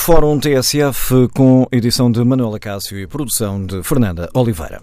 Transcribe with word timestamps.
Fórum 0.00 0.40
TSF 0.40 1.28
com 1.34 1.66
edição 1.70 2.10
de 2.10 2.24
Manuela 2.24 2.58
Cássio 2.58 2.98
e 2.98 3.06
produção 3.06 3.64
de 3.64 3.82
Fernanda 3.82 4.30
Oliveira. 4.32 4.80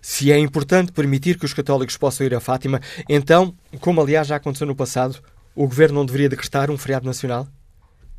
Se 0.00 0.32
é 0.32 0.38
importante 0.38 0.90
permitir 0.90 1.38
que 1.38 1.44
os 1.44 1.52
católicos 1.52 1.98
possam 1.98 2.26
ir 2.26 2.34
a 2.34 2.40
Fátima, 2.40 2.80
então, 3.06 3.54
como 3.78 4.00
aliás 4.00 4.26
já 4.26 4.36
aconteceu 4.36 4.66
no 4.66 4.74
passado, 4.74 5.18
o 5.54 5.68
governo 5.68 5.96
não 5.96 6.06
deveria 6.06 6.30
decretar 6.30 6.70
um 6.70 6.78
feriado 6.78 7.04
nacional? 7.04 7.46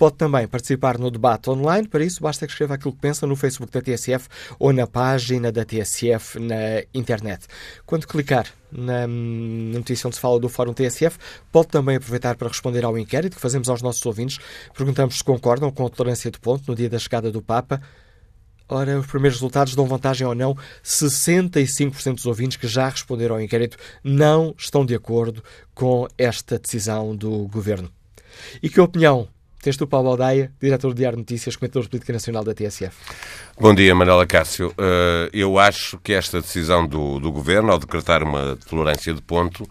Pode 0.00 0.16
também 0.16 0.48
participar 0.48 0.96
no 0.96 1.10
debate 1.10 1.50
online. 1.50 1.86
Para 1.86 2.02
isso, 2.02 2.22
basta 2.22 2.46
que 2.46 2.52
escreva 2.52 2.72
aquilo 2.72 2.94
que 2.94 3.00
pensa 3.00 3.26
no 3.26 3.36
Facebook 3.36 3.70
da 3.70 3.82
TSF 3.82 4.30
ou 4.58 4.72
na 4.72 4.86
página 4.86 5.52
da 5.52 5.62
TSF 5.62 6.38
na 6.38 6.82
internet. 6.94 7.46
Quando 7.84 8.06
clicar 8.06 8.46
na 8.72 9.06
notícia 9.06 10.08
onde 10.08 10.16
se 10.16 10.22
fala 10.22 10.40
do 10.40 10.48
Fórum 10.48 10.72
TSF, 10.72 11.18
pode 11.52 11.68
também 11.68 11.96
aproveitar 11.96 12.34
para 12.36 12.48
responder 12.48 12.82
ao 12.82 12.96
inquérito 12.96 13.34
que 13.36 13.42
fazemos 13.42 13.68
aos 13.68 13.82
nossos 13.82 14.06
ouvintes. 14.06 14.38
Perguntamos 14.74 15.18
se 15.18 15.22
concordam 15.22 15.70
com 15.70 15.84
a 15.84 15.90
tolerância 15.90 16.30
de 16.30 16.40
ponto 16.40 16.64
no 16.66 16.74
dia 16.74 16.88
da 16.88 16.98
chegada 16.98 17.30
do 17.30 17.42
Papa. 17.42 17.78
Ora, 18.70 18.98
os 18.98 19.06
primeiros 19.06 19.36
resultados 19.36 19.74
dão 19.74 19.84
vantagem 19.84 20.26
ou 20.26 20.34
não. 20.34 20.56
65% 20.82 22.14
dos 22.14 22.24
ouvintes 22.24 22.56
que 22.56 22.66
já 22.66 22.88
responderam 22.88 23.34
ao 23.34 23.42
inquérito 23.42 23.76
não 24.02 24.54
estão 24.56 24.82
de 24.82 24.94
acordo 24.94 25.44
com 25.74 26.08
esta 26.16 26.58
decisão 26.58 27.14
do 27.14 27.46
governo. 27.48 27.92
E 28.62 28.70
que 28.70 28.80
opinião 28.80 29.28
Tens 29.62 29.76
tu, 29.76 29.86
Paulo 29.86 30.08
Aldaia, 30.08 30.50
diretor 30.58 30.88
do 30.88 30.96
Diário 30.96 31.18
Notícias, 31.18 31.54
comentador 31.54 31.82
de 31.82 31.90
política 31.90 32.14
nacional 32.14 32.42
da 32.42 32.54
TSF. 32.54 32.96
Bom 33.60 33.74
dia, 33.74 33.94
Manuela 33.94 34.26
Cássio. 34.26 34.68
Uh, 34.68 35.28
eu 35.34 35.58
acho 35.58 35.98
que 35.98 36.14
esta 36.14 36.40
decisão 36.40 36.86
do, 36.86 37.20
do 37.20 37.30
Governo, 37.30 37.70
ao 37.70 37.78
decretar 37.78 38.22
uma 38.22 38.56
tolerância 38.66 39.12
de 39.12 39.20
ponto, 39.20 39.68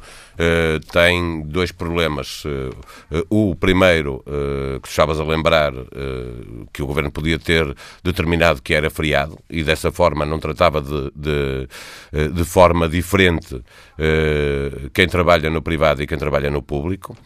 tem 0.91 1.41
dois 1.41 1.71
problemas. 1.71 2.43
Uh, 2.45 2.71
o 3.29 3.55
primeiro, 3.55 4.23
que 4.81 4.87
estavas 4.87 5.19
a 5.19 5.23
lembrar, 5.23 5.73
que 6.71 6.81
o 6.81 6.87
Governo 6.87 7.11
podia 7.11 7.37
ter 7.37 7.75
determinado 8.03 8.61
que 8.61 8.73
era 8.73 8.89
feriado 8.89 9.37
e 9.49 9.63
dessa 9.63 9.91
forma 9.91 10.25
não 10.25 10.39
tratava 10.39 10.81
de, 10.81 11.11
de, 11.15 12.29
de 12.29 12.45
forma 12.45 12.87
diferente 12.87 13.61
quem 14.93 15.07
trabalha 15.07 15.49
no 15.49 15.61
privado 15.61 16.01
e 16.01 16.07
quem 16.07 16.17
trabalha 16.17 16.49
no 16.49 16.61
público, 16.61 17.17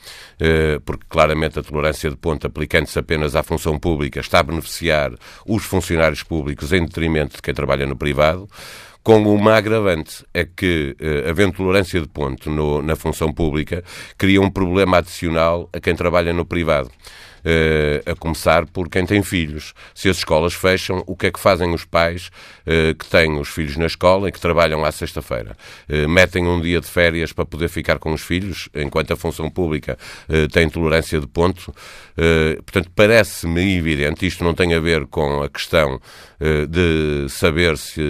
porque 0.85 1.05
claramente 1.07 1.59
a 1.59 1.63
tolerância 1.63 2.09
de 2.09 2.15
ponto 2.15 2.47
aplicando-se 2.47 2.97
apenas 2.97 3.35
à 3.35 3.43
função 3.43 3.77
pública 3.77 4.19
está 4.19 4.39
a 4.39 4.43
beneficiar 4.43 5.11
os 5.47 5.63
funcionários 5.63 6.23
públicos 6.23 6.71
em 6.73 6.83
detrimento 6.83 7.35
de 7.35 7.41
quem 7.41 7.53
trabalha 7.53 7.85
no 7.85 7.95
privado, 7.95 8.47
com 9.03 9.21
uma 9.21 9.55
agravante, 9.55 10.25
é 10.33 10.45
que, 10.45 10.95
eh, 10.97 11.29
havendo 11.29 11.57
tolerância 11.57 11.99
de 11.99 12.07
ponto 12.07 12.49
no, 12.49 12.81
na 12.81 12.95
função 12.95 13.33
pública, 13.33 13.83
cria 14.17 14.41
um 14.41 14.49
problema 14.49 14.99
adicional 14.99 15.69
a 15.73 15.79
quem 15.79 15.93
trabalha 15.93 16.31
no 16.31 16.45
privado. 16.45 16.89
Uh, 17.45 18.09
a 18.09 18.15
começar 18.15 18.65
por 18.65 18.87
quem 18.87 19.05
tem 19.05 19.21
filhos. 19.21 19.73
Se 19.93 20.07
as 20.07 20.15
escolas 20.15 20.53
fecham, 20.53 21.03
o 21.05 21.13
que 21.13 21.27
é 21.27 21.31
que 21.31 21.41
fazem 21.41 21.73
os 21.73 21.83
pais 21.83 22.31
uh, 22.65 22.95
que 22.95 23.05
têm 23.05 23.37
os 23.37 23.49
filhos 23.49 23.75
na 23.75 23.85
escola 23.85 24.29
e 24.29 24.31
que 24.31 24.39
trabalham 24.39 24.85
à 24.85 24.89
sexta-feira? 24.93 25.57
Uh, 25.89 26.07
metem 26.07 26.47
um 26.47 26.61
dia 26.61 26.79
de 26.79 26.87
férias 26.87 27.33
para 27.33 27.45
poder 27.45 27.67
ficar 27.67 27.99
com 27.99 28.13
os 28.13 28.21
filhos, 28.21 28.69
enquanto 28.73 29.11
a 29.11 29.17
função 29.17 29.49
pública 29.49 29.97
tem 30.53 30.69
tolerância 30.69 31.19
de 31.19 31.27
ponto. 31.27 31.73
portanto, 32.63 32.89
parece-me 32.95 33.77
evidente, 33.77 34.25
isto 34.25 34.41
não 34.41 34.53
tem 34.53 34.73
a 34.73 34.79
ver 34.79 35.05
com 35.07 35.43
a 35.43 35.49
questão 35.49 35.99
de 36.69 37.29
saber 37.29 37.77
se. 37.77 38.01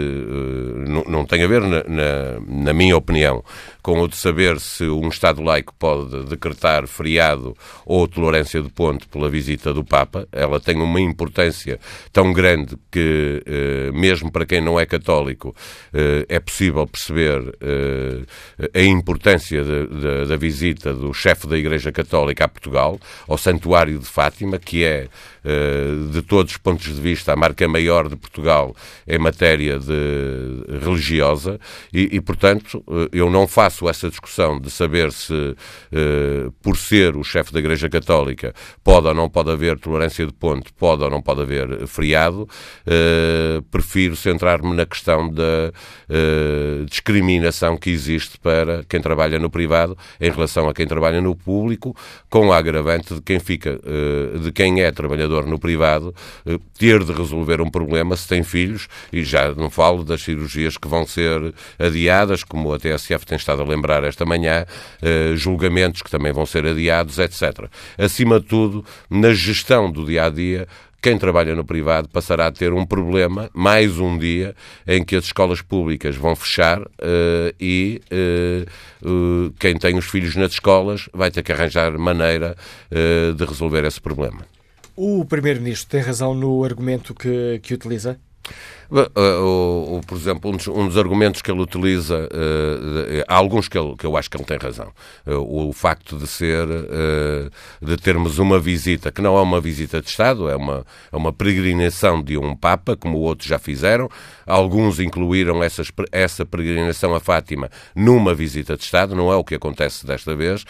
Não, 0.87 1.03
não, 1.03 1.25
tem 1.25 1.43
a 1.43 1.47
ver, 1.47 1.61
na, 1.61 1.83
na, 1.83 2.39
na 2.47 2.73
minha 2.73 2.97
opinião, 2.97 3.43
com 3.83 4.01
o 4.01 4.07
de 4.07 4.15
saber 4.15 4.59
se 4.61 4.85
um 4.85 5.09
Estado 5.09 5.43
laico 5.43 5.73
pode 5.77 6.25
decretar 6.25 6.87
feriado 6.87 7.55
ou 7.85 8.07
tolerância 8.07 8.61
de 8.61 8.69
ponto 8.69 9.07
pela 9.09 9.29
visita 9.29 9.73
do 9.73 9.83
Papa. 9.83 10.25
Ela 10.31 10.59
tem 10.59 10.81
uma 10.81 11.01
importância 11.01 11.77
tão 12.11 12.31
grande 12.31 12.77
que, 12.89 13.43
eh, 13.45 13.91
mesmo 13.91 14.31
para 14.31 14.45
quem 14.45 14.61
não 14.61 14.79
é 14.79 14.85
católico, 14.85 15.53
eh, 15.93 16.25
é 16.29 16.39
possível 16.39 16.87
perceber 16.87 17.41
eh, 17.59 18.21
a 18.73 18.81
importância 18.81 19.63
da 20.27 20.37
visita 20.37 20.93
do 20.93 21.13
chefe 21.13 21.45
da 21.45 21.57
Igreja 21.57 21.91
Católica 21.91 22.45
a 22.45 22.47
Portugal, 22.47 22.97
ao 23.27 23.37
Santuário 23.37 23.99
de 23.99 24.05
Fátima, 24.05 24.57
que 24.57 24.83
é, 24.85 25.07
de 26.11 26.21
todos 26.21 26.53
os 26.53 26.57
pontos 26.57 26.93
de 26.93 27.01
vista, 27.01 27.33
a 27.33 27.35
marca 27.35 27.67
maior 27.67 28.07
de 28.07 28.15
Portugal 28.15 28.75
em 29.07 29.17
matéria 29.17 29.79
de 29.79 30.79
religiosa, 30.83 31.59
e, 31.93 32.15
e 32.15 32.21
portanto, 32.21 32.83
eu 33.11 33.29
não 33.29 33.47
faço 33.47 33.89
essa 33.89 34.09
discussão 34.09 34.59
de 34.59 34.69
saber 34.69 35.11
se, 35.11 35.55
eh, 35.91 36.49
por 36.61 36.77
ser 36.77 37.15
o 37.15 37.23
chefe 37.23 37.53
da 37.53 37.59
Igreja 37.59 37.89
Católica, 37.89 38.53
pode 38.83 39.07
ou 39.07 39.13
não 39.13 39.29
pode 39.29 39.51
haver 39.51 39.77
tolerância 39.79 40.25
de 40.25 40.33
ponto, 40.33 40.73
pode 40.73 41.03
ou 41.03 41.09
não 41.09 41.21
pode 41.21 41.41
haver 41.41 41.87
feriado, 41.87 42.47
eh, 42.85 43.61
prefiro 43.71 44.15
centrar-me 44.15 44.75
na 44.75 44.85
questão 44.85 45.29
da 45.29 45.71
eh, 46.09 46.85
discriminação 46.87 47.77
que 47.77 47.89
existe 47.89 48.37
para 48.39 48.83
quem 48.83 49.01
trabalha 49.01 49.39
no 49.39 49.49
privado 49.49 49.97
em 50.19 50.29
relação 50.29 50.67
a 50.69 50.73
quem 50.73 50.87
trabalha 50.87 51.21
no 51.21 51.35
público, 51.35 51.95
com 52.29 52.51
a 52.51 52.57
agravante 52.57 53.13
de 53.15 53.21
quem 53.21 53.39
fica, 53.39 53.79
de 54.41 54.51
quem 54.51 54.81
é 54.81 54.91
trabalhador 54.91 55.32
trabalhador 55.33 55.47
no 55.47 55.57
privado 55.57 56.13
ter 56.77 57.03
de 57.03 57.11
resolver 57.11 57.61
um 57.61 57.69
problema 57.69 58.15
se 58.15 58.27
tem 58.27 58.43
filhos, 58.43 58.87
e 59.11 59.23
já 59.23 59.53
não 59.53 59.69
falo 59.69 60.03
das 60.03 60.21
cirurgias 60.21 60.77
que 60.77 60.87
vão 60.87 61.05
ser 61.05 61.53
adiadas, 61.79 62.43
como 62.43 62.73
a 62.73 62.79
TSF 62.79 63.25
tem 63.25 63.37
estado 63.37 63.61
a 63.61 63.65
lembrar 63.65 64.03
esta 64.03 64.25
manhã, 64.25 64.65
julgamentos 65.35 66.01
que 66.01 66.11
também 66.11 66.31
vão 66.31 66.45
ser 66.45 66.65
adiados, 66.65 67.17
etc. 67.19 67.67
Acima 67.97 68.39
de 68.39 68.45
tudo, 68.45 68.85
na 69.09 69.33
gestão 69.33 69.91
do 69.91 70.05
dia 70.05 70.25
a 70.25 70.29
dia, 70.29 70.67
quem 71.03 71.17
trabalha 71.17 71.53
no 71.53 71.65
privado 71.65 72.07
passará 72.07 72.47
a 72.47 72.51
ter 72.51 72.71
um 72.71 72.85
problema, 72.85 73.49
mais 73.53 73.99
um 73.99 74.17
dia, 74.17 74.55
em 74.87 75.03
que 75.03 75.17
as 75.17 75.25
escolas 75.25 75.61
públicas 75.61 76.15
vão 76.15 76.33
fechar 76.33 76.81
uh, 76.81 77.53
e 77.59 78.01
uh, 78.09 79.09
uh, 79.09 79.53
quem 79.59 79.75
tem 79.77 79.97
os 79.97 80.05
filhos 80.05 80.37
nas 80.37 80.53
escolas 80.53 81.09
vai 81.13 81.29
ter 81.29 81.43
que 81.43 81.51
arranjar 81.51 81.97
maneira 81.97 82.55
de 83.35 83.43
resolver 83.43 83.83
esse 83.83 83.99
problema. 83.99 84.52
O 84.95 85.25
Primeiro-Ministro 85.25 85.89
tem 85.89 86.01
razão 86.01 86.35
no 86.35 86.63
argumento 86.63 87.15
que, 87.15 87.59
que 87.63 87.73
utiliza? 87.73 88.19
Uh, 88.93 89.99
por 90.05 90.15
exemplo, 90.15 90.51
um 90.51 90.55
dos, 90.55 90.67
um 90.67 90.87
dos, 90.87 90.97
argumentos 90.99 91.41
que 91.41 91.49
ele 91.49 91.61
utiliza, 91.61 92.29
uh, 92.31 93.23
há 93.27 93.35
alguns 93.35 93.67
que, 93.67 93.75
ele, 93.75 93.95
que, 93.95 94.05
eu 94.05 94.15
acho 94.15 94.29
que 94.29 94.37
ele 94.37 94.43
tem 94.43 94.57
razão. 94.57 94.91
Uh, 95.25 95.69
o 95.69 95.73
facto 95.73 96.15
de 96.15 96.27
ser, 96.27 96.67
de 97.81 97.97
termos 97.97 98.37
uma 98.37 98.59
visita, 98.59 99.11
que 99.11 99.21
não 99.21 99.35
é 99.35 99.41
uma 99.41 99.59
visita 99.59 99.99
de 99.99 100.07
Estado, 100.07 100.47
é 100.47 100.55
uma, 100.55 100.85
é 101.11 101.17
uma 101.17 101.33
peregrinação 101.33 102.21
de 102.21 102.37
um 102.37 102.55
Papa, 102.55 102.95
como 102.95 103.17
outros 103.17 103.49
já 103.49 103.57
fizeram. 103.57 104.07
Alguns 104.45 104.99
incluíram 104.99 105.63
essas, 105.63 105.91
essa 106.11 106.45
peregrinação 106.45 107.15
a 107.15 107.19
Fátima 107.19 107.71
numa 107.95 108.35
visita 108.35 108.77
de 108.77 108.83
Estado, 108.83 109.15
não 109.15 109.31
é 109.31 109.35
o 109.35 109.43
que 109.43 109.55
acontece 109.55 110.05
desta 110.05 110.35
vez, 110.35 110.65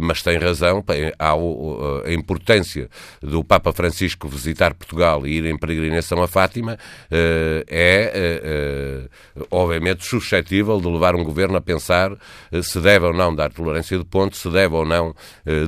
mas 0.00 0.22
tem 0.22 0.38
razão. 0.38 0.84
Há 1.18 1.32
a 1.32 2.12
importância 2.12 2.88
do 3.22 3.44
Papa 3.44 3.72
Francisco 3.72 4.26
visitar 4.26 4.74
Portugal 4.74 5.26
e 5.26 5.36
ir 5.36 5.46
em 5.46 5.56
peregrinação 5.56 6.22
a 6.22 6.26
Fátima 6.26 6.78
eh, 7.11 7.11
é, 7.14 7.64
eh, 7.68 8.40
eh, 8.44 9.44
obviamente, 9.50 10.04
suscetível 10.04 10.80
de 10.80 10.88
levar 10.88 11.14
um 11.14 11.22
governo 11.22 11.56
a 11.56 11.60
pensar 11.60 12.16
se 12.62 12.80
deve 12.80 13.06
ou 13.06 13.12
não 13.12 13.34
dar 13.34 13.52
tolerância 13.52 13.98
de 13.98 14.04
ponto, 14.04 14.36
se 14.36 14.48
deve 14.50 14.74
ou 14.74 14.84
não 14.84 15.14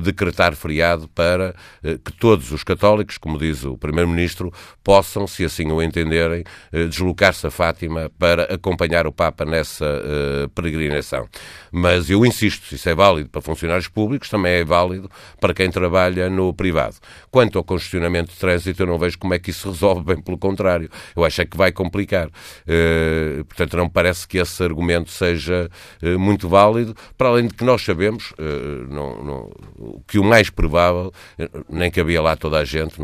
decretar 0.03 0.55
feriado 0.55 1.07
para 1.09 1.55
que 2.03 2.11
todos 2.13 2.51
os 2.51 2.63
católicos, 2.63 3.17
como 3.17 3.37
diz 3.37 3.63
o 3.63 3.77
Primeiro-Ministro, 3.77 4.51
possam, 4.83 5.27
se 5.27 5.43
assim 5.43 5.71
o 5.71 5.81
entenderem, 5.81 6.43
deslocar-se 6.89 7.47
a 7.47 7.51
Fátima 7.51 8.11
para 8.17 8.43
acompanhar 8.53 9.07
o 9.07 9.11
Papa 9.11 9.45
nessa 9.45 9.85
peregrinação. 10.53 11.27
Mas 11.71 12.09
eu 12.09 12.25
insisto, 12.25 12.73
isso 12.73 12.87
é 12.89 12.95
válido 12.95 13.29
para 13.29 13.41
funcionários 13.41 13.87
públicos, 13.87 14.29
também 14.29 14.53
é 14.53 14.65
válido 14.65 15.09
para 15.39 15.53
quem 15.53 15.69
trabalha 15.69 16.29
no 16.29 16.53
privado. 16.53 16.95
Quanto 17.29 17.57
ao 17.57 17.63
congestionamento 17.63 18.31
de 18.31 18.39
trânsito, 18.39 18.83
eu 18.83 18.87
não 18.87 18.97
vejo 18.97 19.17
como 19.17 19.33
é 19.33 19.39
que 19.39 19.49
isso 19.49 19.69
resolve, 19.69 20.03
bem 20.03 20.21
pelo 20.21 20.37
contrário 20.37 20.89
eu 21.15 21.23
acho 21.23 21.34
é 21.41 21.45
que 21.45 21.57
vai 21.57 21.71
complicar. 21.71 22.27
Uh, 22.27 23.43
portanto, 23.45 23.77
não 23.77 23.89
parece 23.89 24.27
que 24.27 24.37
esse 24.37 24.63
argumento 24.63 25.09
seja 25.09 25.69
uh, 26.01 26.19
muito 26.19 26.47
válido, 26.47 26.95
para 27.17 27.29
além 27.29 27.47
de 27.47 27.53
que 27.53 27.63
nós 27.63 27.83
sabemos 27.83 28.31
uh, 28.31 28.87
não, 28.89 29.23
não, 29.23 30.01
que 30.07 30.19
o 30.19 30.23
mais 30.23 30.49
provável, 30.49 31.11
nem 31.69 31.91
cabia 31.91 32.21
lá 32.21 32.35
toda 32.35 32.59
a 32.59 32.65
gente, 32.65 32.95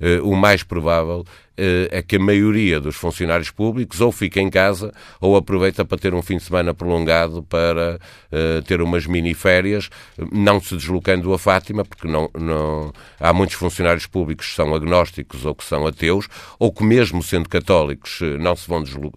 é? 0.00 0.20
o 0.22 0.34
mais 0.34 0.62
provável 0.62 1.24
é 1.56 2.02
que 2.02 2.16
a 2.16 2.18
maioria 2.18 2.80
dos 2.80 2.96
funcionários 2.96 3.50
públicos 3.50 4.00
ou 4.00 4.10
fica 4.10 4.40
em 4.40 4.50
casa 4.50 4.92
ou 5.20 5.36
aproveita 5.36 5.84
para 5.84 5.98
ter 5.98 6.14
um 6.14 6.22
fim 6.22 6.36
de 6.36 6.42
semana 6.42 6.74
prolongado 6.74 7.42
para 7.42 7.98
uh, 8.32 8.62
ter 8.62 8.80
umas 8.80 9.06
mini-férias, 9.06 9.88
não 10.32 10.60
se 10.60 10.76
deslocando 10.76 11.32
a 11.32 11.38
Fátima, 11.38 11.84
porque 11.84 12.08
não, 12.08 12.28
não, 12.34 12.92
há 13.20 13.32
muitos 13.32 13.56
funcionários 13.56 14.06
públicos 14.06 14.48
que 14.48 14.54
são 14.54 14.74
agnósticos 14.74 15.44
ou 15.44 15.54
que 15.54 15.64
são 15.64 15.86
ateus, 15.86 16.28
ou 16.58 16.72
que 16.72 16.84
mesmo 16.84 17.22
sendo 17.22 17.48
católicos 17.48 18.20
eh, 18.22 18.36
não 18.38 18.56
se 18.56 18.68
vão 18.68 18.82
deslo 18.82 19.12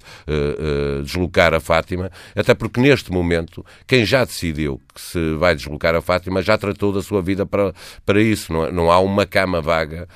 deslocar 1.03 1.53
a 1.53 1.59
Fátima, 1.59 2.11
até 2.35 2.53
porque 2.53 2.79
neste 2.79 3.11
momento 3.11 3.65
quem 3.85 4.05
já 4.05 4.23
decidiu 4.23 4.81
que 4.93 5.01
se 5.01 5.33
vai 5.35 5.55
deslocar 5.55 5.95
a 5.95 6.01
Fátima 6.01 6.41
já 6.41 6.57
tratou 6.57 6.91
da 6.91 7.01
sua 7.01 7.21
vida 7.21 7.45
para, 7.45 7.73
para 8.05 8.21
isso. 8.21 8.51
Não, 8.51 8.71
não 8.71 8.91
há 8.91 8.99
uma 8.99 9.25
cama 9.25 9.61
vaga 9.61 10.07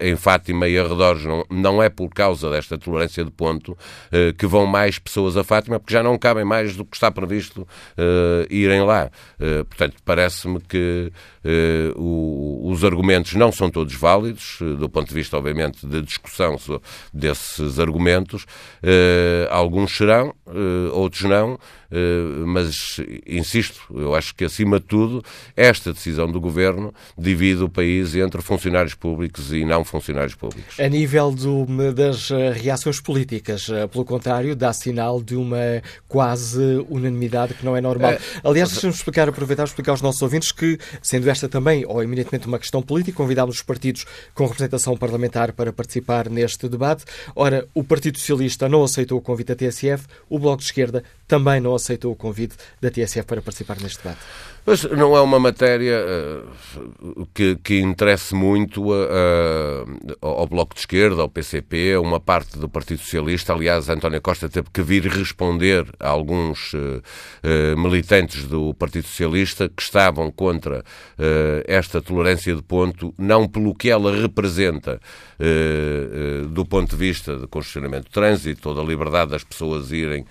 em 0.00 0.16
Fátima 0.16 0.68
e 0.68 0.78
arredores. 0.78 1.24
Não, 1.24 1.44
não 1.66 1.82
é 1.82 1.88
por 1.88 2.08
causa 2.10 2.48
desta 2.48 2.78
tolerância 2.78 3.24
de 3.24 3.30
ponto 3.30 3.76
eh, 4.12 4.32
que 4.32 4.46
vão 4.46 4.66
mais 4.66 5.00
pessoas 5.00 5.36
a 5.36 5.42
Fátima, 5.42 5.80
porque 5.80 5.92
já 5.92 6.02
não 6.02 6.16
cabem 6.16 6.44
mais 6.44 6.76
do 6.76 6.84
que 6.84 6.96
está 6.96 7.10
previsto 7.10 7.66
eh, 7.96 8.46
irem 8.48 8.82
lá. 8.82 9.10
Eh, 9.40 9.64
portanto, 9.64 9.96
parece-me 10.04 10.60
que 10.60 11.12
os 11.94 12.82
argumentos 12.84 13.34
não 13.34 13.52
são 13.52 13.70
todos 13.70 13.94
válidos, 13.94 14.58
do 14.58 14.88
ponto 14.88 15.06
de 15.06 15.14
vista, 15.14 15.36
obviamente, 15.36 15.86
de 15.86 16.02
discussão 16.02 16.58
desses 17.14 17.78
argumentos. 17.78 18.44
Alguns 19.48 19.96
serão, 19.96 20.34
outros 20.92 21.22
não. 21.22 21.56
Eh, 21.90 22.44
mas, 22.46 23.00
insisto, 23.26 23.80
eu 23.94 24.14
acho 24.14 24.34
que, 24.34 24.44
acima 24.44 24.80
de 24.80 24.86
tudo, 24.86 25.24
esta 25.56 25.92
decisão 25.92 26.30
do 26.30 26.40
Governo 26.40 26.92
divide 27.16 27.62
o 27.62 27.68
país 27.68 28.14
entre 28.14 28.42
funcionários 28.42 28.94
públicos 28.94 29.52
e 29.52 29.64
não 29.64 29.84
funcionários 29.84 30.34
públicos. 30.34 30.78
A 30.78 30.88
nível 30.88 31.30
do, 31.30 31.66
das 31.92 32.30
eh, 32.30 32.52
reações 32.52 33.00
políticas, 33.00 33.68
eh, 33.68 33.86
pelo 33.86 34.04
contrário, 34.04 34.54
dá 34.56 34.72
sinal 34.72 35.22
de 35.22 35.36
uma 35.36 35.82
quase 36.08 36.84
unanimidade 36.88 37.54
que 37.54 37.64
não 37.64 37.76
é 37.76 37.80
normal. 37.80 38.12
É, 38.12 38.18
Aliás, 38.44 38.70
deixa-me 38.70 38.92
explicar, 38.92 39.28
aproveitar 39.28 39.64
e 39.64 39.66
explicar 39.66 39.92
aos 39.92 40.02
nossos 40.02 40.22
ouvintes 40.22 40.52
que, 40.52 40.78
sendo 41.02 41.28
esta 41.28 41.48
também, 41.48 41.84
ou 41.86 42.02
eminentemente 42.02 42.46
uma 42.46 42.58
questão 42.58 42.82
política, 42.82 43.16
convidámos 43.16 43.56
os 43.56 43.62
partidos 43.62 44.04
com 44.34 44.44
representação 44.44 44.96
parlamentar 44.96 45.52
para 45.52 45.72
participar 45.72 46.28
neste 46.28 46.68
debate. 46.68 47.04
Ora, 47.34 47.66
o 47.74 47.84
Partido 47.84 48.18
Socialista 48.18 48.68
não 48.68 48.84
aceitou 48.84 49.18
o 49.18 49.20
convite 49.20 49.48
da 49.48 49.56
TSF, 49.56 50.06
o 50.28 50.38
Bloco 50.38 50.58
de 50.58 50.64
Esquerda 50.64 51.02
também 51.26 51.60
não 51.60 51.74
aceitou 51.74 52.12
o 52.12 52.16
convite 52.16 52.56
da 52.80 52.90
TSF 52.90 53.24
para 53.24 53.42
participar 53.42 53.78
neste 53.80 53.98
debate. 53.98 54.20
Mas 54.66 54.82
não 54.82 55.16
é 55.16 55.20
uma 55.20 55.38
matéria 55.38 56.04
uh, 56.04 57.28
que, 57.32 57.54
que 57.62 57.78
interesse 57.78 58.34
muito 58.34 58.92
uh, 58.92 59.86
ao 60.20 60.44
Bloco 60.48 60.74
de 60.74 60.80
Esquerda, 60.80 61.22
ao 61.22 61.28
PCP, 61.28 61.92
a 61.92 62.00
uma 62.00 62.18
parte 62.18 62.58
do 62.58 62.68
Partido 62.68 62.98
Socialista. 62.98 63.52
Aliás, 63.52 63.88
António 63.88 64.20
Costa 64.20 64.48
teve 64.48 64.66
que 64.72 64.82
vir 64.82 65.06
responder 65.06 65.86
a 66.00 66.08
alguns 66.08 66.74
uh, 66.74 67.00
militantes 67.78 68.46
do 68.46 68.74
Partido 68.74 69.06
Socialista 69.06 69.68
que 69.68 69.80
estavam 69.80 70.32
contra 70.32 70.82
esta 71.66 72.02
tolerância 72.02 72.54
de 72.54 72.62
ponto, 72.62 73.14
não 73.16 73.46
pelo 73.46 73.74
que 73.74 73.88
ela 73.88 74.14
representa 74.14 75.00
do 76.50 76.64
ponto 76.64 76.90
de 76.90 76.96
vista 76.96 77.36
de 77.36 77.46
congestionamento 77.46 78.06
de 78.06 78.10
trânsito 78.10 78.68
ou 78.68 78.74
da 78.74 78.82
liberdade 78.82 79.30
das 79.30 79.44
pessoas 79.44 79.92
irem 79.92 80.24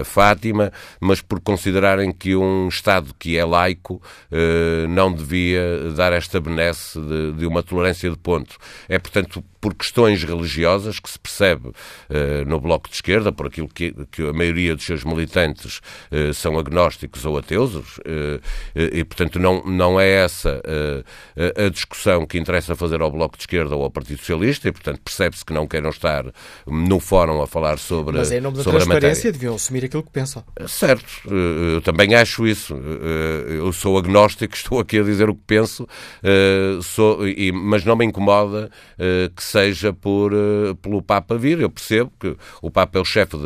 a 0.00 0.04
Fátima, 0.04 0.72
mas 1.00 1.20
por 1.20 1.40
considerarem 1.40 2.12
que 2.12 2.34
um 2.36 2.68
Estado 2.68 3.14
que 3.18 3.38
é 3.38 3.44
laico 3.54 4.00
eh, 4.30 4.86
não 4.88 5.12
devia 5.12 5.90
dar 5.96 6.12
esta 6.12 6.40
benesse 6.40 7.00
de, 7.00 7.32
de 7.32 7.46
uma 7.46 7.62
tolerância 7.62 8.10
de 8.10 8.16
ponto. 8.16 8.56
É, 8.88 8.98
portanto, 8.98 9.42
por 9.64 9.72
questões 9.72 10.22
religiosas 10.22 11.00
que 11.00 11.10
se 11.10 11.18
percebe 11.18 11.68
uh, 11.68 12.44
no 12.46 12.60
Bloco 12.60 12.86
de 12.86 12.96
Esquerda, 12.96 13.32
por 13.32 13.46
aquilo 13.46 13.66
que, 13.66 13.94
que 14.12 14.20
a 14.20 14.30
maioria 14.30 14.76
dos 14.76 14.84
seus 14.84 15.04
militantes 15.04 15.80
uh, 16.12 16.34
são 16.34 16.58
agnósticos 16.58 17.24
ou 17.24 17.38
ateus, 17.38 17.74
uh, 17.74 18.42
e 18.74 19.02
portanto 19.04 19.38
não, 19.38 19.64
não 19.64 19.98
é 19.98 20.06
essa 20.06 20.62
a 21.56 21.68
discussão 21.70 22.26
que 22.26 22.36
interessa 22.36 22.76
fazer 22.76 23.00
ao 23.00 23.10
Bloco 23.10 23.36
de 23.36 23.44
Esquerda 23.44 23.74
ou 23.74 23.84
ao 23.84 23.90
Partido 23.90 24.18
Socialista, 24.18 24.68
e 24.68 24.72
portanto 24.72 25.00
percebe-se 25.02 25.44
que 25.44 25.52
não 25.52 25.66
queiram 25.66 25.88
estar 25.88 26.26
no 26.66 27.00
fórum 27.00 27.40
a 27.40 27.46
falar 27.46 27.78
sobre, 27.78 28.18
Mas 28.18 28.32
em 28.32 28.40
nome 28.40 28.58
da 28.58 28.64
transparência 28.64 29.32
deviam 29.32 29.54
assumir 29.54 29.84
aquilo 29.86 30.02
que 30.02 30.10
pensam. 30.10 30.44
Certo, 30.66 31.06
eu 31.30 31.80
também 31.80 32.14
acho 32.14 32.46
isso. 32.46 32.76
Eu 33.48 33.72
sou 33.72 33.96
agnóstico, 33.96 34.52
estou 34.54 34.80
aqui 34.80 34.98
a 34.98 35.02
dizer 35.02 35.30
o 35.30 35.34
que 35.34 35.42
penso, 35.46 35.88
sou, 36.82 37.20
mas 37.54 37.84
não 37.84 37.96
me 37.96 38.04
incomoda 38.04 38.70
que 39.34 39.42
seja 39.54 39.92
por, 39.92 40.32
uh, 40.32 40.74
pelo 40.82 41.00
Papa 41.00 41.38
vir. 41.38 41.60
Eu 41.60 41.70
percebo 41.70 42.12
que 42.18 42.36
o 42.60 42.70
Papa 42.70 42.98
é 42.98 43.02
o 43.02 43.04
chefe 43.04 43.36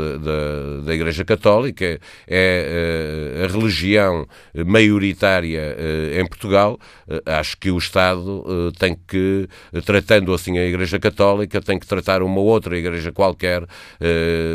da 0.84 0.94
Igreja 0.94 1.24
Católica, 1.24 2.00
é, 2.26 3.36
uh, 3.36 3.44
a 3.44 3.46
religião 3.46 4.26
maioritária 4.66 5.76
uh, 5.76 6.20
em 6.20 6.26
Portugal. 6.26 6.78
acho 7.26 7.56
que 7.58 7.70
o 7.70 7.78
Estado 7.78 8.72
tem 8.78 8.96
que, 9.06 9.48
tratando 9.84 10.32
assim 10.32 10.58
a 10.58 10.64
Igreja 10.64 10.98
Católica, 10.98 11.60
tem 11.60 11.78
que 11.78 11.86
tratar 11.86 12.22
uma 12.22 12.40
outra 12.40 12.76
igreja 12.76 13.10
qualquer, 13.12 13.64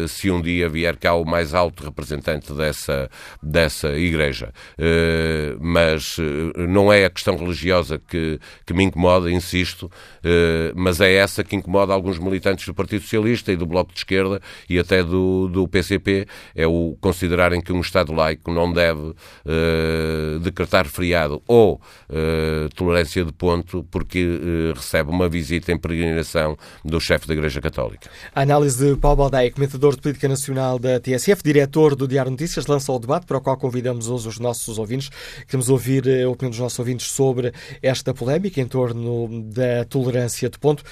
se 0.07 0.29
um 0.29 0.41
dia 0.41 0.69
vier 0.69 0.95
cá 0.97 1.15
o 1.15 1.25
mais 1.25 1.53
alto 1.53 1.83
representante 1.83 2.53
dessa, 2.53 3.09
dessa 3.41 3.97
igreja. 3.97 4.51
mas 5.59 6.17
não 6.69 6.91
é 6.93 7.05
a 7.05 7.09
questão 7.09 7.35
religiosa 7.35 7.99
que, 8.07 8.39
que 8.65 8.73
me 8.73 8.83
incomoda, 8.83 9.31
insisto, 9.31 9.89
mas 10.75 11.01
é 11.01 11.13
essa 11.13 11.42
que 11.43 11.55
incomoda 11.55 11.93
alguns 11.93 12.17
militantes 12.17 12.65
do 12.65 12.73
Partido 12.73 13.01
Socialista 13.01 13.51
e 13.51 13.55
do 13.55 13.65
Bloco 13.65 13.91
de 13.93 13.99
Esquerda 13.99 14.41
e 14.69 14.79
até 14.79 15.03
do, 15.03 15.47
do 15.47 15.67
PCP, 15.67 16.27
é 16.55 16.67
o 16.67 16.97
considerarem 16.99 17.61
que 17.61 17.71
um 17.71 17.81
Estado 17.81 18.13
laico 18.13 18.51
não 18.51 18.71
deve 18.71 19.01
uh, 19.01 20.39
decretar 20.41 20.87
feriado 20.87 21.41
ou 21.47 21.75
uh, 22.09 22.69
tolerância 22.75 23.23
de 23.23 23.31
ponto 23.31 23.85
porque 23.91 24.25
uh, 24.25 24.73
recebe 24.75 25.09
uma 25.09 25.29
visita 25.29 25.71
em 25.71 25.77
peregrinação 25.77 26.57
do 26.83 26.99
chefe 26.99 27.27
da 27.27 27.33
Igreja 27.33 27.61
Católica. 27.61 28.09
A 28.33 28.41
análise 28.41 28.93
de 28.93 28.99
Paulo 28.99 29.17
Baldeia, 29.17 29.51
comentador 29.51 29.95
de 29.95 30.01
política 30.01 30.27
nacional 30.27 30.79
da 30.79 30.99
TSF, 30.99 31.41
diretor 31.43 31.95
do 31.95 32.07
Diário 32.07 32.31
Notícias, 32.31 32.65
lança 32.67 32.91
o 32.91 32.99
debate 32.99 33.25
para 33.25 33.37
o 33.37 33.41
qual 33.41 33.57
convidamos 33.57 34.07
hoje 34.09 34.27
os 34.27 34.39
nossos 34.39 34.77
ouvintes. 34.77 35.09
Queremos 35.47 35.69
ouvir 35.69 36.03
a 36.23 36.29
opinião 36.29 36.49
dos 36.49 36.59
nossos 36.59 36.79
ouvintes 36.79 37.07
sobre 37.07 37.53
esta 37.81 38.13
polémica 38.13 38.61
em 38.61 38.67
torno 38.67 39.43
da 39.51 39.85
tolerância 39.85 40.49
de 40.49 40.57
ponto. 40.57 40.83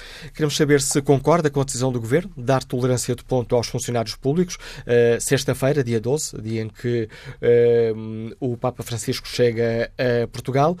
Saber 0.50 0.80
se 0.80 1.00
concorda 1.02 1.50
com 1.50 1.60
a 1.60 1.64
decisão 1.64 1.92
do 1.92 2.00
Governo 2.00 2.30
de 2.36 2.42
dar 2.42 2.62
tolerância 2.64 3.14
de 3.14 3.24
ponto 3.24 3.54
aos 3.54 3.66
funcionários 3.66 4.16
públicos. 4.16 4.56
Uh, 4.56 5.20
Sexta-feira, 5.20 5.82
dia 5.82 6.00
12, 6.00 6.40
dia 6.40 6.62
em 6.62 6.68
que 6.68 7.08
uh, 7.40 8.36
o 8.40 8.56
Papa 8.56 8.82
Francisco 8.82 9.26
chega 9.28 9.90
a 9.98 10.26
Portugal. 10.28 10.76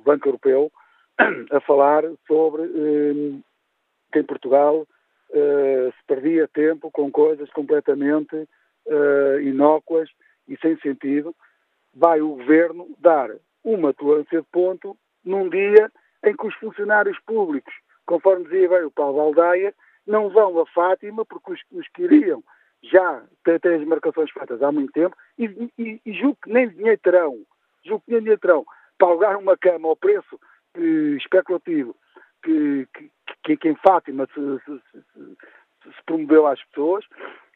Banco 0.03 0.27
Europeu 0.27 0.71
a 1.51 1.59
falar 1.61 2.03
sobre 2.25 2.63
eh, 2.63 3.39
que 4.11 4.19
em 4.19 4.23
Portugal 4.23 4.87
eh, 5.31 5.91
se 5.95 6.05
perdia 6.07 6.47
tempo 6.47 6.89
com 6.91 7.11
coisas 7.11 7.49
completamente 7.51 8.47
eh, 8.87 9.41
inócuas 9.43 10.09
e 10.47 10.57
sem 10.57 10.79
sentido. 10.79 11.35
Vai 11.93 12.21
o 12.21 12.29
Governo 12.29 12.87
dar 12.97 13.29
uma 13.63 13.93
tolerância 13.93 14.41
de 14.41 14.47
ponto 14.51 14.97
num 15.23 15.49
dia 15.49 15.91
em 16.23 16.35
que 16.35 16.47
os 16.47 16.55
funcionários 16.55 17.19
públicos, 17.19 17.73
conforme 18.05 18.45
dizia 18.45 18.69
bem 18.69 18.83
o 18.83 18.91
Paulo 18.91 19.17
Valdaia, 19.17 19.73
não 20.09 20.29
vão 20.29 20.59
a 20.59 20.65
Fátima 20.65 21.23
porque 21.25 21.53
os, 21.53 21.61
os 21.71 21.87
que 21.89 22.03
iriam 22.03 22.43
já 22.81 23.23
têm 23.43 23.75
as 23.75 23.85
marcações 23.85 24.31
feitas 24.31 24.61
há 24.61 24.71
muito 24.71 24.91
tempo 24.91 25.15
e, 25.37 25.71
e, 25.77 26.01
e 26.05 26.13
julgo 26.13 26.37
que 26.43 26.51
nem 26.51 26.69
dinheiro 26.69 26.99
terão, 27.03 27.37
julgo 27.85 28.03
que 28.05 28.11
nem 28.11 28.21
dinheiro 28.21 28.41
terão 28.41 28.65
para 28.97 29.07
alugar 29.07 29.37
uma 29.37 29.57
cama 29.57 29.87
ao 29.87 29.95
preço 29.95 30.39
especulativo 31.17 31.95
que, 32.43 32.87
que, 33.43 33.57
que, 33.57 33.69
em 33.69 33.75
Fátima 33.75 34.27
se, 34.27 34.59
se, 34.65 34.81
se, 34.91 35.03
se, 35.83 36.03
promoveu 36.05 36.47
às 36.47 36.63
pessoas. 36.65 37.05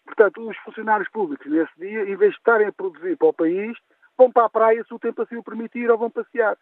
Portanto, 0.06 0.48
os 0.48 0.58
funcionários 0.58 1.10
públicos 1.10 1.50
nesse 1.50 1.72
dia, 1.78 2.04
em 2.04 2.16
vez 2.16 2.32
de 2.32 2.38
estarem 2.38 2.68
a 2.68 2.74
produzir 2.74 3.18
para 3.18 3.28
o 3.28 3.34
país, 3.34 3.78
vão 4.18 4.32
para 4.32 4.46
a 4.46 4.50
praia 4.50 4.84
se 4.84 4.94
o 4.94 5.00
tempo 5.00 5.22
assim 5.22 5.38
o 5.38 5.44
permitir 5.44 5.90
ou 5.90 5.98
vão 5.98 6.10
passear. 6.10 6.58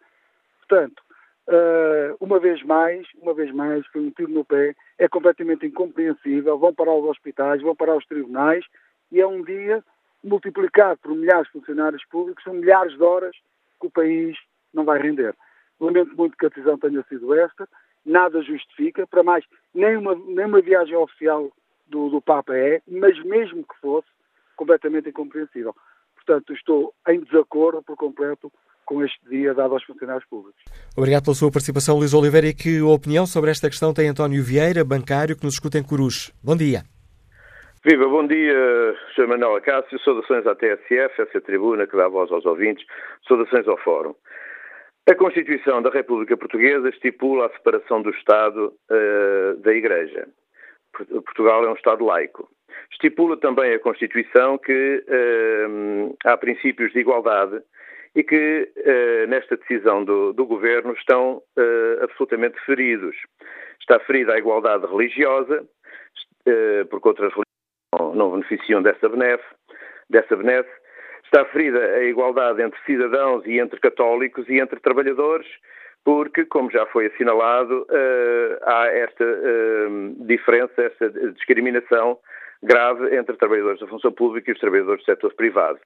Portanto, 0.60 1.02
uh, 1.48 2.16
uma 2.20 2.38
vez 2.38 2.62
mais, 2.62 3.06
uma 3.20 3.34
vez 3.34 3.52
mais, 3.52 3.86
foi 3.88 4.00
um 4.00 4.10
tiro 4.10 4.30
no 4.30 4.44
pé, 4.44 4.74
é 4.98 5.08
completamente 5.08 5.66
incompreensível, 5.66 6.58
vão 6.58 6.74
parar 6.74 6.94
os 6.94 7.08
hospitais, 7.08 7.62
vão 7.62 7.74
parar 7.74 7.96
os 7.96 8.06
tribunais, 8.06 8.64
e 9.10 9.20
é 9.20 9.26
um 9.26 9.42
dia 9.42 9.82
multiplicado 10.22 10.98
por 11.02 11.14
milhares 11.14 11.46
de 11.46 11.52
funcionários 11.52 12.04
públicos, 12.06 12.44
são 12.44 12.54
milhares 12.54 12.96
de 12.96 13.02
horas 13.02 13.36
que 13.80 13.86
o 13.86 13.90
país 13.90 14.36
não 14.72 14.84
vai 14.84 15.00
render. 15.00 15.34
Lamento 15.80 16.16
muito 16.16 16.36
que 16.36 16.46
a 16.46 16.48
decisão 16.48 16.78
tenha 16.78 17.02
sido 17.08 17.34
esta, 17.34 17.68
nada 18.04 18.40
justifica, 18.42 19.06
para 19.06 19.22
mais, 19.22 19.44
nem 19.74 19.96
uma, 19.96 20.14
nem 20.14 20.46
uma 20.46 20.60
viagem 20.60 20.94
oficial 20.96 21.50
do, 21.86 22.08
do 22.08 22.20
Papa 22.20 22.56
é, 22.56 22.80
mas 22.86 23.22
mesmo 23.24 23.64
que 23.64 23.80
fosse, 23.80 24.08
completamente 24.56 25.08
incompreensível. 25.08 25.74
Portanto, 26.14 26.52
estou 26.52 26.94
em 27.08 27.20
desacordo 27.20 27.82
por 27.82 27.96
completo 27.96 28.52
com 28.84 29.02
este 29.02 29.18
dia 29.28 29.54
dado 29.54 29.74
aos 29.74 29.84
funcionários 29.84 30.24
públicos. 30.28 30.60
Obrigado 30.96 31.24
pela 31.24 31.34
sua 31.34 31.50
participação, 31.50 31.96
Luís 31.96 32.14
Oliveira. 32.14 32.48
E 32.48 32.54
que 32.54 32.80
opinião 32.82 33.26
sobre 33.26 33.50
esta 33.50 33.68
questão 33.68 33.94
tem 33.94 34.08
António 34.08 34.42
Vieira, 34.42 34.84
bancário, 34.84 35.36
que 35.36 35.44
nos 35.44 35.54
escuta 35.54 35.78
em 35.78 35.82
Corus. 35.82 36.32
Bom 36.42 36.56
dia. 36.56 36.82
Viva, 37.84 38.06
bom 38.06 38.24
dia, 38.24 38.94
Sr. 39.14 39.26
Manuel 39.26 39.56
Acácio. 39.56 39.98
Saudações 40.04 40.46
à 40.46 40.54
TSF, 40.54 41.20
essa 41.20 41.40
tribuna 41.40 41.86
que 41.86 41.96
dá 41.96 42.06
voz 42.06 42.30
aos 42.30 42.46
ouvintes. 42.46 42.86
Saudações 43.26 43.66
ao 43.66 43.76
Fórum. 43.78 44.14
A 45.10 45.16
Constituição 45.16 45.82
da 45.82 45.90
República 45.90 46.36
Portuguesa 46.36 46.88
estipula 46.88 47.46
a 47.46 47.50
separação 47.50 48.00
do 48.02 48.10
Estado 48.10 48.72
uh, 48.88 49.56
da 49.60 49.72
Igreja. 49.74 50.28
Portugal 50.92 51.64
é 51.64 51.70
um 51.70 51.74
Estado 51.74 52.04
laico. 52.04 52.48
Estipula 52.92 53.36
também 53.36 53.74
a 53.74 53.80
Constituição 53.80 54.58
que 54.58 55.04
uh, 55.08 56.16
há 56.24 56.36
princípios 56.36 56.92
de 56.92 57.00
igualdade 57.00 57.60
e 58.14 58.22
que 58.22 58.70
uh, 58.76 59.26
nesta 59.28 59.56
decisão 59.56 60.04
do, 60.04 60.32
do 60.32 60.44
Governo 60.44 60.92
estão 60.92 61.42
absolutamente 62.02 62.58
feridos. 62.64 63.16
Está 63.80 63.98
ferida 64.00 64.34
a 64.34 64.38
igualdade 64.38 64.86
religiosa, 64.86 65.64
porque 66.90 67.08
outras 67.08 67.32
religiões 67.32 68.16
não, 68.16 68.30
beneficiam 68.32 68.82
dessa 68.82 69.08
benesse, 69.08 69.44
dessa 70.08 70.36
Está 71.24 71.44
ferida 71.46 71.78
a 71.80 72.04
igualdade 72.04 72.62
entre 72.62 72.78
cidadãos 72.84 73.44
e 73.46 73.58
entre 73.58 73.80
católicos 73.80 74.48
e 74.48 74.60
entre 74.60 74.78
trabalhadores, 74.80 75.46
porque, 76.04 76.44
como 76.44 76.70
já 76.70 76.84
foi 76.86 77.06
assinalado, 77.06 77.86
há 78.62 78.86
esta 78.88 79.24
diferença, 80.26 80.82
esta 80.82 81.08
discriminação 81.32 82.18
grave 82.62 83.16
entre 83.16 83.36
trabalhadores 83.36 83.80
da 83.80 83.86
função 83.88 84.12
pública 84.12 84.50
e 84.50 84.54
os 84.54 84.60
trabalhadores 84.60 85.02
do 85.02 85.06
setor 85.06 85.34
privado. 85.34 85.78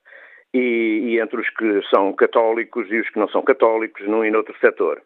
E, 0.54 0.58
e, 0.58 1.20
entre 1.20 1.40
os 1.40 1.50
que 1.50 1.82
são 1.90 2.12
católicos 2.14 2.90
e 2.90 2.98
os 3.00 3.10
que 3.10 3.18
não 3.18 3.28
são 3.28 3.42
católicos 3.42 4.06
num 4.06 4.24
e 4.24 4.30
noutro 4.30 4.56
setor. 4.58 5.02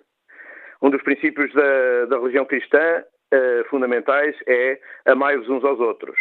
Um 0.80 0.90
dos 0.90 1.02
princípios 1.02 1.52
da, 1.52 2.06
da 2.06 2.18
religião 2.18 2.44
cristã 2.44 3.02
uh, 3.35 3.68
fundamentais 3.68 4.37
é 4.47 4.78
amai-vos 5.06 5.49
uns 5.49 5.64
aos 5.64 5.80
outros 5.80 6.16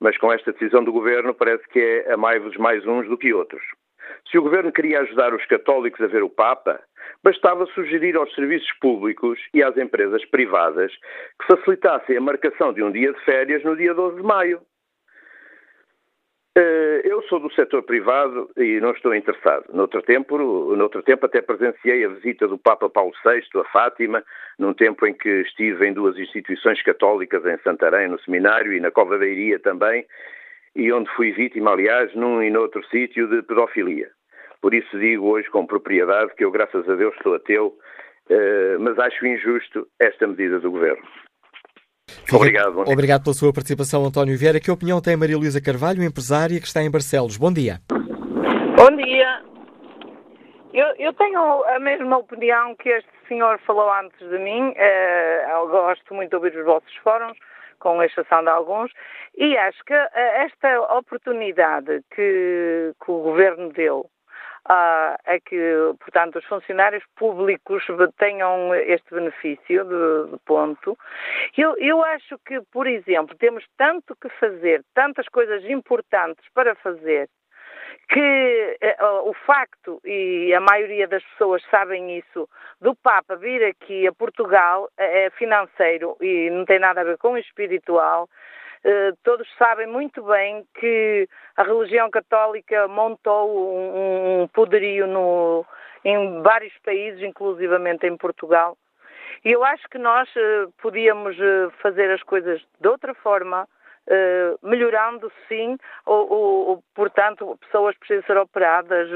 mas 0.00 0.16
com 0.16 0.32
esta 0.32 0.52
decisão 0.52 0.82
do 0.82 0.92
governo 0.92 1.34
parece 1.34 1.62
que 1.68 1.78
é 1.78 2.12
amai-vos 2.12 2.56
mais 2.56 2.84
uns 2.86 3.06
do 3.06 3.18
que 3.18 3.32
outros. 3.32 3.62
Se 4.30 4.38
o 4.38 4.42
governo 4.42 4.72
queria 4.72 5.00
ajudar 5.00 5.34
os 5.34 5.44
católicos 5.46 6.00
a 6.00 6.06
ver 6.06 6.22
o 6.22 6.30
Papa, 6.30 6.80
bastava 7.22 7.66
sugerir 7.66 8.16
aos 8.16 8.34
serviços 8.34 8.70
públicos 8.80 9.38
e 9.54 9.62
às 9.62 9.76
empresas 9.76 10.24
privadas 10.26 10.92
que 11.38 11.46
facilitassem 11.46 12.16
a 12.16 12.20
marcação 12.20 12.72
de 12.72 12.82
um 12.82 12.90
dia 12.90 13.12
de 13.12 13.20
férias 13.24 13.62
no 13.62 13.76
dia 13.76 13.94
12 13.94 14.16
de 14.16 14.22
maio. 14.22 14.60
Eh, 16.56 17.02
eu 17.04 17.22
sou 17.22 17.38
do 17.38 17.52
setor 17.52 17.84
privado 17.84 18.50
e 18.56 18.80
não 18.80 18.90
estou 18.90 19.14
interessado. 19.14 19.66
Noutro 19.72 20.02
tempo, 20.02 20.36
noutro 20.74 21.00
tempo 21.02 21.26
até 21.26 21.40
presenciei 21.40 22.04
a 22.04 22.08
visita 22.08 22.48
do 22.48 22.58
Papa 22.58 22.90
Paulo 22.90 23.12
VI 23.24 23.42
a 23.60 23.64
Fátima, 23.64 24.24
num 24.58 24.74
tempo 24.74 25.06
em 25.06 25.14
que 25.14 25.28
estive 25.42 25.86
em 25.86 25.92
duas 25.92 26.18
instituições 26.18 26.82
católicas 26.82 27.44
em 27.46 27.56
Santarém, 27.58 28.08
no 28.08 28.20
seminário 28.20 28.72
e 28.72 28.80
na 28.80 28.90
Cova 28.90 29.16
da 29.16 29.26
Iria 29.26 29.60
também, 29.60 30.04
e 30.74 30.92
onde 30.92 31.08
fui 31.14 31.30
vítima, 31.30 31.70
aliás, 31.70 32.12
num 32.14 32.42
e 32.42 32.50
noutro 32.50 32.84
sítio 32.86 33.28
de 33.28 33.42
pedofilia. 33.42 34.10
Por 34.60 34.74
isso 34.74 34.98
digo 34.98 35.28
hoje 35.28 35.48
com 35.50 35.66
propriedade 35.66 36.34
que 36.34 36.44
eu, 36.44 36.50
graças 36.50 36.88
a 36.88 36.94
Deus, 36.96 37.14
sou 37.22 37.34
ateu, 37.34 37.78
eh, 38.28 38.76
mas 38.80 38.98
acho 38.98 39.24
injusto 39.24 39.86
esta 40.00 40.26
medida 40.26 40.58
do 40.58 40.72
Governo. 40.72 41.06
Fica... 42.24 42.36
Obrigado. 42.36 42.80
Obrigado 42.80 43.22
pela 43.24 43.34
sua 43.34 43.52
participação, 43.52 44.04
António 44.04 44.36
Vieira. 44.36 44.60
Que 44.60 44.70
opinião 44.70 45.00
tem 45.00 45.16
Maria 45.16 45.36
Luísa 45.36 45.60
Carvalho, 45.60 46.02
empresária 46.02 46.60
que 46.60 46.66
está 46.66 46.82
em 46.82 46.90
Barcelos? 46.90 47.36
Bom 47.36 47.52
dia. 47.52 47.80
Bom 47.88 48.96
dia. 48.96 49.42
Eu, 50.72 50.86
eu, 50.98 51.12
tenho 51.14 51.40
a 51.64 51.80
mesma 51.80 52.18
opinião 52.18 52.76
que 52.76 52.88
este 52.88 53.10
senhor 53.28 53.58
falou 53.66 53.92
antes 53.92 54.18
de 54.18 54.38
mim. 54.38 54.68
Uh, 54.70 55.50
eu 55.50 55.68
gosto 55.68 56.14
muito 56.14 56.30
de 56.30 56.36
ouvir 56.36 56.56
os 56.56 56.64
vossos 56.64 56.94
fóruns, 57.02 57.36
com 57.80 58.00
exceção 58.02 58.42
de 58.42 58.50
alguns, 58.50 58.92
e 59.36 59.56
acho 59.56 59.84
que 59.84 59.94
uh, 59.94 60.08
esta 60.14 60.80
oportunidade 60.96 62.02
que, 62.14 62.92
que 63.04 63.10
o 63.10 63.22
governo 63.22 63.72
deu 63.72 64.08
uh, 64.70 65.16
é 65.24 65.40
que, 65.40 65.58
portanto, 65.98 66.38
os 66.38 66.44
funcionários 66.44 67.02
públicos 67.16 67.84
tenham 68.16 68.74
este 68.74 69.12
benefício 69.12 69.84
de, 69.84 70.30
de 70.30 70.38
ponto. 70.46 70.96
Eu, 71.56 71.76
eu 71.78 72.02
acho 72.04 72.38
que, 72.46 72.60
por 72.72 72.86
exemplo, 72.86 73.36
temos 73.36 73.64
tanto 73.76 74.16
que 74.16 74.28
fazer, 74.28 74.84
tantas 74.94 75.28
coisas 75.28 75.64
importantes 75.64 76.44
para 76.54 76.74
fazer, 76.76 77.28
que 78.08 78.78
uh, 79.00 79.28
o 79.28 79.34
facto, 79.46 80.00
e 80.04 80.54
a 80.54 80.60
maioria 80.60 81.06
das 81.08 81.24
pessoas 81.24 81.62
sabem 81.70 82.18
isso, 82.18 82.48
do 82.80 82.94
Papa 82.94 83.36
vir 83.36 83.64
aqui 83.64 84.06
a 84.06 84.12
Portugal 84.12 84.88
é 84.96 85.30
financeiro 85.30 86.16
e 86.20 86.50
não 86.50 86.64
tem 86.64 86.78
nada 86.78 87.00
a 87.00 87.04
ver 87.04 87.18
com 87.18 87.32
o 87.32 87.38
espiritual, 87.38 88.28
eh, 88.28 88.50
todos 89.22 89.46
sabem 89.58 89.86
muito 89.86 90.22
bem 90.22 90.64
que 90.74 91.28
a 91.56 91.62
religião 91.62 92.10
católica 92.10 92.88
montou 92.88 94.42
um, 94.42 94.48
poderio 94.48 95.06
no, 95.06 95.64
em 96.04 96.42
vários 96.42 96.72
países, 96.78 97.22
inclusivamente 97.22 98.06
em 98.06 98.16
Portugal. 98.16 98.76
E 99.44 99.52
eu 99.52 99.64
acho 99.64 99.88
que 99.88 99.98
nós 99.98 100.28
uh, 100.36 100.72
podíamos 100.82 101.38
uh, 101.38 101.70
fazer 101.82 102.10
as 102.10 102.22
coisas 102.22 102.60
de 102.80 102.88
outra 102.88 103.14
forma, 103.14 103.68
melhorando 104.60 105.30
sim, 105.46 105.76
ou, 106.04 106.32
ou, 106.32 106.84
portanto, 106.96 107.56
pessoas 107.60 107.96
precisam 107.96 108.24
ser 108.24 108.36
operadas, 108.38 109.08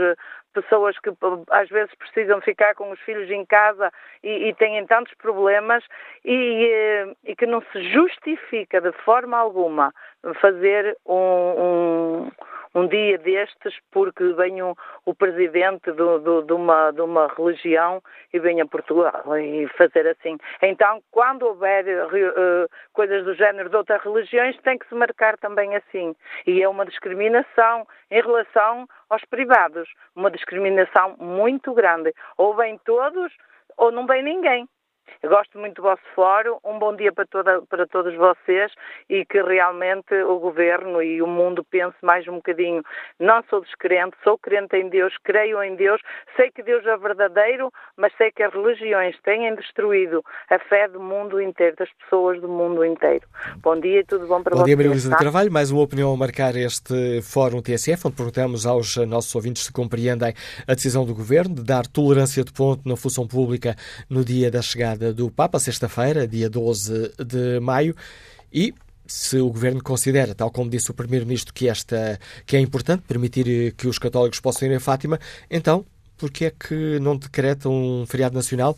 pessoas 0.54 0.99
que 0.99 1.11
às 1.50 1.68
vezes 1.68 1.94
precisam 1.96 2.40
ficar 2.40 2.75
com 2.75 2.90
os 2.90 3.00
filhos 3.00 3.30
em 3.30 3.44
casa 3.44 3.92
e, 4.23 4.49
e 4.49 4.54
têm 4.54 4.87
tantos 4.87 5.12
problemas 5.14 5.84
e, 6.25 7.14
e, 7.25 7.37
que 7.37 7.44
não 7.46 7.61
se 7.73 7.82
justifica 7.92 8.80
de 8.80 8.92
forma 9.04 9.37
alguma 9.37 9.92
fazer 10.40 10.96
um, 11.04 11.14
um 11.14 12.30
um 12.75 12.87
dia 12.88 13.19
destes 13.19 13.75
porque 13.90 14.33
venha 14.35 14.75
o 15.04 15.14
presidente 15.14 15.93
do, 15.93 16.19
do, 16.19 16.43
de, 16.43 16.52
uma, 16.52 16.90
de 16.90 17.00
uma 17.00 17.28
religião 17.28 18.02
e 18.33 18.38
venha 18.38 18.64
a 18.64 18.69
Portugal 18.69 19.23
e 19.38 19.69
fazer 19.76 20.07
assim. 20.09 20.37
Então, 20.62 21.00
quando 21.11 21.47
houver 21.47 21.85
uh, 21.87 22.69
coisas 22.93 23.25
do 23.25 23.35
género 23.35 23.69
de 23.69 23.76
outras 23.76 24.02
religiões, 24.02 24.57
tem 24.62 24.78
que 24.78 24.88
se 24.88 24.95
marcar 24.95 25.37
também 25.38 25.76
assim. 25.76 26.14
E 26.47 26.62
é 26.62 26.69
uma 26.69 26.85
discriminação 26.85 27.87
em 28.11 28.21
relação 28.21 28.87
aos 29.09 29.25
privados, 29.25 29.88
uma 30.16 30.31
discriminação 30.31 31.16
muito 31.19 31.73
grande. 31.75 32.12
Ou 32.37 32.54
vêm 32.54 32.78
todos 32.85 33.33
ou 33.76 33.90
não 33.90 34.07
vem 34.07 34.23
ninguém. 34.23 34.69
Eu 35.23 35.30
gosto 35.30 35.58
muito 35.58 35.76
do 35.76 35.82
vosso 35.82 36.02
fórum. 36.14 36.58
Um 36.64 36.78
bom 36.78 36.94
dia 36.94 37.12
para, 37.12 37.26
toda, 37.26 37.62
para 37.62 37.87
todos 37.87 38.14
vocês 38.14 38.73
e 39.08 39.25
que 39.25 39.42
realmente 39.42 40.14
o 40.14 40.38
governo 40.38 41.02
e 41.02 41.23
o 41.23 41.26
mundo 41.26 41.64
pense 41.64 41.96
mais 42.02 42.26
um 42.28 42.34
bocadinho. 42.34 42.82
Não 43.18 43.42
sou 43.49 43.62
descrente, 43.62 44.16
sou 44.23 44.38
crente 44.38 44.76
em 44.76 44.88
Deus, 44.88 45.14
creio 45.25 45.62
em 45.62 45.76
Deus, 45.76 46.00
sei 46.37 46.50
que 46.50 46.62
Deus 46.62 46.84
é 46.87 46.96
verdadeiro, 46.96 47.73
mas 47.96 48.12
sei 48.16 48.30
que 48.30 48.42
as 48.42 48.52
religiões 48.52 49.16
têm 49.23 49.54
destruído 49.54 50.23
a 50.50 50.58
fé 50.58 50.88
do 50.88 51.00
mundo 51.00 51.40
inteiro, 51.40 51.76
das 51.76 51.90
pessoas 51.93 52.40
do 52.40 52.49
mundo 52.49 52.84
inteiro. 52.84 53.26
Bom 53.58 53.78
dia 53.78 54.00
e 54.00 54.04
tudo 54.04 54.26
bom 54.26 54.43
para 54.43 54.54
bom 54.54 54.58
vocês. 54.58 54.60
Bom 54.60 54.67
dia, 54.67 54.76
Maria 54.76 54.90
Luísa 54.90 55.10
tá? 55.10 55.17
de 55.17 55.25
Carvalho. 55.25 55.52
Mais 55.52 55.71
uma 55.71 55.82
opinião 55.82 56.12
a 56.12 56.17
marcar 56.17 56.54
este 56.54 57.23
Fórum 57.23 57.62
TSF, 57.62 58.08
onde 58.08 58.17
perguntamos 58.17 58.67
aos 58.67 58.97
nossos 59.06 59.34
ouvintes 59.34 59.64
se 59.64 59.73
compreendem 59.73 60.34
a 60.67 60.75
decisão 60.75 61.04
do 61.04 61.14
governo 61.14 61.54
de 61.54 61.64
dar 61.64 61.86
tolerância 61.86 62.45
de 62.45 62.52
ponto 62.52 62.86
na 62.88 62.97
função 62.97 63.26
pública 63.26 63.75
no 64.10 64.25
dia 64.25 64.50
da 64.50 64.60
chegada 64.60 64.94
do 64.97 65.30
Papa, 65.30 65.59
sexta-feira, 65.59 66.26
dia 66.26 66.49
12 66.49 67.13
de 67.25 67.61
maio, 67.61 67.95
e 68.52 68.75
se 69.07 69.39
o 69.39 69.50
governo 69.50 69.83
considera, 69.83 70.35
tal 70.35 70.50
como 70.50 70.71
disse 70.71 70.91
o 70.91 70.95
primeiro-ministro, 70.95 71.52
que 71.52 71.69
esta 71.69 72.19
que 72.47 72.57
é 72.57 72.61
importante 72.61 73.02
permitir 73.07 73.73
que 73.73 73.87
os 73.87 73.99
católicos 73.99 74.41
possam 74.41 74.69
ir 74.69 74.75
a 74.75 74.80
Fátima, 74.80 75.21
então 75.50 75.85
por 76.17 76.30
que 76.30 76.47
é 76.47 76.50
que 76.50 76.99
não 77.00 77.17
decreta 77.17 77.69
um 77.69 78.07
feriado 78.07 78.35
nacional 78.35 78.76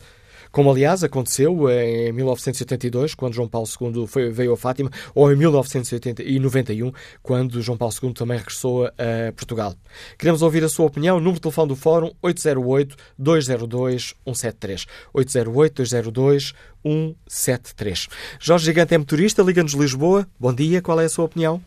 como 0.57 0.71
aliás 0.71 1.03
aconteceu 1.03 1.69
em 1.69 2.11
1982, 2.11 3.13
quando 3.13 3.35
João 3.35 3.47
Paulo 3.47 3.67
II 3.79 4.07
veio 4.31 4.53
a 4.53 4.57
Fátima, 4.57 4.89
ou 5.13 5.31
em 5.31 5.35
1991, 5.35 6.91
quando 7.21 7.61
João 7.61 7.77
Paulo 7.77 7.93
II 8.01 8.11
também 8.11 8.39
regressou 8.39 8.87
a 8.87 9.31
Portugal. 9.35 9.75
Queremos 10.17 10.41
ouvir 10.41 10.63
a 10.63 10.69
sua 10.69 10.87
opinião. 10.87 11.19
Número 11.19 11.35
de 11.35 11.41
telefone 11.41 11.67
do 11.67 11.75
Fórum 11.75 12.11
808-202-173. 12.23 14.87
808-202-173. 15.13 18.07
Jorge 18.39 18.65
Gigante 18.65 18.95
é 18.95 18.97
motorista, 18.97 19.43
liga-nos 19.43 19.73
Lisboa. 19.73 20.27
Bom 20.39 20.55
dia, 20.55 20.81
qual 20.81 20.99
é 20.99 21.05
a 21.05 21.09
sua 21.09 21.25
opinião? 21.25 21.61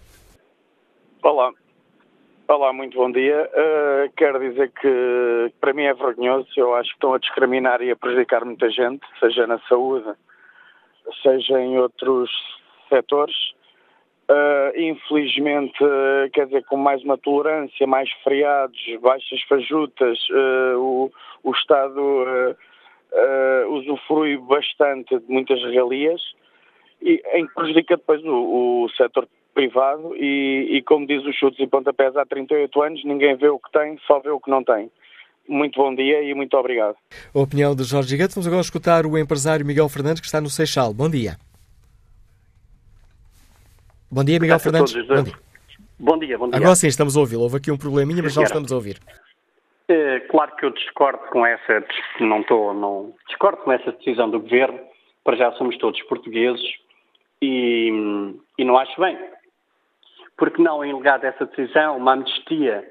Olá, 1.22 1.53
Olá, 2.53 2.73
muito 2.73 2.97
bom 2.97 3.13
dia. 3.13 3.49
Uh, 3.55 4.13
quero 4.17 4.41
dizer 4.41 4.73
que 4.73 5.53
para 5.61 5.73
mim 5.73 5.85
é 5.85 5.95
vergonhoso. 5.95 6.49
Eu 6.57 6.75
acho 6.75 6.89
que 6.89 6.97
estão 6.97 7.15
a 7.15 7.19
discriminar 7.19 7.81
e 7.81 7.93
a 7.93 7.97
prejudicar 7.97 8.45
muita 8.45 8.69
gente, 8.69 9.07
seja 9.21 9.47
na 9.47 9.61
saúde, 9.69 10.13
seja 11.23 11.61
em 11.61 11.79
outros 11.79 12.29
setores. 12.89 13.37
Uh, 14.29 14.77
infelizmente, 14.77 15.79
quer 16.33 16.47
dizer, 16.47 16.65
com 16.65 16.77
mais 16.77 17.01
uma 17.05 17.17
tolerância, 17.17 17.87
mais 17.87 18.11
feriados, 18.25 18.81
baixas 19.01 19.41
fajutas, 19.43 20.19
o, 20.77 21.09
o 21.45 21.53
Estado 21.53 22.57
usufrui 23.69 24.37
bastante 24.39 25.21
de 25.21 25.33
muitas 25.33 25.63
regalias 25.63 26.21
e 27.01 27.23
em 27.33 27.47
que 27.47 27.55
prejudica 27.55 27.97
depois 27.97 28.25
o, 28.25 28.87
o 28.87 28.89
setor 28.97 29.29
privado 29.61 30.16
e, 30.16 30.79
e, 30.79 30.83
como 30.83 31.07
diz 31.07 31.23
os 31.25 31.37
chutes 31.37 31.61
e 31.61 31.66
pontapés 31.66 32.16
há 32.16 32.25
38 32.25 32.83
anos, 32.83 33.05
ninguém 33.05 33.37
vê 33.37 33.49
o 33.49 33.59
que 33.59 33.70
tem, 33.70 33.99
só 34.07 34.18
vê 34.18 34.31
o 34.31 34.40
que 34.40 34.51
não 34.51 34.64
tem. 34.64 34.90
Muito 35.46 35.79
bom 35.79 35.94
dia 35.94 36.23
e 36.23 36.33
muito 36.35 36.57
obrigado. 36.57 36.96
A 37.35 37.38
opinião 37.38 37.75
de 37.75 37.85
Jorge 37.85 38.09
Giguete. 38.09 38.35
Vamos 38.35 38.46
agora 38.46 38.62
escutar 38.62 39.05
o 39.05 39.18
empresário 39.18 39.66
Miguel 39.66 39.88
Fernandes, 39.88 40.20
que 40.20 40.27
está 40.27 40.40
no 40.40 40.49
Seixal. 40.49 40.94
Bom 40.94 41.11
dia. 41.11 41.37
Bom 44.11 44.25
dia, 44.25 44.40
Miguel 44.40 44.59
Fernandes. 44.59 44.92
Todos, 44.92 45.09
bom, 45.09 45.23
dia. 45.23 45.35
bom 45.99 46.18
dia, 46.18 46.38
bom 46.38 46.49
dia. 46.49 46.57
Agora 46.57 46.75
sim, 46.77 46.87
estamos 46.87 47.16
a 47.16 47.20
ouvir. 47.20 47.37
Houve 47.37 47.59
aqui 47.59 47.70
um 47.70 47.77
probleminha, 47.77 48.23
mas 48.23 48.33
já 48.33 48.42
estamos 48.42 48.73
a 48.73 48.77
ouvir. 48.77 48.99
É, 49.88 50.20
claro 50.20 50.55
que 50.57 50.64
eu 50.64 50.70
discordo 50.70 51.18
com 51.31 51.44
essa, 51.44 51.85
não 52.20 52.40
estou, 52.40 52.73
não, 52.73 53.12
discordo 53.29 53.59
com 53.59 53.73
essa 53.73 53.90
decisão 53.90 54.31
do 54.31 54.38
Governo, 54.38 54.79
para 55.25 55.37
já 55.37 55.51
somos 55.53 55.77
todos 55.79 56.01
portugueses 56.05 56.62
e, 57.42 57.90
e 58.57 58.64
não 58.64 58.79
acho 58.79 59.01
bem 59.01 59.18
porque 60.40 60.62
não, 60.62 60.83
em 60.83 60.90
lugar 60.90 61.18
dessa 61.18 61.44
decisão, 61.44 61.98
uma 61.98 62.14
amnistia 62.14 62.83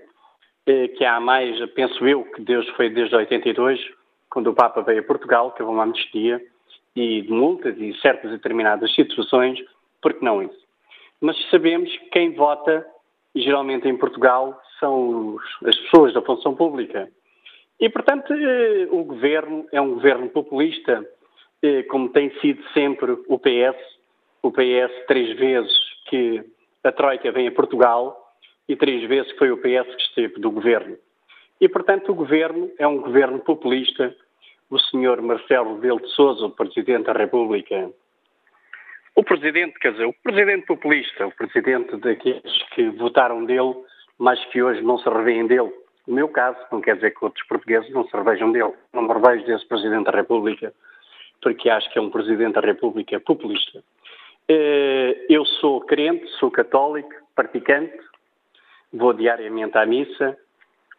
eh, 0.68 0.88
que 0.90 1.04
há 1.04 1.20
mais, 1.20 1.60
penso 1.72 2.08
eu, 2.08 2.24
que 2.26 2.44
Deus 2.44 2.70
foi 2.78 2.92
desde 2.92 3.16
82, 3.16 3.80
quando 4.30 4.52
o 4.52 4.54
Papa 4.54 4.84
veio 4.84 5.00
a 5.00 5.04
Portugal, 5.04 5.52
que 5.52 5.64
houve 5.64 5.74
uma 5.74 5.82
amnistia, 5.82 6.40
e 6.96 7.24
de 7.24 7.32
multas 7.32 7.76
e 7.80 7.92
certas 8.02 8.30
determinadas 8.30 8.94
situações, 8.94 9.60
porque 10.00 10.24
não 10.24 10.44
isso? 10.44 10.60
Mas 11.20 11.36
sabemos 11.50 11.90
que 11.90 12.10
quem 12.12 12.36
vota, 12.36 12.86
geralmente 13.36 13.88
em 13.88 13.98
Portugal, 13.98 14.62
são 14.80 15.36
as 15.66 15.76
pessoas 15.76 16.14
da 16.14 16.22
função 16.22 16.54
pública. 16.56 17.10
E, 17.80 17.90
portanto, 17.90 18.32
eh, 18.32 18.88
o 18.92 19.04
governo 19.04 19.66
é 19.72 19.82
um 19.82 19.96
governo 19.96 20.30
populista, 20.30 21.04
eh, 21.64 21.82
como 21.84 22.10
tem 22.10 22.30
sido 22.42 22.64
sempre 22.76 23.12
o 23.28 23.40
PS. 23.40 23.76
O 24.44 24.52
PS, 24.52 25.08
três 25.08 25.36
vezes 25.36 25.74
que 26.06 26.46
a 26.84 26.92
Troika 26.92 27.32
vem 27.32 27.48
a 27.48 27.52
Portugal 27.52 28.18
e 28.68 28.76
três 28.76 29.08
vezes 29.08 29.32
foi 29.38 29.52
o 29.52 29.58
PS 29.58 29.96
que 29.96 30.02
esteve 30.02 30.40
do 30.40 30.52
governo. 30.52 30.98
E, 31.60 31.68
portanto, 31.68 32.12
o 32.12 32.16
governo 32.16 32.72
é 32.78 32.88
um 32.88 33.02
governo 33.02 33.40
populista, 33.40 34.16
o 34.70 34.80
senhor 34.80 35.22
Marcelo 35.22 35.76
Rebelo 35.76 36.00
de 36.00 36.10
Sousa, 36.10 36.46
o 36.46 36.52
Presidente 36.52 37.06
da 37.06 37.14
República, 37.14 37.92
o 39.20 39.24
Presidente, 39.24 39.78
quer 39.80 39.92
dizer, 39.92 40.06
o 40.06 40.14
Presidente 40.24 40.66
populista, 40.66 41.28
o 41.28 41.32
Presidente 41.32 41.98
daqueles 41.98 42.64
que 42.74 42.90
votaram 42.92 43.44
dele, 43.44 43.76
mas 44.18 44.44
que 44.46 44.64
hoje 44.64 44.82
não 44.82 44.98
se 44.98 45.10
revêem 45.10 45.46
dele. 45.46 45.74
No 46.08 46.16
meu 46.16 46.30
caso, 46.30 46.58
não 46.72 46.80
quer 46.80 46.96
dizer 46.96 47.12
que 47.12 47.26
outros 47.26 47.46
portugueses 47.48 47.92
não 47.92 48.08
se 48.08 48.16
revejam 48.16 48.54
dele. 48.54 48.74
Não 48.94 49.02
me 49.02 49.14
revejo 49.14 49.46
desse 49.46 49.68
Presidente 49.68 50.06
da 50.06 50.12
República, 50.12 50.74
porque 51.42 51.70
acho 51.70 51.92
que 51.92 52.00
é 52.00 52.02
um 52.02 52.10
Presidente 52.10 52.54
da 52.54 52.62
República 52.62 53.20
populista. 53.20 53.84
Eh, 54.52 55.28
eu 55.30 55.46
sou 55.46 55.82
crente, 55.82 56.28
sou 56.40 56.50
católico, 56.50 57.14
praticante, 57.36 57.96
vou 58.92 59.14
diariamente 59.14 59.78
à 59.78 59.86
missa, 59.86 60.36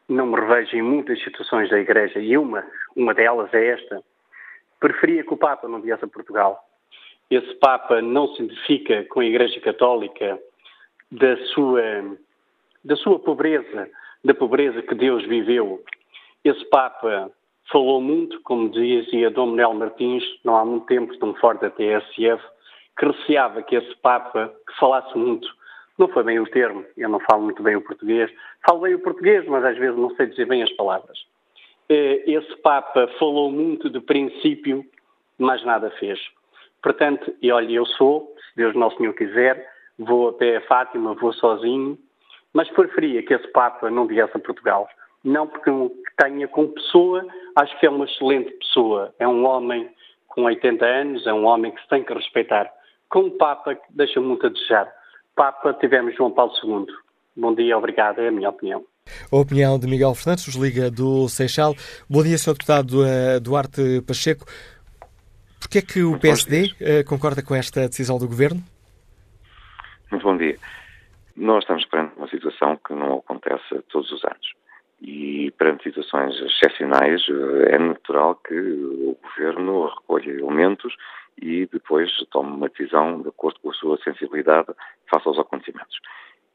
não 0.08 0.26
me 0.26 0.40
revejo 0.40 0.76
em 0.76 0.82
muitas 0.82 1.20
situações 1.24 1.68
da 1.68 1.80
Igreja 1.80 2.20
e 2.20 2.38
uma, 2.38 2.64
uma 2.94 3.12
delas 3.12 3.52
é 3.52 3.70
esta. 3.70 4.04
Preferia 4.78 5.24
que 5.24 5.34
o 5.34 5.36
Papa 5.36 5.66
não 5.66 5.80
viesse 5.80 6.04
a 6.04 6.08
Portugal. 6.08 6.64
Esse 7.28 7.52
Papa 7.56 8.00
não 8.00 8.28
se 8.28 8.42
identifica 8.44 9.02
com 9.06 9.18
a 9.18 9.24
Igreja 9.24 9.60
Católica 9.60 10.38
da 11.10 11.36
sua, 11.46 11.82
da 12.84 12.94
sua 12.94 13.18
pobreza, 13.18 13.90
da 14.24 14.32
pobreza 14.32 14.80
que 14.80 14.94
Deus 14.94 15.26
viveu. 15.26 15.82
Esse 16.44 16.64
Papa 16.66 17.28
falou 17.70 18.00
muito, 18.00 18.40
como 18.42 18.70
dizia 18.70 19.28
Dom 19.28 19.46
Manuel 19.46 19.74
Martins, 19.74 20.22
não 20.44 20.56
há 20.56 20.64
muito 20.64 20.86
tempo, 20.86 21.12
um 21.24 21.34
forte 21.34 21.62
da 21.62 21.70
TSF, 21.70 22.40
que 23.00 23.06
receava 23.06 23.62
que 23.62 23.74
esse 23.74 23.96
Papa, 23.96 24.52
que 24.68 24.78
falasse 24.78 25.16
muito, 25.16 25.48
não 25.98 26.06
foi 26.08 26.22
bem 26.22 26.38
o 26.38 26.44
termo, 26.44 26.84
eu 26.98 27.08
não 27.08 27.18
falo 27.20 27.42
muito 27.42 27.62
bem 27.62 27.74
o 27.74 27.80
português, 27.80 28.30
falo 28.66 28.80
bem 28.80 28.94
o 28.94 28.98
português, 28.98 29.46
mas 29.46 29.64
às 29.64 29.78
vezes 29.78 29.96
não 29.96 30.14
sei 30.16 30.26
dizer 30.26 30.44
bem 30.44 30.62
as 30.62 30.70
palavras. 30.72 31.18
Eh, 31.88 32.22
esse 32.26 32.54
Papa 32.58 33.08
falou 33.18 33.50
muito 33.50 33.88
de 33.88 34.00
princípio, 34.00 34.84
mas 35.38 35.64
nada 35.64 35.90
fez. 35.92 36.20
Portanto, 36.82 37.34
e 37.40 37.50
olha, 37.50 37.72
eu 37.72 37.86
sou, 37.86 38.34
se 38.36 38.56
Deus 38.56 38.74
Nosso 38.74 38.98
Senhor 38.98 39.14
quiser, 39.14 39.66
vou 39.98 40.28
a 40.28 40.32
pé 40.34 40.58
a 40.58 40.60
Fátima, 40.62 41.14
vou 41.14 41.32
sozinho, 41.32 41.98
mas 42.52 42.68
preferia 42.68 43.22
que 43.22 43.32
esse 43.32 43.48
Papa 43.48 43.90
não 43.90 44.06
viesse 44.06 44.36
a 44.36 44.40
Portugal. 44.40 44.86
Não 45.24 45.46
porque 45.46 45.70
tenha 46.22 46.46
como 46.48 46.68
pessoa, 46.68 47.26
acho 47.56 47.78
que 47.78 47.86
é 47.86 47.90
uma 47.90 48.04
excelente 48.04 48.50
pessoa. 48.52 49.14
É 49.18 49.26
um 49.26 49.46
homem 49.46 49.90
com 50.28 50.42
80 50.42 50.84
anos, 50.84 51.26
é 51.26 51.32
um 51.32 51.46
homem 51.46 51.72
que 51.72 51.80
se 51.80 51.88
tem 51.88 52.04
que 52.04 52.12
respeitar. 52.12 52.70
Como 53.10 53.32
Papa, 53.32 53.76
deixa 53.90 54.20
muito 54.20 54.46
a 54.46 54.48
desejar. 54.48 54.88
Papa, 55.34 55.74
tivemos 55.74 56.14
João 56.16 56.30
Paulo 56.30 56.52
II. 56.64 56.86
Bom 57.36 57.54
dia, 57.54 57.76
obrigado, 57.76 58.20
é 58.20 58.28
a 58.28 58.30
minha 58.30 58.48
opinião. 58.48 58.84
A 59.32 59.36
opinião 59.36 59.80
de 59.80 59.88
Miguel 59.88 60.14
Fernandes, 60.14 60.46
nos 60.46 60.54
liga 60.54 60.90
do 60.90 61.28
Seixal. 61.28 61.74
Bom 62.08 62.22
dia, 62.22 62.38
Sr. 62.38 62.52
Deputado 62.52 63.04
eh, 63.04 63.40
Duarte 63.40 64.00
Pacheco. 64.06 64.44
Porquê 65.58 65.78
é 65.78 65.82
que 65.82 66.04
o 66.04 66.20
PSD 66.20 66.70
eh, 66.80 67.02
concorda 67.02 67.42
com 67.42 67.52
esta 67.52 67.88
decisão 67.88 68.16
do 68.16 68.28
Governo? 68.28 68.62
Muito 70.12 70.22
bom 70.22 70.36
dia. 70.36 70.56
Nós 71.36 71.64
estamos 71.64 71.84
perante 71.86 72.16
uma 72.16 72.28
situação 72.28 72.76
que 72.76 72.94
não 72.94 73.18
acontece 73.18 73.82
todos 73.88 74.12
os 74.12 74.24
anos. 74.24 74.54
E 75.02 75.50
perante 75.58 75.82
situações 75.82 76.36
excepcionais, 76.40 77.22
eh, 77.28 77.74
é 77.74 77.78
natural 77.78 78.36
que 78.36 78.54
o 78.54 79.18
Governo 79.20 79.88
recolha 79.88 80.30
elementos 80.30 80.94
e 81.40 81.66
depois 81.66 82.10
tome 82.30 82.50
uma 82.52 82.68
decisão 82.68 83.22
de 83.22 83.28
acordo 83.28 83.58
com 83.60 83.70
a 83.70 83.74
sua 83.74 83.98
sensibilidade 83.98 84.68
face 85.10 85.26
aos 85.26 85.38
acontecimentos. 85.38 85.98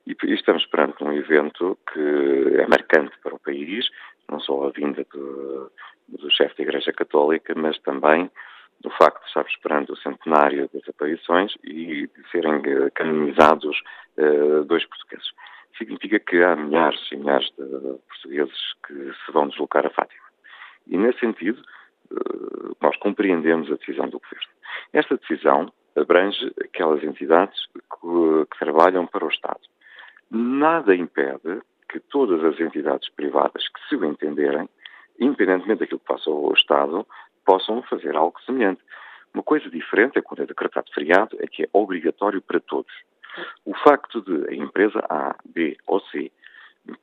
E 0.06 0.16
estamos 0.34 0.66
perante 0.68 1.04
um 1.04 1.12
evento 1.12 1.78
que 1.92 2.60
é 2.60 2.68
marcante 2.68 3.18
para 3.24 3.34
o 3.34 3.40
país, 3.40 3.90
não 4.30 4.40
só 4.40 4.68
a 4.68 4.70
vinda 4.70 5.06
do, 5.12 5.72
do 6.08 6.32
chefe 6.32 6.58
da 6.58 6.64
Igreja 6.64 6.94
Católica, 6.94 7.54
mas 7.56 7.78
também 7.80 8.30
do 8.82 8.90
facto 8.92 9.22
de 9.22 9.28
estar 9.28 9.46
esperando 9.48 9.94
o 9.94 9.98
centenário 9.98 10.70
das 10.72 10.88
aparições 10.88 11.54
e 11.64 12.08
de 12.08 12.32
serem 12.32 12.62
eh, 12.66 12.90
canonizados 12.94 13.82
uh, 14.18 14.64
dois 14.66 14.86
portugueses. 14.86 15.32
Significa 15.78 16.20
que 16.20 16.44
há 16.44 16.56
milhares 16.56 17.00
e 17.12 17.16
milhares 17.16 17.50
de 17.58 17.66
portugueses 18.08 18.74
que 18.86 18.94
se 18.94 19.32
vão 19.32 19.48
deslocar 19.48 19.86
a 19.88 19.90
Fátima. 19.90 20.26
E, 20.88 20.98
nesse 20.98 21.20
sentido, 21.20 21.62
nós 22.82 22.96
compreendemos 22.98 23.72
a 23.72 23.76
decisão 23.76 24.08
do 24.08 24.20
Governo. 24.20 24.48
Esta 24.94 25.18
decisão 25.18 25.72
abrange 25.96 26.54
aquelas 26.64 27.04
entidades 27.04 27.58
que, 27.74 28.46
que 28.52 28.60
trabalham 28.60 29.08
para 29.08 29.26
o 29.26 29.30
Estado. 29.30 29.62
Nada 30.30 30.96
impede 30.96 31.62
que 31.90 32.00
todas 32.00 32.44
as 32.44 32.60
entidades 32.60 33.10
privadas 33.10 33.68
que 33.70 33.88
se 33.88 33.96
o 33.96 34.06
entenderem, 34.06 34.68
independentemente 35.20 35.80
daquilo 35.80 36.00
que 36.00 36.08
faça 36.08 36.30
o 36.30 36.54
Estado, 36.54 37.06
possam 37.46 37.82
fazer 37.84 38.16
algo 38.16 38.40
semelhante. 38.42 38.82
Uma 39.34 39.44
coisa 39.44 39.70
diferente 39.70 40.18
é 40.18 40.22
quando 40.22 40.44
é 40.44 40.46
decretado 40.46 40.92
feriado, 40.94 41.38
é 41.40 41.48
que 41.48 41.64
é 41.64 41.70
obrigatório 41.74 42.42
para 42.42 42.60
todos. 42.60 42.92
O 43.66 43.74
facto 43.76 44.22
de 44.22 44.50
a 44.50 44.56
empresa 44.56 45.00
A, 45.10 45.36
B 45.46 45.78
ou 45.88 46.00
C 46.00 46.32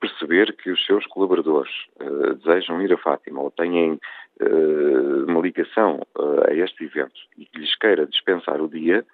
perceber 0.00 0.56
que 0.56 0.70
os 0.70 0.84
seus 0.84 1.06
colaboradores 1.06 1.72
uh, 2.00 2.34
desejam 2.34 2.80
ir 2.82 2.92
a 2.92 2.98
Fátima 2.98 3.40
ou 3.40 3.50
têm 3.50 3.98
uh, 4.40 5.24
uma 5.26 5.40
ligação 5.40 6.00
uh, 6.16 6.48
a 6.48 6.54
este 6.54 6.84
evento 6.84 7.20
e 7.36 7.46
que 7.46 7.58
lhes 7.58 7.74
queira 7.76 8.06
dispensar 8.06 8.60
o 8.60 8.68
dia, 8.68 9.04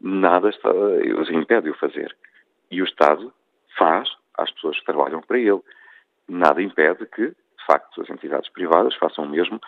nada 0.00 0.48
está, 0.50 0.70
os 0.70 1.30
impede 1.30 1.64
de 1.64 1.70
o 1.70 1.74
fazer. 1.74 2.14
E 2.70 2.80
o 2.80 2.84
Estado 2.84 3.32
faz 3.76 4.08
às 4.38 4.50
pessoas 4.52 4.78
que 4.78 4.86
trabalham 4.86 5.20
para 5.20 5.38
ele. 5.38 5.60
Nada 6.28 6.62
impede 6.62 7.06
que, 7.06 7.28
de 7.28 7.66
facto, 7.66 8.00
as 8.00 8.10
entidades 8.10 8.50
privadas 8.50 8.94
façam 8.96 9.24
o 9.24 9.28
mesmo 9.28 9.60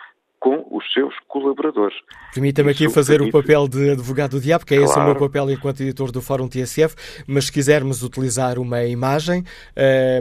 com 0.45 0.63
os 0.69 0.83
seus 0.93 1.11
colaboradores. 1.27 1.95
Permita-me 2.31 2.69
aqui 2.69 2.87
fazer 2.87 3.17
permite... 3.17 3.35
o 3.35 3.41
papel 3.41 3.67
de 3.67 3.89
advogado 3.89 4.31
do 4.31 4.39
diabo, 4.39 4.63
que 4.63 4.75
é 4.75 4.77
claro. 4.77 4.91
esse 4.91 4.99
o 4.99 5.03
meu 5.03 5.15
papel 5.15 5.49
enquanto 5.49 5.81
editor 5.81 6.11
do 6.11 6.21
Fórum 6.21 6.47
TSF, 6.47 6.95
mas 7.25 7.45
se 7.45 7.51
quisermos 7.51 8.03
utilizar 8.03 8.59
uma 8.59 8.83
imagem, 8.83 9.43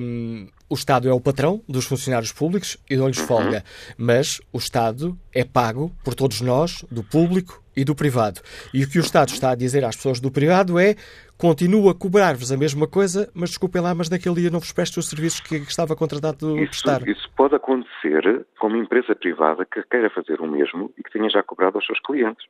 um, 0.03 0.47
o 0.75 0.77
Estado 0.77 1.09
é 1.09 1.13
o 1.13 1.21
patrão 1.21 1.63
dos 1.69 1.87
funcionários 1.87 2.33
públicos 2.33 2.77
e 2.91 2.97
dão-lhes 2.97 3.21
uhum. 3.21 3.27
folga, 3.29 3.63
mas 3.97 4.41
o 4.53 4.59
Estado 4.59 5.17
é 5.33 5.45
pago 5.45 5.93
por 6.05 6.17
todos 6.17 6.41
nós, 6.41 6.85
do 6.91 7.05
público 7.05 7.63
e 7.77 7.85
do 7.85 7.95
privado. 7.95 8.41
E 8.73 8.83
o 8.83 8.91
que 8.91 8.99
o 8.99 9.01
Estado 9.01 9.29
está 9.29 9.53
a 9.53 9.55
dizer 9.55 9.85
às 9.85 9.95
pessoas 9.95 10.19
do 10.19 10.33
privado 10.33 10.77
é 10.77 10.97
continua 11.39 11.93
a 11.93 11.95
cobrar-vos 11.95 12.51
a 12.51 12.57
mesma 12.57 12.89
coisa, 12.89 13.31
mas 13.33 13.51
desculpem 13.51 13.81
lá, 13.81 13.95
mas 13.95 14.11
naquele 14.11 14.35
dia 14.35 14.51
não 14.51 14.59
vos 14.59 14.73
presto 14.73 14.99
os 14.99 15.09
serviços 15.09 15.39
que 15.41 15.55
estava 15.55 15.95
contratado 15.95 16.59
isso, 16.59 16.71
prestar. 16.71 17.07
Isso 17.07 17.31
pode 17.37 17.55
acontecer 17.55 18.45
com 18.59 18.67
uma 18.67 18.79
empresa 18.79 19.15
privada 19.15 19.65
que 19.65 19.81
queira 19.85 20.11
fazer 20.11 20.41
o 20.41 20.47
mesmo 20.49 20.93
e 20.99 21.05
que 21.05 21.13
tenha 21.13 21.31
já 21.31 21.43
cobrado 21.45 21.79
aos 21.79 21.87
seus 21.87 22.01
clientes. 22.01 22.45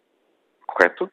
Correto? 0.66 1.10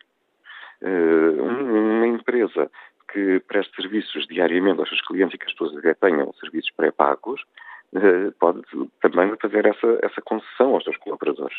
Uh, 0.81 1.43
uma 1.43 2.07
empresa 2.07 2.71
que 3.11 3.39
preste 3.41 3.75
serviços 3.75 4.25
diariamente 4.27 4.79
aos 4.79 4.89
seus 4.89 5.01
clientes 5.01 5.35
e 5.35 5.37
que 5.37 5.45
as 5.45 5.51
pessoas 5.51 5.77
até 5.77 5.93
tenham 5.93 6.31
serviços 6.33 6.71
pré-pagos, 6.71 7.41
uh, 7.93 8.31
pode 8.39 8.61
também 9.01 9.35
fazer 9.41 9.65
essa, 9.65 9.99
essa 10.01 10.21
concessão 10.21 10.73
aos 10.73 10.83
seus 10.83 10.97
colaboradores. 10.97 11.57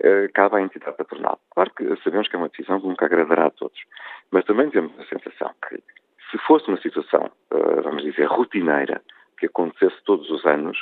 Uh, 0.00 0.30
cabe 0.34 0.56
à 0.56 0.60
entidade 0.60 0.96
patronal. 0.96 1.38
Claro 1.54 1.70
que 1.74 1.84
sabemos 2.02 2.28
que 2.28 2.36
é 2.36 2.38
uma 2.38 2.48
decisão 2.48 2.80
que 2.80 2.86
nunca 2.88 3.06
agradará 3.06 3.46
a 3.46 3.50
todos, 3.50 3.78
mas 4.30 4.44
também 4.44 4.70
temos 4.70 4.92
a 4.98 5.04
sensação 5.04 5.52
que, 5.68 5.82
se 6.30 6.38
fosse 6.46 6.68
uma 6.68 6.80
situação, 6.80 7.30
uh, 7.52 7.82
vamos 7.82 8.02
dizer, 8.02 8.24
rotineira, 8.26 9.02
que 9.38 9.46
acontecesse 9.46 10.00
todos 10.04 10.30
os 10.30 10.44
anos, 10.46 10.80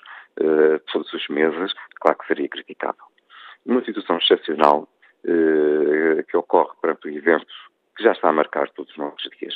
todos 0.92 1.10
os 1.14 1.28
meses, 1.28 1.72
claro 1.98 2.18
que 2.18 2.26
seria 2.26 2.46
criticável. 2.46 3.04
Uma 3.64 3.82
situação 3.82 4.18
excepcional 4.18 4.86
que 6.28 6.36
ocorre 6.36 6.76
perante 6.82 7.08
o 7.08 7.10
evento 7.10 7.46
que 7.96 8.04
já 8.04 8.12
está 8.12 8.28
a 8.28 8.32
marcar 8.32 8.68
todos 8.70 8.90
os 8.92 8.98
nossos 8.98 9.30
dias, 9.38 9.54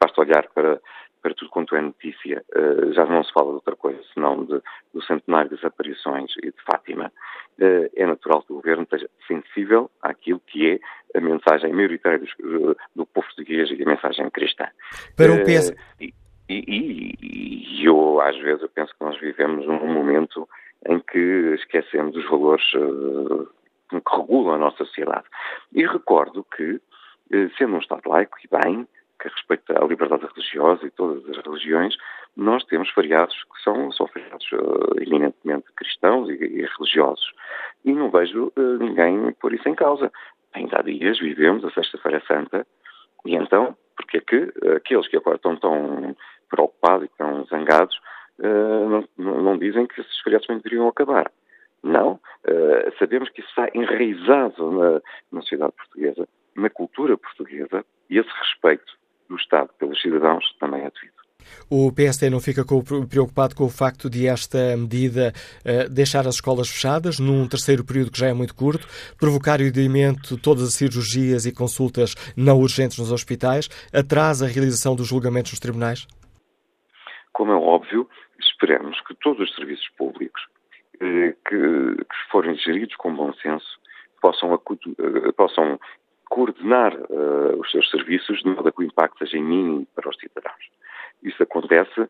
Basta 0.00 0.20
olhar 0.20 0.48
para, 0.54 0.80
para 1.22 1.34
tudo 1.34 1.50
quanto 1.50 1.76
é 1.76 1.80
notícia. 1.80 2.42
Uh, 2.54 2.92
já 2.92 3.04
não 3.04 3.22
se 3.22 3.32
fala 3.32 3.48
de 3.48 3.54
outra 3.54 3.76
coisa 3.76 4.00
senão 4.14 4.44
de, 4.44 4.60
do 4.92 5.02
centenário 5.02 5.50
das 5.50 5.64
aparições 5.64 6.32
e 6.42 6.46
de 6.46 6.62
Fátima. 6.64 7.12
Uh, 7.58 7.90
é 7.94 8.06
natural 8.06 8.42
que 8.42 8.52
o 8.52 8.56
governo 8.56 8.84
esteja 8.84 9.08
sensível 9.26 9.90
àquilo 10.02 10.40
que 10.46 10.70
é 10.70 11.18
a 11.18 11.20
mensagem 11.20 11.72
maioritária 11.72 12.18
do, 12.18 12.76
do 12.94 13.06
povo 13.06 13.26
português 13.26 13.70
e 13.70 13.82
a 13.82 13.86
mensagem 13.86 14.28
cristã. 14.30 14.66
Para 15.16 15.32
o 15.32 15.44
PS. 15.44 15.72
E, 16.00 16.12
e, 16.48 17.14
e, 17.22 17.84
eu, 17.84 18.20
às 18.20 18.36
vezes, 18.38 18.62
eu 18.62 18.68
penso 18.68 18.92
que 18.96 19.04
nós 19.04 19.18
vivemos 19.20 19.66
um 19.66 19.86
momento 19.86 20.48
em 20.86 20.98
que 20.98 21.54
esquecemos 21.54 22.16
os 22.16 22.28
valores 22.28 22.64
que 23.88 23.96
regulam 24.10 24.54
a 24.54 24.58
nossa 24.58 24.78
sociedade. 24.84 25.26
E 25.72 25.86
recordo 25.86 26.44
que, 26.56 26.80
sendo 27.56 27.76
um 27.76 27.78
Estado 27.78 28.02
laico, 28.06 28.36
e 28.42 28.48
bem, 28.48 28.88
que 29.20 29.28
respeita 29.28 29.78
a 29.78 29.86
liberdade 29.86 30.26
religiosa 30.26 30.86
e 30.86 30.90
todas 30.90 31.28
as 31.28 31.44
religiões, 31.44 31.96
nós 32.36 32.64
temos 32.64 32.88
feriados 32.90 33.34
que 33.34 33.62
são, 33.62 33.92
são 33.92 34.06
feriados 34.08 34.50
uh, 34.52 35.00
eminentemente 35.00 35.66
cristãos 35.76 36.28
e, 36.28 36.32
e, 36.32 36.66
religiosos. 36.78 37.32
E 37.84 37.92
não 37.92 38.10
vejo 38.10 38.52
uh, 38.56 38.78
ninguém 38.78 39.32
pôr 39.34 39.52
isso 39.54 39.68
em 39.68 39.74
causa. 39.74 40.10
Ainda 40.54 40.78
há 40.78 40.82
dias 40.82 41.18
vivemos 41.18 41.64
a 41.64 41.70
Sexta-feira 41.70 42.22
Santa 42.26 42.66
e 43.24 43.34
então, 43.34 43.76
porque 43.96 44.16
é 44.16 44.20
que 44.20 44.36
uh, 44.36 44.76
aqueles 44.76 45.06
que 45.08 45.16
agora 45.16 45.36
estão 45.36 45.56
tão 45.56 46.16
preocupados 46.48 47.06
e 47.06 47.10
tão 47.16 47.44
zangados 47.44 48.00
não, 48.42 49.06
não, 49.18 49.58
dizem 49.58 49.86
que 49.86 50.00
esses 50.00 50.18
feriados 50.20 50.46
também 50.46 50.62
deveriam 50.62 50.88
acabar? 50.88 51.30
Não. 51.82 52.18
Sabemos 52.98 53.28
que 53.28 53.42
isso 53.42 53.50
está 53.50 53.68
enraizado 53.74 54.70
na, 54.72 55.02
na 55.30 55.42
sociedade 55.42 55.72
portuguesa, 55.72 56.26
na 56.56 56.70
cultura 56.70 57.18
portuguesa, 57.18 57.84
e 58.08 58.16
esse 58.16 58.30
respeito 58.30 58.90
do 59.30 59.36
Estado 59.36 59.70
pelos 59.78 60.00
cidadãos 60.02 60.44
também 60.58 60.82
é 60.82 60.90
devido. 60.90 61.20
O 61.70 61.92
PSD 61.92 62.28
não 62.28 62.40
fica 62.40 62.64
preocupado 63.08 63.54
com 63.54 63.64
o 63.64 63.70
facto 63.70 64.10
de 64.10 64.26
esta 64.26 64.76
medida 64.76 65.32
uh, 65.64 65.88
deixar 65.88 66.26
as 66.26 66.34
escolas 66.34 66.68
fechadas 66.68 67.18
num 67.18 67.48
terceiro 67.48 67.84
período 67.84 68.10
que 68.10 68.18
já 68.18 68.28
é 68.28 68.34
muito 68.34 68.54
curto, 68.54 68.86
provocar 69.18 69.60
o 69.60 69.66
adiamento 69.66 70.36
de 70.36 70.42
todas 70.42 70.64
as 70.64 70.74
cirurgias 70.74 71.46
e 71.46 71.54
consultas 71.54 72.14
não 72.36 72.58
urgentes 72.58 72.98
nos 72.98 73.10
hospitais, 73.10 73.68
atrasa 73.92 74.44
a 74.44 74.48
realização 74.48 74.94
dos 74.94 75.08
julgamentos 75.08 75.52
nos 75.52 75.60
tribunais? 75.60 76.06
Como 77.32 77.52
é 77.52 77.56
óbvio, 77.56 78.08
esperamos 78.38 79.00
que 79.02 79.14
todos 79.14 79.48
os 79.48 79.54
serviços 79.54 79.88
públicos 79.96 80.42
eh, 81.00 81.34
que, 81.48 81.56
que, 82.04 82.30
forem 82.30 82.54
geridos 82.56 82.94
com 82.96 83.14
bom 83.14 83.32
senso 83.34 83.80
possam, 84.20 84.52
uh, 84.52 85.32
possam 85.34 85.80
coordenar 86.30 86.94
uh, 86.94 87.60
os 87.60 87.70
seus 87.70 87.90
serviços 87.90 88.38
de 88.38 88.48
modo 88.48 88.68
a 88.68 88.72
que 88.72 88.80
o 88.80 88.84
impacto 88.84 89.18
seja 89.18 89.36
mínimo 89.36 89.86
para 89.94 90.08
os 90.08 90.16
cidadãos. 90.16 90.70
Isso 91.22 91.42
acontece 91.42 92.08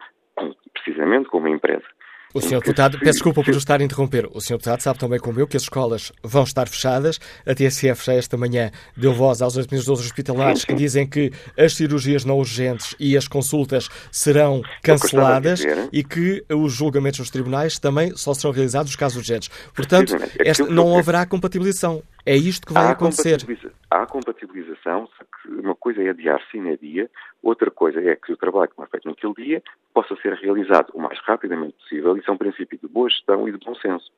precisamente 0.72 1.28
com 1.28 1.38
uma 1.38 1.50
empresa. 1.50 1.87
O 2.32 2.40
Sr. 2.40 2.60
Deputado, 2.60 2.98
peço 2.98 3.14
desculpa 3.14 3.42
por 3.42 3.54
estar 3.54 3.80
a 3.80 3.84
interromper. 3.84 4.28
O 4.32 4.40
Sr. 4.40 4.52
Deputado 4.52 4.80
sabe 4.82 4.98
também 5.00 5.18
como 5.18 5.40
eu 5.40 5.48
que 5.48 5.56
as 5.56 5.64
escolas 5.64 6.12
vão 6.22 6.44
estar 6.44 6.68
fechadas. 6.68 7.18
A 7.44 7.54
TSF 7.54 8.04
já 8.06 8.12
esta 8.12 8.36
manhã 8.36 8.70
deu 8.96 9.12
voz 9.12 9.42
aos 9.42 9.58
administradores 9.58 10.06
hospitalares 10.06 10.64
que 10.64 10.72
dizem 10.72 11.08
que 11.08 11.32
as 11.58 11.74
cirurgias 11.74 12.24
não 12.24 12.38
urgentes 12.38 12.94
e 13.00 13.16
as 13.16 13.26
consultas 13.26 13.88
serão 14.12 14.62
canceladas 14.80 15.64
e 15.92 16.04
que 16.04 16.44
os 16.48 16.72
julgamentos 16.72 17.18
nos 17.18 17.30
tribunais 17.30 17.80
também 17.80 18.16
só 18.16 18.32
serão 18.32 18.52
realizados 18.52 18.92
nos 18.92 18.96
casos 18.96 19.18
urgentes. 19.18 19.50
Portanto, 19.74 20.14
esta, 20.38 20.64
não 20.66 20.96
haverá 20.96 21.26
compatibilização. 21.26 22.00
É 22.24 22.36
isto 22.36 22.64
que 22.64 22.72
vai 22.72 22.86
acontecer. 22.86 23.44
Há 23.90 24.06
compatibilização, 24.06 25.08
uma 25.46 25.74
coisa 25.74 26.03
é 26.03 26.11
adiar 26.11 26.40
a 26.40 26.76
dia, 26.76 27.11
outra 27.42 27.70
coisa 27.70 28.00
é 28.00 28.16
que 28.16 28.33
o 28.33 28.37
trabalho 28.37 28.70
que 28.70 28.83
é 28.83 28.87
feito 28.87 29.09
naquele 29.09 29.35
dia 29.35 29.62
possa 29.94 30.14
ser 30.16 30.35
realizado 30.35 30.90
o 30.94 31.00
mais 31.00 31.18
rapidamente 31.20 31.74
possível. 31.74 32.16
Isso 32.16 32.31
é 32.31 32.35
um 32.35 32.38
princípio 32.38 32.79
de 32.79 32.88
boa 32.88 33.09
gestão 33.09 33.48
e 33.48 33.53
de 33.53 33.59
bom 33.59 33.74
senso. 33.76 34.11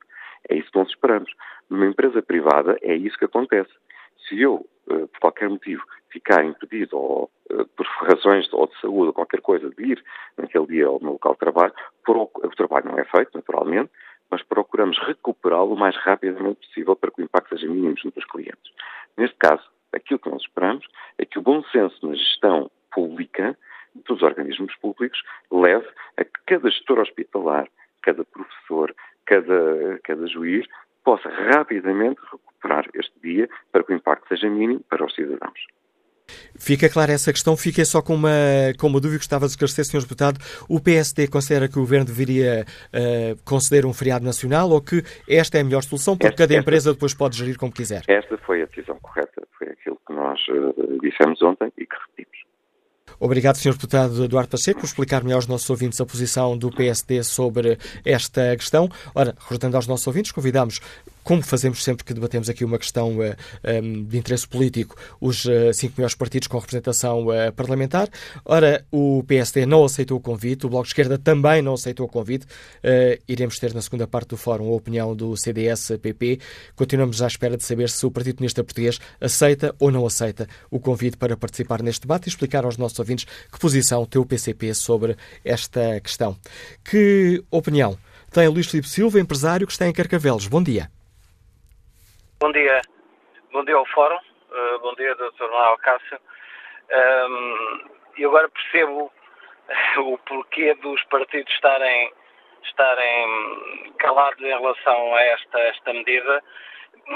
É 0.49 0.55
isso 0.55 0.71
que 0.71 0.77
nós 0.77 0.89
esperamos. 0.89 1.31
Numa 1.69 1.85
empresa 1.85 2.21
privada 2.21 2.77
é 2.81 2.95
isso 2.95 3.17
que 3.17 3.25
acontece. 3.25 3.71
Se 4.27 4.39
eu, 4.41 4.67
eh, 4.89 5.07
por 5.07 5.19
qualquer 5.19 5.49
motivo, 5.49 5.83
ficar 6.09 6.43
impedido, 6.43 6.97
ou 6.97 7.31
eh, 7.49 7.65
por 7.75 7.85
razões 8.07 8.51
ou 8.53 8.67
de 8.67 8.79
saúde 8.79 9.07
ou 9.07 9.13
qualquer 9.13 9.41
coisa, 9.41 9.69
de 9.69 9.83
ir 9.83 10.03
naquele 10.37 10.67
dia 10.67 10.87
ao 10.87 10.99
meu 10.99 11.13
local 11.13 11.33
de 11.33 11.39
trabalho, 11.39 11.73
o 12.07 12.55
trabalho 12.55 12.91
não 12.91 12.99
é 12.99 13.05
feito, 13.05 13.31
naturalmente, 13.33 13.91
mas 14.29 14.41
procuramos 14.43 14.97
recuperá-lo 14.99 15.73
o 15.73 15.79
mais 15.79 15.95
rapidamente 15.97 16.67
possível 16.67 16.95
para 16.95 17.11
que 17.11 17.21
o 17.21 17.23
impacto 17.23 17.49
seja 17.49 17.67
mínimo 17.67 17.95
junto 17.97 18.19
aos 18.19 18.29
clientes. 18.29 18.71
Neste 19.17 19.35
caso, 19.37 19.63
aquilo 19.93 20.19
que 20.19 20.29
nós 20.29 20.41
esperamos 20.41 20.85
é 21.17 21.25
que 21.25 21.39
o 21.39 21.41
bom 21.41 21.63
senso 21.65 22.07
na 22.07 22.15
gestão 22.15 22.69
pública 22.91 23.57
dos 24.07 24.21
organismos 24.21 24.75
públicos 24.77 25.21
leve 25.51 25.87
a 26.17 26.23
que 26.23 26.31
cada 26.45 26.69
gestor 26.69 26.99
hospitalar, 26.99 27.67
cada 28.01 28.23
professor, 28.25 28.95
cada, 29.25 29.99
cada 30.03 30.27
juiz 30.27 30.65
possa 31.03 31.29
rapidamente 31.29 32.19
recuperar 32.31 32.89
este 32.93 33.13
dia 33.21 33.49
para 33.71 33.83
que 33.83 33.93
o 33.93 33.95
impacto 33.95 34.27
seja 34.27 34.49
mínimo 34.49 34.81
para 34.89 35.05
os 35.05 35.13
cidadãos. 35.13 35.67
Fica 36.57 36.89
clara 36.89 37.11
essa 37.11 37.31
questão. 37.31 37.57
Fiquei 37.57 37.85
só 37.85 38.01
com 38.01 38.15
uma, 38.15 38.29
com 38.77 38.87
uma 38.87 38.99
dúvida 38.99 39.19
que 39.19 39.25
estava 39.25 39.45
a 39.45 39.47
esclarecer, 39.47 39.85
Sr. 39.85 40.01
Deputado. 40.01 40.39
O 40.69 40.79
PSD 40.79 41.27
considera 41.27 41.67
que 41.67 41.77
o 41.77 41.81
Governo 41.81 42.05
deveria 42.05 42.65
uh, 42.93 43.43
conceder 43.43 43.85
um 43.85 43.93
feriado 43.93 44.25
nacional 44.25 44.69
ou 44.69 44.81
que 44.81 45.03
esta 45.27 45.57
é 45.57 45.61
a 45.61 45.63
melhor 45.63 45.83
solução 45.83 46.15
porque 46.15 46.27
esta, 46.27 46.37
cada 46.37 46.55
empresa 46.55 46.89
esta, 46.89 46.93
depois 46.93 47.13
pode 47.13 47.37
gerir 47.37 47.57
como 47.57 47.71
quiser? 47.71 48.03
Esta 48.07 48.37
foi 48.39 48.61
a 48.61 48.65
decisão 48.65 48.97
correta. 49.01 49.41
Foi 49.57 49.67
aquilo 49.67 49.99
que 50.07 50.13
nós 50.13 50.39
uh, 50.49 50.99
dissemos 51.01 51.41
ontem 51.41 51.71
e 51.77 51.85
que 51.85 51.95
repetimos. 51.95 52.43
Obrigado, 53.19 53.55
Sr. 53.55 53.73
Deputado 53.73 54.25
Eduardo 54.25 54.49
Pacheco, 54.49 54.81
por 54.81 54.85
explicar 54.85 55.23
melhor 55.23 55.37
aos 55.37 55.47
nossos 55.47 55.69
ouvintes 55.69 55.99
a 56.01 56.05
posição 56.05 56.57
do 56.57 56.69
PSD 56.69 57.23
sobre 57.23 57.77
esta 58.03 58.55
questão. 58.55 58.89
Ora, 59.15 59.35
recordando 59.39 59.77
aos 59.77 59.87
nossos 59.87 60.05
ouvintes, 60.07 60.31
convidamos 60.31 60.79
como 61.23 61.41
fazemos 61.41 61.83
sempre 61.83 62.03
que 62.03 62.13
debatemos 62.13 62.49
aqui 62.49 62.65
uma 62.65 62.77
questão 62.77 63.21
eh, 63.23 63.35
ehm, 63.63 64.03
de 64.03 64.17
interesse 64.17 64.47
político, 64.47 64.95
os 65.19 65.45
uh, 65.45 65.73
cinco 65.73 65.95
maiores 65.97 66.15
partidos 66.15 66.47
com 66.47 66.57
representação 66.57 67.27
uh, 67.27 67.51
parlamentar. 67.55 68.09
Ora, 68.45 68.85
o 68.91 69.23
PSD 69.27 69.65
não 69.65 69.83
aceitou 69.83 70.17
o 70.17 70.21
convite, 70.21 70.65
o 70.65 70.69
Bloco 70.69 70.85
de 70.85 70.89
Esquerda 70.89 71.17
também 71.17 71.61
não 71.61 71.73
aceitou 71.73 72.05
o 72.05 72.09
convite. 72.09 72.45
iremos 73.27 73.57
ter 73.59 73.73
na 73.73 73.81
segunda 73.81 74.07
parte 74.07 74.29
do 74.29 74.37
fórum 74.37 74.69
a 74.69 74.75
opinião 74.75 75.15
do 75.15 75.35
CDS-PP. 75.35 76.39
Continuamos 76.75 77.21
à 77.21 77.27
espera 77.27 77.57
de 77.57 77.63
saber 77.63 77.89
se 77.89 78.05
o 78.05 78.11
Partido 78.11 78.37
Comunista 78.37 78.63
Português 78.63 78.99
aceita 79.19 79.73
ou 79.79 79.91
não 79.91 80.05
aceita 80.05 80.47
o 80.69 80.79
convite 80.79 81.17
para 81.17 81.37
participar 81.37 81.81
neste 81.81 82.01
debate 82.01 82.27
e 82.27 82.29
explicar 82.29 82.65
aos 82.65 82.77
nossos 82.77 82.99
ouvintes 82.99 83.25
que 83.51 83.59
posição 83.59 84.05
tem 84.05 84.21
o 84.21 84.25
PCP 84.25 84.73
sobre 84.73 85.15
esta 85.43 85.99
questão. 86.01 86.37
Que 86.83 87.43
opinião 87.49 87.97
tem 88.31 88.47
Luís 88.47 88.67
Filipe 88.67 88.89
Silva, 88.89 89.19
empresário 89.19 89.67
que 89.67 89.73
está 89.73 89.87
em 89.87 89.93
Carcavelos? 89.93 90.47
Bom 90.47 90.61
dia. 90.63 90.89
Bom 92.43 92.51
dia. 92.51 92.81
Bom 93.53 93.63
dia 93.63 93.75
ao 93.75 93.85
Fórum. 93.85 94.17
Uh, 94.17 94.79
bom 94.79 94.93
dia, 94.95 95.15
Dr. 95.15 95.43
Manuel 95.49 95.77
Cássio. 95.77 96.19
Um, 96.91 97.89
e 98.17 98.25
agora 98.25 98.49
percebo 98.49 99.09
o 99.99 100.17
porquê 100.17 100.73
dos 100.73 101.01
partidos 101.05 101.53
estarem, 101.53 102.11
estarem 102.65 103.93
calados 103.97 104.41
em 104.41 104.59
relação 104.59 105.15
a 105.15 105.21
esta, 105.21 105.57
esta 105.57 105.93
medida, 105.93 106.43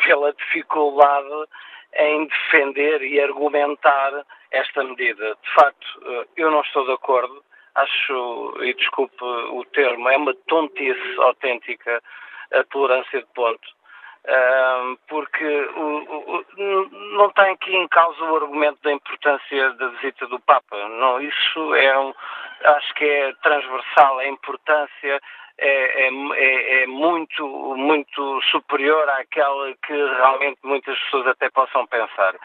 pela 0.05 0.31
dificuldade 0.31 1.49
em 1.95 2.25
defender 2.27 3.01
e 3.01 3.19
argumentar 3.19 4.25
esta 4.51 4.81
medida. 4.81 5.37
De 5.43 5.53
facto, 5.55 5.87
eh, 6.05 6.27
eu 6.37 6.51
não 6.51 6.61
estou 6.61 6.85
de 6.85 6.93
acordo. 6.93 7.43
Acho, 7.75 8.63
e 8.63 8.73
desculpe 8.75 9.21
o 9.21 9.65
termo, 9.73 10.07
é 10.07 10.15
uma 10.15 10.33
tontice 10.47 11.19
autêntica 11.19 12.01
a 12.53 12.63
tolerância 12.63 13.19
de 13.19 13.27
ponto 13.35 13.76
porque 15.07 15.69
o, 15.75 16.43
o, 16.57 16.89
não 17.17 17.29
tem 17.31 17.51
aqui 17.51 17.75
em 17.75 17.87
causa 17.87 18.21
o 18.23 18.35
argumento 18.35 18.77
da 18.83 18.91
importância 18.91 19.71
da 19.73 19.87
visita 19.87 20.27
do 20.27 20.39
Papa. 20.41 20.75
Não, 20.89 21.21
isso 21.21 21.75
é 21.75 21.97
um, 21.97 22.13
acho 22.63 22.93
que 22.95 23.05
é 23.05 23.33
transversal, 23.41 24.19
a 24.19 24.27
importância 24.27 25.21
é, 25.59 26.07
é, 26.07 26.09
é, 26.09 26.83
é, 26.83 26.87
muito, 26.87 27.75
muito 27.75 28.41
superior 28.51 29.09
àquela 29.09 29.73
que 29.85 29.93
realmente 29.93 30.59
muitas 30.63 30.97
pessoas 30.99 31.27
até 31.27 31.49
possam 31.49 31.85
pensar. 31.87 32.35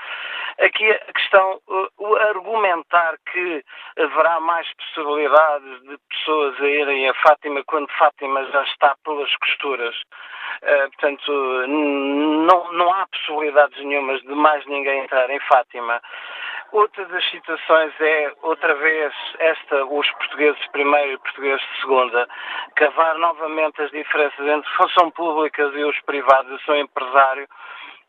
Aqui 0.59 0.90
a 0.90 1.12
questão, 1.12 1.61
o 1.98 2.16
argumentar 2.16 3.16
que 3.31 3.64
haverá 3.98 4.40
mais 4.40 4.66
possibilidades 4.75 5.83
de 5.83 5.98
pessoas 6.11 6.61
a 6.61 6.68
irem 6.68 7.09
a 7.09 7.14
Fátima 7.14 7.62
quando 7.66 7.90
Fátima 7.98 8.44
já 8.46 8.62
está 8.64 8.94
pelas 9.05 9.35
costuras. 9.37 9.94
Uh, 10.62 10.90
portanto, 10.90 11.33
não, 11.66 12.72
não 12.72 12.92
há 12.92 13.07
possibilidades 13.07 13.83
nenhumas 13.85 14.20
de 14.22 14.35
mais 14.35 14.64
ninguém 14.66 15.01
entrar 15.01 15.29
em 15.31 15.40
Fátima. 15.40 16.01
Outra 16.72 17.04
das 17.04 17.22
situações 17.30 17.92
é, 18.00 18.32
outra 18.40 18.74
vez, 18.74 19.12
esta, 19.38 19.85
os 19.85 20.11
portugueses 20.12 20.66
primeiro 20.68 21.12
e 21.12 21.18
portugueses 21.18 21.61
de 21.61 21.80
segunda, 21.82 22.26
cavar 22.76 23.18
novamente 23.18 23.82
as 23.82 23.90
diferenças 23.90 24.40
entre 24.40 24.70
função 24.70 25.11
pública 25.11 25.62
e 25.62 25.85
os 25.85 26.00
privados. 26.00 26.50
Eu 26.50 26.58
sou 26.61 26.74
empresário 26.74 27.46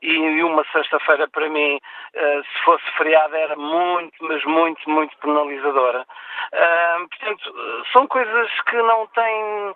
e 0.01 0.43
uma 0.43 0.65
sexta-feira 0.71 1.27
para 1.27 1.49
mim, 1.49 1.75
uh, 1.75 2.43
se 2.43 2.63
fosse 2.63 2.83
feriado, 2.97 3.35
era 3.35 3.55
muito, 3.55 4.15
mas 4.21 4.43
muito, 4.45 4.89
muito 4.89 5.17
penalizadora. 5.17 6.05
Uh, 6.53 7.07
portanto, 7.09 7.85
são 7.91 8.07
coisas 8.07 8.49
que 8.61 8.77
não 8.77 9.07
têm 9.07 9.73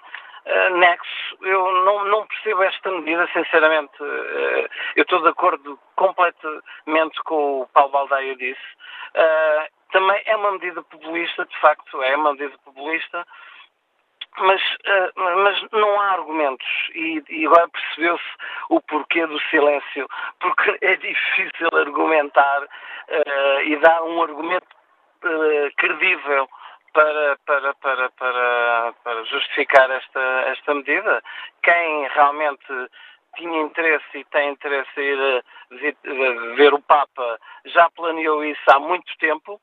uh, 0.47 0.77
nexo. 0.77 1.37
Eu 1.41 1.71
não, 1.83 2.05
não, 2.05 2.25
percebo 2.25 2.63
esta 2.63 2.91
medida, 2.91 3.27
sinceramente. 3.33 4.01
Uh, 4.01 4.67
eu 4.95 5.03
estou 5.03 5.21
de 5.21 5.29
acordo 5.29 5.79
completamente 5.95 7.21
com 7.25 7.61
o 7.61 7.67
Paulo 7.67 7.91
Baldaia 7.91 8.35
disse. 8.35 8.61
Uh, 9.15 9.77
também 9.91 10.21
é 10.25 10.35
uma 10.35 10.53
medida 10.53 10.81
populista, 10.83 11.45
de 11.45 11.59
facto, 11.59 12.01
é 12.03 12.15
uma 12.15 12.33
medida 12.33 12.57
populista, 12.65 13.25
mas, 14.39 14.61
mas 15.15 15.71
não 15.71 15.99
há 15.99 16.11
argumentos 16.11 16.67
e, 16.93 17.23
e 17.29 17.47
agora 17.47 17.69
percebeu-se 17.69 18.23
o 18.69 18.81
porquê 18.81 19.25
do 19.25 19.39
silêncio, 19.49 20.07
porque 20.41 20.77
é 20.81 20.95
difícil 20.97 21.69
argumentar 21.73 22.67
e 23.65 23.77
dar 23.77 24.03
um 24.03 24.21
argumento 24.21 24.67
credível 25.77 26.47
para, 26.93 27.37
para, 27.45 27.73
para, 27.75 28.09
para, 28.11 28.93
para 29.03 29.23
justificar 29.25 29.89
esta, 29.91 30.19
esta 30.47 30.73
medida. 30.73 31.21
Quem 31.63 32.07
realmente 32.09 32.89
tinha 33.35 33.61
interesse 33.61 34.17
e 34.17 34.25
tem 34.25 34.51
interesse 34.51 34.99
em 34.99 35.03
ir 35.03 35.43
ver 36.55 36.73
o 36.73 36.81
Papa 36.81 37.39
já 37.65 37.89
planeou 37.91 38.43
isso 38.43 38.61
há 38.67 38.79
muito 38.79 39.15
tempo, 39.19 39.59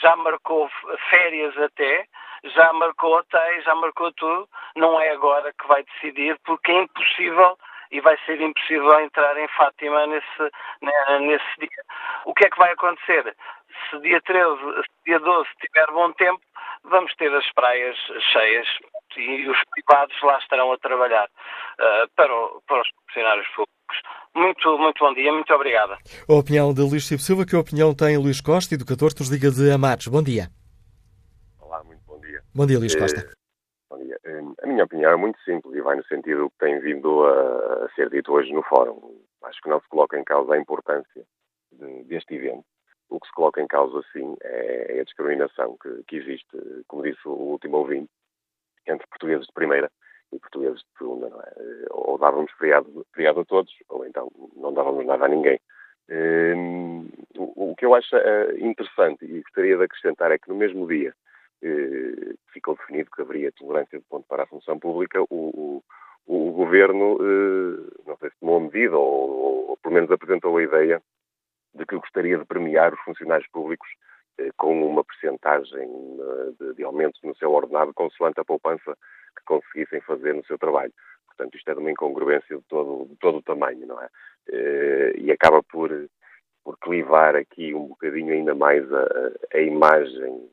já 0.00 0.16
marcou 0.16 0.70
férias 1.10 1.56
até, 1.58 2.06
já 2.44 2.72
marcou 2.72 3.16
hotéis, 3.16 3.64
já 3.64 3.74
marcou 3.74 4.12
tudo. 4.12 4.48
Não 4.76 5.00
é 5.00 5.10
agora 5.10 5.52
que 5.52 5.66
vai 5.66 5.82
decidir, 5.82 6.38
porque 6.44 6.70
é 6.70 6.82
impossível 6.82 7.58
e 7.90 8.00
vai 8.00 8.16
ser 8.26 8.40
impossível 8.40 9.00
entrar 9.00 9.36
em 9.38 9.48
Fátima 9.48 10.06
nesse, 10.06 10.50
nesse 11.20 11.58
dia. 11.58 11.84
O 12.24 12.34
que 12.34 12.46
é 12.46 12.50
que 12.50 12.58
vai 12.58 12.72
acontecer? 12.72 13.34
Se 13.90 14.00
dia 14.00 14.20
13, 14.20 14.56
se 14.82 15.04
dia 15.06 15.18
12 15.18 15.48
tiver 15.60 15.86
bom 15.92 16.12
tempo, 16.12 16.40
vamos 16.84 17.14
ter 17.16 17.32
as 17.34 17.50
praias 17.52 17.96
cheias 18.32 18.66
e 19.16 19.48
os 19.48 19.58
privados 19.70 20.16
lá 20.22 20.38
estarão 20.38 20.72
a 20.72 20.78
trabalhar 20.78 21.26
uh, 21.26 22.08
para, 22.14 22.32
o, 22.32 22.62
para 22.66 22.82
os 22.82 22.88
funcionários 23.06 23.46
públicos. 23.48 23.78
Muito, 24.34 24.78
muito 24.78 25.04
bom 25.04 25.14
dia, 25.14 25.32
muito 25.32 25.52
obrigada. 25.52 25.98
A 26.28 26.32
opinião 26.34 26.72
de 26.72 26.82
Luís 26.82 27.04
Chico 27.04 27.22
Silva, 27.22 27.44
que 27.44 27.56
opinião 27.56 27.94
tem 27.94 28.16
Luís 28.16 28.40
Costa, 28.40 28.74
educador 28.74 29.12
dos 29.14 29.28
Liga 29.30 29.50
de 29.50 29.70
Amados. 29.72 30.06
Bom 30.08 30.22
dia. 30.22 30.48
Olá, 31.60 31.82
muito 31.82 32.02
bom 32.06 32.20
dia. 32.20 32.40
Bom 32.54 32.66
dia, 32.66 32.78
Luís 32.78 32.94
Costa. 32.94 33.20
Eh, 33.20 33.34
bom 33.90 33.98
dia. 33.98 34.16
Eh, 34.24 34.42
a 34.62 34.66
minha 34.66 34.84
opinião 34.84 35.10
é 35.10 35.16
muito 35.16 35.40
simples 35.42 35.74
e 35.74 35.80
vai 35.80 35.96
no 35.96 36.04
sentido 36.04 36.50
que 36.50 36.58
tem 36.58 36.78
vindo 36.80 37.24
a 37.24 37.88
ser 37.96 38.10
dito 38.10 38.32
hoje 38.32 38.52
no 38.52 38.62
fórum. 38.62 39.18
Acho 39.44 39.60
que 39.62 39.68
não 39.68 39.80
se 39.80 39.88
coloca 39.88 40.18
em 40.18 40.24
causa 40.24 40.54
a 40.54 40.58
importância 40.58 41.24
de, 41.72 42.04
deste 42.04 42.34
evento. 42.34 42.64
O 43.10 43.18
que 43.18 43.26
se 43.26 43.32
coloca 43.32 43.60
em 43.60 43.66
causa, 43.66 44.02
sim, 44.12 44.36
é 44.42 44.98
a 45.00 45.04
discriminação 45.04 45.76
que, 45.82 46.02
que 46.06 46.16
existe, 46.16 46.84
como 46.86 47.02
disse 47.02 47.26
o 47.26 47.32
último 47.32 47.78
ouvinte, 47.78 48.10
entre 48.86 49.06
portugueses 49.06 49.46
de 49.46 49.52
primeira 49.52 49.90
e 50.32 50.38
portugueses 50.38 50.80
de 50.80 50.98
segunda, 50.98 51.28
não 51.28 51.40
é? 51.40 51.52
Ou 51.90 52.18
dávamos 52.18 52.52
feriado, 52.52 53.06
feriado 53.14 53.40
a 53.40 53.44
todos, 53.44 53.72
ou 53.88 54.06
então 54.06 54.30
não 54.56 54.72
dávamos 54.72 55.06
nada 55.06 55.24
a 55.24 55.28
ninguém. 55.28 55.58
Um, 56.10 57.08
o, 57.36 57.70
o, 57.70 57.76
que 57.76 57.84
eu 57.84 57.94
acho 57.94 58.16
uh, 58.16 58.58
interessante 58.58 59.24
e 59.26 59.42
gostaria 59.42 59.76
de 59.76 59.84
acrescentar 59.84 60.32
é 60.32 60.38
que 60.38 60.48
no 60.48 60.54
mesmo 60.54 60.86
dia 60.86 61.14
uh, 61.62 62.38
ficou 62.52 62.76
definido 62.76 63.10
que 63.10 63.22
haveria 63.22 63.52
tolerância 63.52 63.98
de 63.98 64.04
ponto 64.06 64.26
para 64.26 64.44
a 64.44 64.46
função 64.46 64.78
pública, 64.78 65.22
o, 65.22 65.26
o, 65.30 65.82
o 66.26 66.52
governo, 66.52 67.16
uh, 67.16 67.92
não 68.06 68.16
sei 68.18 68.30
se 68.30 68.36
tomou 68.40 68.60
medida 68.60 68.96
ou, 68.96 69.30
ou, 69.30 69.70
ou 69.70 69.76
pelo 69.78 69.94
menos 69.94 70.10
apresentou 70.10 70.56
a 70.56 70.62
ideia 70.62 71.02
de 71.74 71.84
que 71.86 71.96
gostaria 71.96 72.38
de 72.38 72.44
premiar 72.44 72.92
os 72.92 73.00
funcionários 73.00 73.48
públicos 73.50 73.88
com 74.56 74.86
uma 74.86 75.04
percentagem 75.04 75.88
de, 76.58 76.74
de 76.74 76.84
aumentos 76.84 77.20
no 77.22 77.34
seu 77.36 77.50
ordenado 77.52 77.92
consoante 77.92 78.40
a 78.40 78.44
poupança 78.44 78.96
que 79.36 79.44
conseguissem 79.44 80.00
fazer 80.02 80.34
no 80.34 80.44
seu 80.44 80.58
trabalho. 80.58 80.92
Portanto, 81.26 81.56
isto 81.56 81.70
é 81.70 81.74
de 81.74 81.80
uma 81.80 81.90
incongruência 81.90 82.56
de 82.56 82.62
todo, 82.64 83.06
de 83.08 83.16
todo 83.16 83.38
o 83.38 83.42
tamanho, 83.42 83.86
não 83.86 84.00
é? 84.00 84.08
Eh, 84.48 85.12
e 85.18 85.32
acaba 85.32 85.62
por, 85.62 85.90
por 86.64 86.78
clivar 86.78 87.36
aqui 87.36 87.74
um 87.74 87.88
bocadinho 87.88 88.32
ainda 88.32 88.54
mais 88.54 88.84
a, 88.92 89.06
a 89.54 89.60
imagem 89.60 90.50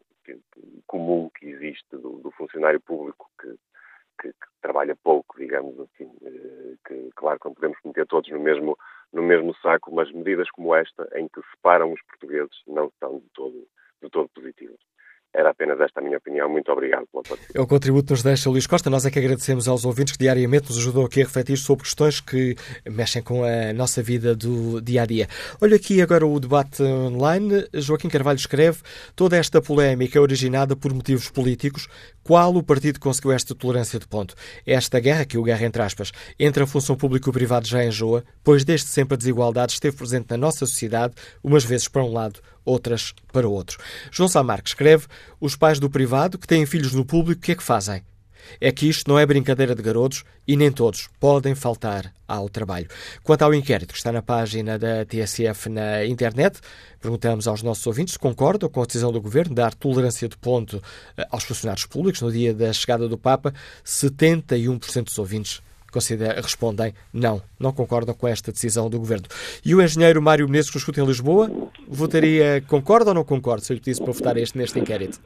comum 0.88 1.30
que 1.38 1.48
existe 1.48 1.88
do, 1.92 2.20
do 2.20 2.32
funcionário 2.32 2.80
público 2.80 3.30
que, 3.40 3.48
que, 4.22 4.30
que, 4.30 4.48
trabalha 4.62 4.96
pouco, 4.96 5.38
digamos 5.38 5.80
assim. 5.80 6.12
Eh, 6.24 6.76
que, 6.88 7.10
claro 7.16 7.40
que 7.40 7.48
não 7.48 7.56
podemos 7.56 7.78
meter 7.84 8.06
todos 8.06 8.30
no 8.30 8.40
mesmo, 8.40 8.78
no 9.14 9.24
mesmo 9.24 9.56
saco, 9.62 9.94
mas 9.94 10.12
medidas 10.12 10.50
como 10.52 10.76
esta, 10.76 11.08
em 11.16 11.28
que 11.28 11.42
separam 11.52 11.92
os 11.92 12.02
portugueses, 12.04 12.56
não 12.68 12.92
são 13.00 13.20
de 13.20 13.30
todo, 13.34 13.68
de 14.02 14.10
todo 14.10 14.30
positivas. 14.30 14.80
Era 15.38 15.50
apenas 15.50 15.78
esta 15.82 16.00
a 16.00 16.04
minha 16.04 16.18
opinião. 16.18 16.50
Muito 16.50 16.72
obrigado 16.72 17.06
pela 17.12 17.22
participação. 17.22 17.62
É 17.62 17.62
o 17.62 17.68
contributo 17.68 18.06
que 18.06 18.12
nos 18.14 18.24
deixa 18.24 18.50
Luís 18.50 18.66
Costa. 18.66 18.90
Nós 18.90 19.06
é 19.06 19.12
que 19.12 19.20
agradecemos 19.20 19.68
aos 19.68 19.84
ouvintes 19.84 20.14
que 20.14 20.20
diariamente 20.20 20.70
nos 20.70 20.78
ajudam 20.78 21.04
aqui 21.04 21.22
a 21.22 21.26
refletir 21.26 21.58
sobre 21.58 21.84
questões 21.84 22.22
que 22.22 22.56
mexem 22.90 23.22
com 23.22 23.44
a 23.44 23.74
nossa 23.74 24.02
vida 24.02 24.34
do 24.34 24.80
dia 24.82 25.02
a 25.02 25.06
dia. 25.06 25.28
Olha 25.62 25.76
aqui 25.76 26.02
agora 26.02 26.26
o 26.26 26.40
debate 26.40 26.82
online. 26.82 27.68
Joaquim 27.74 28.08
Carvalho 28.08 28.38
escreve: 28.38 28.80
toda 29.14 29.36
esta 29.36 29.62
polémica 29.62 30.18
é 30.18 30.22
originada 30.22 30.74
por 30.74 30.94
motivos 30.94 31.30
políticos. 31.30 31.90
Qual 32.24 32.56
o 32.56 32.64
partido 32.64 33.00
conseguiu 33.00 33.34
esta 33.34 33.54
tolerância 33.54 34.00
de 34.00 34.08
ponto? 34.08 34.36
Esta 34.66 35.00
guerra, 35.00 35.26
que 35.26 35.38
o 35.38 35.44
guerra 35.44 35.66
entre 35.66 35.82
aspas, 35.82 36.12
entre 36.40 36.64
a 36.64 36.68
função 36.68 36.96
pública 36.96 37.28
e 37.28 37.30
o 37.30 37.34
privado 37.34 37.68
já 37.68 37.84
enjoa, 37.84 38.24
pois 38.44 38.64
desde 38.64 38.88
sempre 38.88 39.16
a 39.16 39.18
desigualdade 39.18 39.74
esteve 39.74 39.98
presente 39.98 40.28
na 40.32 40.38
nossa 40.38 40.60
sociedade, 40.60 41.14
umas 41.44 41.64
vezes 41.64 41.88
para 41.88 42.04
um 42.04 42.12
lado, 42.12 42.40
outras 42.66 43.14
para 43.32 43.48
o 43.48 43.52
outro. 43.52 43.80
João 44.12 44.28
Sá 44.28 44.44
Marques 44.44 44.72
escreve: 44.72 45.06
os 45.40 45.56
pais 45.56 45.80
do 45.80 45.90
privado 45.90 46.38
que 46.38 46.48
têm 46.48 46.66
filhos 46.66 46.94
no 46.94 47.06
público, 47.06 47.40
o 47.40 47.44
que 47.44 47.52
é 47.52 47.56
que 47.56 47.64
fazem? 47.64 48.04
É 48.60 48.72
que 48.72 48.88
isto 48.88 49.10
não 49.10 49.18
é 49.18 49.26
brincadeira 49.26 49.74
de 49.74 49.82
garotos 49.82 50.24
e 50.48 50.56
nem 50.56 50.72
todos 50.72 51.10
podem 51.20 51.56
faltar 51.56 52.14
ao 52.28 52.48
trabalho. 52.48 52.88
Quanto 53.24 53.42
ao 53.42 53.54
inquérito 53.54 53.92
que 53.92 53.98
está 53.98 54.12
na 54.12 54.22
página 54.22 54.78
da 54.78 55.04
TSF 55.06 55.70
na 55.70 56.06
internet, 56.06 56.60
perguntamos 57.02 57.48
aos 57.48 57.64
nossos 57.64 57.86
ouvintes 57.88 58.14
se 58.14 58.20
concordam 58.20 58.70
com 58.70 58.82
a 58.82 58.86
decisão 58.86 59.12
do 59.12 59.22
governo 59.22 59.50
de 59.50 59.56
dar 59.56 59.74
tolerância 59.74 60.28
de 60.28 60.38
ponto 60.38 60.82
eh, 61.18 61.28
aos 61.32 61.44
funcionários 61.44 61.86
públicos 61.86 62.22
no 62.22 62.32
dia 62.32 62.54
da 62.54 62.72
chegada 62.72 63.08
do 63.08 63.18
Papa. 63.18 63.54
71% 63.84 65.06
dos 65.06 65.18
ouvintes 65.18 65.62
respondem 66.42 66.94
não, 67.14 67.42
não 67.60 67.72
concordam 67.72 68.14
com 68.16 68.28
esta 68.28 68.52
decisão 68.52 68.90
do 68.90 69.00
Governo. 69.00 69.26
E 69.66 69.74
o 69.74 69.82
engenheiro 69.82 70.22
Mário 70.22 70.48
Menezes, 70.48 70.72
que 70.72 70.78
escuta 70.78 71.02
em 71.02 71.06
Lisboa, 71.06 71.50
votaria, 71.88 72.62
concorda 72.68 73.12
ou 73.12 73.16
não 73.16 73.24
concorda, 73.24 73.62
se 73.62 73.74
eu 73.74 73.76
lhe 73.76 73.82
pedisse 73.82 74.04
para 74.04 74.14
votar 74.14 74.38
este, 74.38 74.58
neste 74.58 74.80
inquérito? 74.80 75.20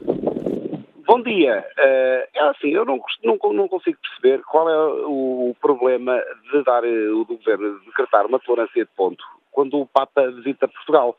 Bom 1.06 1.22
dia. 1.22 1.66
Uh, 1.78 2.28
é 2.34 2.48
assim, 2.50 2.68
eu 2.68 2.84
não, 2.84 3.00
não, 3.24 3.36
não, 3.52 3.68
consigo 3.68 3.98
perceber 4.00 4.42
qual 4.44 4.68
é 4.70 4.76
o 5.06 5.56
problema 5.60 6.22
de 6.52 6.62
dar 6.64 6.84
eh, 6.84 7.10
o 7.10 7.24
do 7.24 7.36
Governo 7.36 7.80
de 7.80 7.86
decretar 7.86 8.26
uma 8.26 8.38
tolerância 8.38 8.84
de 8.84 8.90
ponto 8.96 9.24
quando 9.50 9.80
o 9.80 9.86
Papa 9.86 10.30
visita 10.30 10.68
Portugal, 10.68 11.16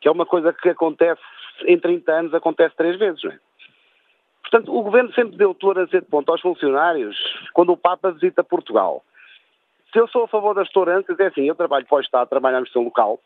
que 0.00 0.08
é 0.08 0.10
uma 0.10 0.26
coisa 0.26 0.52
que 0.52 0.70
acontece 0.70 1.20
em 1.66 1.78
30 1.78 2.12
anos, 2.12 2.34
acontece 2.34 2.74
três 2.76 2.98
vezes, 2.98 3.22
não 3.22 3.32
é? 3.32 3.38
Portanto, 4.48 4.72
o 4.72 4.82
Governo 4.82 5.12
sempre 5.12 5.36
deu 5.36 5.52
tolerância 5.54 6.00
de 6.00 6.06
ponto 6.06 6.30
aos 6.30 6.40
funcionários 6.40 7.16
quando 7.52 7.72
o 7.72 7.76
Papa 7.76 8.12
visita 8.12 8.44
Portugal. 8.44 9.02
Se 9.92 9.98
eu 9.98 10.06
sou 10.08 10.24
a 10.24 10.28
favor 10.28 10.54
das 10.54 10.70
tolerâncias, 10.70 11.18
é 11.18 11.26
assim, 11.26 11.48
eu 11.48 11.54
trabalho 11.54 11.84
para 11.86 11.98
o 11.98 12.00
Estado, 12.00 12.28
trabalho 12.28 12.52
na 12.52 12.58
administração 12.58 12.84
local, 12.84 13.18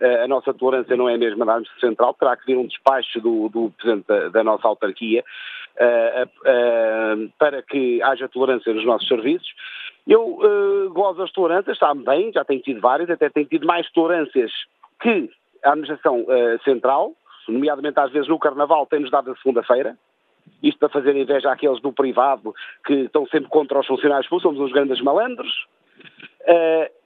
eh, 0.00 0.24
a 0.24 0.28
nossa 0.28 0.52
tolerância 0.52 0.96
não 0.96 1.08
é 1.08 1.16
mesmo 1.16 1.44
na 1.44 1.52
administração 1.52 1.88
central, 1.88 2.14
terá 2.14 2.36
que 2.36 2.46
vir 2.46 2.56
um 2.56 2.66
despacho 2.66 3.20
do, 3.20 3.48
do 3.48 3.70
Presidente 3.76 4.06
da, 4.08 4.28
da, 4.28 4.44
nossa 4.44 4.66
autarquia 4.66 5.22
uh, 5.76 6.24
uh, 6.24 7.32
para 7.38 7.62
que 7.62 8.02
haja 8.02 8.28
tolerância 8.28 8.74
nos 8.74 8.84
nossos 8.84 9.06
serviços. 9.06 9.48
Eu 10.06 10.38
uh, 10.38 10.90
gosto 10.90 11.18
das 11.18 11.32
tolerâncias, 11.32 11.78
sabe 11.78 12.02
bem, 12.02 12.32
já 12.32 12.44
tenho 12.44 12.60
tido 12.60 12.80
várias, 12.80 13.08
até 13.08 13.28
tenho 13.28 13.46
tido 13.46 13.66
mais 13.66 13.88
tolerâncias 13.92 14.50
que 15.00 15.30
a 15.64 15.70
administração 15.70 16.24
central, 16.64 17.12
nomeadamente 17.48 17.98
às 17.98 18.10
vezes 18.12 18.28
no 18.28 18.38
Carnaval, 18.38 18.86
tem-nos 18.86 19.10
dado 19.10 19.32
a 19.32 19.36
segunda-feira, 19.36 19.96
isto 20.62 20.78
para 20.78 20.88
fazer 20.88 21.16
inveja 21.16 21.52
àqueles 21.52 21.80
do 21.80 21.92
privado 21.92 22.54
que 22.84 22.94
estão 22.94 23.26
sempre 23.26 23.48
contra 23.48 23.80
os 23.80 23.86
funcionários 23.86 24.28
públicos, 24.28 24.54
somos 24.54 24.68
uns 24.68 24.72
grandes 24.72 25.02
malandros. 25.02 25.66
Uh, 26.42 26.96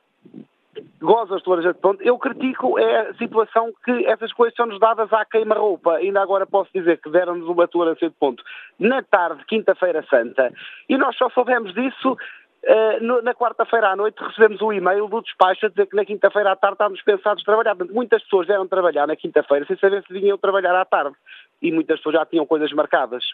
gozo 1.01 1.35
as 1.35 1.43
toalhas 1.43 1.65
de 1.65 1.81
ponto. 1.81 2.03
Eu 2.03 2.19
critico 2.19 2.79
é 2.79 3.09
a 3.09 3.15
situação 3.15 3.73
que 3.85 4.07
essas 4.07 4.33
coisas 4.33 4.55
são-nos 4.55 4.79
dadas 4.79 5.13
à 5.13 5.25
queima-roupa. 5.25 5.97
Ainda 5.97 6.21
agora 6.21 6.47
posso 6.47 6.71
dizer 6.75 7.01
que 7.01 7.11
deram-nos 7.11 7.49
uma 7.49 7.67
tolerância 7.67 8.09
de 8.09 8.15
ponto 8.17 8.43
na 8.79 9.03
tarde, 9.03 9.45
quinta-feira 9.47 10.05
santa, 10.09 10.53
e 10.89 10.97
nós 10.97 11.17
só 11.17 11.29
soubemos 11.31 11.75
disso 11.75 12.17
Uh, 12.63 13.23
na 13.23 13.33
quarta-feira 13.33 13.89
à 13.89 13.97
noite 13.97 14.23
recebemos 14.23 14.61
um 14.61 14.71
e-mail 14.71 15.09
do 15.09 15.23
despacho 15.23 15.65
a 15.65 15.69
dizer 15.71 15.87
que 15.87 15.97
na 15.97 16.05
quinta-feira 16.05 16.53
à 16.53 16.57
tarde 16.57 16.75
estávamos 16.75 16.99
dispensados 16.99 17.41
de 17.41 17.47
trabalhar. 17.47 17.75
Muitas 17.91 18.23
pessoas 18.23 18.47
vieram 18.47 18.69
trabalhar 18.69 19.07
na 19.07 19.17
quinta-feira 19.17 19.65
sem 19.65 19.79
saber 19.79 20.05
se 20.07 20.13
vinham 20.13 20.37
trabalhar 20.37 20.79
à 20.79 20.85
tarde. 20.85 21.17
E 21.61 21.71
muitas 21.71 21.99
pessoas 21.99 22.17
já 22.17 22.27
tinham 22.27 22.47
coisas 22.47 22.73
marcadas. 22.73 23.25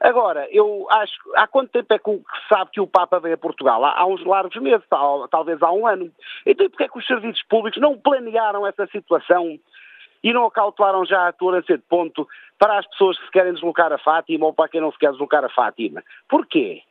Agora, 0.00 0.46
eu 0.50 0.86
acho. 0.90 1.14
Há 1.34 1.46
quanto 1.46 1.70
tempo 1.70 1.92
é 1.92 1.98
que 1.98 2.10
se 2.10 2.48
sabe 2.48 2.70
que 2.70 2.80
o 2.80 2.86
Papa 2.86 3.18
veio 3.18 3.34
a 3.34 3.38
Portugal? 3.38 3.84
Há, 3.84 3.98
há 3.98 4.06
uns 4.06 4.24
largos 4.24 4.56
meses, 4.62 4.86
tal, 4.88 5.26
talvez 5.28 5.60
há 5.60 5.72
um 5.72 5.86
ano. 5.86 6.10
Então, 6.46 6.68
porquê 6.68 6.84
é 6.84 6.88
que 6.88 6.98
os 6.98 7.06
serviços 7.06 7.42
públicos 7.48 7.80
não 7.80 7.98
planearam 7.98 8.66
essa 8.66 8.86
situação 8.86 9.58
e 10.22 10.32
não 10.32 10.46
acautelaram 10.46 11.04
já 11.04 11.28
a 11.28 11.32
tolerância 11.32 11.76
de 11.76 11.84
ponto 11.84 12.26
para 12.58 12.78
as 12.78 12.86
pessoas 12.88 13.18
que 13.18 13.24
se 13.26 13.30
querem 13.30 13.52
deslocar 13.52 13.92
a 13.92 13.98
Fátima 13.98 14.46
ou 14.46 14.52
para 14.52 14.68
quem 14.68 14.80
não 14.80 14.92
se 14.92 14.98
quer 14.98 15.10
deslocar 15.10 15.44
a 15.44 15.48
Fátima? 15.48 16.02
Porquê? 16.28 16.82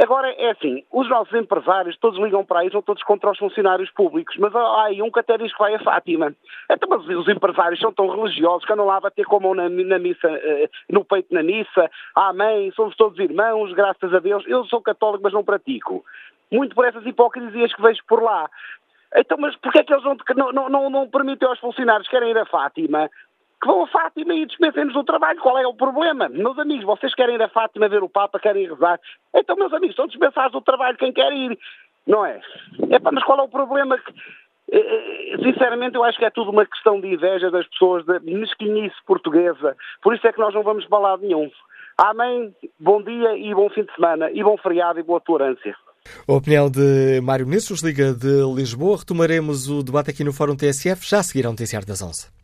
Agora, 0.00 0.30
é 0.30 0.50
assim, 0.50 0.84
os 0.92 1.08
nossos 1.08 1.34
empresários 1.34 1.96
todos 1.98 2.20
ligam 2.20 2.44
para 2.44 2.60
aí, 2.60 2.70
são 2.70 2.80
todos 2.80 3.02
contra 3.02 3.30
os 3.30 3.38
funcionários 3.38 3.90
públicos, 3.90 4.36
mas 4.38 4.54
há 4.54 4.84
aí 4.84 5.02
um 5.02 5.10
que 5.10 5.18
até 5.18 5.36
diz 5.36 5.52
que 5.52 5.58
vai 5.58 5.74
a 5.74 5.80
Fátima. 5.80 6.32
Então, 6.70 6.88
mas 6.88 7.08
os 7.08 7.28
empresários 7.28 7.80
são 7.80 7.92
tão 7.92 8.08
religiosos 8.08 8.64
que 8.64 8.72
andam 8.72 8.86
lá 8.86 8.96
a 8.96 9.00
bater 9.00 9.24
com 9.24 9.36
a 9.36 9.40
mão 9.40 9.54
na, 9.54 9.68
na 9.68 9.98
missa, 9.98 10.28
uh, 10.28 10.68
no 10.88 11.04
peito 11.04 11.34
na 11.34 11.42
missa, 11.42 11.90
amém, 12.14 12.70
somos 12.72 12.94
todos 12.96 13.18
irmãos, 13.18 13.72
graças 13.72 14.14
a 14.14 14.20
Deus. 14.20 14.44
Eu 14.46 14.64
sou 14.66 14.80
católico, 14.80 15.24
mas 15.24 15.32
não 15.32 15.42
pratico. 15.42 16.04
Muito 16.50 16.74
por 16.74 16.84
essas 16.84 17.04
hipocrisias 17.04 17.74
que 17.74 17.82
vejo 17.82 18.00
por 18.06 18.22
lá. 18.22 18.48
Então, 19.16 19.38
mas 19.38 19.56
porquê 19.56 19.80
é 19.80 19.84
que 19.84 19.92
eles 19.92 20.04
não, 20.04 20.52
não, 20.52 20.68
não, 20.68 20.90
não 20.90 21.08
permitem 21.08 21.48
aos 21.48 21.58
funcionários 21.58 22.06
que 22.06 22.14
querem 22.14 22.30
ir 22.30 22.38
a 22.38 22.46
Fátima 22.46 23.10
que 23.60 23.66
vão 23.66 23.82
a 23.82 23.88
Fátima 23.88 24.34
e 24.34 24.46
dispensem-nos 24.46 24.94
o 24.94 25.04
trabalho. 25.04 25.40
Qual 25.40 25.58
é 25.58 25.66
o 25.66 25.74
problema? 25.74 26.28
Meus 26.28 26.58
amigos, 26.58 26.84
vocês 26.84 27.14
querem 27.14 27.34
ir 27.34 27.42
a 27.42 27.48
Fátima 27.48 27.88
ver 27.88 28.02
o 28.02 28.08
Papa, 28.08 28.38
querem 28.38 28.68
rezar. 28.68 29.00
Então, 29.34 29.56
meus 29.56 29.72
amigos, 29.72 29.90
estão 29.90 30.06
dispensados 30.06 30.52
do 30.52 30.60
trabalho 30.60 30.96
quem 30.96 31.12
quer 31.12 31.32
ir. 31.32 31.58
Não 32.06 32.24
é? 32.24 32.40
Epá, 32.90 33.10
mas 33.12 33.24
qual 33.24 33.38
é 33.40 33.42
o 33.42 33.48
problema? 33.48 34.00
Eh, 34.70 34.78
eh, 34.78 35.36
sinceramente, 35.42 35.96
eu 35.96 36.04
acho 36.04 36.18
que 36.18 36.24
é 36.24 36.30
tudo 36.30 36.50
uma 36.50 36.64
questão 36.64 37.00
de 37.00 37.08
inveja 37.08 37.50
das 37.50 37.66
pessoas, 37.68 38.04
de 38.04 38.20
mesquinhice 38.20 38.96
portuguesa. 39.06 39.76
Por 40.02 40.14
isso 40.14 40.26
é 40.26 40.32
que 40.32 40.38
nós 40.38 40.54
não 40.54 40.62
vamos 40.62 40.88
lado 40.88 41.22
nenhum. 41.22 41.50
Amém, 41.98 42.54
bom 42.78 43.02
dia 43.02 43.36
e 43.36 43.52
bom 43.54 43.68
fim 43.70 43.82
de 43.82 43.92
semana, 43.94 44.30
e 44.30 44.42
bom 44.42 44.56
feriado 44.56 45.00
e 45.00 45.02
boa 45.02 45.20
tolerância. 45.20 45.74
A 46.26 46.32
opinião 46.32 46.70
de 46.70 47.20
Mário 47.20 47.44
Ministros, 47.44 47.82
Liga 47.82 48.14
de 48.14 48.42
Lisboa. 48.54 48.98
Retomaremos 48.98 49.68
o 49.68 49.82
debate 49.82 50.10
aqui 50.10 50.22
no 50.22 50.32
Fórum 50.32 50.56
TSF, 50.56 51.04
já 51.04 51.18
a 51.18 51.22
seguir 51.22 51.44
ao 51.44 51.52
noticiário 51.52 51.86
das 51.86 52.00
11. 52.00 52.37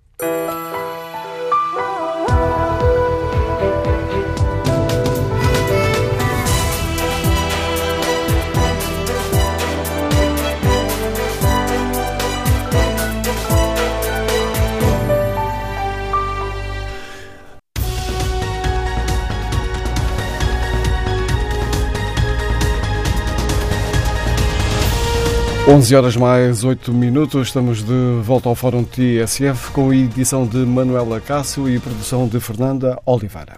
11 25.67 25.97
horas 25.97 26.15
mais 26.15 26.62
8 26.62 26.93
minutos, 26.93 27.49
estamos 27.49 27.83
de 27.83 28.21
volta 28.23 28.51
ao 28.51 28.55
Fórum 28.55 28.85
TSF 28.85 29.71
com 29.71 29.89
a 29.89 29.97
edição 29.97 30.47
de 30.47 30.59
Manuela 30.59 31.23
Cássio 31.23 31.67
e 31.71 31.79
produção 31.79 32.29
de 32.29 32.39
Fernanda 32.39 33.01
Oliveira. 33.07 33.57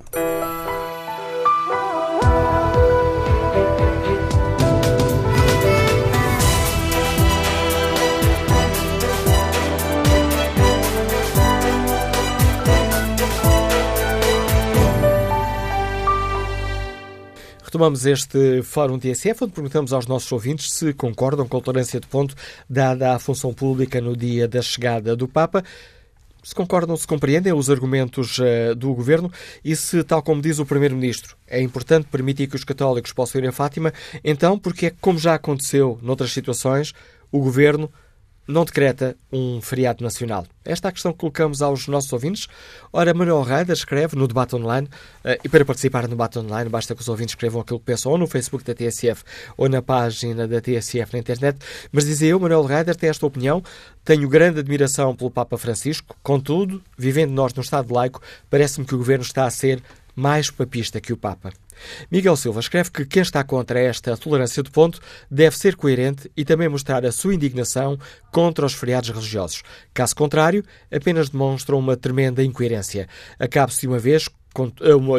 Retomamos 17.76 18.06
este 18.06 18.62
Fórum 18.62 18.98
TSF, 18.98 19.44
onde 19.44 19.52
perguntamos 19.52 19.92
aos 19.92 20.06
nossos 20.06 20.32
ouvintes 20.32 20.72
se 20.72 20.94
concordam 20.94 21.46
com 21.46 21.58
a 21.58 21.60
tolerância 21.60 22.00
de 22.00 22.06
ponto 22.06 22.34
dada 22.70 23.14
à 23.14 23.18
função 23.18 23.52
pública 23.52 24.00
no 24.00 24.16
dia 24.16 24.48
da 24.48 24.62
chegada 24.62 25.14
do 25.14 25.28
Papa. 25.28 25.62
Se 26.42 26.54
concordam, 26.54 26.96
se 26.96 27.06
compreendem 27.06 27.52
os 27.52 27.68
argumentos 27.68 28.38
uh, 28.38 28.74
do 28.74 28.94
Governo 28.94 29.30
e 29.62 29.76
se, 29.76 30.02
tal 30.04 30.22
como 30.22 30.40
diz 30.40 30.58
o 30.58 30.64
Primeiro-Ministro, 30.64 31.36
é 31.46 31.60
importante 31.60 32.08
permitir 32.10 32.46
que 32.46 32.56
os 32.56 32.64
católicos 32.64 33.12
possam 33.12 33.42
ir 33.42 33.46
a 33.46 33.52
Fátima, 33.52 33.92
então, 34.24 34.58
porque 34.58 34.86
é 34.86 34.94
como 34.98 35.18
já 35.18 35.34
aconteceu 35.34 35.98
noutras 36.00 36.32
situações, 36.32 36.94
o 37.30 37.40
Governo 37.40 37.92
não 38.46 38.64
decreta 38.64 39.16
um 39.32 39.60
feriado 39.60 40.02
nacional? 40.02 40.46
Esta 40.64 40.88
é 40.88 40.90
a 40.90 40.92
questão 40.92 41.12
que 41.12 41.18
colocamos 41.18 41.62
aos 41.62 41.86
nossos 41.88 42.12
ouvintes. 42.12 42.48
Ora, 42.92 43.14
Manuel 43.14 43.42
Raida 43.42 43.72
escreve 43.72 44.16
no 44.16 44.26
debate 44.26 44.56
online, 44.56 44.88
uh, 45.24 45.38
e 45.44 45.48
para 45.48 45.64
participar 45.64 46.02
no 46.02 46.10
debate 46.10 46.38
online 46.38 46.68
basta 46.68 46.94
que 46.94 47.00
os 47.00 47.08
ouvintes 47.08 47.32
escrevam 47.32 47.60
aquilo 47.60 47.78
que 47.78 47.86
pensam 47.86 48.12
ou 48.12 48.18
no 48.18 48.26
Facebook 48.26 48.64
da 48.64 48.74
TSF 48.74 49.22
ou 49.56 49.68
na 49.68 49.82
página 49.82 50.46
da 50.46 50.60
TSF 50.60 51.12
na 51.12 51.18
internet. 51.18 51.58
Mas 51.92 52.04
dizia 52.04 52.30
eu, 52.30 52.40
Manuel 52.40 52.62
Raida, 52.62 52.94
tem 52.94 53.10
esta 53.10 53.26
opinião. 53.26 53.62
Tenho 54.04 54.28
grande 54.28 54.60
admiração 54.60 55.14
pelo 55.16 55.30
Papa 55.30 55.58
Francisco, 55.58 56.16
contudo, 56.22 56.82
vivendo 56.96 57.32
nós 57.32 57.52
no 57.54 57.62
Estado 57.62 57.92
laico, 57.92 58.22
parece-me 58.48 58.86
que 58.86 58.94
o 58.94 58.98
governo 58.98 59.24
está 59.24 59.44
a 59.44 59.50
ser 59.50 59.82
mais 60.14 60.50
papista 60.50 61.00
que 61.00 61.12
o 61.12 61.16
Papa. 61.16 61.52
Miguel 62.10 62.36
Silva 62.36 62.60
escreve 62.60 62.90
que 62.90 63.04
quem 63.04 63.22
está 63.22 63.42
contra 63.44 63.80
esta 63.80 64.16
tolerância 64.16 64.62
de 64.62 64.70
ponto 64.70 65.00
deve 65.30 65.56
ser 65.56 65.76
coerente 65.76 66.30
e 66.36 66.44
também 66.44 66.68
mostrar 66.68 67.04
a 67.04 67.12
sua 67.12 67.34
indignação 67.34 67.98
contra 68.32 68.66
os 68.66 68.74
feriados 68.74 69.10
religiosos. 69.10 69.62
Caso 69.92 70.14
contrário, 70.14 70.64
apenas 70.90 71.28
demonstra 71.28 71.76
uma 71.76 71.96
tremenda 71.96 72.42
incoerência. 72.42 73.08
Acabe-se 73.38 73.82
de 73.82 73.88
uma 73.88 73.98
vez 73.98 74.28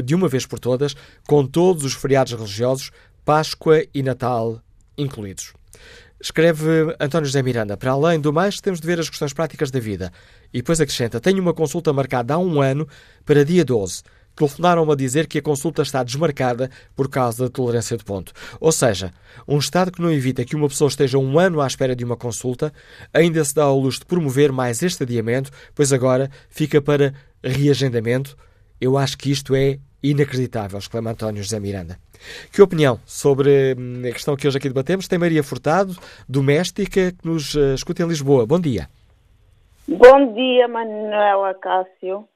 de 0.04 0.16
uma 0.16 0.28
vez 0.28 0.48
por 0.48 0.58
todas 0.58 0.96
com 1.28 1.46
todos 1.46 1.84
os 1.84 1.94
feriados 1.94 2.34
religiosos, 2.34 2.90
Páscoa 3.24 3.84
e 3.94 4.02
Natal 4.02 4.60
incluídos. 4.98 5.54
Escreve 6.20 6.96
António 7.00 7.28
José 7.28 7.44
Miranda. 7.44 7.78
Para 7.78 7.92
além 7.92 8.20
do 8.20 8.34
mais, 8.34 8.60
temos 8.60 8.82
de 8.82 8.88
ver 8.88 9.00
as 9.00 9.08
questões 9.08 9.34
práticas 9.34 9.70
da 9.70 9.80
vida. 9.80 10.12
E 10.52 10.58
depois 10.58 10.82
acrescenta: 10.82 11.20
Tenho 11.20 11.40
uma 11.40 11.54
consulta 11.54 11.94
marcada 11.94 12.34
há 12.34 12.38
um 12.40 12.60
ano 12.60 12.88
para 13.24 13.46
dia 13.46 13.64
12 13.64 14.02
telefonaram-me 14.38 14.92
a 14.92 14.96
dizer 14.96 15.28
que 15.28 15.40
a 15.40 15.42
consulta 15.42 15.82
está 15.82 16.04
desmarcada 16.04 16.70
por 16.96 17.10
causa 17.10 17.44
da 17.44 17.50
tolerância 17.50 17.98
de 17.98 18.04
ponto. 18.04 18.32
Ou 18.60 18.72
seja, 18.72 19.12
um 19.48 19.58
Estado 19.58 19.92
que 19.92 20.02
não 20.02 20.12
evita 20.12 20.46
que 20.46 20.56
uma 20.56 20.70
pessoa 20.70 20.88
esteja 20.88 21.18
um 21.18 21.38
ano 21.40 21.60
à 21.60 21.68
espera 21.68 21.96
de 21.96 22.06
uma 22.06 22.16
consulta 22.16 22.72
ainda 23.14 23.44
se 23.44 23.54
dá 23.54 23.64
ao 23.64 23.80
luxo 23.80 24.00
de 24.00 24.06
promover 24.06 24.52
mais 24.52 24.82
este 24.82 25.04
adiamento, 25.04 25.52
pois 25.76 25.92
agora 25.92 26.30
fica 26.50 26.82
para 26.82 27.14
reagendamento. 27.44 28.38
Eu 28.80 28.98
acho 28.98 29.18
que 29.18 29.32
isto 29.32 29.56
é 29.56 29.80
inacreditável, 30.02 30.78
exclama 30.78 31.12
António 31.12 31.42
José 31.42 31.60
Miranda. 31.60 31.98
Que 32.52 32.62
opinião 32.62 33.00
sobre 33.06 33.76
hum, 33.78 34.02
a 34.08 34.12
questão 34.12 34.36
que 34.36 34.48
hoje 34.48 34.58
aqui 34.58 34.68
debatemos 34.68 35.08
tem 35.08 35.18
Maria 35.18 35.44
Furtado, 35.44 35.96
doméstica, 36.30 37.12
que 37.12 37.28
nos 37.28 37.56
uh, 37.56 37.74
escuta 37.74 38.04
em 38.04 38.08
Lisboa. 38.08 38.46
Bom 38.46 38.60
dia. 38.60 38.88
Bom 39.88 40.34
dia, 40.34 40.68
Manuela 40.68 41.54
Cássio. 41.56 42.28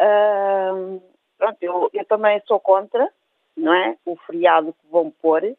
Uh, 0.00 1.02
pronto, 1.38 1.56
eu, 1.62 1.90
eu 1.92 2.04
também 2.04 2.42
sou 2.46 2.60
contra, 2.60 3.08
não 3.56 3.72
é? 3.72 3.96
O 4.04 4.16
feriado 4.16 4.72
que 4.72 4.90
vão 4.90 5.10
pôr. 5.10 5.56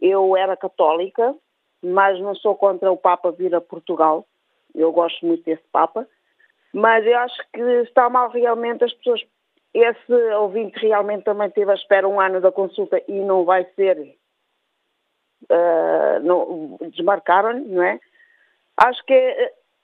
Eu 0.00 0.36
era 0.36 0.56
católica, 0.56 1.34
mas 1.82 2.20
não 2.20 2.34
sou 2.34 2.54
contra 2.54 2.92
o 2.92 2.96
Papa 2.96 3.32
vir 3.32 3.54
a 3.54 3.60
Portugal. 3.60 4.26
Eu 4.74 4.92
gosto 4.92 5.24
muito 5.26 5.44
desse 5.44 5.64
Papa. 5.72 6.06
Mas 6.72 7.06
eu 7.06 7.16
acho 7.18 7.36
que 7.52 7.60
está 7.82 8.10
mal 8.10 8.28
realmente 8.30 8.84
as 8.84 8.92
pessoas. 8.94 9.24
Esse 9.72 10.12
ouvinte 10.34 10.78
realmente 10.78 11.24
também 11.24 11.50
teve 11.50 11.70
à 11.70 11.74
espera 11.74 12.08
um 12.08 12.20
ano 12.20 12.40
da 12.40 12.52
consulta 12.52 13.00
e 13.08 13.12
não 13.20 13.44
vai 13.44 13.64
ser. 13.76 14.16
Uh, 15.44 16.20
não, 16.22 16.78
desmarcaram, 16.90 17.60
não 17.60 17.82
é? 17.82 18.00
Acho 18.76 19.04
que 19.04 19.14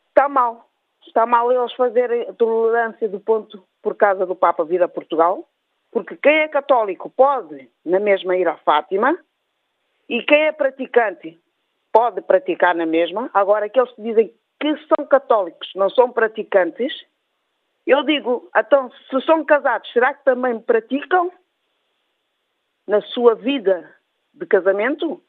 está 0.08 0.28
mal. 0.28 0.68
Está 1.06 1.26
mal 1.26 1.50
eles 1.50 1.72
fazerem 1.74 2.32
tolerância 2.34 3.08
do 3.08 3.20
ponto 3.20 3.62
por 3.82 3.96
causa 3.96 4.26
do 4.26 4.34
Papa 4.34 4.64
vir 4.64 4.82
a 4.82 4.88
Portugal, 4.88 5.48
porque 5.90 6.16
quem 6.16 6.40
é 6.40 6.48
católico 6.48 7.10
pode 7.10 7.68
na 7.84 7.98
mesma 7.98 8.36
ir 8.36 8.46
à 8.46 8.56
Fátima 8.58 9.18
e 10.08 10.22
quem 10.22 10.42
é 10.42 10.52
praticante 10.52 11.38
pode 11.92 12.20
praticar 12.22 12.74
na 12.74 12.86
mesma. 12.86 13.30
Agora, 13.34 13.66
aqueles 13.66 13.90
que 13.92 14.02
dizem 14.02 14.34
que 14.60 14.76
são 14.86 15.06
católicos, 15.06 15.70
não 15.74 15.88
são 15.90 16.10
praticantes, 16.12 16.92
eu 17.86 18.02
digo, 18.04 18.48
então, 18.56 18.90
se 19.08 19.20
são 19.22 19.44
casados, 19.44 19.90
será 19.92 20.14
que 20.14 20.24
também 20.24 20.60
praticam 20.60 21.32
na 22.86 23.00
sua 23.00 23.34
vida 23.34 23.90
de 24.34 24.46
casamento? 24.46 25.20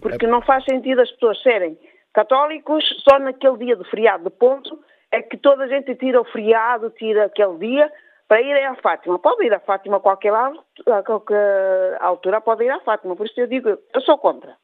Porque 0.00 0.26
não 0.26 0.42
faz 0.42 0.64
sentido 0.64 1.00
as 1.00 1.10
pessoas 1.12 1.40
serem 1.42 1.78
católicos 2.12 2.84
só 3.08 3.18
naquele 3.18 3.56
dia 3.58 3.76
de 3.76 3.84
feriado 3.90 4.24
de 4.24 4.30
ponto 4.30 4.78
é 5.14 5.22
que 5.22 5.36
toda 5.36 5.64
a 5.64 5.68
gente 5.68 5.94
tira 5.94 6.20
o 6.20 6.24
feriado, 6.24 6.90
tira 6.90 7.26
aquele 7.26 7.56
dia 7.58 7.92
para 8.26 8.40
ir 8.40 8.52
à 8.64 8.74
Fátima. 8.74 9.18
Pode 9.18 9.44
ir 9.44 9.54
à 9.54 9.60
Fátima 9.60 9.98
a 9.98 10.00
qualquer, 10.00 10.32
a 10.34 11.02
qualquer 11.04 11.98
altura, 12.00 12.40
pode 12.40 12.64
ir 12.64 12.70
à 12.70 12.80
Fátima. 12.80 13.14
Por 13.14 13.26
isso 13.26 13.40
eu 13.40 13.46
digo, 13.46 13.68
eu 13.68 14.00
sou 14.00 14.18
contra. 14.18 14.56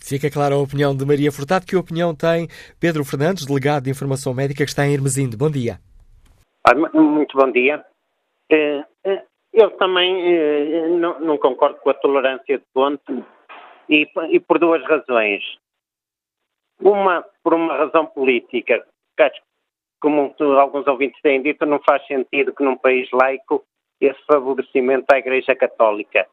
Fica 0.00 0.30
clara 0.30 0.56
a 0.56 0.58
opinião 0.58 0.96
de 0.96 1.06
Maria 1.06 1.30
Furtado. 1.30 1.64
Que 1.64 1.76
opinião 1.76 2.14
tem 2.14 2.48
Pedro 2.80 3.04
Fernandes, 3.04 3.46
delegado 3.46 3.84
de 3.84 3.90
Informação 3.90 4.34
Médica, 4.34 4.64
que 4.64 4.70
está 4.70 4.84
em 4.84 4.94
Hermesinde? 4.94 5.36
Bom 5.36 5.50
dia. 5.50 5.78
Muito 6.92 7.36
bom 7.36 7.50
dia. 7.52 7.84
Eh, 8.50 8.84
eh, 9.04 9.24
eu 9.52 9.70
também 9.72 10.34
eh, 10.34 10.88
não 10.88 11.38
concordo 11.38 11.78
com 11.80 11.90
a 11.90 11.94
tolerância 11.94 12.58
de 12.58 12.64
ponto 12.74 13.24
e, 13.88 14.08
e 14.30 14.40
por 14.40 14.58
duas 14.58 14.82
razões. 14.84 15.42
Uma, 16.80 17.24
por 17.42 17.54
uma 17.54 17.76
razão 17.76 18.06
política, 18.06 18.84
que 19.16 19.22
acho 19.22 19.47
como 20.00 20.34
alguns 20.58 20.86
ouvintes 20.86 21.20
têm 21.22 21.42
dito, 21.42 21.66
não 21.66 21.80
faz 21.80 22.06
sentido 22.06 22.54
que 22.54 22.62
num 22.62 22.76
país 22.76 23.08
laico 23.12 23.64
esse 24.00 24.20
favorecimento 24.26 25.06
à 25.12 25.18
Igreja 25.18 25.54
Católica. 25.56 26.26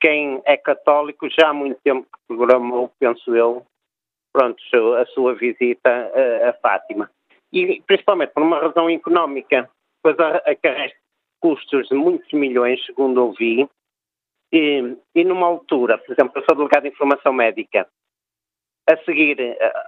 Quem 0.00 0.42
é 0.44 0.56
católico 0.56 1.28
já 1.30 1.50
há 1.50 1.52
muito 1.52 1.80
tempo 1.84 2.06
programou, 2.26 2.90
penso 2.98 3.36
eu, 3.36 3.64
pronto, 4.32 4.60
a 4.96 5.06
sua 5.06 5.34
visita 5.34 5.90
a, 5.90 6.50
a 6.50 6.52
Fátima. 6.54 7.10
E 7.52 7.80
principalmente 7.82 8.32
por 8.32 8.42
uma 8.42 8.58
razão 8.58 8.90
económica, 8.90 9.70
pois 10.02 10.18
acarresta 10.18 10.98
custos 11.40 11.88
de 11.88 11.94
muitos 11.94 12.32
milhões, 12.32 12.84
segundo 12.86 13.24
ouvi, 13.24 13.68
e, 14.52 14.96
e 15.14 15.24
numa 15.24 15.46
altura, 15.46 15.98
por 15.98 16.12
exemplo, 16.12 16.32
eu 16.36 16.44
sou 16.44 16.56
delegado 16.56 16.84
de 16.84 16.90
informação 16.90 17.32
médica, 17.32 17.86
a 18.88 18.96
seguir 19.04 19.38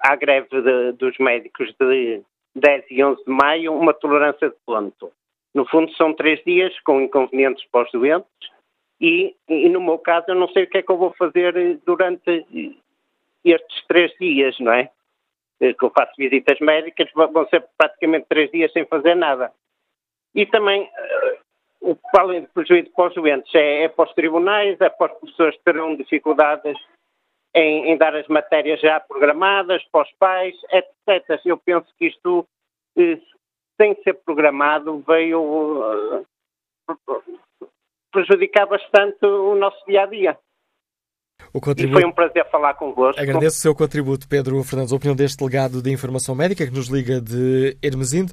à 0.02 0.14
greve 0.16 0.48
de, 0.62 0.92
dos 0.92 1.18
médicos 1.18 1.74
de 1.80 2.22
10 2.54 2.84
e 2.90 3.02
11 3.02 3.24
de 3.24 3.30
maio, 3.30 3.74
uma 3.74 3.94
tolerância 3.94 4.48
de 4.48 4.56
ponto. 4.64 5.12
No 5.54 5.66
fundo, 5.66 5.92
são 5.94 6.12
três 6.12 6.42
dias 6.44 6.78
com 6.80 7.00
inconvenientes 7.00 7.64
para 7.70 7.84
os 7.84 7.92
doentes 7.92 8.28
e, 9.00 9.34
e, 9.48 9.68
no 9.68 9.80
meu 9.80 9.98
caso, 9.98 10.26
eu 10.28 10.34
não 10.34 10.48
sei 10.48 10.64
o 10.64 10.66
que 10.66 10.78
é 10.78 10.82
que 10.82 10.90
eu 10.90 10.96
vou 10.96 11.12
fazer 11.18 11.78
durante 11.84 12.46
estes 13.44 13.86
três 13.86 14.12
dias, 14.18 14.58
não 14.58 14.72
é? 14.72 14.90
Eh, 15.60 15.74
que 15.74 15.84
eu 15.84 15.90
faço 15.90 16.12
visitas 16.16 16.58
médicas, 16.60 17.10
vão 17.14 17.46
ser 17.48 17.64
praticamente 17.76 18.26
três 18.28 18.50
dias 18.50 18.72
sem 18.72 18.84
fazer 18.86 19.14
nada. 19.14 19.52
E 20.34 20.46
também, 20.46 20.90
eh, 20.96 21.38
o 21.80 21.96
além 22.16 22.42
de 22.42 22.48
prejuízo 22.48 22.90
para 22.92 23.08
os 23.08 23.14
doentes, 23.14 23.54
é, 23.54 23.84
é 23.84 23.88
para 23.88 24.08
os 24.08 24.14
tribunais, 24.14 24.80
é 24.80 24.88
para 24.88 25.12
as 25.12 25.20
pessoas 25.20 25.56
que 25.56 25.64
terão 25.64 25.96
dificuldades 25.96 26.78
em, 27.54 27.92
em, 27.92 27.96
dar 27.96 28.14
as 28.14 28.26
matérias 28.28 28.80
já 28.80 28.98
programadas 29.00 29.82
para 29.92 30.02
os 30.02 30.12
pais, 30.18 30.54
etc. 30.72 31.40
Eu 31.44 31.56
penso 31.58 31.86
que 31.98 32.06
isto, 32.06 32.46
eh, 32.98 33.18
sem 33.80 33.94
ser 34.02 34.14
programado, 34.24 35.02
veio 35.06 35.40
uh, 35.40 36.26
prejudicar 38.12 38.66
bastante 38.66 39.24
o 39.24 39.54
nosso 39.54 39.84
dia 39.86 40.02
a 40.02 40.06
dia. 40.06 40.38
E 41.76 41.92
foi 41.92 42.04
um 42.04 42.12
prazer 42.12 42.48
falar 42.50 42.74
convosco. 42.74 43.20
Agradeço 43.20 43.58
o 43.58 43.60
seu 43.60 43.74
contributo, 43.74 44.28
Pedro 44.28 44.62
Fernandes, 44.64 44.92
a 44.92 44.96
opinião 44.96 45.14
deste 45.14 45.38
delegado 45.38 45.80
de 45.80 45.90
Informação 45.90 46.34
Médica 46.34 46.66
que 46.66 46.72
nos 46.72 46.88
liga 46.88 47.20
de 47.20 47.76
Hermesinde. 47.82 48.32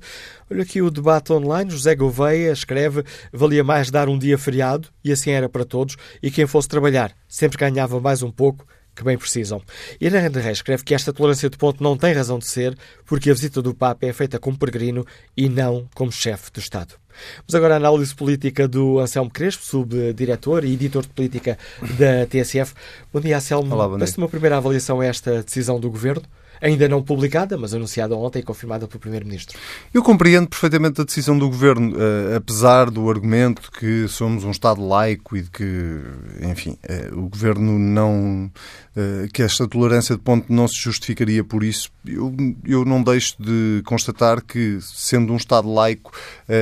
Olha 0.49 0.63
aqui 0.63 0.81
o 0.81 0.89
debate 0.89 1.31
online. 1.31 1.69
José 1.69 1.95
Gouveia 1.95 2.51
escreve: 2.51 3.03
valia 3.31 3.63
mais 3.63 3.91
dar 3.91 4.09
um 4.09 4.17
dia 4.17 4.37
feriado 4.37 4.89
e 5.03 5.11
assim 5.11 5.31
era 5.31 5.47
para 5.47 5.65
todos, 5.65 5.97
e 6.21 6.31
quem 6.31 6.47
fosse 6.47 6.67
trabalhar 6.67 7.11
sempre 7.27 7.57
ganhava 7.57 7.99
mais 7.99 8.23
um 8.23 8.31
pouco 8.31 8.65
que 8.95 9.03
bem 9.03 9.17
precisam. 9.17 9.61
Irã 9.99 10.19
Reis 10.19 10.57
escreve 10.57 10.83
que 10.83 10.93
esta 10.93 11.13
tolerância 11.13 11.49
de 11.49 11.57
ponto 11.57 11.81
não 11.83 11.97
tem 11.97 12.13
razão 12.13 12.39
de 12.39 12.47
ser, 12.47 12.77
porque 13.05 13.29
a 13.29 13.33
visita 13.33 13.61
do 13.61 13.73
Papa 13.73 14.05
é 14.05 14.13
feita 14.13 14.39
como 14.39 14.57
peregrino 14.57 15.05
e 15.35 15.49
não 15.49 15.87
como 15.93 16.11
chefe 16.11 16.51
de 16.51 16.59
Estado. 16.59 16.95
Vamos 17.37 17.55
agora 17.55 17.73
à 17.75 17.77
análise 17.77 18.15
política 18.15 18.67
do 18.67 18.99
Anselmo 18.99 19.29
Crespo, 19.29 19.63
subdiretor 19.63 20.63
e 20.65 20.73
editor 20.73 21.03
de 21.03 21.09
política 21.09 21.57
da 21.97 22.25
TSF. 22.25 22.73
Bom 23.13 23.19
dia, 23.19 23.37
Anselmo. 23.37 23.73
Olá, 23.73 23.87
bom 23.87 23.97
dia. 23.97 24.07
uma 24.17 24.29
primeira 24.29 24.57
avaliação 24.57 25.01
a 25.01 25.05
esta 25.05 25.43
decisão 25.43 25.79
do 25.79 25.89
Governo 25.89 26.23
ainda 26.61 26.87
não 26.87 27.01
publicada, 27.01 27.57
mas 27.57 27.73
anunciada 27.73 28.15
ontem 28.15 28.39
e 28.39 28.43
confirmada 28.43 28.87
pelo 28.87 28.99
Primeiro-Ministro. 28.99 29.57
Eu 29.93 30.03
compreendo 30.03 30.47
perfeitamente 30.47 31.01
a 31.01 31.03
decisão 31.03 31.37
do 31.37 31.49
Governo, 31.49 31.95
uh, 31.95 32.35
apesar 32.35 32.91
do 32.91 33.09
argumento 33.09 33.71
que 33.71 34.07
somos 34.07 34.43
um 34.43 34.51
Estado 34.51 34.85
laico 34.85 35.35
e 35.35 35.41
de 35.41 35.49
que, 35.49 35.99
enfim, 36.41 36.77
uh, 36.87 37.19
o 37.19 37.29
Governo 37.29 37.79
não. 37.79 38.51
Uh, 38.95 39.31
que 39.31 39.41
esta 39.41 39.65
tolerância 39.65 40.15
de 40.15 40.21
ponto 40.21 40.51
não 40.51 40.67
se 40.67 40.77
justificaria 40.77 41.43
por 41.43 41.63
isso. 41.63 41.89
Eu, 42.05 42.35
eu 42.65 42.83
não 42.83 43.01
deixo 43.01 43.35
de 43.39 43.81
constatar 43.85 44.43
que, 44.43 44.79
sendo 44.81 45.31
um 45.31 45.37
Estado 45.37 45.71
laico, 45.71 46.11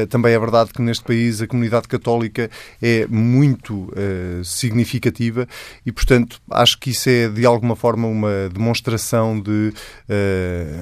também 0.09 0.33
é 0.33 0.39
verdade 0.39 0.71
que 0.71 0.81
neste 0.81 1.03
país 1.03 1.41
a 1.41 1.47
comunidade 1.47 1.87
católica 1.87 2.51
é 2.79 3.07
muito 3.07 3.91
significativa 4.43 5.47
e, 5.83 5.91
portanto, 5.91 6.39
acho 6.51 6.77
que 6.77 6.91
isso 6.91 7.09
é 7.09 7.29
de 7.29 7.47
alguma 7.47 7.75
forma 7.75 8.07
uma 8.07 8.49
demonstração 8.53 9.39
de 9.39 9.73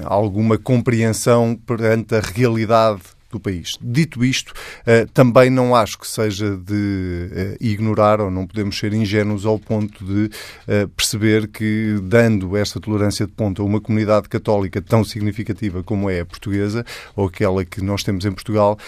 alguma 0.04 0.58
compreensão 0.58 1.54
perante 1.54 2.14
a 2.14 2.20
realidade 2.20 3.02
do 3.30 3.38
país. 3.38 3.76
Dito 3.80 4.24
isto, 4.24 4.50
uh, 4.50 5.06
também 5.12 5.50
não 5.50 5.74
acho 5.74 5.98
que 5.98 6.06
seja 6.06 6.56
de 6.56 6.72
uh, 6.72 7.56
ignorar 7.60 8.20
ou 8.20 8.30
não 8.30 8.46
podemos 8.46 8.78
ser 8.78 8.92
ingênuos 8.94 9.44
ao 9.44 9.58
ponto 9.58 10.04
de 10.04 10.24
uh, 10.26 10.88
perceber 10.88 11.48
que, 11.48 11.98
dando 12.02 12.56
esta 12.56 12.80
tolerância 12.80 13.26
de 13.26 13.32
ponto 13.32 13.60
a 13.60 13.64
uma 13.64 13.80
comunidade 13.80 14.28
católica 14.28 14.80
tão 14.80 15.04
significativa 15.04 15.82
como 15.82 16.08
é 16.08 16.20
a 16.20 16.26
portuguesa, 16.26 16.84
ou 17.14 17.26
aquela 17.26 17.64
que 17.64 17.82
nós 17.82 18.02
temos 18.02 18.24
em 18.24 18.32
Portugal, 18.32 18.78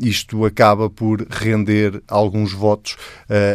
isto 0.00 0.44
acaba 0.44 0.88
por 0.88 1.26
render 1.28 2.02
alguns 2.08 2.52
votos 2.52 2.96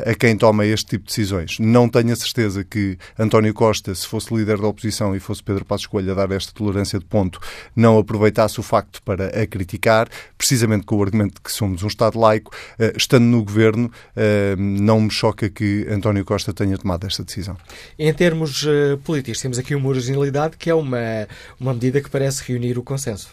a 0.05 0.13
quem 0.13 0.35
toma 0.37 0.65
este 0.65 0.91
tipo 0.91 1.05
de 1.05 1.09
decisões. 1.09 1.57
Não 1.59 1.87
tenho 1.87 2.11
a 2.11 2.15
certeza 2.15 2.63
que 2.63 2.97
António 3.17 3.53
Costa, 3.53 3.93
se 3.93 4.07
fosse 4.07 4.33
líder 4.33 4.57
da 4.57 4.67
oposição 4.67 5.15
e 5.15 5.19
fosse 5.19 5.43
Pedro 5.43 5.65
Passos 5.65 5.87
Coelho 5.87 6.11
a 6.11 6.15
dar 6.15 6.31
esta 6.31 6.53
tolerância 6.53 6.99
de 6.99 7.05
ponto, 7.05 7.39
não 7.75 7.97
aproveitasse 7.97 8.59
o 8.59 8.63
facto 8.63 9.01
para 9.03 9.27
a 9.27 9.47
criticar 9.47 10.07
precisamente 10.37 10.85
com 10.85 10.95
o 10.97 11.03
argumento 11.03 11.35
de 11.35 11.41
que 11.41 11.51
somos 11.51 11.83
um 11.83 11.87
Estado 11.87 12.19
laico, 12.19 12.51
eh, 12.77 12.93
estando 12.95 13.25
no 13.25 13.43
governo, 13.43 13.91
eh, 14.15 14.55
não 14.57 15.01
me 15.01 15.11
choca 15.11 15.49
que 15.49 15.85
António 15.89 16.23
Costa 16.25 16.53
tenha 16.53 16.77
tomado 16.77 17.05
esta 17.05 17.23
decisão. 17.23 17.57
Em 17.97 18.13
termos 18.13 18.65
eh, 18.67 18.97
políticos, 19.03 19.41
temos 19.41 19.59
aqui 19.59 19.75
uma 19.75 19.89
originalidade 19.89 20.57
que 20.57 20.69
é 20.69 20.73
uma, 20.73 21.27
uma 21.59 21.73
medida 21.73 22.01
que 22.01 22.09
parece 22.09 22.43
reunir 22.43 22.77
o 22.77 22.83
consenso 22.83 23.29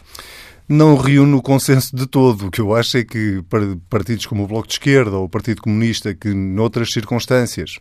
não 0.69 0.97
reúne 0.97 1.33
o 1.33 1.41
consenso 1.41 1.95
de 1.95 2.05
todo. 2.05 2.47
O 2.47 2.51
que 2.51 2.59
eu 2.59 2.75
acho 2.75 2.97
é 2.97 3.03
que 3.03 3.41
partidos 3.89 4.25
como 4.25 4.43
o 4.43 4.47
Bloco 4.47 4.67
de 4.67 4.73
Esquerda 4.73 5.15
ou 5.15 5.25
o 5.25 5.29
Partido 5.29 5.61
Comunista, 5.61 6.13
que 6.13 6.33
noutras 6.33 6.91
circunstâncias 6.91 7.79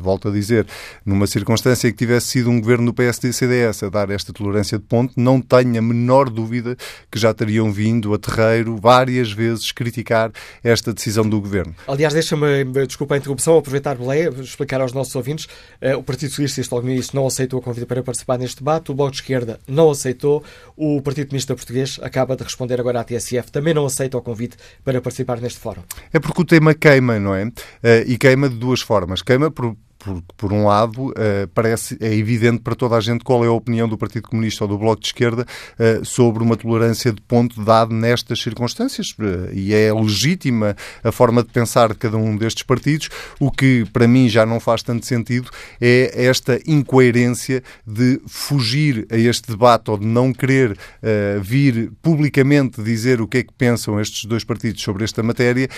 volto 0.00 0.28
a 0.28 0.30
dizer, 0.30 0.66
numa 1.04 1.26
circunstância 1.26 1.90
que 1.90 1.96
tivesse 1.96 2.28
sido 2.28 2.50
um 2.50 2.60
governo 2.60 2.86
do 2.86 2.94
PSD-CDS 2.94 3.84
a 3.84 3.88
dar 3.88 4.10
esta 4.10 4.32
tolerância 4.32 4.78
de 4.78 4.84
ponto, 4.84 5.12
não 5.16 5.40
tenho 5.40 5.78
a 5.78 5.82
menor 5.82 6.30
dúvida 6.30 6.76
que 7.10 7.18
já 7.18 7.32
teriam 7.34 7.72
vindo 7.72 8.14
a 8.14 8.18
terreiro 8.18 8.76
várias 8.76 9.32
vezes 9.32 9.72
criticar 9.72 10.30
esta 10.62 10.92
decisão 10.92 11.28
do 11.28 11.40
governo. 11.40 11.74
Aliás, 11.86 12.14
deixa-me, 12.14 12.64
desculpa 12.86 13.14
a 13.14 13.18
interrupção, 13.18 13.58
aproveitar 13.58 13.96
Beleia, 13.96 14.30
explicar 14.40 14.80
aos 14.80 14.92
nossos 14.92 15.14
ouvintes, 15.14 15.46
uh, 15.82 15.98
o 15.98 16.02
Partido 16.02 16.30
Socialista 16.30 16.60
e 16.60 16.64
logo 16.70 16.86
nisso 16.86 17.14
não 17.14 17.26
aceitou 17.26 17.58
a 17.58 17.62
convite 17.62 17.86
para 17.86 18.02
participar 18.02 18.38
neste 18.38 18.58
debate, 18.58 18.90
o 18.90 18.94
Bloco 18.94 19.12
de 19.12 19.18
Esquerda 19.18 19.60
não 19.66 19.90
aceitou, 19.90 20.42
o 20.76 21.00
Partido 21.02 21.28
Comunista 21.28 21.54
Português 21.54 21.98
acaba 22.02 22.36
de 22.36 22.42
responder 22.42 22.80
agora 22.80 23.00
à 23.00 23.04
TSF, 23.04 23.50
também 23.50 23.74
não 23.74 23.86
aceita 23.86 24.16
o 24.16 24.22
convite 24.22 24.56
para 24.84 25.00
participar 25.00 25.40
neste 25.40 25.58
fórum. 25.58 25.82
É 26.12 26.18
porque 26.18 26.40
o 26.40 26.44
tema 26.44 26.74
queima, 26.74 27.18
não 27.18 27.34
é? 27.34 27.50
E 28.06 28.16
queima 28.16 28.48
de 28.48 28.56
duas 28.56 28.80
formas. 28.80 29.22
Queima 29.22 29.50
por 29.50 29.63
por, 30.04 30.22
por, 30.22 30.22
por 30.36 30.52
um 30.52 30.66
lado, 30.66 31.08
uh, 31.08 31.48
parece, 31.54 31.96
é 32.00 32.14
evidente 32.14 32.60
para 32.60 32.74
toda 32.74 32.96
a 32.96 33.00
gente 33.00 33.24
qual 33.24 33.44
é 33.44 33.48
a 33.48 33.52
opinião 33.52 33.88
do 33.88 33.96
Partido 33.96 34.28
Comunista 34.28 34.64
ou 34.64 34.68
do 34.68 34.78
Bloco 34.78 35.00
de 35.00 35.06
Esquerda 35.06 35.46
uh, 35.78 36.04
sobre 36.04 36.42
uma 36.42 36.56
tolerância 36.56 37.12
de 37.12 37.20
ponto 37.22 37.64
dado 37.64 37.94
nestas 37.94 38.42
circunstâncias. 38.42 39.14
Uh, 39.18 39.52
e 39.52 39.72
é 39.72 39.92
legítima 39.92 40.76
a 41.02 41.10
forma 41.10 41.42
de 41.42 41.48
pensar 41.48 41.88
de 41.88 41.94
cada 41.94 42.16
um 42.16 42.36
destes 42.36 42.62
partidos. 42.62 43.08
O 43.40 43.50
que, 43.50 43.86
para 43.92 44.06
mim, 44.06 44.28
já 44.28 44.44
não 44.44 44.60
faz 44.60 44.82
tanto 44.82 45.06
sentido 45.06 45.50
é 45.80 46.26
esta 46.26 46.60
incoerência 46.66 47.62
de 47.86 48.20
fugir 48.26 49.06
a 49.10 49.16
este 49.16 49.50
debate 49.50 49.90
ou 49.90 49.98
de 49.98 50.06
não 50.06 50.32
querer 50.32 50.76
vir 51.40 51.92
publicamente 52.02 52.82
dizer 52.82 53.20
o 53.20 53.28
que 53.28 53.38
é 53.38 53.42
que 53.42 53.52
pensam 53.52 54.00
estes 54.00 54.24
dois 54.24 54.44
partidos 54.44 54.82
sobre 54.82 55.04
esta 55.04 55.22
matéria, 55.22 55.68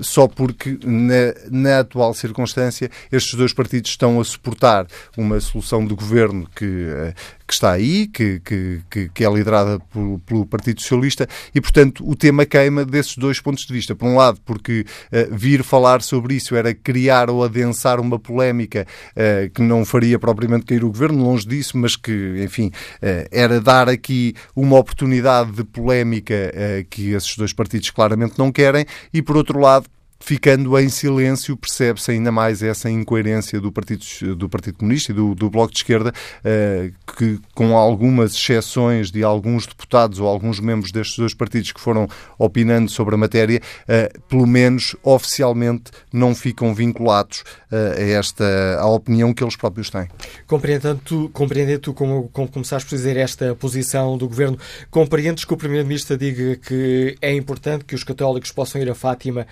só 0.00 0.26
porque, 0.26 0.78
na, 0.84 1.34
na 1.50 1.80
atual 1.80 2.12
circunstância, 2.14 2.90
estes 3.10 3.34
dois 3.34 3.52
partidos 3.52 3.69
estão 3.76 4.20
a 4.20 4.24
suportar 4.24 4.86
uma 5.16 5.40
solução 5.40 5.84
de 5.86 5.94
governo 5.94 6.48
que, 6.54 6.64
eh, 6.64 7.14
que 7.50 7.54
está 7.54 7.72
aí, 7.72 8.06
que, 8.06 8.40
que, 8.40 9.10
que 9.12 9.24
é 9.24 9.28
liderada 9.28 9.80
pelo 10.24 10.46
Partido 10.46 10.80
Socialista, 10.80 11.28
e, 11.52 11.60
portanto, 11.60 12.08
o 12.08 12.14
tema 12.14 12.46
queima 12.46 12.84
desses 12.84 13.16
dois 13.16 13.40
pontos 13.40 13.66
de 13.66 13.72
vista. 13.72 13.94
Por 13.94 14.06
um 14.06 14.16
lado, 14.16 14.40
porque 14.44 14.86
uh, 15.12 15.36
vir 15.36 15.64
falar 15.64 16.00
sobre 16.02 16.34
isso 16.34 16.54
era 16.54 16.72
criar 16.72 17.28
ou 17.28 17.42
adensar 17.42 17.98
uma 17.98 18.18
polémica 18.18 18.86
uh, 19.16 19.50
que 19.50 19.62
não 19.62 19.84
faria 19.84 20.18
propriamente 20.18 20.66
cair 20.66 20.84
o 20.84 20.88
governo, 20.88 21.24
longe 21.24 21.46
disso, 21.46 21.76
mas 21.76 21.96
que, 21.96 22.36
enfim, 22.44 22.68
uh, 22.68 23.28
era 23.32 23.60
dar 23.60 23.88
aqui 23.88 24.34
uma 24.54 24.78
oportunidade 24.78 25.50
de 25.50 25.64
polémica 25.64 26.52
que 26.88 27.10
esses 27.10 27.36
dois 27.36 27.52
partidos 27.52 27.90
claramente 27.90 28.38
não 28.38 28.52
querem, 28.52 28.86
e, 29.12 29.20
por 29.20 29.36
outro 29.36 29.58
lado, 29.58 29.86
ficando 30.20 30.78
em 30.78 30.88
silêncio, 30.88 31.56
percebe-se 31.56 32.10
ainda 32.10 32.30
mais 32.30 32.62
essa 32.62 32.90
incoerência 32.90 33.60
do 33.60 33.72
Partido, 33.72 34.36
do 34.36 34.48
partido 34.48 34.78
Comunista 34.78 35.12
e 35.12 35.14
do, 35.14 35.34
do 35.34 35.48
Bloco 35.48 35.72
de 35.72 35.78
Esquerda, 35.78 36.12
uh, 36.12 37.12
que 37.16 37.40
com 37.54 37.76
algumas 37.76 38.34
exceções 38.34 39.10
de 39.10 39.24
alguns 39.24 39.66
deputados 39.66 40.20
ou 40.20 40.28
alguns 40.28 40.60
membros 40.60 40.92
destes 40.92 41.16
dois 41.16 41.34
partidos 41.34 41.72
que 41.72 41.80
foram 41.80 42.06
opinando 42.38 42.90
sobre 42.90 43.14
a 43.14 43.18
matéria, 43.18 43.60
uh, 43.84 44.20
pelo 44.28 44.46
menos 44.46 44.94
oficialmente 45.02 45.90
não 46.12 46.34
ficam 46.34 46.74
vinculados 46.74 47.42
uh, 47.72 47.98
a 47.98 48.02
esta 48.02 48.78
a 48.78 48.88
opinião 48.88 49.32
que 49.32 49.42
eles 49.42 49.56
próprios 49.56 49.88
têm. 49.88 50.06
Compreendendo 50.46 51.00
tu, 51.02 51.30
compreendendo 51.32 51.80
tu 51.80 51.94
como, 51.94 52.28
como 52.28 52.46
começaste 52.46 52.88
por 52.88 52.94
dizer 52.94 53.16
esta 53.16 53.54
posição 53.54 54.18
do 54.18 54.28
Governo, 54.28 54.58
compreendes 54.90 55.44
que 55.44 55.54
o 55.54 55.56
Primeiro-Ministro 55.56 56.18
diga 56.18 56.56
que 56.56 57.16
é 57.22 57.34
importante 57.34 57.84
que 57.84 57.94
os 57.94 58.04
católicos 58.04 58.52
possam 58.52 58.80
ir 58.80 58.90
a 58.90 58.94
Fátima 58.94 59.46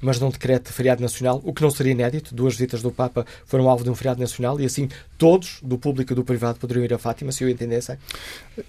mas 0.00 0.20
não 0.20 0.30
decrete 0.30 0.72
feriado 0.72 1.02
nacional, 1.02 1.40
o 1.44 1.52
que 1.52 1.62
não 1.62 1.70
seria 1.70 1.92
inédito. 1.92 2.34
Duas 2.34 2.54
visitas 2.54 2.82
do 2.82 2.90
Papa 2.90 3.26
foram 3.44 3.68
alvo 3.68 3.84
de 3.84 3.90
um 3.90 3.94
feriado 3.94 4.20
nacional 4.20 4.60
e 4.60 4.64
assim 4.64 4.88
todos, 5.16 5.58
do 5.62 5.78
público 5.78 6.12
e 6.12 6.16
do 6.16 6.24
privado, 6.24 6.58
poderiam 6.58 6.84
ir 6.84 6.94
a 6.94 6.98
Fátima, 6.98 7.32
se 7.32 7.44
eu 7.44 7.48
entendessem. 7.48 7.96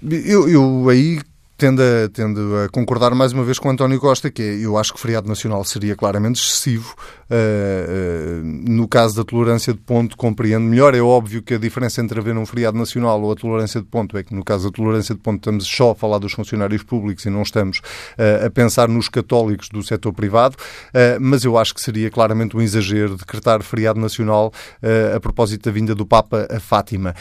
Eu, 0.03 0.49
eu 0.49 0.89
aí 0.89 1.19
tendo 1.59 1.81
a, 1.81 2.09
tendo 2.11 2.55
a 2.55 2.69
concordar 2.69 3.13
mais 3.13 3.33
uma 3.33 3.43
vez 3.43 3.59
com 3.59 3.69
António 3.69 3.99
Costa, 3.99 4.31
que 4.31 4.41
é, 4.41 4.65
eu 4.65 4.77
acho 4.77 4.93
que 4.93 4.99
feriado 4.99 5.27
nacional 5.27 5.63
seria 5.65 5.93
claramente 5.93 6.41
excessivo. 6.41 6.95
Uh, 7.29 7.35
uh, 7.35 8.71
no 8.71 8.87
caso 8.87 9.15
da 9.15 9.23
tolerância 9.23 9.71
de 9.71 9.79
ponto, 9.79 10.17
compreendo 10.17 10.65
melhor. 10.65 10.95
É 10.95 11.01
óbvio 11.01 11.43
que 11.43 11.53
a 11.53 11.57
diferença 11.59 12.01
entre 12.01 12.17
haver 12.17 12.35
um 12.35 12.45
feriado 12.45 12.75
nacional 12.75 13.21
ou 13.21 13.31
a 13.31 13.35
tolerância 13.35 13.79
de 13.79 13.85
ponto 13.85 14.17
é 14.17 14.23
que, 14.23 14.33
no 14.33 14.43
caso 14.43 14.71
da 14.71 14.75
tolerância 14.75 15.13
de 15.13 15.21
ponto, 15.21 15.37
estamos 15.37 15.67
só 15.67 15.91
a 15.91 15.95
falar 15.95 16.17
dos 16.17 16.31
funcionários 16.31 16.81
públicos 16.81 17.25
e 17.25 17.29
não 17.29 17.43
estamos 17.43 17.79
uh, 17.79 18.47
a 18.47 18.49
pensar 18.49 18.87
nos 18.87 19.09
católicos 19.09 19.69
do 19.69 19.83
setor 19.83 20.13
privado. 20.13 20.55
mas 21.19 21.43
eu 21.43 21.57
acho 21.57 21.73
que 21.75 21.81
seria 21.81 22.09
claramente 22.09 22.55
um 22.55 22.61
exagero 22.61 23.15
decretar 23.15 23.61
feriado 23.61 23.99
nacional 23.99 24.51
a 25.15 25.19
propósito 25.19 25.65
da 25.65 25.71
vinda 25.71 25.93
do 25.93 26.05
Papa 26.05 26.47
a 26.49 26.59
Fátima. 26.59 27.13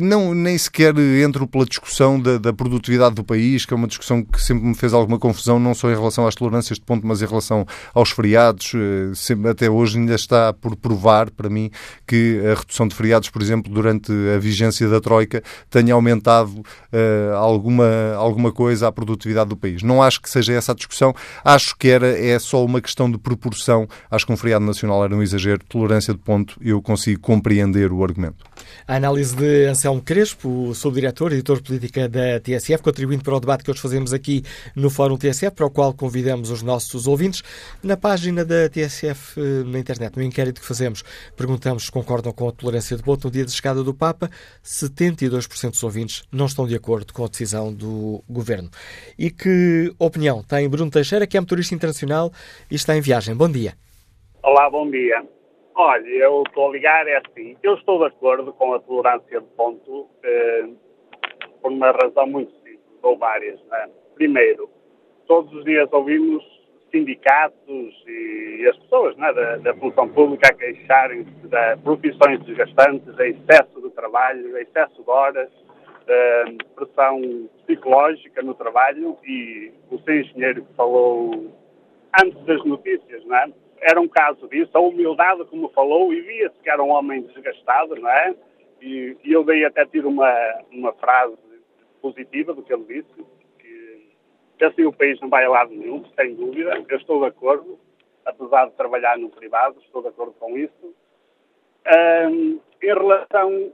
não, 0.00 0.34
nem 0.34 0.56
sequer 0.56 0.96
entro 0.98 1.46
pela 1.46 1.66
discussão 1.66 2.18
da, 2.18 2.38
da 2.38 2.52
produção 2.52 2.85
produtividade 2.86 3.14
do 3.16 3.24
país, 3.24 3.66
que 3.66 3.74
é 3.74 3.76
uma 3.76 3.88
discussão 3.88 4.22
que 4.22 4.40
sempre 4.40 4.64
me 4.64 4.74
fez 4.74 4.94
alguma 4.94 5.18
confusão, 5.18 5.58
não 5.58 5.74
só 5.74 5.90
em 5.90 5.94
relação 5.94 6.26
às 6.26 6.34
tolerâncias 6.34 6.78
de 6.78 6.84
ponto, 6.84 7.06
mas 7.06 7.20
em 7.20 7.26
relação 7.26 7.66
aos 7.92 8.10
feriados. 8.10 8.72
Sempre, 9.14 9.50
até 9.50 9.68
hoje 9.68 9.98
ainda 9.98 10.14
está 10.14 10.52
por 10.52 10.76
provar, 10.76 11.30
para 11.30 11.50
mim, 11.50 11.70
que 12.06 12.40
a 12.44 12.54
redução 12.54 12.86
de 12.86 12.94
feriados, 12.94 13.28
por 13.28 13.42
exemplo, 13.42 13.72
durante 13.72 14.12
a 14.34 14.38
vigência 14.38 14.88
da 14.88 15.00
Troika, 15.00 15.42
tenha 15.68 15.94
aumentado 15.94 16.50
uh, 16.50 17.34
alguma, 17.36 18.14
alguma 18.16 18.52
coisa 18.52 18.88
à 18.88 18.92
produtividade 18.92 19.50
do 19.50 19.56
país. 19.56 19.82
Não 19.82 20.02
acho 20.02 20.20
que 20.20 20.30
seja 20.30 20.52
essa 20.52 20.72
a 20.72 20.74
discussão, 20.74 21.14
acho 21.44 21.76
que 21.76 21.88
era, 21.88 22.06
é 22.06 22.38
só 22.38 22.64
uma 22.64 22.80
questão 22.80 23.10
de 23.10 23.18
proporção. 23.18 23.88
Acho 24.10 24.26
que 24.26 24.32
um 24.32 24.36
feriado 24.36 24.64
nacional 24.64 25.04
era 25.04 25.14
um 25.14 25.22
exagero, 25.22 25.60
tolerância 25.68 26.14
de 26.14 26.20
ponto, 26.20 26.56
eu 26.60 26.80
consigo 26.80 27.20
compreender 27.20 27.92
o 27.92 28.02
argumento. 28.04 28.44
A 28.86 28.96
análise 28.96 29.34
de 29.34 29.66
Anselmo 29.66 30.00
Crespo, 30.02 30.74
subdiretor 30.74 31.32
e 31.32 31.34
editor 31.34 31.62
política 31.62 32.08
da 32.08 32.40
TSF, 32.40 32.82
contribuindo 32.82 33.24
para 33.24 33.34
o 33.34 33.40
debate 33.40 33.64
que 33.64 33.70
hoje 33.70 33.80
fazemos 33.80 34.12
aqui 34.12 34.42
no 34.74 34.90
Fórum 34.90 35.16
TSF, 35.16 35.54
para 35.54 35.66
o 35.66 35.70
qual 35.70 35.92
convidamos 35.92 36.50
os 36.50 36.62
nossos 36.62 37.06
ouvintes. 37.06 37.42
Na 37.82 37.96
página 37.96 38.44
da 38.44 38.68
TSF 38.68 39.40
eh, 39.40 39.64
na 39.64 39.78
internet, 39.78 40.16
no 40.16 40.22
inquérito 40.22 40.60
que 40.60 40.66
fazemos, 40.66 41.02
perguntamos 41.36 41.86
se 41.86 41.92
concordam 41.92 42.32
com 42.32 42.48
a 42.48 42.52
tolerância 42.52 42.96
de 42.96 43.02
voto 43.02 43.26
no 43.26 43.30
dia 43.30 43.44
de 43.44 43.52
chegada 43.52 43.82
do 43.82 43.94
Papa. 43.94 44.30
72% 44.64 45.70
dos 45.70 45.82
ouvintes 45.82 46.24
não 46.30 46.46
estão 46.46 46.66
de 46.66 46.74
acordo 46.74 47.12
com 47.12 47.24
a 47.24 47.28
decisão 47.28 47.72
do 47.72 48.22
governo. 48.28 48.70
E 49.18 49.30
que 49.30 49.92
opinião 49.98 50.42
tem 50.42 50.68
Bruno 50.68 50.90
Teixeira, 50.90 51.26
que 51.26 51.36
é 51.36 51.40
motorista 51.40 51.74
internacional 51.74 52.32
e 52.70 52.74
está 52.74 52.96
em 52.96 53.00
viagem? 53.00 53.34
Bom 53.34 53.48
dia. 53.48 53.74
Olá, 54.42 54.70
bom 54.70 54.90
dia. 54.90 55.35
Olha, 55.78 56.08
eu 56.08 56.42
estou 56.46 56.70
a 56.70 56.72
ligar, 56.72 57.06
é 57.06 57.18
assim, 57.18 57.54
eu 57.62 57.74
estou 57.74 57.98
de 57.98 58.06
acordo 58.06 58.50
com 58.54 58.72
a 58.72 58.80
tolerância 58.80 59.42
de 59.42 59.46
ponto 59.48 60.08
eh, 60.22 60.70
por 61.60 61.70
uma 61.70 61.90
razão 61.90 62.26
muito 62.26 62.50
simples, 62.62 62.80
ou 63.02 63.18
várias. 63.18 63.62
Né? 63.66 63.90
Primeiro, 64.14 64.70
todos 65.26 65.52
os 65.52 65.64
dias 65.66 65.86
ouvimos 65.92 66.42
sindicatos 66.90 67.94
e 68.06 68.66
as 68.66 68.76
pessoas 68.78 69.18
né, 69.18 69.30
da, 69.34 69.58
da 69.58 69.74
função 69.74 70.08
pública 70.08 70.48
a 70.48 70.54
queixarem-se 70.54 71.30
de 71.30 71.76
profissões 71.82 72.42
desgastantes, 72.46 73.14
de 73.14 73.28
excesso 73.28 73.82
de 73.82 73.90
trabalho, 73.90 74.50
de 74.50 74.58
excesso 74.62 75.02
de 75.02 75.10
horas, 75.10 75.50
eh, 76.08 76.44
pressão 76.74 77.50
psicológica 77.66 78.40
no 78.40 78.54
trabalho 78.54 79.18
e 79.26 79.70
o 79.90 79.98
seu 79.98 80.20
engenheiro 80.20 80.64
que 80.64 80.74
falou 80.74 81.52
antes 82.18 82.42
das 82.46 82.64
notícias, 82.64 83.22
não 83.26 83.36
é? 83.36 83.65
Era 83.80 84.00
um 84.00 84.08
caso 84.08 84.48
disso, 84.48 84.70
a 84.74 84.80
humildade, 84.80 85.44
como 85.46 85.68
falou, 85.70 86.12
e 86.12 86.20
via-se 86.20 86.58
que 86.60 86.70
era 86.70 86.82
um 86.82 86.90
homem 86.90 87.22
desgastado, 87.22 87.94
não 87.96 88.08
é? 88.08 88.34
E, 88.80 89.16
e 89.24 89.32
eu 89.32 89.44
dei 89.44 89.64
até 89.64 89.84
tiro 89.86 90.08
uma, 90.08 90.32
uma 90.70 90.92
frase 90.94 91.36
positiva 92.00 92.52
do 92.52 92.62
que 92.62 92.72
ele 92.72 92.84
disse, 92.84 93.26
que, 93.58 94.64
assim 94.64 94.84
o 94.84 94.92
país 94.92 95.20
não 95.20 95.28
vai 95.28 95.44
a 95.44 95.50
lado 95.50 95.74
nenhum, 95.74 96.04
sem 96.14 96.34
dúvida, 96.34 96.84
eu 96.88 96.96
estou 96.96 97.20
de 97.20 97.26
acordo, 97.26 97.78
apesar 98.24 98.66
de 98.66 98.72
trabalhar 98.72 99.18
no 99.18 99.30
privado, 99.30 99.78
estou 99.80 100.02
de 100.02 100.08
acordo 100.08 100.32
com 100.38 100.56
isso. 100.56 100.94
Um, 101.86 102.60
em 102.82 102.86
relação 102.86 103.72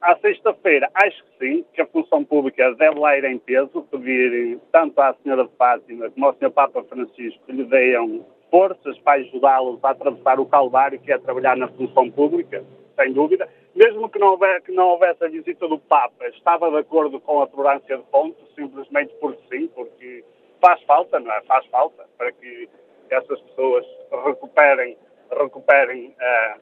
à 0.00 0.16
sexta-feira, 0.16 0.90
acho 0.94 1.24
que 1.24 1.38
sim, 1.38 1.64
que 1.72 1.80
a 1.80 1.86
função 1.86 2.24
pública 2.24 2.74
deve 2.74 2.98
lá 2.98 3.16
ir 3.16 3.24
em 3.24 3.38
peso, 3.38 3.82
pedir 3.90 4.58
tanto 4.70 5.00
à 5.00 5.14
Senhora 5.22 5.44
de 5.44 5.54
Fátima 5.56 6.10
como 6.10 6.26
ao 6.26 6.34
Sr. 6.34 6.50
Papa 6.50 6.82
Francisco 6.84 7.44
que 7.46 7.52
lhe 7.52 7.64
deem 7.64 8.24
forças 8.52 8.98
para 8.98 9.18
ajudá-los 9.22 9.82
a 9.82 9.90
atravessar 9.90 10.38
o 10.38 10.44
calvário 10.44 11.00
que 11.00 11.10
é 11.10 11.16
trabalhar 11.16 11.56
na 11.56 11.68
função 11.68 12.10
pública, 12.10 12.62
sem 12.94 13.14
dúvida. 13.14 13.48
Mesmo 13.74 14.10
que 14.10 14.18
não, 14.18 14.32
houver, 14.32 14.60
que 14.60 14.70
não 14.70 14.88
houvesse 14.88 15.24
a 15.24 15.28
visita 15.28 15.66
do 15.66 15.78
Papa, 15.78 16.28
estava 16.28 16.70
de 16.70 16.76
acordo 16.76 17.18
com 17.18 17.40
a 17.40 17.46
tolerância 17.46 17.96
de 17.96 18.02
pontos, 18.04 18.54
simplesmente 18.54 19.14
porque 19.18 19.40
sim, 19.48 19.68
porque 19.68 20.22
faz 20.60 20.82
falta, 20.82 21.18
não 21.18 21.32
é? 21.32 21.40
Faz 21.44 21.64
falta 21.68 22.04
para 22.18 22.30
que 22.32 22.68
essas 23.08 23.40
pessoas 23.40 23.86
recuperem, 24.26 24.98
recuperem 25.30 26.08
uh, 26.08 26.60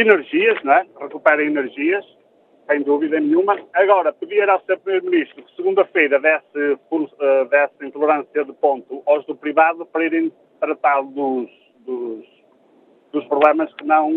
energias, 0.00 0.62
não 0.62 0.74
é? 0.74 0.86
Recuperem 1.00 1.48
energias 1.48 2.17
sem 2.68 2.82
dúvida 2.82 3.18
nenhuma. 3.18 3.58
Agora, 3.72 4.12
pedir 4.12 4.48
ao 4.48 4.60
Sr. 4.60 4.78
Primeiro-Ministro 4.78 5.42
que 5.42 5.56
segunda-feira 5.56 6.20
desse, 6.20 6.78
uh, 6.90 7.44
desse 7.48 7.86
intolerância 7.86 8.44
de 8.44 8.52
ponto 8.52 9.02
aos 9.06 9.24
do 9.26 9.34
privado 9.34 9.86
para 9.86 10.04
irem 10.04 10.30
tratar 10.60 11.02
dos, 11.02 11.50
dos, 11.80 12.24
dos 13.10 13.24
problemas 13.26 13.72
que 13.74 13.84
não 13.84 14.14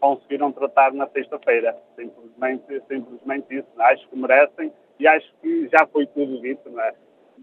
conseguiram 0.00 0.52
tratar 0.52 0.92
na 0.92 1.08
sexta-feira. 1.08 1.76
Simplesmente, 1.96 2.82
simplesmente 2.88 3.58
isso. 3.58 3.68
Acho 3.78 4.08
que 4.08 4.16
merecem 4.16 4.72
e 4.98 5.06
acho 5.06 5.32
que 5.40 5.68
já 5.68 5.86
foi 5.86 6.06
tudo 6.06 6.40
dito, 6.40 6.70
não 6.70 6.80
é? 6.80 6.94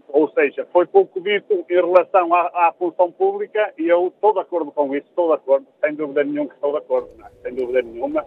Ou 0.08 0.28
seja, 0.30 0.66
foi 0.72 0.86
pouco 0.86 1.20
dito 1.20 1.64
em 1.68 1.74
relação 1.74 2.34
à, 2.34 2.68
à, 2.68 2.72
função 2.72 3.12
pública 3.12 3.72
e 3.78 3.88
eu 3.88 4.08
estou 4.08 4.32
de 4.32 4.40
acordo 4.40 4.72
com 4.72 4.94
isso, 4.94 5.06
estou 5.08 5.28
de 5.28 5.34
acordo, 5.34 5.66
sem 5.80 5.94
dúvida 5.94 6.24
nenhuma 6.24 6.48
que 6.48 6.54
estou 6.54 6.72
de 6.72 6.78
acordo, 6.78 7.10
não 7.16 7.26
é? 7.26 7.30
sem 7.42 7.54
dúvida 7.54 7.82
nenhuma. 7.82 8.24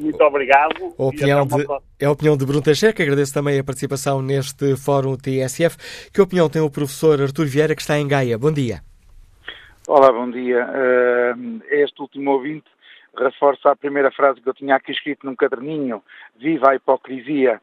Muito 0.00 0.22
obrigado. 0.24 0.94
A 0.98 1.02
opinião 1.04 1.46
de, 1.46 1.66
é 2.00 2.06
a 2.06 2.10
opinião 2.10 2.36
de 2.36 2.46
Bruno 2.46 2.62
Teixeira, 2.62 2.94
que 2.94 3.02
agradeço 3.02 3.34
também 3.34 3.58
a 3.58 3.64
participação 3.64 4.22
neste 4.22 4.74
Fórum 4.74 5.14
TSF. 5.14 6.10
Que 6.10 6.22
opinião 6.22 6.48
tem 6.48 6.62
o 6.62 6.70
professor 6.70 7.20
Artur 7.20 7.46
Vieira, 7.46 7.74
que 7.74 7.82
está 7.82 7.98
em 7.98 8.08
Gaia? 8.08 8.38
Bom 8.38 8.50
dia. 8.50 8.80
Olá, 9.86 10.10
bom 10.10 10.30
dia. 10.30 10.66
Uh, 10.66 11.62
este 11.70 12.00
último 12.00 12.30
ouvinte 12.30 12.64
reforça 13.14 13.70
a 13.70 13.76
primeira 13.76 14.10
frase 14.10 14.40
que 14.40 14.48
eu 14.48 14.54
tinha 14.54 14.76
aqui 14.76 14.90
escrito 14.90 15.26
num 15.26 15.36
caderninho: 15.36 16.02
Viva 16.38 16.70
a 16.70 16.74
hipocrisia. 16.76 17.60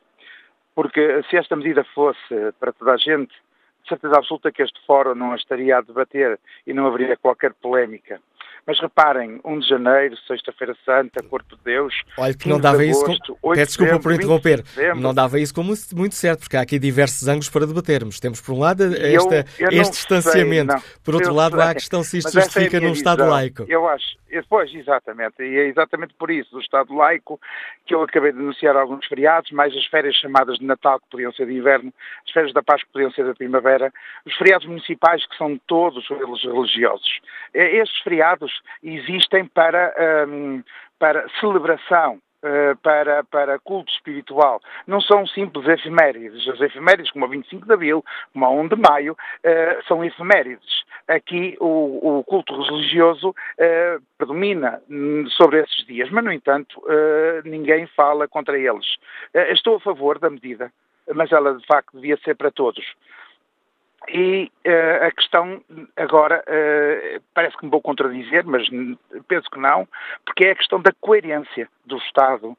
Porque 0.75 1.23
se 1.29 1.37
esta 1.37 1.55
medida 1.55 1.83
fosse 1.95 2.51
para 2.59 2.71
toda 2.71 2.93
a 2.93 2.97
gente, 2.97 3.33
de 3.81 3.89
certeza 3.89 4.15
absoluta 4.15 4.51
que 4.51 4.61
este 4.61 4.79
fórum 4.85 5.15
não 5.15 5.31
a 5.31 5.35
estaria 5.35 5.77
a 5.77 5.81
debater 5.81 6.39
e 6.67 6.73
não 6.73 6.85
haveria 6.85 7.17
qualquer 7.17 7.53
polémica. 7.55 8.21
Mas 8.67 8.81
reparem, 8.81 9.39
1 9.45 9.59
de 9.59 9.69
janeiro, 9.69 10.17
Sexta-feira 10.27 10.75
Santa, 10.83 11.23
Corpo 11.23 11.55
de 11.55 11.63
Deus. 11.63 11.93
Olha, 12.17 12.33
que 12.33 12.49
não 12.49 12.59
dava 12.59 12.79
de 12.79 12.89
agosto, 12.89 13.11
isso. 13.11 13.37
Com... 13.41 13.53
Peço 13.53 13.65
desculpa 13.65 13.99
por 13.99 14.11
interromper. 14.11 14.61
De 14.61 14.93
não 14.99 15.13
dava 15.13 15.39
isso 15.39 15.55
como 15.55 15.73
muito 15.95 16.15
certo, 16.15 16.41
porque 16.41 16.57
há 16.57 16.61
aqui 16.61 16.77
diversos 16.77 17.29
ângulos 17.29 17.49
para 17.49 17.65
debatermos. 17.65 18.19
Temos, 18.19 18.41
por 18.41 18.53
um 18.53 18.59
lado, 18.59 18.83
esta, 18.83 19.45
eu, 19.57 19.71
eu 19.71 19.81
este 19.81 19.93
distanciamento. 19.93 20.73
Sei, 20.73 20.91
por 21.01 21.15
outro 21.15 21.33
lado, 21.33 21.55
sei. 21.55 21.63
há 21.63 21.69
a 21.69 21.73
questão 21.75 22.03
se 22.03 22.17
isto 22.17 22.29
justifica 22.29 22.75
é 22.75 22.79
num 22.81 22.91
Estado 22.91 23.25
laico. 23.25 23.63
Eu 23.69 23.87
acho. 23.87 24.17
Pois, 24.49 24.73
exatamente. 24.73 25.41
E 25.41 25.57
é 25.57 25.67
exatamente 25.67 26.13
por 26.15 26.29
isso, 26.29 26.51
do 26.51 26.59
Estado 26.59 26.93
laico, 26.93 27.39
que 27.85 27.95
eu 27.95 28.03
acabei 28.03 28.33
de 28.33 28.39
anunciar 28.39 28.75
alguns 28.75 29.05
feriados, 29.05 29.49
mais 29.51 29.73
as 29.73 29.85
férias 29.85 30.15
chamadas 30.15 30.57
de 30.57 30.65
Natal, 30.65 30.99
que 30.99 31.07
podiam 31.09 31.31
ser 31.31 31.47
de 31.47 31.53
inverno, 31.53 31.93
as 32.25 32.33
férias 32.33 32.53
da 32.53 32.61
Paz, 32.61 32.83
que 32.83 32.91
podiam 32.91 33.11
ser 33.11 33.25
da 33.25 33.33
primavera, 33.33 33.93
os 34.25 34.35
feriados 34.35 34.67
municipais, 34.67 35.25
que 35.25 35.37
são 35.37 35.57
todos 35.65 36.05
religiosos. 36.09 37.19
Estes 37.53 37.97
feriados 38.03 38.51
existem 38.83 39.45
para, 39.45 39.93
um, 40.27 40.63
para 40.99 41.27
celebração, 41.39 42.19
uh, 42.43 42.75
para, 42.77 43.23
para 43.23 43.59
culto 43.59 43.91
espiritual. 43.91 44.61
Não 44.85 45.01
são 45.01 45.25
simples 45.27 45.67
efemérides. 45.67 46.47
As 46.47 46.61
efemérides, 46.61 47.11
como 47.11 47.25
a 47.25 47.27
25 47.27 47.65
de 47.65 47.73
Abril, 47.73 48.05
como 48.33 48.45
a 48.45 48.49
1 48.49 48.67
de 48.67 48.75
Maio, 48.75 49.13
uh, 49.13 49.87
são 49.87 50.03
efemérides. 50.03 50.85
Aqui 51.07 51.57
o, 51.59 52.19
o 52.19 52.23
culto 52.23 52.61
religioso 52.61 53.29
uh, 53.29 54.03
predomina 54.17 54.81
sobre 55.29 55.61
esses 55.61 55.85
dias, 55.85 56.09
mas, 56.09 56.23
no 56.23 56.31
entanto, 56.31 56.81
ninguém 57.45 57.87
fala 57.87 58.27
contra 58.27 58.57
eles. 58.57 58.97
estou 59.51 59.75
a 59.75 59.79
favor 59.79 60.19
da 60.19 60.29
medida, 60.29 60.71
mas 61.13 61.31
ela, 61.31 61.55
de 61.55 61.65
facto, 61.65 61.95
devia 61.95 62.17
ser 62.17 62.35
para 62.35 62.51
todos. 62.51 62.83
E 64.09 64.49
uh, 64.65 65.05
a 65.05 65.11
questão 65.11 65.61
agora, 65.97 66.41
uh, 66.47 67.21
parece 67.33 67.57
que 67.57 67.65
me 67.65 67.71
vou 67.71 67.81
contradizer, 67.81 68.45
mas 68.45 68.65
penso 69.27 69.49
que 69.51 69.59
não, 69.59 69.85
porque 70.25 70.45
é 70.45 70.51
a 70.51 70.55
questão 70.55 70.81
da 70.81 70.91
coerência 71.01 71.67
do 71.85 71.97
Estado, 71.97 72.51
uh, 72.51 72.57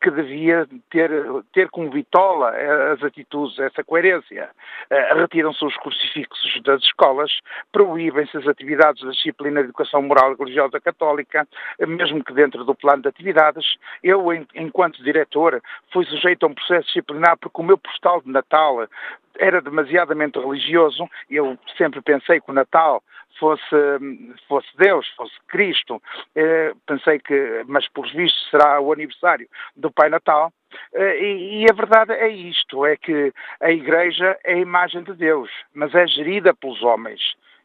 que 0.00 0.10
devia 0.10 0.66
ter, 0.90 1.10
ter 1.52 1.68
como 1.70 1.90
vitola 1.90 2.52
as 2.92 3.02
atitudes, 3.02 3.58
essa 3.60 3.84
coerência. 3.84 4.50
Retiram-se 4.90 5.64
os 5.64 5.76
crucifixos 5.76 6.62
das 6.62 6.82
escolas, 6.82 7.30
proíbem-se 7.70 8.36
as 8.36 8.46
atividades 8.48 9.02
da 9.02 9.10
disciplina 9.10 9.60
de 9.60 9.68
educação 9.68 10.02
moral 10.02 10.32
e 10.32 10.36
religiosa 10.36 10.80
católica, 10.80 11.46
mesmo 11.86 12.24
que 12.24 12.32
dentro 12.32 12.64
do 12.64 12.74
plano 12.74 13.02
de 13.02 13.08
atividades. 13.08 13.76
Eu, 14.02 14.32
enquanto 14.54 15.02
diretor, 15.02 15.62
fui 15.92 16.04
sujeito 16.06 16.44
a 16.44 16.48
um 16.48 16.54
processo 16.54 16.86
disciplinar 16.86 17.36
porque 17.38 17.60
o 17.60 17.64
meu 17.64 17.78
postal 17.78 18.20
de 18.20 18.30
Natal 18.30 18.88
era 19.38 19.60
demasiadamente 19.60 20.38
religioso. 20.38 21.08
Eu 21.30 21.58
sempre 21.76 22.00
pensei 22.02 22.40
que 22.40 22.50
o 22.50 22.54
Natal 22.54 23.02
fosse, 23.38 23.76
fosse 24.46 24.68
Deus, 24.76 25.06
fosse 25.16 25.34
Cristo. 25.48 26.02
Eh, 26.34 26.72
pensei 26.86 27.18
que, 27.18 27.64
mas 27.66 27.88
por 27.88 28.06
visto 28.10 28.38
será 28.50 28.80
o 28.80 28.92
aniversário 28.92 29.48
do 29.76 29.90
Pai 29.90 30.08
Natal. 30.08 30.52
Eh, 30.94 31.18
e, 31.20 31.62
e, 31.62 31.66
a 31.70 31.74
verdade 31.74 32.12
é 32.12 32.28
isto, 32.28 32.84
é 32.84 32.96
que 32.96 33.32
a 33.60 33.70
Igreja 33.70 34.38
é 34.44 34.54
a 34.54 34.58
imagem 34.58 35.02
de 35.02 35.14
Deus, 35.14 35.50
mas 35.74 35.94
é 35.94 36.06
gerida 36.06 36.54
pelos 36.54 36.82
homens. 36.82 37.20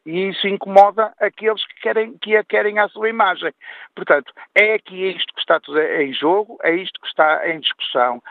E 0.06 0.28
isso 0.28 0.46
incomoda 0.46 1.14
aqueles 1.18 1.64
que, 1.66 1.80
querem, 1.80 2.16
que 2.18 2.36
a 2.36 2.44
querem 2.44 2.78
à 2.78 2.88
sua 2.88 3.08
imagem. 3.08 3.52
Portanto, 3.94 4.32
é 4.54 4.74
aqui 4.74 5.10
isto 5.10 5.32
que 5.32 5.40
está 5.40 5.58
em 5.98 6.12
jogo, 6.12 6.58
é 6.62 6.74
isto 6.74 7.00
que 7.00 7.06
está 7.06 7.48
em 7.48 7.58
discussão. 7.60 8.22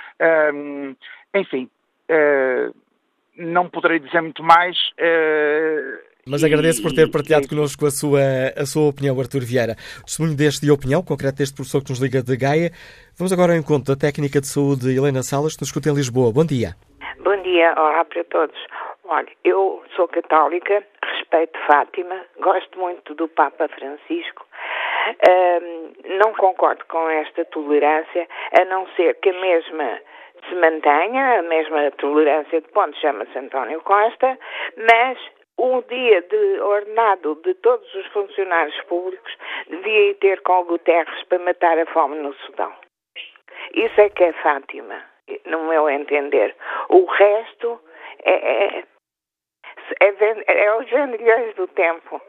Um, 0.53 0.95
enfim, 1.33 1.67
uh, 2.11 2.75
não 3.37 3.69
poderei 3.69 3.99
dizer 3.99 4.21
muito 4.21 4.43
mais. 4.43 4.77
Uh, 4.99 6.13
mas 6.25 6.41
agradeço 6.41 6.81
por 6.81 6.93
ter 6.93 7.11
partilhado 7.11 7.49
connosco 7.49 7.85
a 7.85 7.91
sua, 7.91 8.21
a 8.55 8.65
sua 8.65 8.87
opinião, 8.87 9.19
Artur 9.19 9.41
Vieira. 9.41 9.75
Testemunho 10.05 10.37
deste 10.37 10.65
de 10.65 10.71
opinião, 10.71 11.03
concreto 11.03 11.39
deste 11.39 11.53
professor 11.53 11.83
que 11.83 11.89
nos 11.89 11.99
liga 11.99 12.23
de 12.23 12.37
Gaia. 12.37 12.71
Vamos 13.17 13.33
agora 13.33 13.51
ao 13.51 13.59
encontro 13.59 13.93
da 13.93 13.99
técnica 13.99 14.39
de 14.39 14.47
saúde 14.47 14.95
Helena 14.95 15.21
Salas, 15.21 15.55
que 15.55 15.61
nos 15.61 15.67
escuta 15.67 15.89
em 15.89 15.93
Lisboa. 15.93 16.31
Bom 16.31 16.45
dia. 16.45 16.75
Bom 17.19 17.35
dia, 17.43 17.73
olá 17.75 18.05
para 18.05 18.23
todos. 18.23 18.55
Olha, 19.03 19.27
eu 19.43 19.83
sou 19.97 20.07
católica, 20.07 20.81
respeito 21.03 21.59
Fátima, 21.67 22.15
gosto 22.39 22.79
muito 22.79 23.13
do 23.13 23.27
Papa 23.27 23.67
Francisco. 23.67 24.47
Um, 25.27 26.17
não 26.19 26.33
concordo 26.33 26.85
com 26.85 27.09
esta 27.09 27.43
tolerância, 27.45 28.25
a 28.57 28.63
não 28.63 28.87
ser 28.95 29.15
que 29.15 29.29
a 29.29 29.41
mesma 29.41 29.99
se 30.47 30.55
mantenha, 30.55 31.39
a 31.39 31.41
mesma 31.43 31.91
tolerância 31.91 32.61
de 32.61 32.67
ponto 32.69 32.97
chama-se 32.97 33.37
António 33.37 33.81
Costa, 33.81 34.37
mas 34.77 35.17
o 35.57 35.81
dia 35.83 36.21
de 36.21 36.59
ordenado 36.61 37.35
de 37.43 37.53
todos 37.55 37.93
os 37.95 38.07
funcionários 38.07 38.79
públicos 38.83 39.37
devia 39.67 40.09
ir 40.09 40.15
ter 40.15 40.41
com 40.41 40.61
o 40.61 40.65
Guterres 40.65 41.23
para 41.25 41.39
matar 41.39 41.77
a 41.77 41.85
fome 41.87 42.17
no 42.17 42.33
Sudão. 42.33 42.73
Isso 43.73 43.99
é 44.01 44.09
que 44.09 44.23
é 44.23 44.33
Fátima, 44.33 45.03
no 45.45 45.65
meu 45.65 45.89
entender. 45.89 46.55
O 46.89 47.05
resto 47.05 47.79
é, 48.23 48.33
é, 48.33 48.83
é, 49.99 50.65
é 50.65 50.77
os 50.77 50.89
vendilhões 50.89 51.55
do 51.55 51.67
tempo. 51.67 52.21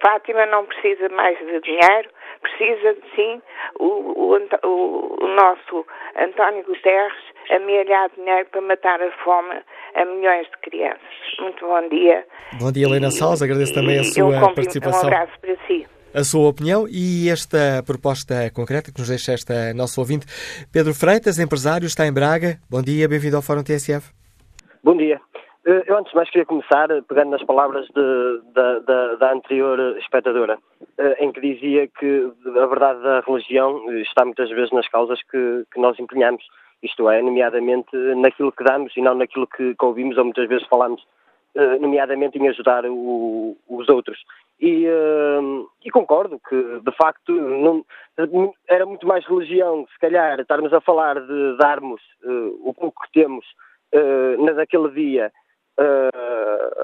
Fátima 0.00 0.46
não 0.46 0.64
precisa 0.64 1.08
mais 1.08 1.38
de 1.38 1.60
dinheiro, 1.60 2.08
precisa 2.40 2.96
sim 3.14 3.42
o, 3.78 3.86
o, 3.86 4.36
o, 4.64 5.24
o 5.24 5.28
nosso 5.28 5.86
António 6.16 6.64
Guterres 6.64 7.32
amealhar 7.50 8.10
dinheiro 8.16 8.48
para 8.50 8.60
matar 8.60 9.02
a 9.02 9.10
fome 9.24 9.60
a 9.94 10.04
milhões 10.04 10.46
de 10.46 10.70
crianças. 10.70 11.00
Muito 11.40 11.66
bom 11.66 11.88
dia. 11.88 12.24
Bom 12.60 12.72
dia, 12.72 12.86
Helena 12.86 13.10
Salles. 13.10 13.42
Agradeço 13.42 13.74
também 13.74 13.98
a 13.98 14.04
sua 14.04 14.36
um 14.36 14.54
participação. 14.54 15.10
Um 15.10 15.12
abraço 15.12 15.32
para 15.40 15.56
si. 15.66 15.86
A 16.14 16.24
sua 16.24 16.48
opinião 16.48 16.86
e 16.88 17.30
esta 17.30 17.82
proposta 17.86 18.50
concreta 18.54 18.92
que 18.92 19.00
nos 19.00 19.08
deixa 19.08 19.32
esta 19.32 19.72
nosso 19.74 19.98
ouvinte. 19.98 20.26
Pedro 20.70 20.94
Freitas, 20.94 21.38
empresário, 21.38 21.86
está 21.86 22.06
em 22.06 22.12
Braga. 22.12 22.58
Bom 22.70 22.82
dia, 22.82 23.08
bem-vindo 23.08 23.36
ao 23.36 23.42
Fórum 23.42 23.62
TSF. 23.62 24.12
Bom 24.84 24.96
dia. 24.96 25.18
Eh, 25.66 25.84
eu 25.86 25.96
antes 25.96 26.10
de 26.10 26.16
mais 26.16 26.28
queria 26.28 26.44
começar 26.44 26.88
pegando 27.08 27.30
nas 27.30 27.44
palavras 27.44 27.86
de, 27.86 28.40
da, 28.52 28.78
da, 29.22 29.32
anterior 29.32 29.78
espectadora, 29.98 30.58
eh, 30.98 31.24
em 31.24 31.30
que 31.30 31.40
dizia 31.40 31.86
que 31.86 32.32
a 32.44 32.66
verdade 32.66 33.00
da 33.02 33.20
religião 33.20 33.80
está 34.00 34.24
muitas 34.24 34.50
vezes 34.50 34.72
nas 34.72 34.88
causas 34.88 35.22
que, 35.30 35.64
que 35.72 35.80
nós 35.80 35.96
empenhamos, 36.00 36.44
isto 36.82 37.08
é, 37.08 37.22
nomeadamente 37.22 37.96
naquilo 38.16 38.50
que 38.50 38.64
damos 38.64 38.96
e 38.96 39.00
não 39.00 39.14
naquilo 39.14 39.46
que, 39.46 39.76
ouvimos 39.80 40.18
ou 40.18 40.24
muitas 40.24 40.48
vezes 40.48 40.66
falamos, 40.66 41.00
eh, 41.54 41.78
nomeadamente 41.78 42.36
em 42.36 42.48
ajudar 42.48 42.84
o, 42.84 43.56
os 43.68 43.88
outros. 43.88 44.18
E, 44.60 44.86
e, 45.84 45.90
concordo 45.90 46.40
que, 46.48 46.56
de 46.56 46.92
facto, 46.96 47.32
não, 47.32 47.84
era 48.68 48.86
muito 48.86 49.06
mais 49.08 49.26
religião, 49.26 49.84
se 49.92 49.98
calhar, 49.98 50.38
estarmos 50.38 50.72
a 50.72 50.80
falar 50.80 51.20
de 51.20 51.56
darmos 51.58 52.00
o 52.62 52.72
pouco 52.72 53.02
que 53.02 53.20
temos 53.20 53.44
naquele 54.38 54.88
dia 54.90 55.32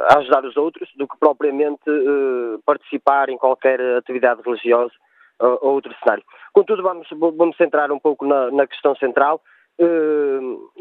a 0.09 0.19
ajudar 0.19 0.45
os 0.45 0.57
outros 0.57 0.89
do 0.97 1.07
que 1.07 1.17
propriamente 1.19 1.89
uh, 1.89 2.61
participar 2.65 3.29
em 3.29 3.39
qualquer 3.39 3.81
atividade 3.97 4.43
religiosa 4.45 4.93
uh, 5.41 5.59
ou 5.61 5.75
outro 5.75 5.95
cenário. 6.03 6.25
Contudo, 6.53 6.83
vamos, 6.83 7.09
vamos 7.11 7.57
centrar 7.57 7.91
um 7.93 7.99
pouco 7.99 8.27
na, 8.27 8.51
na 8.51 8.67
questão 8.67 8.95
central, 8.97 9.41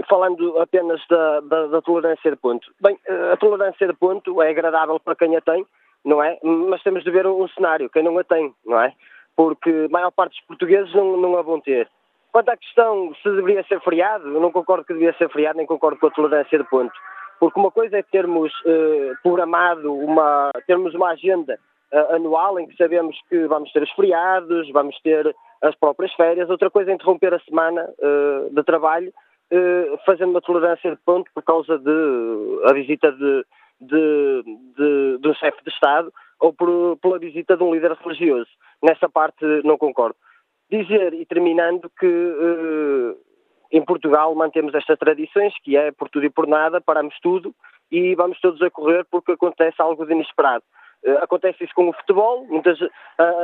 falando 0.10 0.58
apenas 0.60 1.00
da, 1.08 1.40
da, 1.42 1.68
da, 1.68 1.82
tolerância 1.84 2.32
de 2.32 2.38
ponto. 2.38 2.68
Bem, 2.82 2.98
a 3.32 3.38
tolerância 3.38 3.86
de 3.86 3.94
ponto 3.94 4.42
é 4.42 4.50
agradável 4.50 5.00
para 5.00 5.16
quem 5.16 5.36
a 5.36 5.42
tem, 5.42 5.64
não 6.04 6.24
é? 6.24 6.40
Mas 6.42 6.82
temos 6.82 7.04
de 7.04 7.12
ver 7.12 7.28
um, 7.28 7.44
um 7.44 7.48
cenário, 7.50 7.92
quem 7.92 8.02
não 8.02 8.18
a 8.18 8.24
tem, 8.24 8.52
não 8.66 8.82
é? 8.82 8.92
Porque 9.36 9.70
a 9.70 9.92
maior 9.92 10.10
parte 10.10 10.32
dos 10.32 10.48
portugueses 10.48 10.92
não, 10.96 11.16
não 11.18 11.38
a 11.38 11.44
vão 11.44 11.62
ter. 11.62 11.88
Quanto 12.32 12.50
à 12.50 12.58
questão 12.58 13.14
se 13.22 13.30
deveria 13.30 13.64
ser 13.64 13.80
feriado, 13.82 14.28
eu 14.28 14.40
não 14.40 14.52
concordo 14.52 14.86
que 14.86 14.94
deveria 14.94 15.18
ser 15.18 15.30
feriado, 15.30 15.58
nem 15.58 15.66
concordo 15.66 16.00
com 16.00 16.08
a 16.08 16.12
tolerância 16.12 16.58
de 16.58 16.64
ponto. 16.66 16.94
Porque 17.40 17.60
uma 17.60 17.72
coisa 17.72 17.98
é 17.98 18.04
termos 18.04 18.52
uh, 18.62 19.16
programado 19.22 19.94
uma, 19.94 20.52
termos 20.66 20.94
uma 20.94 21.12
agenda 21.12 21.60
uh, 21.92 22.16
anual 22.16 22.60
em 22.60 22.68
que 22.68 22.76
sabemos 22.76 23.16
que 23.30 23.46
vamos 23.48 23.72
ter 23.72 23.84
os 23.84 23.92
feriados, 23.92 24.70
vamos 24.72 25.00
ter 25.02 25.36
as 25.62 25.76
próprias 25.76 26.14
férias. 26.14 26.50
Outra 26.50 26.70
coisa 26.70 26.92
é 26.92 26.94
interromper 26.94 27.34
a 27.34 27.40
semana 27.40 27.88
uh, 28.00 28.54
de 28.54 28.64
trabalho 28.64 29.14
fazendo 30.06 30.32
uma 30.32 30.42
tolerância 30.42 30.92
de 30.92 30.98
ponto 31.06 31.32
por 31.34 31.42
causa 31.42 31.80
de 31.80 32.62
a 32.66 32.74
visita 32.74 33.10
de, 33.14 33.46
de, 33.80 34.44
de, 34.76 35.18
de 35.20 35.28
um 35.30 35.34
chefe 35.36 35.64
de 35.64 35.70
Estado 35.70 36.12
ou 36.38 36.52
por, 36.52 36.98
pela 36.98 37.18
visita 37.18 37.56
de 37.56 37.64
um 37.64 37.74
líder 37.74 37.94
religioso. 37.94 38.50
Nessa 38.84 39.08
parte 39.08 39.46
não 39.64 39.78
concordo. 39.78 40.18
Dizer, 40.70 41.14
e 41.14 41.26
terminando, 41.26 41.90
que 41.98 42.06
em 43.72 43.84
Portugal 43.84 44.34
mantemos 44.36 44.74
estas 44.74 44.98
tradições, 44.98 45.54
que 45.64 45.76
é 45.76 45.92
por 45.92 46.10
tudo 46.10 46.26
e 46.26 46.30
por 46.30 46.48
nada, 46.48 46.80
paramos 46.80 47.16
tudo 47.22 47.54
e 47.92 48.16
vamos 48.16 48.40
todos 48.40 48.62
a 48.62 48.70
correr 48.70 49.06
porque 49.10 49.34
acontece 49.34 49.82
algo 49.82 50.06
de 50.06 50.14
inesperado. 50.14 50.64
Uh, 51.06 51.18
acontece 51.24 51.64
isso 51.64 51.74
com 51.76 51.90
o 51.90 51.94
futebol, 51.94 52.46
muitas, 52.48 52.80
uh, 52.82 52.90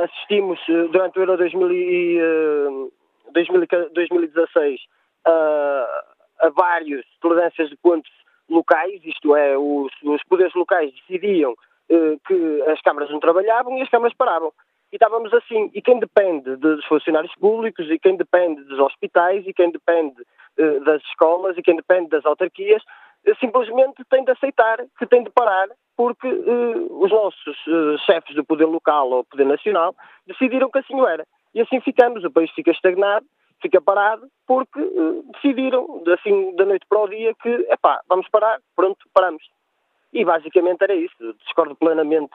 assistimos 0.04 0.58
uh, 0.68 0.88
durante 0.88 1.18
o 1.18 1.22
Euro 1.22 1.36
2000 1.36 1.72
e, 1.72 2.18
2016 3.32 4.80
a 5.26 6.48
várias 6.50 7.04
tolerâncias 7.20 7.70
de 7.70 7.76
pontos 7.76 8.10
locais, 8.48 9.00
isto 9.04 9.34
é, 9.34 9.56
os, 9.56 9.90
os 10.02 10.22
poderes 10.24 10.54
locais 10.54 10.92
decidiam 10.92 11.54
que 11.88 12.62
as 12.70 12.80
câmaras 12.82 13.10
não 13.10 13.18
trabalhavam 13.18 13.78
e 13.78 13.82
as 13.82 13.88
câmaras 13.88 14.14
paravam 14.14 14.52
e 14.94 14.96
estávamos 14.96 15.34
assim. 15.34 15.70
E 15.74 15.82
quem 15.82 15.98
depende 15.98 16.54
dos 16.54 16.84
funcionários 16.84 17.34
públicos, 17.34 17.90
e 17.90 17.98
quem 17.98 18.16
depende 18.16 18.62
dos 18.62 18.78
hospitais, 18.78 19.44
e 19.44 19.52
quem 19.52 19.72
depende 19.72 20.22
uh, 20.22 20.84
das 20.84 21.02
escolas, 21.02 21.58
e 21.58 21.62
quem 21.62 21.74
depende 21.74 22.10
das 22.10 22.24
autarquias, 22.24 22.80
uh, 23.26 23.34
simplesmente 23.40 24.04
tem 24.08 24.24
de 24.24 24.30
aceitar 24.30 24.78
que 24.96 25.04
tem 25.06 25.24
de 25.24 25.30
parar, 25.30 25.66
porque 25.96 26.28
uh, 26.28 27.02
os 27.02 27.10
nossos 27.10 27.56
chefes 28.06 28.36
do 28.36 28.44
poder 28.44 28.66
local 28.66 29.10
ou 29.10 29.24
poder 29.24 29.44
nacional 29.44 29.96
decidiram 30.28 30.70
que 30.70 30.78
assim 30.78 31.00
era. 31.00 31.26
E 31.52 31.60
assim 31.60 31.80
ficamos, 31.80 32.22
o 32.22 32.30
país 32.30 32.50
fica 32.52 32.70
estagnado, 32.70 33.26
fica 33.60 33.80
parado, 33.80 34.28
porque 34.46 34.80
decidiram, 35.32 36.02
assim, 36.12 36.54
da 36.54 36.66
noite 36.66 36.86
para 36.88 37.00
o 37.00 37.08
dia, 37.08 37.34
que, 37.42 37.48
epá, 37.48 38.00
vamos 38.08 38.28
parar, 38.28 38.60
pronto, 38.76 38.98
paramos. 39.12 39.42
E 40.12 40.24
basicamente 40.24 40.82
era 40.82 40.94
isso. 40.94 41.34
Discordo 41.44 41.74
plenamente 41.76 42.34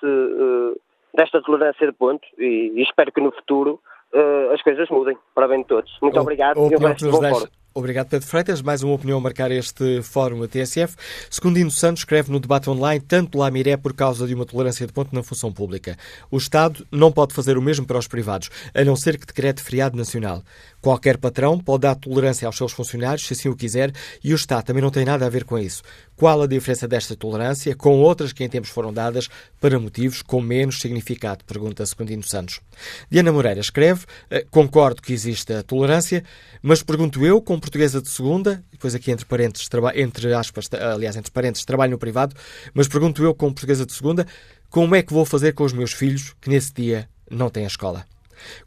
desta 1.14 1.42
tolerância 1.42 1.86
de 1.86 1.94
pontos 1.94 2.28
e, 2.38 2.74
e 2.76 2.84
espero 2.84 3.12
que 3.12 3.22
no 3.22 3.32
futuro 3.32 3.80
uh, 4.14 4.54
as 4.54 4.62
coisas 4.62 4.90
mudem 4.90 5.18
para 5.34 5.48
bem 5.48 5.62
de 5.62 5.68
todos. 5.68 5.92
Muito 6.02 6.18
o, 6.18 6.22
obrigado 6.22 6.58
e 6.58 6.76
um 6.76 6.80
resto 6.80 7.12
bom. 7.12 7.48
Obrigado, 7.74 8.10
Pedro 8.10 8.28
Freitas. 8.28 8.62
Mais 8.64 8.82
uma 8.82 8.96
opinião 8.96 9.20
a 9.20 9.22
marcar 9.22 9.52
este 9.52 10.02
fórum 10.02 10.42
da 10.42 10.48
TSF. 10.48 10.96
Secundino 11.30 11.70
Santos 11.70 12.02
escreve 12.02 12.32
no 12.32 12.40
debate 12.40 12.70
online 12.70 13.00
tanto 13.00 13.38
lá 13.38 13.50
Miré 13.52 13.78
por 13.78 13.94
causa 13.94 14.26
de 14.26 14.34
uma 14.34 14.46
tolerância 14.46 14.88
de 14.88 14.92
ponto 14.92 15.14
na 15.14 15.22
função 15.22 15.54
pública. 15.54 15.96
O 16.32 16.38
Estado 16.38 16.86
não 16.92 17.12
pode 17.12 17.34
fazer 17.34 17.58
o 17.58 17.62
mesmo 17.62 17.86
para 17.86 18.00
os 18.00 18.08
privados, 18.08 18.50
a 18.74 18.84
não 18.84 18.96
ser 18.96 19.20
que 19.20 19.26
decrete 19.26 19.62
feriado 19.62 19.96
nacional. 19.96 20.42
Qualquer 20.82 21.18
patrão 21.18 21.60
pode 21.60 21.82
dar 21.82 21.96
tolerância 21.96 22.46
aos 22.46 22.56
seus 22.56 22.72
funcionários, 22.72 23.28
se 23.28 23.34
assim 23.34 23.50
o 23.50 23.56
quiser, 23.56 23.92
e 24.24 24.34
o 24.34 24.36
Estado 24.36 24.64
também 24.64 24.82
não 24.82 24.90
tem 24.90 25.04
nada 25.04 25.26
a 25.26 25.30
ver 25.30 25.44
com 25.44 25.60
isso. 25.60 25.84
Qual 26.16 26.42
a 26.42 26.48
diferença 26.48 26.88
desta 26.88 27.16
tolerância 27.16 27.76
com 27.76 28.00
outras 28.00 28.32
que 28.32 28.44
em 28.44 28.50
tempos 28.50 28.70
foram 28.70 28.94
dadas 28.94 29.28
para 29.60 29.80
motivos 29.80 30.22
com 30.22 30.42
menos 30.42 30.80
significado? 30.80 31.44
Pergunta 31.46 31.86
Secundino 31.86 32.24
Santos. 32.24 32.62
Diana 33.10 33.32
Moreira 33.32 33.60
escreve: 33.60 34.06
eh, 34.30 34.46
Concordo 34.50 35.02
que 35.02 35.14
exista 35.14 35.64
tolerância, 35.64 36.24
mas 36.62 36.82
pergunto 36.82 37.26
eu, 37.26 37.42
como 37.42 37.60
portuguesa 37.60 38.02
de 38.02 38.10
segunda, 38.10 38.64
depois 38.72 38.96
aqui 38.96 39.12
entre 39.12 39.26
parênteses, 39.26 39.68
entre 39.96 40.34
aspas, 40.34 40.70
aliás, 40.74 41.16
entre 41.16 41.32
parênteses, 41.32 41.66
trabalho 41.66 41.92
no 41.92 41.98
privado, 41.98 42.36
mas 42.74 42.88
pergunto 42.88 43.24
eu, 43.24 43.34
como 43.36 43.54
portuguesa 43.54 43.86
de 43.86 43.94
segunda, 43.94 44.26
como 44.70 44.96
é 44.96 45.02
que 45.02 45.14
vou 45.14 45.26
fazer 45.26 45.54
com 45.54 45.64
os 45.64 45.74
meus 45.74 45.92
filhos 45.92 46.36
que 46.40 46.50
nesse 46.50 46.74
dia 46.74 47.10
não 47.30 47.50
têm 47.50 47.64
a 47.64 47.68
escola? 47.68 48.06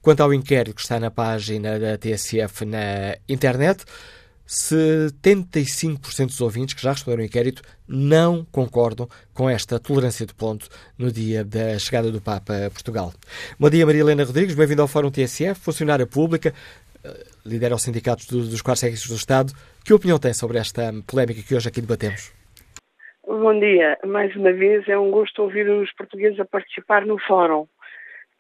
Quanto 0.01 0.23
ao 0.23 0.33
inquérito 0.33 0.77
que 0.77 0.83
está 0.83 0.99
na 0.99 1.11
página 1.11 1.79
da 1.79 1.97
TSF 1.99 2.65
na 2.65 3.17
internet, 3.29 3.85
75% 4.47 6.27
dos 6.27 6.41
ouvintes 6.41 6.75
que 6.75 6.83
já 6.83 6.93
responderam 6.93 7.23
ao 7.23 7.27
inquérito 7.27 7.63
não 7.89 8.45
concordam 8.45 9.09
com 9.33 9.49
esta 9.49 9.81
tolerância 9.81 10.27
de 10.27 10.35
ponto 10.35 10.69
no 10.99 11.11
dia 11.11 11.43
da 11.43 11.79
chegada 11.79 12.11
do 12.11 12.21
Papa 12.21 12.67
a 12.67 12.71
Portugal. 12.71 13.13
Bom 13.59 13.71
dia, 13.71 13.87
Maria 13.87 14.03
Helena 14.03 14.25
Rodrigues, 14.25 14.55
bem-vinda 14.55 14.83
ao 14.83 14.89
Fórum 14.89 15.11
TSF, 15.11 15.59
funcionária 15.59 16.07
pública, 16.07 16.53
eh, 17.03 17.27
lidera 17.47 17.75
os 17.75 17.83
sindicatos 17.83 18.27
dos 18.27 18.61
quatro 18.61 18.81
serviços 18.81 19.09
do 19.09 19.17
Estado. 19.17 19.53
Que 19.85 19.95
opinião 19.95 20.19
tem 20.19 20.35
sobre 20.35 20.59
esta 20.59 20.93
polémica 21.07 21.43
que 21.43 21.55
hoje 21.55 21.69
aqui 21.69 21.81
debatemos? 21.81 22.33
Bom 23.27 23.59
dia. 23.59 23.99
Mais 24.05 24.35
uma 24.37 24.53
vez 24.53 24.87
é 24.89 24.99
um 24.99 25.11
gosto 25.11 25.43
ouvir 25.43 25.69
os 25.71 25.91
portugueses 25.95 26.39
a 26.39 26.45
participar 26.45 27.07
no 27.07 27.19
Fórum 27.19 27.67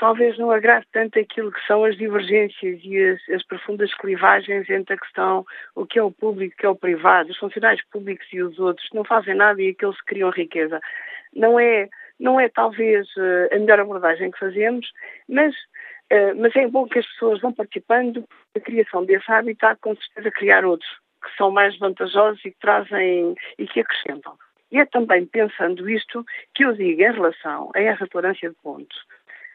talvez 0.03 0.37
não 0.37 0.51
agrade 0.51 0.85
tanto 0.93 1.17
aquilo 1.17 1.53
que 1.53 1.65
são 1.65 1.85
as 1.85 1.97
divergências 1.97 2.81
e 2.83 2.99
as, 3.05 3.21
as, 3.29 3.47
profundas 3.47 3.95
clivagens 3.95 4.69
entre 4.69 4.95
a 4.95 4.99
questão 4.99 5.47
o 5.77 5.87
que 5.87 5.97
é 5.97 6.03
o 6.03 6.11
público, 6.11 6.53
o 6.53 6.59
que 6.59 6.67
é 6.67 6.69
o 6.69 6.75
privado, 6.75 7.31
os 7.31 7.39
funcionários 7.39 7.85
públicos 7.85 8.27
e 8.33 8.43
os 8.43 8.59
outros 8.59 8.89
não 8.93 9.05
fazem 9.05 9.37
nada 9.37 9.63
e 9.63 9.69
aqueles 9.69 9.97
que 10.01 10.07
criam 10.07 10.31
riqueza. 10.31 10.81
Não 11.33 11.57
é, 11.57 11.89
não 12.19 12.41
é 12.41 12.49
talvez 12.49 13.07
uh, 13.17 13.55
a 13.55 13.59
melhor 13.61 13.79
abordagem 13.79 14.33
que 14.33 14.41
fazemos, 14.41 14.91
mas, 15.29 15.55
uh, 16.13 16.35
mas 16.35 16.57
é 16.57 16.67
bom 16.67 16.89
que 16.89 16.99
as 16.99 17.07
pessoas 17.07 17.41
vão 17.41 17.53
participando 17.53 18.25
da 18.57 18.61
criação 18.61 19.05
desse 19.05 19.31
habitat, 19.31 19.81
com 19.81 19.95
certeza 19.95 20.33
criar 20.33 20.65
outros 20.65 20.91
que 21.25 21.37
são 21.37 21.53
mais 21.53 21.79
vantajosos 21.79 22.45
e 22.45 22.51
que 22.51 22.59
trazem 22.59 23.37
e 23.57 23.69
que 23.69 23.79
acrescentam. 23.79 24.37
E 24.73 24.81
é 24.81 24.85
também 24.85 25.27
pensando 25.27 25.89
isto 25.89 26.25
que 26.53 26.65
eu 26.65 26.73
digo 26.73 27.03
em 27.03 27.13
relação 27.13 27.71
a 27.73 27.81
essa 27.81 28.09
tolerância 28.09 28.51
de 28.51 28.57
pontos 28.57 28.99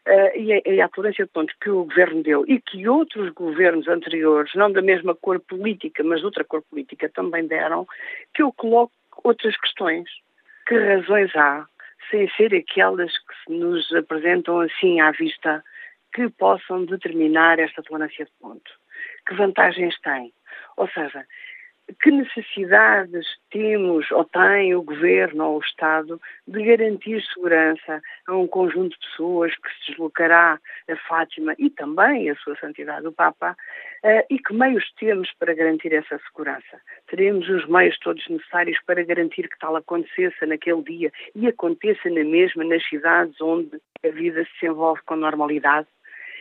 uh, 0.07 0.37
e, 0.37 0.61
e 0.65 0.81
a 0.81 0.87
tolerância 0.87 1.25
de 1.25 1.31
pontos 1.31 1.55
que 1.61 1.69
o 1.69 1.83
governo 1.83 2.23
deu 2.23 2.45
e 2.47 2.59
que 2.61 2.87
outros 2.87 3.29
governos 3.33 3.87
anteriores, 3.87 4.53
não 4.55 4.71
da 4.71 4.81
mesma 4.81 5.13
cor 5.13 5.39
política, 5.39 6.03
mas 6.03 6.19
de 6.19 6.25
outra 6.25 6.43
cor 6.43 6.63
política, 6.63 7.09
também 7.09 7.45
deram, 7.45 7.85
que 8.33 8.41
eu 8.41 8.51
coloco 8.53 8.93
outras 9.23 9.55
questões. 9.57 10.09
Que 10.67 10.77
razões 10.77 11.33
há, 11.35 11.65
sem 12.09 12.29
ser 12.31 12.53
aquelas 12.53 13.11
que 13.17 13.53
nos 13.53 13.93
apresentam 13.93 14.59
assim 14.61 14.99
à 14.99 15.11
vista, 15.11 15.63
que 16.13 16.29
possam 16.29 16.85
determinar 16.85 17.59
esta 17.59 17.83
tolerância 17.83 18.25
de 18.25 18.31
ponto? 18.39 18.71
Que 19.27 19.35
vantagens 19.35 19.97
tem? 20.01 20.33
Ou 20.77 20.87
seja, 20.89 21.25
que 22.01 22.11
necessidades 22.11 23.25
temos 23.49 24.11
ou 24.11 24.25
tem 24.25 24.75
o 24.75 24.83
Governo 24.83 25.45
ou 25.45 25.57
o 25.57 25.61
Estado 25.61 26.19
de 26.47 26.63
garantir 26.63 27.23
segurança 27.33 28.01
a 28.27 28.35
um 28.35 28.47
conjunto 28.47 28.97
de 28.99 29.07
pessoas 29.07 29.53
que 29.55 29.69
se 29.69 29.91
deslocará 29.91 30.59
a 30.89 30.95
Fátima 31.07 31.55
e 31.57 31.69
também 31.69 32.29
a 32.29 32.35
Sua 32.35 32.55
Santidade 32.57 33.07
o 33.07 33.11
Papa 33.11 33.55
uh, 34.03 34.25
e 34.29 34.37
que 34.37 34.53
meios 34.53 34.83
temos 34.99 35.31
para 35.39 35.53
garantir 35.53 35.93
essa 35.93 36.19
segurança? 36.27 36.81
Teremos 37.07 37.47
os 37.49 37.65
meios 37.67 37.97
todos 37.99 38.27
necessários 38.27 38.77
para 38.85 39.03
garantir 39.03 39.47
que 39.47 39.59
tal 39.59 39.75
acontecesse 39.75 40.45
naquele 40.45 40.83
dia 40.83 41.11
e 41.35 41.47
aconteça 41.47 42.09
na 42.09 42.23
mesma 42.23 42.63
nas 42.63 42.85
cidades 42.87 43.39
onde 43.41 43.79
a 44.03 44.09
vida 44.09 44.43
se 44.43 44.51
desenvolve 44.61 45.01
com 45.05 45.15
normalidade? 45.15 45.87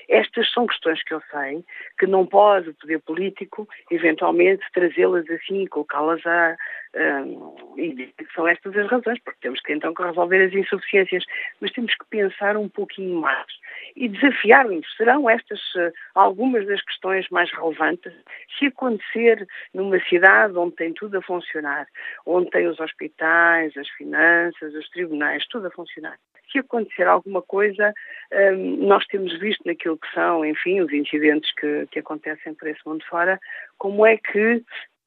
Estas 0.09 0.51
são 0.53 0.67
questões 0.67 1.03
que 1.03 1.15
eu 1.15 1.23
sei 1.31 1.65
que 1.99 2.07
não 2.07 2.27
pode 2.27 2.71
o 2.71 2.75
poder 2.75 3.01
político 3.01 3.69
eventualmente 3.91 4.65
trazê-las 4.73 5.29
assim 5.31 5.63
e 5.63 5.69
colocá-las 5.69 6.25
a. 6.27 6.57
Um, 6.95 7.75
e 7.77 8.15
são 8.35 8.49
estas 8.49 8.75
as 8.75 8.91
razões, 8.91 9.19
porque 9.23 9.41
temos 9.43 9.61
que 9.61 9.73
então 9.73 9.93
resolver 9.93 10.47
as 10.47 10.53
insuficiências, 10.55 11.25
mas 11.61 11.71
temos 11.73 11.95
que 11.95 12.07
pensar 12.07 12.57
um 12.57 12.71
pouquinho 12.71 13.21
mais 13.21 13.47
e 13.95 14.09
desafiar-nos. 14.09 14.87
Serão 14.97 15.29
estas 15.29 15.61
uh, 15.75 15.93
algumas 16.15 16.67
das 16.67 16.81
questões 16.83 17.29
mais 17.29 17.53
relevantes 17.53 18.15
se 18.59 18.67
acontecer 18.67 19.47
numa 19.75 20.01
cidade 20.09 20.57
onde 20.57 20.77
tem 20.77 20.95
tudo 20.95 21.19
a 21.19 21.23
funcionar, 21.23 21.87
onde 22.25 22.49
tem 22.51 22.67
os 22.67 22.81
hospitais, 22.81 23.77
as 23.77 23.89
finanças, 23.91 24.75
os 24.75 24.89
tribunais, 24.89 25.47
tudo 25.49 25.67
a 25.67 25.71
funcionar 25.71 26.17
se 26.57 26.61
acontecer 26.61 27.07
alguma 27.07 27.43
coisa, 27.43 27.93
um, 28.33 28.87
nós 28.87 29.05
temos 29.07 29.39
visto 29.39 29.63
naquilo 29.67 29.99
que 29.99 30.11
são, 30.13 30.45
enfim, 30.45 30.81
os 30.81 30.93
incidentes 30.93 31.53
que, 31.55 31.87
que 31.91 31.99
acontecem 31.99 32.55
por 32.55 32.69
esse 32.69 32.81
mundo 32.87 33.05
fora, 33.09 33.39
como 33.79 34.07
é 34.07 34.17
que 34.17 34.63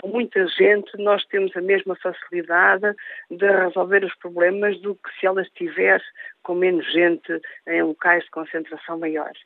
muita 0.05 0.47
gente 0.47 0.91
nós 0.97 1.25
temos 1.25 1.55
a 1.57 1.61
mesma 1.61 1.95
facilidade 1.95 2.95
de 3.29 3.45
resolver 3.45 4.05
os 4.05 4.15
problemas 4.15 4.79
do 4.79 4.95
que 4.95 5.09
se 5.19 5.25
ela 5.25 5.41
estiver 5.41 6.01
com 6.43 6.55
menos 6.55 6.89
gente 6.91 7.41
em 7.67 7.81
locais 7.83 8.23
de 8.23 8.31
concentração 8.31 8.97
maiores. 8.97 9.39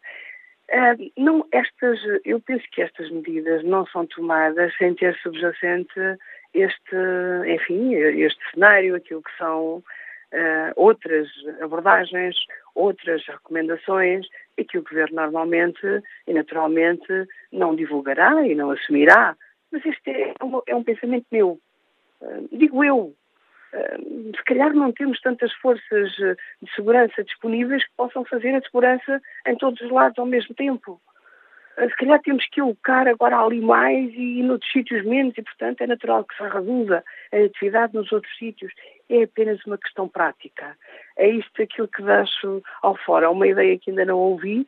Uh, 0.70 1.12
não, 1.18 1.45
estas, 1.51 1.99
eu 2.24 2.39
penso 2.39 2.64
que 2.72 2.82
estas 2.82 3.10
medidas 3.12 3.64
não 3.64 3.86
são 3.88 4.06
tomadas 4.08 4.76
sem 4.78 4.93
ter 4.93 5.16
subjacente 5.18 5.99
este, 6.54 6.95
enfim, 7.47 7.93
este 7.95 8.39
cenário, 8.51 8.95
aquilo 8.95 9.24
que 9.24 9.38
são 9.38 9.84
uh, 10.34 10.73
outras 10.75 11.27
abordagens, 11.61 12.36
outras 12.75 13.25
recomendações 13.25 14.25
e 14.57 14.65
que 14.65 14.77
o 14.77 14.84
Governo 14.84 15.15
normalmente 15.15 16.01
e 16.27 16.34
naturalmente 16.34 17.27
não 17.51 17.75
divulgará 17.75 18.45
e 18.45 18.55
não 18.55 18.71
assumirá. 18.71 19.36
Mas 19.71 19.86
este 19.86 20.09
é 20.11 20.34
um, 20.43 20.61
é 20.67 20.75
um 20.75 20.84
pensamento 20.84 21.25
meu. 21.31 21.59
Uh, 22.21 22.49
digo 22.51 22.84
eu. 22.84 23.13
Uh, 23.73 24.36
se 24.36 24.43
calhar 24.45 24.73
não 24.73 24.91
temos 24.91 25.19
tantas 25.21 25.51
forças 25.53 26.11
de 26.11 26.75
segurança 26.75 27.23
disponíveis 27.23 27.84
que 27.84 27.95
possam 27.95 28.25
fazer 28.25 28.53
a 28.55 28.61
segurança 28.61 29.21
em 29.47 29.55
todos 29.55 29.79
os 29.81 29.91
lados 29.91 30.19
ao 30.19 30.25
mesmo 30.25 30.53
tempo. 30.55 31.01
Se 31.75 31.95
calhar 31.95 32.21
temos 32.21 32.45
que 32.51 32.61
alocar 32.61 33.07
agora 33.07 33.39
ali 33.39 33.59
mais 33.59 34.13
e 34.13 34.43
noutros 34.43 34.71
sítios 34.71 35.03
menos, 35.03 35.36
e 35.36 35.41
portanto 35.41 35.81
é 35.81 35.88
natural 35.88 36.23
que 36.23 36.36
se 36.38 36.43
reduza 36.43 37.03
a 37.31 37.38
atividade 37.38 37.95
nos 37.95 38.11
outros 38.11 38.38
sítios. 38.38 38.71
É 39.10 39.24
apenas 39.24 39.64
uma 39.66 39.78
questão 39.78 40.08
prática. 40.08 40.78
É 41.18 41.28
isto 41.30 41.62
aquilo 41.62 41.88
que 41.88 42.01
deixo 42.01 42.62
ao 42.82 42.97
fora. 42.97 43.26
É 43.26 43.30
uma 43.30 43.47
ideia 43.47 43.78
que 43.78 43.91
ainda 43.91 44.06
não 44.06 44.18
ouvi, 44.18 44.66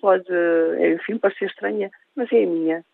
pode, 0.00 0.30
eh, 0.30 0.94
enfim, 0.94 1.18
parecer 1.18 1.46
estranha, 1.46 1.90
mas 2.16 2.30
é 2.32 2.44
a 2.44 2.46
minha. 2.46 2.84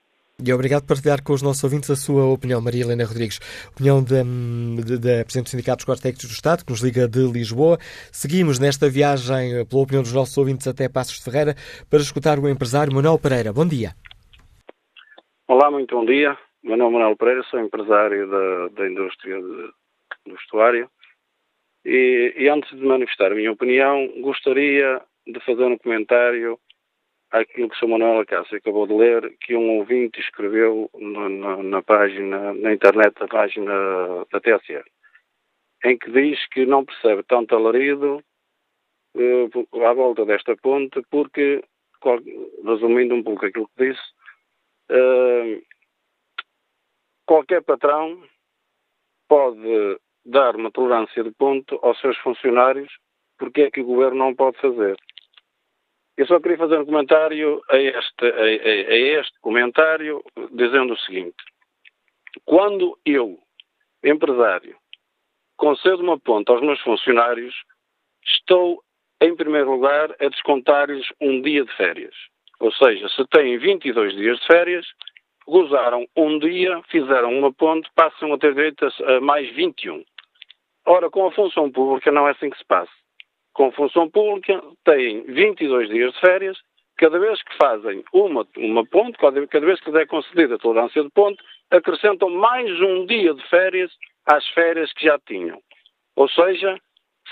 E 0.43 0.53
obrigado 0.55 0.82
por 0.82 0.95
partilhar 0.95 1.22
com 1.22 1.34
os 1.34 1.43
nossos 1.43 1.62
ouvintes 1.62 1.91
a 1.91 1.97
sua 1.97 2.24
opinião, 2.24 2.62
Maria 2.62 2.82
Helena 2.82 3.05
Rodrigues. 3.05 3.38
Opinião 3.72 4.03
da, 4.03 4.24
Presidente 5.22 5.45
do 5.45 5.49
Sindicato 5.51 5.76
dos 5.78 5.84
Cortes 5.84 6.03
Técnicos 6.03 6.28
do 6.28 6.32
Estado, 6.32 6.64
que 6.64 6.70
nos 6.70 6.80
liga 6.80 7.07
de 7.07 7.30
Lisboa. 7.30 7.76
Seguimos 8.11 8.59
nesta 8.59 8.88
viagem, 8.88 9.61
eh, 9.61 9.64
pela 9.66 9.82
opinião 9.82 10.03
dos 10.03 10.14
nossos 10.14 10.36
ouvintes, 10.38 10.66
até 10.66 10.88
Passos 10.88 11.18
de 11.18 11.24
Ferreira, 11.24 11.55
para 11.91 11.99
escutar 11.99 12.38
o 12.38 12.49
empresário 12.49 12.93
Manuel 12.93 13.18
Pereira. 13.18 13.53
Bom 13.53 13.66
dia. 13.66 13.91
Olá, 15.47 15.70
muito 15.70 15.95
bom 15.95 16.07
dia. 16.07 16.36
Meu 16.64 16.76
nome 16.76 16.97
é 16.97 16.99
Manuel 17.01 17.16
Pereira, 17.16 17.43
sou 17.51 17.61
empresário 17.61 18.30
da, 18.30 18.68
da 18.68 18.88
indústria 18.88 19.36
de, 19.36 19.70
do 20.31 20.37
vestuário. 20.37 20.91
E, 21.85 22.35
e 22.37 22.49
antes 22.49 22.70
de 22.70 22.85
manifestar 22.85 23.33
a 23.33 23.35
minha 23.35 23.53
opinião, 23.53 24.07
gostaria 24.20 25.03
de 25.26 25.41
fazer 25.41 25.64
um 25.64 25.78
comentário 25.78 26.59
àquilo 27.31 27.68
que 27.68 27.76
o 27.76 27.78
Sr. 27.78 27.89
Manuel 27.89 28.20
Acácio 28.20 28.57
acabou 28.57 28.87
de 28.87 28.95
ler, 28.95 29.37
que 29.41 29.55
um 29.55 29.78
ouvinte 29.78 30.20
escreveu 30.20 30.91
na, 30.95 31.28
na, 31.28 31.62
na, 31.62 31.83
página, 31.83 32.53
na 32.55 32.72
internet 32.72 33.14
da 33.18 33.28
página 33.28 33.72
da 34.31 34.41
TSE, 34.41 34.83
em 35.85 35.97
que 35.97 36.11
diz 36.11 36.47
que 36.49 36.66
não 36.66 36.85
percebe 36.85 37.22
tanto 37.22 37.55
alarido 37.55 38.22
uh, 39.14 39.85
à 39.87 39.93
volta 39.93 40.24
desta 40.26 40.57
ponte, 40.57 41.01
porque, 41.11 41.62
resumindo 42.64 43.14
um 43.14 43.22
pouco 43.22 43.47
aquilo 43.47 43.70
que 43.76 43.91
disse, 43.91 44.03
uh, 44.91 45.62
qualquer 47.26 47.62
patrão 47.62 48.22
pode 49.28 50.01
dar 50.24 50.56
uma 50.56 50.70
tolerância 50.70 51.22
de 51.22 51.30
ponto 51.32 51.78
aos 51.82 51.98
seus 52.00 52.16
funcionários, 52.18 52.92
porque 53.38 53.62
é 53.62 53.70
que 53.70 53.80
o 53.80 53.86
governo 53.86 54.18
não 54.18 54.34
pode 54.34 54.58
fazer? 54.58 54.96
Eu 56.16 56.26
só 56.26 56.38
queria 56.38 56.58
fazer 56.58 56.78
um 56.78 56.84
comentário 56.84 57.62
a 57.70 57.78
este, 57.78 58.24
a, 58.24 58.28
a, 58.28 58.92
a 58.92 58.96
este 59.20 59.40
comentário, 59.40 60.22
dizendo 60.52 60.92
o 60.92 60.98
seguinte: 60.98 61.36
quando 62.44 62.98
eu, 63.06 63.38
empresário, 64.04 64.76
concedo 65.56 66.02
uma 66.02 66.18
ponta 66.18 66.52
aos 66.52 66.60
meus 66.60 66.80
funcionários, 66.80 67.54
estou, 68.24 68.82
em 69.20 69.34
primeiro 69.34 69.70
lugar, 69.70 70.14
a 70.20 70.28
descontar-lhes 70.28 71.06
um 71.20 71.40
dia 71.40 71.64
de 71.64 71.72
férias. 71.76 72.14
Ou 72.60 72.72
seja, 72.72 73.08
se 73.08 73.26
têm 73.28 73.58
22 73.58 74.14
dias 74.14 74.38
de 74.38 74.46
férias, 74.46 74.86
gozaram 75.51 76.07
um 76.16 76.38
dia, 76.38 76.80
fizeram 76.88 77.36
uma 77.36 77.53
ponte, 77.53 77.90
passam 77.94 78.32
a 78.32 78.38
ter 78.38 78.55
direito 78.55 78.86
a 78.86 79.20
mais 79.20 79.51
21. 79.55 80.03
Ora, 80.86 81.11
com 81.11 81.26
a 81.26 81.32
função 81.32 81.70
pública 81.70 82.11
não 82.11 82.26
é 82.26 82.30
assim 82.30 82.48
que 82.48 82.59
se 82.59 82.64
passa 82.64 82.90
com 83.53 83.70
função 83.72 84.09
pública 84.09 84.62
têm 84.84 85.22
22 85.24 85.88
dias 85.88 86.12
de 86.14 86.20
férias, 86.20 86.59
cada 86.96 87.18
vez 87.18 87.42
que 87.42 87.57
fazem 87.57 88.03
uma, 88.12 88.46
uma 88.57 88.86
ponte, 88.86 89.18
cada, 89.18 89.38
vez 89.66 89.80
que 89.80 89.90
é 89.90 90.07
concedida 90.07 90.55
a 90.55 90.59
tolerância 90.59 91.03
de 91.03 91.11
ponte, 91.11 91.42
acrescentam 91.70 92.30
mais 92.30 92.70
um 92.80 93.07
dia 93.07 93.34
de 93.34 93.46
férias 93.48 93.92
às 94.26 94.46
férias 94.48 94.92
que 94.92 95.05
já 95.05 95.18
tinham. 95.26 95.61
Ou 96.16 96.28
seja, 96.28 96.78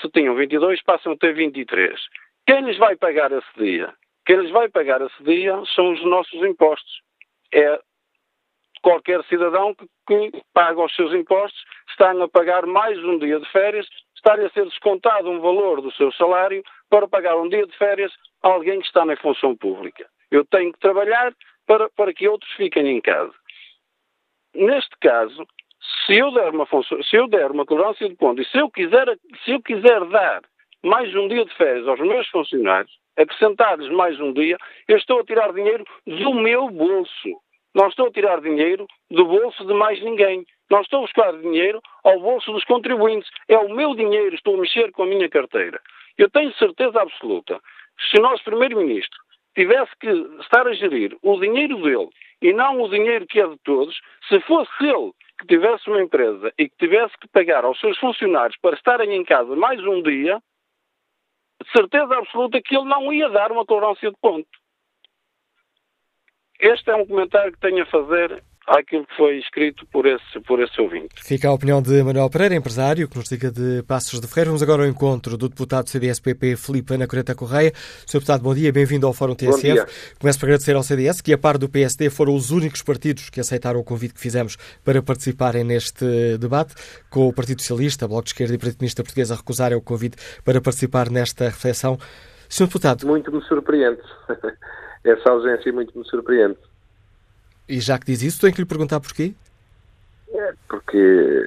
se 0.00 0.10
tinham 0.10 0.34
22, 0.34 0.82
passam 0.82 1.12
a 1.12 1.16
ter 1.16 1.34
23. 1.34 1.98
Quem 2.46 2.60
lhes 2.62 2.78
vai 2.78 2.96
pagar 2.96 3.32
esse 3.32 3.48
dia? 3.56 3.92
Quem 4.26 4.36
lhes 4.36 4.50
vai 4.50 4.68
pagar 4.68 5.00
esse 5.00 5.22
dia 5.22 5.60
são 5.74 5.92
os 5.92 6.04
nossos 6.04 6.42
impostos. 6.42 7.00
É 7.52 7.80
qualquer 8.82 9.22
cidadão 9.24 9.74
que, 9.74 9.86
que 10.30 10.42
paga 10.52 10.82
os 10.82 10.94
seus 10.94 11.12
impostos 11.12 11.60
está 11.90 12.10
a 12.10 12.28
pagar 12.28 12.66
mais 12.66 12.98
um 13.04 13.18
dia 13.18 13.38
de 13.38 13.50
férias 13.50 13.86
estar 14.16 14.38
a 14.38 14.50
ser 14.50 14.64
descontado 14.64 15.30
um 15.30 15.40
valor 15.40 15.80
do 15.80 15.92
seu 15.92 16.12
salário 16.12 16.62
para 16.90 17.08
pagar 17.08 17.36
um 17.36 17.48
dia 17.48 17.66
de 17.66 17.76
férias 17.76 18.12
a 18.42 18.48
alguém 18.48 18.80
que 18.80 18.86
está 18.86 19.04
na 19.04 19.16
função 19.16 19.56
pública. 19.56 20.06
Eu 20.30 20.44
tenho 20.44 20.72
que 20.72 20.80
trabalhar 20.80 21.32
para, 21.66 21.88
para 21.90 22.12
que 22.12 22.28
outros 22.28 22.50
fiquem 22.52 22.88
em 22.88 23.00
casa. 23.00 23.32
Neste 24.54 24.96
caso, 25.00 25.46
se 26.06 26.16
eu 26.16 26.32
der 26.32 26.50
uma, 26.50 26.66
função, 26.66 27.02
se 27.02 27.16
eu 27.16 27.28
der 27.28 27.50
uma 27.50 27.64
tolerância 27.64 28.08
de 28.08 28.16
ponto 28.16 28.40
e 28.40 28.44
se 28.46 28.58
eu, 28.58 28.70
quiser, 28.70 29.06
se 29.44 29.52
eu 29.52 29.62
quiser 29.62 30.04
dar 30.06 30.42
mais 30.82 31.14
um 31.14 31.28
dia 31.28 31.44
de 31.44 31.54
férias 31.54 31.86
aos 31.86 32.00
meus 32.00 32.26
funcionários, 32.28 32.92
acrescentar-lhes 33.16 33.90
mais 33.90 34.18
um 34.20 34.32
dia, 34.32 34.56
eu 34.86 34.96
estou 34.96 35.20
a 35.20 35.24
tirar 35.24 35.52
dinheiro 35.52 35.84
do 36.06 36.34
meu 36.34 36.68
bolso. 36.70 37.40
Não 37.74 37.88
estou 37.88 38.06
a 38.06 38.10
tirar 38.10 38.40
dinheiro 38.40 38.86
do 39.10 39.24
bolso 39.24 39.64
de 39.64 39.74
mais 39.74 40.02
ninguém. 40.02 40.44
Não 40.70 40.80
estou 40.80 41.00
a 41.00 41.02
buscar 41.02 41.32
dinheiro 41.32 41.80
ao 42.04 42.20
bolso 42.20 42.52
dos 42.52 42.64
contribuintes. 42.64 43.30
É 43.48 43.58
o 43.58 43.68
meu 43.68 43.94
dinheiro, 43.94 44.34
estou 44.34 44.54
a 44.54 44.58
mexer 44.58 44.90
com 44.92 45.02
a 45.02 45.06
minha 45.06 45.28
carteira. 45.28 45.80
Eu 46.16 46.30
tenho 46.30 46.52
certeza 46.54 47.00
absoluta 47.00 47.60
se 48.10 48.18
o 48.18 48.22
nosso 48.22 48.42
Primeiro-Ministro 48.44 49.18
tivesse 49.54 49.90
que 50.00 50.08
estar 50.40 50.66
a 50.66 50.72
gerir 50.72 51.16
o 51.22 51.38
dinheiro 51.40 51.82
dele 51.82 52.08
e 52.40 52.52
não 52.52 52.80
o 52.80 52.88
dinheiro 52.88 53.26
que 53.26 53.40
é 53.40 53.46
de 53.46 53.58
todos, 53.64 53.98
se 54.28 54.40
fosse 54.40 54.70
ele 54.80 55.12
que 55.38 55.46
tivesse 55.46 55.88
uma 55.88 56.02
empresa 56.02 56.52
e 56.58 56.68
que 56.68 56.76
tivesse 56.78 57.16
que 57.18 57.28
pagar 57.28 57.64
aos 57.64 57.78
seus 57.80 57.98
funcionários 57.98 58.56
para 58.60 58.76
estarem 58.76 59.14
em 59.14 59.24
casa 59.24 59.54
mais 59.56 59.80
um 59.84 60.02
dia, 60.02 60.40
certeza 61.72 62.16
absoluta 62.16 62.60
que 62.62 62.76
ele 62.76 62.88
não 62.88 63.12
ia 63.12 63.28
dar 63.28 63.50
uma 63.52 63.64
tolerância 63.64 64.10
de 64.10 64.16
ponto. 64.20 64.48
Este 66.60 66.90
é 66.90 66.96
um 66.96 67.06
comentário 67.06 67.52
que 67.52 67.60
tenho 67.60 67.82
a 67.82 67.86
fazer 67.86 68.42
àquilo 68.66 69.06
que 69.06 69.16
foi 69.16 69.38
escrito 69.38 69.86
por 69.86 70.04
esse, 70.06 70.40
por 70.40 70.60
esse 70.60 70.80
ouvinte. 70.80 71.14
Fica 71.22 71.48
a 71.48 71.52
opinião 71.52 71.80
de 71.80 72.02
Manuel 72.02 72.28
Pereira, 72.28 72.54
empresário, 72.54 73.08
que 73.08 73.16
nos 73.16 73.28
diga 73.28 73.50
de 73.50 73.82
Passos 73.84 74.20
de 74.20 74.26
Ferreira. 74.26 74.50
Vamos 74.50 74.62
agora 74.62 74.82
ao 74.82 74.88
encontro 74.88 75.36
do 75.36 75.48
deputado 75.48 75.88
CDS-PP, 75.88 76.56
Filipe 76.56 76.94
Ana 76.94 77.06
Coreta 77.06 77.32
Correia. 77.34 77.72
Sr. 78.06 78.14
Deputado, 78.14 78.42
bom 78.42 78.54
dia, 78.54 78.72
bem-vindo 78.72 79.06
ao 79.06 79.14
Fórum 79.14 79.36
TSF. 79.36 80.16
Começo 80.18 80.38
por 80.40 80.46
agradecer 80.46 80.74
ao 80.74 80.82
CDS, 80.82 81.20
que 81.20 81.32
a 81.32 81.38
par 81.38 81.56
do 81.58 81.68
PSD 81.68 82.10
foram 82.10 82.34
os 82.34 82.50
únicos 82.50 82.82
partidos 82.82 83.30
que 83.30 83.38
aceitaram 83.38 83.78
o 83.78 83.84
convite 83.84 84.14
que 84.14 84.20
fizemos 84.20 84.56
para 84.84 85.00
participarem 85.00 85.62
neste 85.62 86.36
debate, 86.38 86.74
com 87.08 87.28
o 87.28 87.32
Partido 87.32 87.60
Socialista, 87.62 88.08
Bloco 88.08 88.24
de 88.24 88.30
Esquerda 88.30 88.54
e 88.54 88.58
Partido 88.58 88.78
Comunista 88.78 89.02
Português 89.04 89.30
a 89.30 89.36
recusarem 89.36 89.78
o 89.78 89.80
convite 89.80 90.16
para 90.44 90.60
participar 90.60 91.08
nesta 91.08 91.44
reflexão. 91.44 91.96
Sr. 92.48 92.66
Deputado... 92.66 93.06
Muito 93.06 93.30
me 93.30 93.40
surpreende. 93.42 94.02
Essa 95.04 95.30
ausência 95.30 95.72
muito 95.72 95.96
me 95.98 96.04
surpreende. 96.04 96.58
E 97.68 97.80
já 97.80 97.98
que 97.98 98.06
diz 98.06 98.22
isso, 98.22 98.40
tenho 98.40 98.54
que 98.54 98.62
lhe 98.62 98.66
perguntar 98.68 99.00
porquê? 99.00 99.34
É 100.32 100.54
porque 100.68 101.44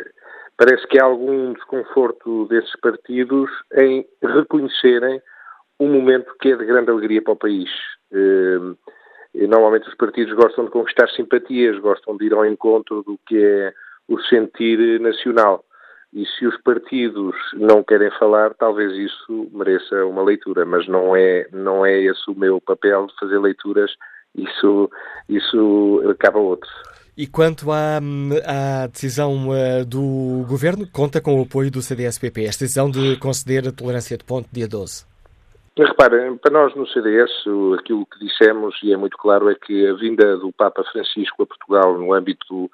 parece 0.58 0.86
que 0.88 0.99
há 0.99 1.06
algum 1.06 1.54
desconforto 1.54 2.47
desses 2.47 2.76
partidos 2.80 3.49
em 3.76 4.06
reconhecerem 4.22 5.22
um 5.80 5.91
momento 5.91 6.36
que 6.39 6.52
é 6.52 6.56
de 6.56 6.66
grande 6.66 6.91
alegria 6.91 7.22
para 7.22 7.34
o 7.34 7.38
país. 7.38 7.70
Ehm, 8.14 8.76
e, 9.34 9.47
normalmente 9.47 9.88
os 9.88 9.95
partidos 9.95 10.34
gostam 10.34 10.66
de 10.66 10.72
conquistar 10.72 11.10
simpatias, 11.10 11.80
gostam 11.80 12.18
de 12.18 12.26
ir 12.26 12.34
ao 12.34 12.45
encontro 12.45 13.02
do 13.02 13.20
que 13.26 13.43
é 13.43 13.74
o 14.08 14.20
sentir 14.20 14.99
nacional. 14.99 15.64
E 16.14 16.26
se 16.26 16.45
os 16.45 16.57
partidos 16.62 17.36
não 17.53 17.84
querem 17.84 18.12
falar, 18.20 18.53
talvez 18.53 18.91
isso 18.93 19.49
mereça 19.53 20.05
uma 20.05 20.22
leitura, 20.22 20.66
mas 20.66 20.88
não 20.88 21.16
é, 21.16 21.47
não 21.53 21.86
é 21.86 22.01
esse 22.01 22.30
o 22.30 22.36
meu 22.36 22.59
papel 22.59 23.07
de 23.07 23.16
fazer 23.18 23.39
leituras 23.39 23.91
isso, 24.36 24.89
isso 25.30 26.03
acaba 26.09 26.39
outro. 26.39 26.70
E 27.18 27.28
quanto 27.28 27.72
à, 27.72 27.97
à 28.45 28.88
decisão 28.88 29.49
uh, 29.49 29.86
do 29.86 30.45
Governo, 30.47 30.88
conta 30.91 31.22
com 31.22 31.39
o 31.39 31.43
apoio 31.43 31.70
do 31.70 31.82
CDS-PP, 31.82 32.45
esta 32.45 32.64
decisão 32.64 32.89
de 32.89 33.18
conceder 33.18 33.68
a 33.68 33.72
tolerância 33.72 34.18
de 34.18 34.24
ponto 34.24 34.47
dia 34.51 34.68
12? 34.68 35.05
Reparem, 35.78 36.38
para 36.38 36.51
nós 36.51 36.76
no 36.76 36.88
CDS, 36.88 37.32
aquilo 37.80 38.05
que 38.05 38.26
dissemos, 38.26 38.76
e 38.84 38.93
é 38.93 38.97
muito 38.97 39.18
claro, 39.18 39.49
é 39.49 39.55
que 39.55 39.88
a 39.88 39.93
vinda 39.93 40.38
do 40.38 40.51
Papa 40.51 40.84
Francisco 40.91 41.43
a 41.43 41.45
Portugal 41.45 41.97
no 41.97 42.14
âmbito 42.14 42.45
do 42.49 42.72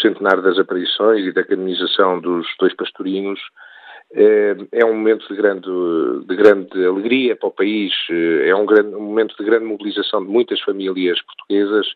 centenário 0.00 0.42
das 0.42 0.58
aparições 0.58 1.26
e 1.26 1.32
da 1.32 1.44
canonização 1.44 2.20
dos 2.20 2.46
dois 2.58 2.74
pastorinhos 2.74 3.40
é, 4.12 4.56
é 4.72 4.84
um 4.84 4.94
momento 4.94 5.28
de 5.28 5.36
grande, 5.36 5.68
de 6.26 6.36
grande 6.36 6.84
alegria 6.84 7.36
para 7.36 7.48
o 7.48 7.52
país, 7.52 7.92
é 8.10 8.54
um, 8.54 8.66
grande, 8.66 8.94
um 8.94 9.02
momento 9.02 9.36
de 9.36 9.44
grande 9.44 9.64
mobilização 9.64 10.24
de 10.24 10.30
muitas 10.30 10.60
famílias 10.60 11.20
portuguesas. 11.22 11.86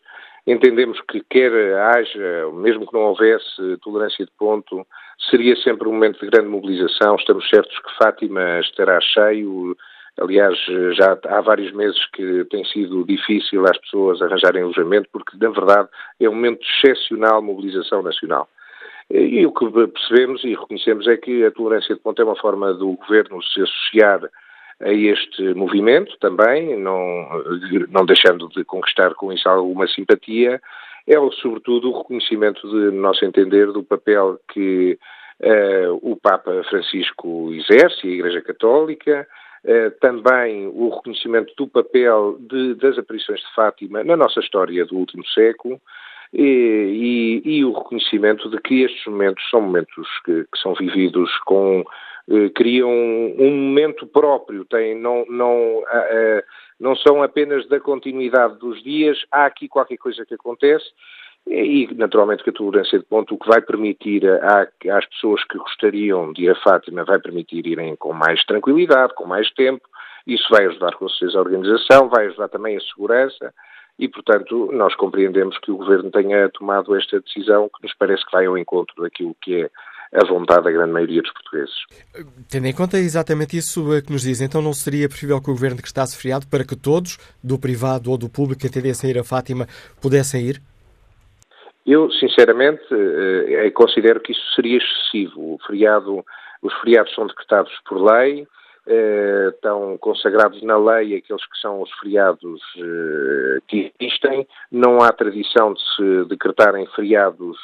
Entendemos 0.47 1.01
que 1.09 1.23
quer 1.29 1.51
haja, 1.75 2.51
mesmo 2.53 2.87
que 2.87 2.93
não 2.93 3.01
houvesse 3.01 3.79
tolerância 3.83 4.25
de 4.25 4.31
ponto, 4.39 4.87
seria 5.31 5.57
sempre 5.57 5.89
um 5.89 5.93
momento 5.93 6.21
de 6.21 6.31
grande 6.31 6.49
mobilização. 6.49 7.17
Estamos 7.17 7.49
certos 7.49 7.77
que 7.79 7.97
Fátima 7.97 8.61
estará 8.61 9.01
cheio. 9.01 9.77
Aliás, 10.21 10.57
já 10.97 11.19
há 11.27 11.41
vários 11.41 11.73
meses 11.73 11.99
que 12.13 12.45
tem 12.45 12.65
sido 12.67 13.05
difícil 13.05 13.65
às 13.65 13.77
pessoas 13.79 14.23
arranjarem 14.23 14.63
alojamento, 14.63 15.09
porque, 15.13 15.37
na 15.37 15.51
verdade, 15.51 15.89
é 16.21 16.29
um 16.29 16.35
momento 16.35 16.61
de 16.61 16.67
excepcional 16.67 17.43
mobilização 17.43 18.03
nacional. 18.03 18.49
E 19.11 19.45
o 19.45 19.53
que 19.53 19.71
percebemos 19.71 20.43
e 20.45 20.55
reconhecemos 20.55 21.07
é 21.07 21.17
que 21.17 21.45
a 21.45 21.51
tolerância 21.51 21.95
de 21.95 22.01
ponto 22.01 22.23
é 22.23 22.25
uma 22.25 22.37
forma 22.37 22.73
do 22.73 22.93
governo 22.93 23.43
se 23.43 23.61
associar 23.61 24.23
a 24.81 24.93
este 24.93 25.55
movimento 25.55 26.17
também, 26.21 26.77
não, 26.79 27.29
não 27.91 28.07
deixando 28.07 28.49
de 28.49 28.65
conquistar 28.65 29.15
com 29.15 29.33
isso 29.33 29.49
alguma 29.49 29.87
simpatia, 29.89 30.61
é 31.07 31.15
sobretudo 31.43 31.91
o 31.91 31.99
reconhecimento, 31.99 32.67
de, 32.69 32.95
no 32.95 33.03
nosso 33.03 33.25
entender, 33.25 33.71
do 33.73 33.83
papel 33.83 34.41
que 34.53 34.99
uh, 35.41 35.99
o 36.03 36.17
Papa 36.17 36.63
Francisco 36.69 37.53
exerce, 37.53 38.07
a 38.07 38.11
Igreja 38.11 38.41
Católica, 38.41 39.27
também 40.01 40.67
o 40.67 40.91
reconhecimento 40.91 41.55
do 41.57 41.67
papel 41.67 42.37
de, 42.39 42.75
das 42.75 42.99
aparições 42.99 43.41
de 43.41 43.55
Fátima 43.55 44.05
na 44.05 44.17
nossa 44.17 44.41
história 44.41 44.85
do 44.85 44.97
último 44.97 45.27
século, 45.27 45.81
e, 46.33 47.43
e, 47.45 47.59
e, 47.59 47.65
o 47.65 47.73
reconhecimento 47.73 48.51
de 48.51 48.61
que 48.61 48.83
estes 48.83 49.07
momentos 49.07 49.43
são 49.51 49.61
momentos 49.61 50.09
que, 50.25 50.45
que 50.53 50.59
são 50.59 50.75
vividos 50.75 51.31
com 51.47 51.85
eh, 52.29 52.49
criam 52.55 52.91
um, 52.91 53.51
momento 53.51 54.07
próprio, 54.07 54.65
tem, 54.65 54.99
não, 54.99 55.27
não, 55.29 55.85
eh, 55.87 56.45
não 56.81 56.97
são 56.97 57.23
apenas 57.23 57.69
da 57.69 57.79
continuidade 57.79 58.59
dos 58.59 58.83
dias, 58.83 59.19
há 59.31 59.45
aqui 59.45 59.69
qualquer 59.69 59.99
coisa 59.99 60.25
que 60.25 60.35
acontece 60.35 60.87
e, 61.47 61.89
naturalmente, 61.95 62.43
que 62.43 62.51
a 62.51 62.53
tolerância 62.53 62.99
de 62.99 63.05
ponto, 63.05 63.35
o 63.35 63.39
que 63.39 63.49
vai 63.49 63.61
permitir 63.61 64.27
a, 64.27 64.67
às 64.97 65.07
pessoas 65.07 65.45
que 65.45 65.59
gostariam 65.59 66.33
de 66.33 66.45
ir 66.45 66.51
a 66.51 66.57
Fátima, 66.57 67.05
vai 67.05 67.19
permitir 67.19 67.67
irem 67.67 67.95
com 67.97 68.13
mais 68.13 68.43
tranquilidade, 68.45 69.15
com 69.15 69.27
mais 69.27 69.51
tempo, 69.53 69.83
isso 70.27 70.47
vai 70.51 70.65
ajudar 70.67 70.95
com 70.97 71.09
certeza 71.09 71.39
a 71.39 71.43
organização, 71.43 72.09
vai 72.09 72.27
ajudar 72.27 72.49
também 72.49 72.77
a 72.77 72.81
segurança, 72.81 73.53
e, 73.99 74.09
portanto, 74.09 74.71
nós 74.73 74.95
compreendemos 74.97 75.59
que 75.59 75.71
o 75.71 75.77
Governo 75.77 76.11
tenha 76.11 76.49
tomado 76.49 76.97
esta 76.97 77.21
decisão 77.21 77.69
que 77.69 77.83
nos 77.83 77.95
parece 77.95 78.25
que 78.25 78.33
vai 78.33 78.47
ao 78.47 78.59
encontro 78.59 79.03
daquilo 79.03 79.37
que 79.41 79.63
é 79.63 79.71
a 80.15 80.25
vontade 80.27 80.65
da 80.65 80.71
grande 80.71 80.93
maioria 80.93 81.23
dos 81.23 81.33
portugueses. 81.33 81.75
Tendo 82.49 82.67
em 82.67 82.73
conta 82.73 82.99
exatamente 82.99 83.57
isso 83.57 83.85
que 84.03 84.13
nos 84.13 84.23
diz, 84.23 84.41
então 84.41 84.63
não 84.63 84.73
seria 84.73 85.09
preferível 85.09 85.41
que 85.43 85.51
o 85.51 85.55
Governo 85.55 85.81
que 85.81 85.87
está 85.87 86.07
feriado 86.07 86.47
para 86.47 86.65
que 86.65 86.77
todos, 86.77 87.19
do 87.43 87.59
privado 87.59 88.11
ou 88.11 88.17
do 88.17 88.29
público, 88.29 88.61
que 88.61 88.67
entendessem 88.67 89.11
ir 89.11 89.19
a 89.19 89.25
Fátima, 89.25 89.67
pudessem 90.01 90.43
ir? 90.43 90.63
Eu, 91.87 92.11
sinceramente, 92.13 92.83
eh, 92.91 93.71
considero 93.73 94.21
que 94.21 94.33
isso 94.33 94.55
seria 94.55 94.79
excessivo. 94.79 95.59
Feriado, 95.67 96.25
os 96.63 96.73
feriados 96.81 97.15
são 97.15 97.27
decretados 97.27 97.73
por 97.87 98.01
lei, 98.03 98.47
eh, 98.87 99.51
estão 99.55 99.97
consagrados 99.97 100.63
na 100.63 100.77
lei 100.77 101.17
aqueles 101.17 101.45
que 101.47 101.59
são 101.59 101.81
os 101.81 101.91
feriados 102.01 102.61
eh, 102.77 103.61
que 103.67 103.93
existem. 103.99 104.47
Não 104.71 105.01
há 105.01 105.11
tradição 105.11 105.73
de 105.73 105.81
se 105.95 106.25
decretarem 106.29 106.87
feriados 106.89 107.57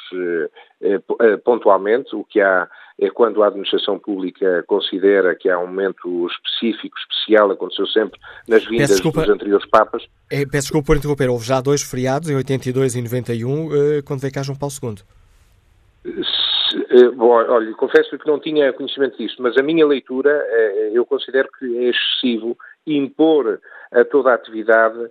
eh, 0.81 1.37
pontualmente. 1.43 2.15
O 2.15 2.23
que 2.23 2.41
há 2.41 2.67
é 2.99 3.09
quando 3.09 3.43
a 3.43 3.47
administração 3.47 3.97
pública 3.99 4.63
considera 4.67 5.35
que 5.35 5.49
há 5.49 5.57
um 5.59 5.67
momento 5.67 6.27
específico, 6.27 6.95
especial, 6.97 7.51
aconteceu 7.51 7.87
sempre 7.87 8.19
nas 8.47 8.65
vindas 8.65 8.99
dos 8.99 9.29
anteriores 9.29 9.65
Papas. 9.69 10.03
É, 10.29 10.45
peço 10.45 10.67
desculpa 10.67 10.87
por 10.87 10.97
interromper, 10.97 11.29
houve 11.29 11.45
já 11.45 11.61
dois 11.61 11.81
feriados, 11.81 12.29
em 12.29 12.35
82 12.35 12.95
e 12.95 13.01
91, 13.01 13.69
quando 14.05 14.21
veio 14.21 14.33
cá 14.33 14.43
João 14.43 14.57
Paulo 14.57 14.73
II. 14.81 14.95
Eh, 16.89 17.09
bom, 17.09 17.29
olha, 17.29 17.73
confesso 17.73 18.17
que 18.17 18.27
não 18.27 18.39
tinha 18.39 18.73
conhecimento 18.73 19.17
disto, 19.17 19.41
mas 19.41 19.57
a 19.57 19.63
minha 19.63 19.85
leitura, 19.85 20.31
eh, 20.49 20.91
eu 20.93 21.05
considero 21.05 21.49
que 21.59 21.65
é 21.77 21.89
excessivo 21.89 22.57
impor 22.87 23.59
a 23.91 24.03
toda 24.05 24.31
a 24.31 24.35
atividade 24.35 24.97
eh, 25.03 25.09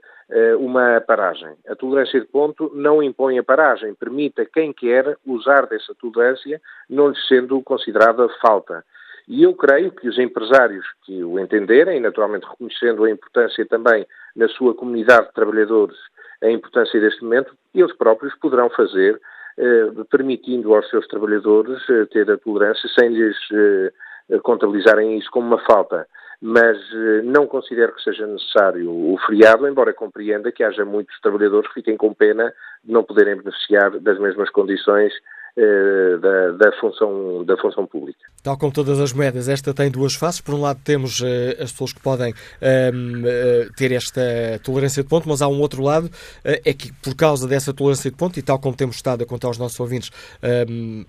uma 0.58 1.00
paragem. 1.00 1.54
A 1.68 1.74
tolerância 1.74 2.20
de 2.20 2.26
ponto 2.26 2.70
não 2.74 3.02
impõe 3.02 3.38
a 3.38 3.42
paragem, 3.42 3.94
permite 3.94 4.40
a 4.40 4.46
quem 4.46 4.72
quer 4.72 5.16
usar 5.26 5.66
dessa 5.66 5.94
tolerância, 5.94 6.60
não 6.88 7.08
lhe 7.08 7.16
sendo 7.28 7.60
considerada 7.62 8.28
falta. 8.40 8.84
E 9.30 9.44
eu 9.44 9.54
creio 9.54 9.92
que 9.92 10.08
os 10.08 10.18
empresários 10.18 10.84
que 11.04 11.22
o 11.22 11.38
entenderem, 11.38 12.00
naturalmente 12.00 12.46
reconhecendo 12.48 13.04
a 13.04 13.10
importância 13.10 13.64
também 13.66 14.04
na 14.34 14.48
sua 14.48 14.74
comunidade 14.74 15.28
de 15.28 15.34
trabalhadores, 15.34 15.96
a 16.42 16.50
importância 16.50 17.00
deste 17.00 17.22
momento, 17.22 17.54
eles 17.74 17.94
próprios 17.96 18.34
poderão 18.36 18.68
fazer 18.70 19.20
eh, 19.58 19.86
permitindo 20.10 20.74
aos 20.74 20.88
seus 20.88 21.06
trabalhadores 21.06 21.78
eh, 21.88 22.06
ter 22.06 22.30
a 22.30 22.38
tolerância 22.38 22.88
sem 22.98 23.10
lhes 23.10 23.36
eh, 23.52 24.38
contabilizarem 24.42 25.18
isso 25.18 25.30
como 25.30 25.46
uma 25.46 25.64
falta. 25.64 26.06
Mas 26.42 26.78
não 27.24 27.46
considero 27.46 27.94
que 27.94 28.02
seja 28.02 28.26
necessário 28.26 28.90
o 28.90 29.18
feriado, 29.26 29.68
embora 29.68 29.92
compreenda 29.92 30.50
que 30.50 30.64
haja 30.64 30.86
muitos 30.86 31.20
trabalhadores 31.20 31.68
que 31.68 31.74
fiquem 31.74 31.98
com 31.98 32.14
pena 32.14 32.52
de 32.82 32.92
não 32.92 33.04
poderem 33.04 33.36
beneficiar 33.36 33.90
das 34.00 34.18
mesmas 34.18 34.48
condições 34.48 35.12
eh, 35.12 35.39
da, 35.56 36.52
da, 36.52 36.72
função, 36.80 37.44
da 37.44 37.56
função 37.56 37.86
pública. 37.86 38.20
Tal 38.42 38.56
como 38.56 38.72
todas 38.72 38.98
as 38.98 39.12
moedas, 39.12 39.48
esta 39.48 39.74
tem 39.74 39.90
duas 39.90 40.14
faces. 40.14 40.40
Por 40.40 40.54
um 40.54 40.62
lado, 40.62 40.80
temos 40.82 41.20
uh, 41.20 41.24
as 41.60 41.72
pessoas 41.72 41.92
que 41.92 42.00
podem 42.00 42.32
uh, 42.32 43.72
ter 43.76 43.92
esta 43.92 44.22
tolerância 44.64 45.02
de 45.02 45.08
ponto, 45.08 45.28
mas 45.28 45.42
há 45.42 45.48
um 45.48 45.60
outro 45.60 45.82
lado, 45.82 46.06
uh, 46.06 46.10
é 46.44 46.72
que 46.72 46.90
por 47.02 47.14
causa 47.14 47.46
dessa 47.46 47.74
tolerância 47.74 48.10
de 48.10 48.16
ponto, 48.16 48.38
e 48.38 48.42
tal 48.42 48.58
como 48.58 48.74
temos 48.74 48.96
estado 48.96 49.22
a 49.22 49.26
contar 49.26 49.48
aos 49.48 49.58
nossos 49.58 49.78
ouvintes 49.78 50.10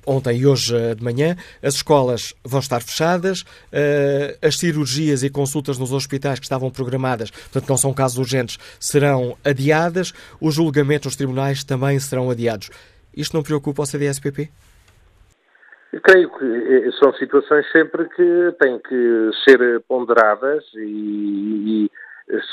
ontem 0.05 0.39
e 0.39 0.45
hoje 0.45 0.75
de 0.95 1.03
manhã, 1.03 1.35
as 1.61 1.75
escolas 1.75 2.33
vão 2.43 2.59
estar 2.59 2.81
fechadas, 2.81 3.43
as 4.41 4.57
cirurgias 4.57 5.23
e 5.23 5.29
consultas 5.29 5.77
nos 5.77 5.91
hospitais 5.91 6.39
que 6.39 6.45
estavam 6.45 6.69
programadas, 6.69 7.31
portanto 7.31 7.69
não 7.69 7.77
são 7.77 7.93
casos 7.93 8.17
urgentes, 8.17 8.57
serão 8.79 9.37
adiadas, 9.43 10.13
os 10.39 10.55
julgamentos 10.55 11.05
nos 11.05 11.15
tribunais 11.15 11.63
também 11.63 11.99
serão 11.99 12.29
adiados. 12.29 12.69
Isto 13.15 13.35
não 13.35 13.43
preocupa 13.43 13.81
o 13.81 13.85
CDSPP? 13.85 14.49
Creio 16.03 16.29
que 16.37 16.45
eh, 16.45 16.91
são 16.99 17.13
situações 17.15 17.69
sempre 17.71 18.07
que 18.09 18.55
têm 18.59 18.79
que 18.79 19.29
ser 19.43 19.81
ponderadas 19.81 20.63
e, 20.75 21.85
e 21.85 21.91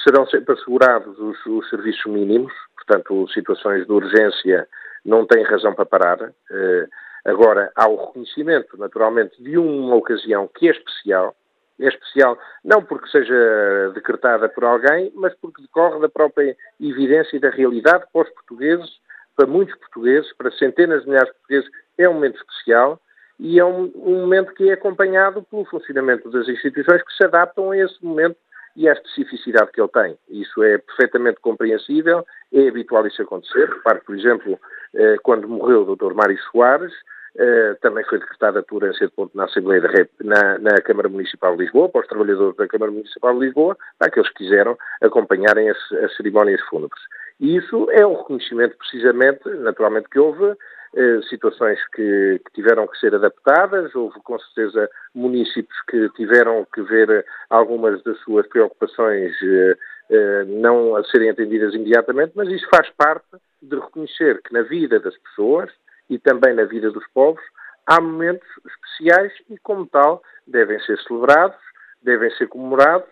serão 0.03 0.27
sempre 0.27 0.55
assegurados 0.55 1.17
os, 1.19 1.47
os, 1.47 1.71
serviços 1.71 2.05
mínimos, 2.07 2.53
portanto, 2.75 3.29
situações 3.29 3.87
de 3.87 3.93
urgência 3.93 4.67
não 5.05 5.25
têm 5.25 5.45
razão 5.45 5.73
para 5.73 5.87
parar. 5.87 6.33
Eh, 6.51 6.87
agora, 7.25 7.71
há 7.77 7.89
o 7.89 8.07
reconhecimento, 8.07 8.77
naturalmente, 8.77 9.41
de 9.41 9.57
uma 9.57 9.95
ocasião 9.95 10.51
que 10.53 10.69
é 10.69 10.73
especial, 10.73 11.37
é 11.79 11.87
especial 11.87 12.37
não 12.65 12.83
porque 12.83 13.09
seja 13.09 13.93
decretada 13.95 14.49
por 14.49 14.65
alguém, 14.65 15.13
mas 15.15 15.33
porque 15.37 15.63
decorre 15.63 16.01
da 16.01 16.09
própria 16.09 16.57
evidência 16.81 17.37
e 17.37 17.41
da 17.41 17.51
realidade 17.51 18.05
para 18.13 18.23
os 18.23 18.31
portugueses 18.31 18.91
para 19.39 19.47
muitos 19.47 19.77
portugueses, 19.77 20.33
para 20.37 20.51
centenas 20.51 21.03
de 21.03 21.09
milhares 21.09 21.29
de 21.29 21.39
portugueses, 21.39 21.71
é 21.97 22.09
um 22.09 22.15
momento 22.15 22.39
especial 22.39 23.01
e 23.39 23.61
é 23.61 23.65
um, 23.65 23.85
um, 23.95 24.21
momento 24.23 24.53
que 24.53 24.69
é 24.69 24.73
acompanhado 24.73 25.45
pelo 25.45 25.65
funcionamento 25.67 26.29
das 26.29 26.49
instituições 26.49 27.01
que 27.05 27.13
se 27.17 27.25
adaptam 27.25 27.71
a 27.71 27.79
esse 27.79 28.05
momento 28.05 28.37
e 28.75 28.89
à 28.89 28.93
especificidade 28.93 29.71
que 29.71 29.81
ele 29.81 29.91
tem. 29.91 30.19
Isso 30.29 30.61
é 30.65 30.79
perfeitamente 30.79 31.39
compreensível, 31.41 32.27
é 32.53 32.67
habitual 32.67 33.07
isso 33.07 33.23
acontecer. 33.23 33.69
Repare, 33.69 34.01
por 34.05 34.17
exemplo, 34.17 34.59
eh, 34.95 35.17
quando 35.23 35.49
morreu 35.49 35.83
o 35.83 35.97
Dr. 35.97 36.15
Mário 36.15 36.39
Soares, 36.51 36.93
eh, 37.37 37.77
também 37.81 38.05
foi 38.05 38.19
decretada 38.19 38.59
a 38.59 38.63
tolerância 38.65 39.07
de 39.07 39.13
ponto 39.13 39.37
na 39.37 39.45
Assembleia 39.45 39.81
da 39.81 39.89
Rep, 39.89 40.11
na, 40.21 40.59
na, 40.59 40.81
Câmara 40.83 41.09
Municipal 41.09 41.57
de 41.57 41.63
Lisboa, 41.63 41.89
para 41.89 42.01
os 42.01 42.09
trabalhadores 42.09 42.57
da 42.57 42.67
Câmara 42.67 42.91
Municipal 42.91 43.35
de 43.35 43.47
Lisboa, 43.47 43.77
para 43.97 44.09
aqueles 44.09 44.29
que 44.31 44.45
quiseram 44.45 44.77
acompanharem 45.01 45.71
as, 45.71 45.79
as 46.05 46.17
cerimónias 46.17 46.61
fúnebres. 46.63 47.01
E 47.41 47.57
isso 47.57 47.89
é 47.91 48.07
um 48.07 48.17
reconhecimento, 48.17 48.77
precisamente, 48.77 49.49
naturalmente, 49.49 50.09
que 50.09 50.19
houve 50.19 50.57
eh, 50.95 51.21
situações 51.29 51.79
que, 51.95 52.41
que, 52.45 52.53
tiveram 52.55 52.87
que 52.87 52.99
ser 52.99 53.15
adaptadas, 53.15 53.95
houve 53.95 54.19
com 54.25 54.39
certeza 54.39 54.91
municípios 55.15 55.79
que 55.89 56.09
tiveram 56.11 56.67
que 56.73 56.83
ver 56.83 57.25
algumas 57.51 58.03
das 58.03 58.19
suas 58.21 58.47
preocupações 58.49 59.33
eh, 59.43 59.77
eh, 60.11 60.45
não 60.47 60.97
a 60.97 61.05
serem 61.05 61.31
atendidas 61.31 61.75
imediatamente, 61.75 62.33
mas 62.35 62.49
isso 62.49 62.67
faz 62.75 62.89
parte 62.97 63.27
de 63.61 63.77
reconhecer 63.77 64.41
que 64.43 64.53
na 64.53 64.63
vida 64.63 64.99
das 64.99 65.17
pessoas 65.19 65.71
e 66.09 66.19
também 66.19 66.55
na 66.55 66.65
vida 66.65 66.91
dos 66.91 67.07
povos 67.09 67.43
há 67.87 68.01
momentos 68.01 68.49
especiais 68.67 69.33
e, 69.51 69.59
como 69.59 69.87
tal, 69.87 70.23
devem 70.47 70.81
ser 70.81 70.99
celebrados, 71.01 71.59
devem 72.03 72.31
ser 72.33 72.49
comemorados 72.49 73.09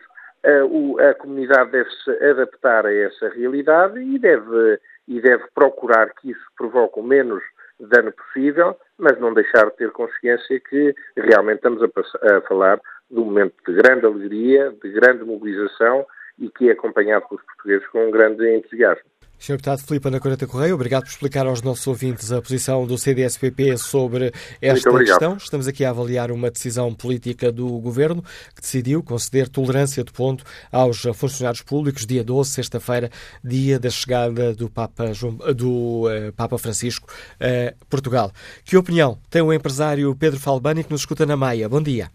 a, 0.46 1.10
a 1.10 1.14
comunidade 1.14 1.72
deve-se 1.72 2.10
adaptar 2.24 2.86
a 2.86 2.94
essa 2.94 3.28
realidade 3.30 4.00
e 4.00 4.18
deve, 4.18 4.80
e 5.08 5.20
deve 5.20 5.44
procurar 5.54 6.12
que 6.14 6.30
isso 6.30 6.46
provoque 6.56 7.00
o 7.00 7.02
menos 7.02 7.42
dano 7.80 8.12
possível, 8.12 8.76
mas 8.98 9.18
não 9.20 9.34
deixar 9.34 9.66
de 9.66 9.76
ter 9.76 9.90
consciência 9.90 10.60
que 10.60 10.94
realmente 11.16 11.58
estamos 11.58 11.82
a, 11.82 12.36
a 12.36 12.40
falar 12.42 12.80
de 13.10 13.18
um 13.18 13.24
momento 13.24 13.54
de 13.66 13.74
grande 13.74 14.06
alegria, 14.06 14.74
de 14.82 14.90
grande 14.92 15.24
mobilização 15.24 16.06
e 16.38 16.48
que 16.50 16.68
é 16.68 16.72
acompanhado 16.72 17.26
pelos 17.28 17.44
portugueses 17.44 17.86
com 17.88 18.08
um 18.08 18.10
grande 18.10 18.48
entusiasmo. 18.54 19.04
Sr. 19.38 19.52
Deputado 19.52 19.86
Filipe 19.86 20.08
Ana 20.08 20.18
Coreta 20.18 20.46
Correia, 20.46 20.74
obrigado 20.74 21.02
por 21.02 21.10
explicar 21.10 21.46
aos 21.46 21.62
nossos 21.62 21.86
ouvintes 21.86 22.32
a 22.32 22.40
posição 22.40 22.86
do 22.86 22.96
CDSPP 22.96 23.76
sobre 23.76 24.32
esta 24.60 24.90
questão. 24.98 25.36
Estamos 25.36 25.68
aqui 25.68 25.84
a 25.84 25.90
avaliar 25.90 26.30
uma 26.30 26.50
decisão 26.50 26.92
política 26.94 27.52
do 27.52 27.78
Governo 27.78 28.22
que 28.54 28.62
decidiu 28.62 29.02
conceder 29.02 29.48
tolerância 29.48 30.02
de 30.02 30.12
ponto 30.12 30.42
aos 30.72 31.02
funcionários 31.14 31.62
públicos 31.62 32.06
dia 32.06 32.24
12, 32.24 32.50
sexta-feira, 32.50 33.10
dia 33.44 33.78
da 33.78 33.90
chegada 33.90 34.54
do 34.54 34.70
Papa, 34.70 35.12
do, 35.54 36.06
uh, 36.06 36.32
Papa 36.34 36.56
Francisco 36.58 37.06
a 37.38 37.74
Portugal. 37.90 38.30
Que 38.64 38.76
opinião 38.76 39.18
tem 39.30 39.42
o 39.42 39.52
empresário 39.52 40.16
Pedro 40.18 40.40
Falbani 40.40 40.82
que 40.82 40.90
nos 40.90 41.02
escuta 41.02 41.26
na 41.26 41.36
Maia? 41.36 41.68
Bom 41.68 41.82
dia. 41.82 42.08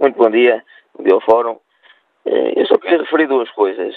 Muito 0.00 0.16
bom 0.16 0.30
dia. 0.30 0.62
Bom 0.96 1.02
dia 1.02 1.14
ao 1.14 1.20
Fórum. 1.20 1.58
Eh, 2.24 2.60
eu 2.60 2.66
só 2.66 2.78
queria 2.78 2.98
referir 2.98 3.26
duas 3.26 3.50
coisas. 3.50 3.94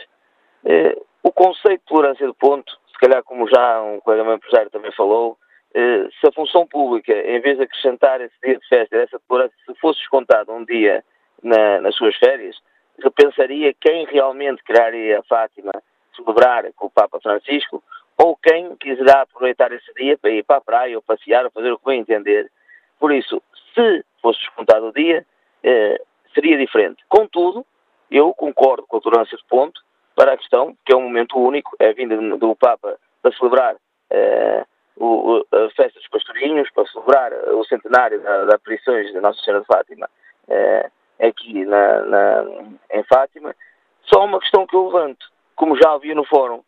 O 1.23 1.31
conceito 1.31 1.81
de 1.81 1.85
tolerância 1.85 2.27
de 2.27 2.33
ponto, 2.33 2.71
se 2.91 2.99
calhar 2.99 3.23
como 3.23 3.47
já 3.47 3.81
um 3.81 3.99
colega 3.99 4.23
meu 4.23 4.33
empresário 4.33 4.69
também 4.71 4.91
falou, 4.91 5.37
eh, 5.73 6.07
se 6.19 6.27
a 6.27 6.31
função 6.31 6.67
pública, 6.67 7.13
em 7.13 7.39
vez 7.39 7.57
de 7.57 7.63
acrescentar 7.63 8.19
esse 8.21 8.33
dia 8.43 8.57
de 8.57 8.67
festa, 8.67 8.97
essa 8.97 9.19
tolerância, 9.27 9.55
se 9.65 9.73
fosse 9.75 9.99
descontado 9.99 10.51
um 10.51 10.65
dia 10.65 11.03
na, 11.43 11.79
nas 11.81 11.95
suas 11.95 12.15
férias, 12.17 12.57
repensaria 13.01 13.73
quem 13.79 14.05
realmente 14.05 14.63
queria 14.63 15.19
a 15.19 15.23
Fátima 15.23 15.71
celebrar 16.15 16.71
com 16.73 16.87
o 16.87 16.91
Papa 16.91 17.19
Francisco 17.21 17.83
ou 18.17 18.35
quem 18.35 18.75
quiserá 18.75 19.21
aproveitar 19.21 19.71
esse 19.71 19.93
dia 19.93 20.17
para 20.17 20.29
ir 20.29 20.43
para 20.43 20.57
a 20.57 20.61
praia 20.61 20.95
ou 20.95 21.01
passear 21.01 21.45
ou 21.45 21.51
fazer 21.51 21.71
o 21.71 21.79
que 21.79 21.85
bem 21.85 22.01
entender. 22.01 22.51
Por 22.99 23.11
isso, 23.11 23.41
se 23.73 24.03
fosse 24.21 24.39
descontado 24.39 24.87
o 24.87 24.93
dia, 24.93 25.25
eh, 25.63 26.01
seria 26.33 26.57
diferente. 26.57 27.03
Contudo, 27.07 27.65
eu 28.09 28.33
concordo 28.33 28.85
com 28.87 28.97
a 28.97 29.01
tolerância 29.01 29.37
de 29.37 29.43
ponto, 29.45 29.81
para 30.21 30.33
a 30.33 30.37
questão, 30.37 30.77
que 30.85 30.93
é 30.93 30.95
um 30.95 31.01
momento 31.01 31.35
único, 31.35 31.75
é 31.79 31.89
a 31.89 31.93
vinda 31.93 32.15
do 32.37 32.55
Papa 32.55 32.95
para 33.23 33.35
celebrar 33.35 33.73
uh, 33.73 34.65
o, 34.95 35.43
a 35.51 35.67
festa 35.71 35.97
dos 35.99 36.07
pastorinhos, 36.09 36.69
para 36.75 36.85
celebrar 36.89 37.33
o 37.55 37.65
centenário 37.65 38.21
das 38.21 38.45
da 38.45 38.53
aparições 38.53 39.11
da 39.13 39.19
Nossa 39.19 39.41
Senhora 39.41 39.61
de 39.61 39.65
Fátima 39.65 40.07
uh, 40.47 40.91
aqui 41.27 41.65
na, 41.65 42.05
na, 42.05 42.45
em 42.91 43.03
Fátima. 43.05 43.55
Só 44.03 44.23
uma 44.25 44.39
questão 44.39 44.67
que 44.67 44.75
eu 44.75 44.85
levanto, 44.85 45.25
como 45.55 45.75
já 45.75 45.91
ouvi 45.91 46.13
no 46.13 46.23
fórum, 46.25 46.61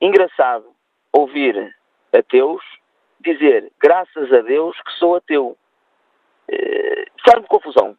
engraçado 0.00 0.66
ouvir 1.12 1.72
ateus 2.12 2.64
dizer 3.20 3.70
graças 3.80 4.32
a 4.32 4.40
Deus 4.40 4.76
que 4.82 4.90
sou 4.98 5.14
ateu. 5.14 5.56
Uh, 6.50 7.06
Faz-me 7.24 7.46
confusão. 7.46 7.96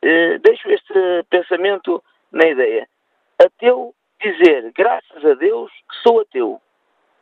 Uh, 0.00 0.38
deixo 0.38 0.70
este 0.70 1.24
pensamento 1.28 2.00
na 2.30 2.46
ideia. 2.46 2.88
Ateu 3.36 3.92
dizer, 4.24 4.72
graças 4.74 5.24
a 5.24 5.34
Deus, 5.34 5.70
que 5.70 5.96
sou 6.02 6.20
ateu. 6.20 6.60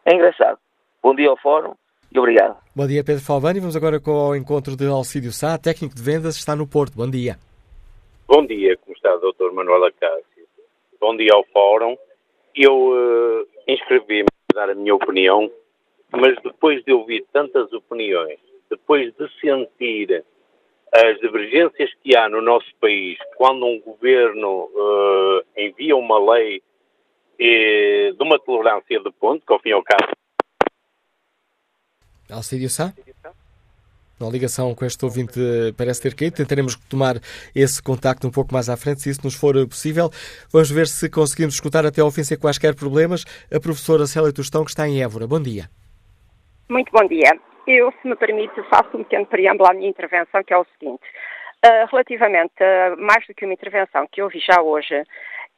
É 0.05 0.15
engraçado. 0.15 0.59
Bom 1.03 1.15
dia 1.15 1.29
ao 1.29 1.37
Fórum 1.37 1.75
e 2.13 2.19
obrigado. 2.19 2.57
Bom 2.75 2.87
dia, 2.87 3.03
Pedro 3.03 3.23
Falvani. 3.25 3.61
Vamos 3.61 3.77
agora 3.77 4.01
com 4.01 4.29
o 4.29 4.37
encontro 4.37 4.77
de 4.77 4.87
Alcídio 4.87 5.33
Sá, 5.33 5.59
técnico 5.59 5.95
de 5.95 6.03
vendas, 6.03 6.37
está 6.37 6.55
no 6.55 6.67
Porto. 6.67 6.97
Bom 6.97 7.11
dia. 7.11 7.37
Bom 8.29 8.47
dia, 8.47 8.77
como 8.79 8.95
está, 8.97 9.17
Dr. 9.17 9.53
Manuel 9.53 9.85
Acácio? 9.85 10.47
Bom 11.01 11.17
dia 11.17 11.33
ao 11.35 11.45
Fórum. 11.53 11.97
Eu 12.55 12.75
uh, 12.75 13.47
inscrevi-me 13.67 14.29
a 14.53 14.55
dar 14.55 14.71
a 14.71 14.75
minha 14.75 14.95
opinião, 14.95 15.51
mas 16.13 16.37
depois 16.43 16.85
de 16.85 16.93
ouvir 16.93 17.25
tantas 17.33 17.73
opiniões, 17.73 18.39
depois 18.71 19.13
de 19.15 19.29
sentir 19.41 20.25
as 20.95 21.19
divergências 21.21 21.91
que 22.03 22.17
há 22.17 22.29
no 22.29 22.43
nosso 22.43 22.69
país 22.81 23.19
quando 23.37 23.65
um 23.65 23.81
governo 23.81 24.69
uh, 24.75 25.43
envia 25.57 25.97
uma 25.97 26.19
lei 26.35 26.63
e 27.45 28.15
de 28.17 28.23
uma 28.23 28.39
tolerância 28.39 29.01
de 29.01 29.11
ponto, 29.11 29.45
que 29.45 29.53
ao 29.53 29.59
fim 29.59 29.71
e 29.71 29.73
ao 29.73 29.83
cabo. 29.83 30.13
Alcídio 32.31 32.71
Sá? 32.71 32.93
A 34.21 34.31
ligação 34.31 34.73
com 34.77 34.85
este 34.85 35.05
ouvinte 35.05 35.41
parece 35.77 36.01
ter 36.01 36.15
caído. 36.15 36.37
Tentaremos 36.37 36.77
tomar 36.89 37.17
esse 37.57 37.83
contacto 37.83 38.29
um 38.29 38.31
pouco 38.31 38.55
mais 38.55 38.69
à 38.69 38.77
frente, 38.77 39.01
se 39.01 39.11
isso 39.11 39.25
nos 39.25 39.35
for 39.35 39.55
possível. 39.67 40.11
Vamos 40.53 40.71
ver 40.71 40.87
se 40.87 41.11
conseguimos 41.11 41.55
escutar 41.55 41.85
até 41.85 42.01
ao 42.01 42.13
fim 42.13 42.23
sem 42.23 42.39
quaisquer 42.39 42.77
problemas 42.77 43.25
a 43.53 43.59
professora 43.59 44.07
Célia 44.07 44.33
Tostão, 44.33 44.65
que 44.65 44.71
está 44.71 44.87
em 44.87 45.03
Évora. 45.03 45.27
Bom 45.27 45.43
dia. 45.43 45.65
Muito 46.69 46.93
bom 46.93 47.05
dia. 47.09 47.33
Eu, 47.67 47.93
se 48.01 48.09
me 48.09 48.15
permite, 48.15 48.55
faço 48.71 48.97
um 48.97 49.03
pequeno 49.03 49.27
preâmbulo 49.27 49.69
à 49.69 49.75
minha 49.75 49.91
intervenção, 49.91 50.45
que 50.45 50.55
é 50.55 50.57
o 50.57 50.67
seguinte. 50.79 51.03
Uh, 51.67 51.87
relativamente 51.91 52.63
a 52.63 52.95
mais 52.97 53.27
do 53.27 53.35
que 53.35 53.45
uma 53.45 53.55
intervenção 53.55 54.07
que 54.11 54.23
eu 54.23 54.29
vi 54.29 54.39
já 54.39 54.63
hoje, 54.63 55.05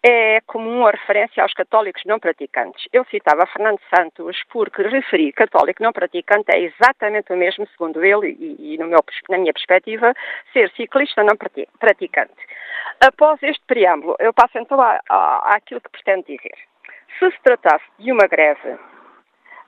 é 0.07 0.43
comum 0.43 0.87
a 0.87 0.91
referência 0.91 1.43
aos 1.43 1.55
católicos 1.55 2.03
não 2.05 2.19
praticantes. 2.19 2.87
Eu 2.93 3.07
citava 3.07 3.47
Fernando 3.47 3.81
Santos 3.89 4.37
porque 4.51 4.83
referir 4.83 5.33
católico 5.33 5.83
não 5.83 5.95
praticante 5.95 6.53
é 6.53 6.61
exatamente 6.61 7.33
o 7.33 7.37
mesmo, 7.37 7.67
segundo 7.69 8.05
ele 8.05 8.37
e, 8.39 8.75
e 8.75 8.79
meu, 8.79 9.03
na 9.31 9.39
minha 9.39 9.53
perspectiva, 9.55 10.13
ser 10.53 10.71
ciclista 10.73 11.25
não 11.25 11.35
praticante. 11.79 12.35
Após 13.01 13.43
este 13.43 13.65
preâmbulo, 13.67 14.15
eu 14.19 14.35
passo 14.35 14.59
então 14.59 14.79
à, 14.79 15.01
à, 15.09 15.57
àquilo 15.57 15.81
que 15.81 15.89
pretendo 15.89 16.27
dizer. 16.27 16.55
Se 17.19 17.31
se 17.31 17.43
tratasse 17.43 17.85
de 17.99 18.13
uma 18.13 18.27
greve, 18.27 18.77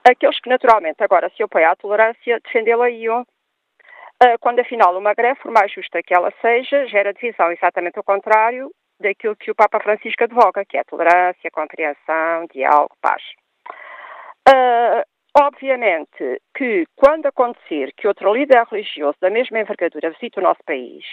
aqueles 0.06 0.38
que 0.40 0.50
naturalmente 0.50 1.02
agora 1.02 1.30
se 1.34 1.42
apoiam 1.42 1.72
à 1.72 1.76
tolerância 1.76 2.40
defendê-la 2.44 2.90
iam 2.90 3.22
uh, 3.22 4.38
quando 4.40 4.60
afinal 4.60 4.94
uma 4.98 5.14
greve, 5.14 5.40
por 5.40 5.50
mais 5.50 5.72
justa 5.72 6.02
que 6.02 6.14
ela 6.14 6.30
seja, 6.42 6.86
gera 6.88 7.14
divisão 7.14 7.50
exatamente 7.50 7.98
o 7.98 8.04
contrário 8.04 8.70
daquilo 9.00 9.36
que 9.36 9.50
o 9.50 9.54
Papa 9.54 9.80
Francisco 9.80 10.24
advoga, 10.24 10.64
que 10.64 10.76
é 10.76 10.84
tolerância, 10.84 11.50
compreensão, 11.50 12.46
diálogo, 12.52 12.96
paz. 13.00 13.22
Uh, 14.48 15.02
obviamente 15.38 16.40
que 16.56 16.86
quando 16.94 17.26
acontecer 17.26 17.92
que 17.96 18.06
outro 18.06 18.32
líder 18.32 18.64
religioso 18.70 19.18
da 19.20 19.30
mesma 19.30 19.60
envergadura 19.60 20.10
visite 20.10 20.38
o 20.38 20.42
nosso 20.42 20.62
país, 20.64 21.04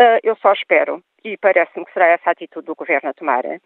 uh, 0.00 0.18
eu 0.22 0.36
só 0.36 0.52
espero, 0.52 1.02
e 1.24 1.36
parece-me 1.36 1.84
que 1.84 1.92
será 1.92 2.06
essa 2.06 2.30
a 2.30 2.32
atitude 2.32 2.66
do 2.66 2.74
Governo 2.74 3.10
a 3.10 3.14
tomar, 3.14 3.44
uh, 3.44 3.58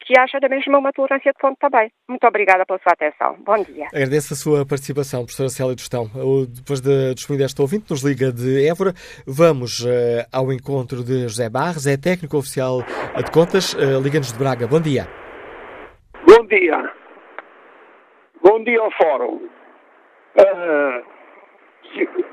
que 0.00 0.18
haja 0.18 0.38
da 0.40 0.48
mesma 0.48 0.78
uma 0.78 0.92
tolerância 0.92 1.32
de 1.32 1.38
fonte 1.40 1.58
também. 1.58 1.90
Muito 2.08 2.26
obrigada 2.26 2.64
pela 2.66 2.78
sua 2.78 2.92
atenção. 2.92 3.36
Bom 3.40 3.62
dia. 3.62 3.86
Agradeço 3.86 4.34
a 4.34 4.36
sua 4.36 4.66
participação, 4.66 5.20
professora 5.20 5.48
Célia 5.48 5.76
Tostão. 5.76 6.06
Depois 6.48 6.80
de 6.80 7.14
disponível 7.14 7.46
esta 7.46 7.62
ouvinte, 7.62 7.90
nos 7.90 8.02
liga 8.02 8.32
de 8.32 8.66
Évora. 8.68 8.92
Vamos 9.26 9.80
uh, 9.80 10.26
ao 10.32 10.52
encontro 10.52 11.04
de 11.04 11.22
José 11.22 11.48
Barros, 11.48 11.86
é 11.86 11.96
técnico 11.96 12.36
oficial 12.36 12.82
de 12.82 13.30
contas, 13.30 13.74
liga-nos 14.02 14.32
de 14.32 14.38
Braga. 14.38 14.66
Bom 14.66 14.80
dia. 14.80 15.06
Bom 16.26 16.46
dia. 16.46 16.92
Bom 18.42 18.64
dia 18.64 18.80
ao 18.80 18.90
Fórum. 18.92 19.48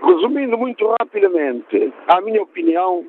resumindo 0.03 0.57
muito 0.57 0.95
rapidamente, 0.99 1.93
a 2.07 2.19
minha 2.21 2.41
opinião, 2.41 3.05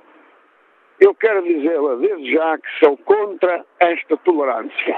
eu 1.02 1.14
quero 1.16 1.42
dizê-la 1.42 1.96
desde 1.96 2.32
já 2.32 2.58
que 2.58 2.78
sou 2.78 2.96
contra 2.98 3.64
esta 3.80 4.16
tolerância. 4.18 4.96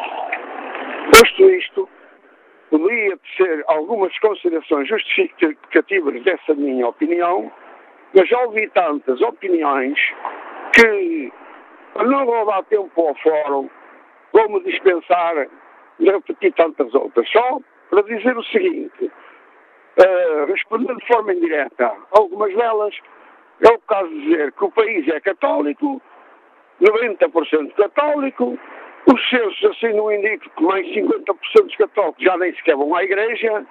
Posto 1.10 1.51
isto, 1.51 1.89
poderia 2.70 3.18
ser 3.36 3.64
algumas 3.68 4.16
considerações 4.18 4.86
justificativas 4.89 6.22
dessa 6.22 6.55
minha 6.55 6.89
opinião, 6.89 7.51
mas 8.14 8.28
já 8.28 8.39
ouvi 8.40 8.68
tantas 8.70 9.20
opiniões 9.22 9.98
que, 10.74 11.32
não 12.05 12.26
roubar 12.26 12.64
tempo 12.64 13.01
ao 13.01 13.14
fórum, 13.16 13.70
vou-me 14.32 14.62
dispensar 14.64 15.47
de 15.98 16.10
repetir 16.10 16.52
tantas 16.52 16.93
outras. 16.94 17.28
Só 17.31 17.60
para 17.89 18.02
dizer 18.02 18.36
o 18.36 18.43
seguinte, 18.44 19.05
uh, 19.05 20.44
respondendo 20.47 20.98
de 20.98 21.06
forma 21.06 21.32
indireta 21.32 21.93
algumas 22.10 22.55
delas, 22.55 22.94
é 23.60 23.68
o 23.68 23.78
caso 23.81 24.09
de 24.09 24.20
dizer 24.20 24.52
que 24.52 24.64
o 24.64 24.70
país 24.70 25.09
é 25.09 25.20
católico, 25.20 26.01
90% 26.81 27.74
católico, 27.74 28.59
os 29.06 29.28
censos 29.28 29.64
assim 29.64 29.93
não 29.93 30.10
indicam 30.10 30.51
que 30.56 30.62
mais 30.62 30.86
50% 30.86 31.62
dos 31.62 31.76
católicos 31.76 32.22
já 32.22 32.36
nem 32.36 32.55
sequer 32.55 32.76
vão 32.76 32.94
à 32.94 33.05
igreja, 33.05 33.66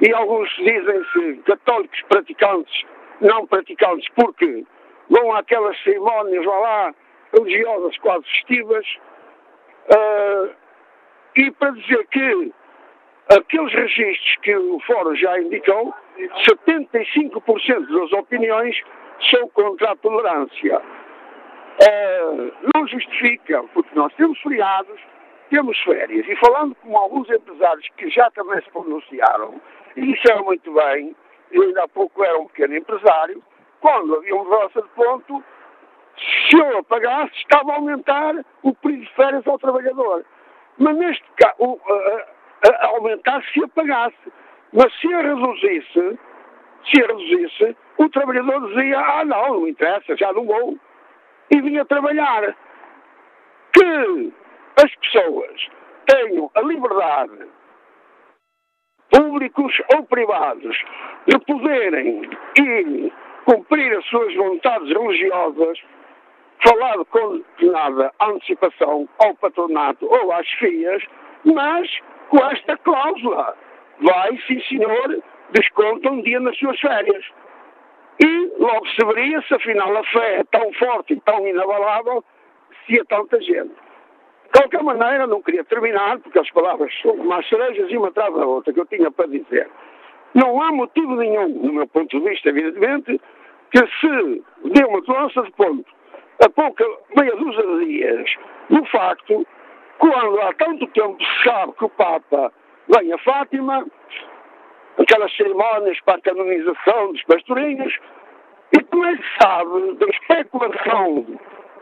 e 0.00 0.12
alguns 0.12 0.48
dizem-se 0.56 1.42
católicos 1.44 2.00
praticantes, 2.08 2.84
não 3.20 3.46
praticantes, 3.46 4.08
porque 4.14 4.64
vão 5.10 5.34
àquelas 5.34 5.76
cerimónias, 5.82 6.44
lá 6.44 6.58
lá, 6.58 6.94
religiosas 7.32 7.98
quase 7.98 8.24
festivas, 8.24 8.86
uh, 9.90 10.50
e 11.36 11.50
para 11.52 11.70
dizer 11.70 12.06
que 12.08 12.52
aqueles 13.28 13.72
registros 13.72 14.36
que 14.42 14.56
o 14.56 14.80
Fórum 14.80 15.14
já 15.16 15.40
indicou, 15.40 15.94
75% 16.18 18.00
das 18.00 18.12
opiniões 18.12 18.80
são 19.30 19.48
contra 19.50 19.92
a 19.92 19.96
tolerância. 19.96 20.82
É, 21.80 22.20
não 22.74 22.86
justifica, 22.88 23.62
porque 23.72 23.94
nós 23.94 24.12
temos 24.14 24.38
feriados, 24.40 25.00
temos 25.48 25.78
férias, 25.80 26.26
e 26.28 26.36
falando 26.36 26.74
com 26.76 26.96
alguns 26.96 27.30
empresários 27.30 27.86
que 27.96 28.10
já 28.10 28.30
também 28.32 28.60
se 28.62 28.70
pronunciaram, 28.70 29.60
e 29.96 30.12
disseram 30.12 30.44
muito 30.44 30.72
bem, 30.72 31.14
eu 31.52 31.62
ainda 31.62 31.84
há 31.84 31.88
pouco 31.88 32.24
era 32.24 32.38
um 32.38 32.46
pequeno 32.46 32.76
empresário, 32.76 33.42
quando 33.80 34.16
havia 34.16 34.34
uma 34.34 34.44
mudança 34.44 34.82
de 34.82 34.88
ponto, 34.88 35.44
se 36.16 36.58
eu 36.58 36.78
apagasse, 36.78 37.32
estava 37.36 37.72
a 37.72 37.76
aumentar 37.76 38.34
o 38.62 38.74
período 38.74 39.04
de 39.04 39.14
férias 39.14 39.46
ao 39.46 39.58
trabalhador. 39.58 40.24
Mas 40.78 40.96
neste 40.96 41.24
caso, 41.36 41.80
a 42.64 42.86
aumentar 42.88 43.42
se 43.52 43.62
a 43.62 43.68
pagasse. 43.68 44.32
Mas 44.72 44.92
se 45.00 45.12
a 45.12 45.20
reduzisse, 45.20 46.18
se 46.90 47.02
a 47.02 47.06
reduzisse, 47.06 47.76
o 47.98 48.08
trabalhador 48.08 48.68
dizia, 48.68 48.98
ah 48.98 49.24
não, 49.24 49.60
não 49.60 49.68
interessa, 49.68 50.16
já 50.16 50.32
não 50.32 50.44
vou. 50.44 50.78
E 51.50 51.60
vinha 51.60 51.84
trabalhar. 51.84 52.54
Que 53.72 54.32
as 54.82 54.94
pessoas 54.96 55.68
tenham 56.06 56.50
a 56.54 56.60
liberdade, 56.60 57.46
públicos 59.10 59.72
ou 59.94 60.04
privados, 60.04 60.76
de 61.26 61.38
poderem 61.40 62.28
ir 62.56 63.12
cumprir 63.44 63.96
as 63.96 64.04
suas 64.06 64.34
vontades 64.34 64.88
religiosas, 64.88 65.78
falado 66.62 67.04
com 67.06 67.42
nada 67.62 68.12
antecipação 68.20 69.08
ao 69.18 69.34
patronato 69.36 70.06
ou 70.06 70.32
às 70.32 70.46
FIAs, 70.58 71.02
mas 71.44 71.88
com 72.28 72.44
esta 72.44 72.76
cláusula. 72.78 73.56
Vai, 74.00 74.38
sim 74.46 74.60
senhor, 74.62 75.22
desconta 75.50 76.10
um 76.10 76.22
dia 76.22 76.40
nas 76.40 76.56
suas 76.58 76.78
férias. 76.80 77.24
E 78.20 78.52
logo 78.58 78.86
se 78.88 79.04
veria 79.04 79.40
se 79.42 79.54
afinal 79.54 79.96
a 79.96 80.04
fé 80.04 80.40
é 80.40 80.44
tão 80.44 80.72
forte 80.74 81.14
e 81.14 81.20
tão 81.20 81.46
inabalável 81.46 82.24
se 82.86 83.00
há 83.00 83.04
tanta 83.04 83.40
gente. 83.40 83.72
De 84.44 84.60
qualquer 84.60 84.82
maneira, 84.82 85.26
não 85.26 85.42
queria 85.42 85.64
terminar, 85.64 86.18
porque 86.18 86.38
as 86.38 86.50
palavras 86.50 86.92
são 87.02 87.12
umas 87.12 87.46
cerejas 87.48 87.90
e 87.90 87.96
uma 87.96 88.08
atrás 88.08 88.34
da 88.34 88.46
outra 88.46 88.72
que 88.72 88.80
eu 88.80 88.86
tinha 88.86 89.10
para 89.10 89.26
dizer. 89.26 89.68
Não 90.34 90.60
há 90.62 90.72
motivo 90.72 91.14
nenhum, 91.16 91.52
do 91.60 91.72
meu 91.72 91.86
ponto 91.86 92.18
de 92.18 92.28
vista, 92.28 92.48
evidentemente, 92.48 93.20
que 93.70 93.78
se 93.78 94.42
dê 94.64 94.84
uma 94.84 95.02
lança 95.06 95.42
de 95.42 95.50
ponto 95.52 95.98
a 96.44 96.48
pouca 96.50 96.84
meia 97.16 97.34
dúzia 97.36 97.62
de 97.62 97.84
dias 97.86 98.30
no 98.70 98.84
facto 98.86 99.46
quando 99.98 100.40
há 100.42 100.52
tanto 100.54 100.86
tempo 100.88 101.16
se 101.18 101.44
sabe 101.44 101.72
que 101.72 101.84
o 101.84 101.88
Papa 101.88 102.52
vem 102.88 103.12
a 103.12 103.18
Fátima, 103.18 103.86
aquelas 104.98 105.34
cerimónias 105.36 106.00
para 106.00 106.16
a 106.16 106.20
canonização 106.20 107.12
dos 107.12 107.22
pastorinhos, 107.24 107.94
e 108.76 108.82
também 108.84 109.16
se 109.16 109.42
sabe 109.42 109.94
da 109.94 110.06
especulação 110.06 111.26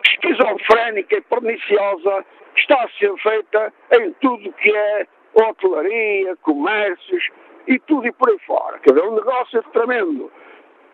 esquizofrénica 0.04 1.16
e 1.16 1.20
perniciosa 1.22 2.24
que 2.54 2.60
está 2.60 2.82
a 2.82 2.88
ser 2.98 3.14
feita 3.18 3.72
em 4.00 4.12
tudo 4.20 4.52
que 4.52 4.70
é 4.74 5.06
hotelaria, 5.34 6.36
comércios 6.42 7.28
e 7.66 7.78
tudo 7.80 8.06
e 8.06 8.12
por 8.12 8.30
aí 8.30 8.38
fora. 8.46 8.78
Quer 8.78 8.92
dizer, 8.92 9.06
um 9.06 9.14
negócio 9.14 9.62
tremendo. 9.72 10.30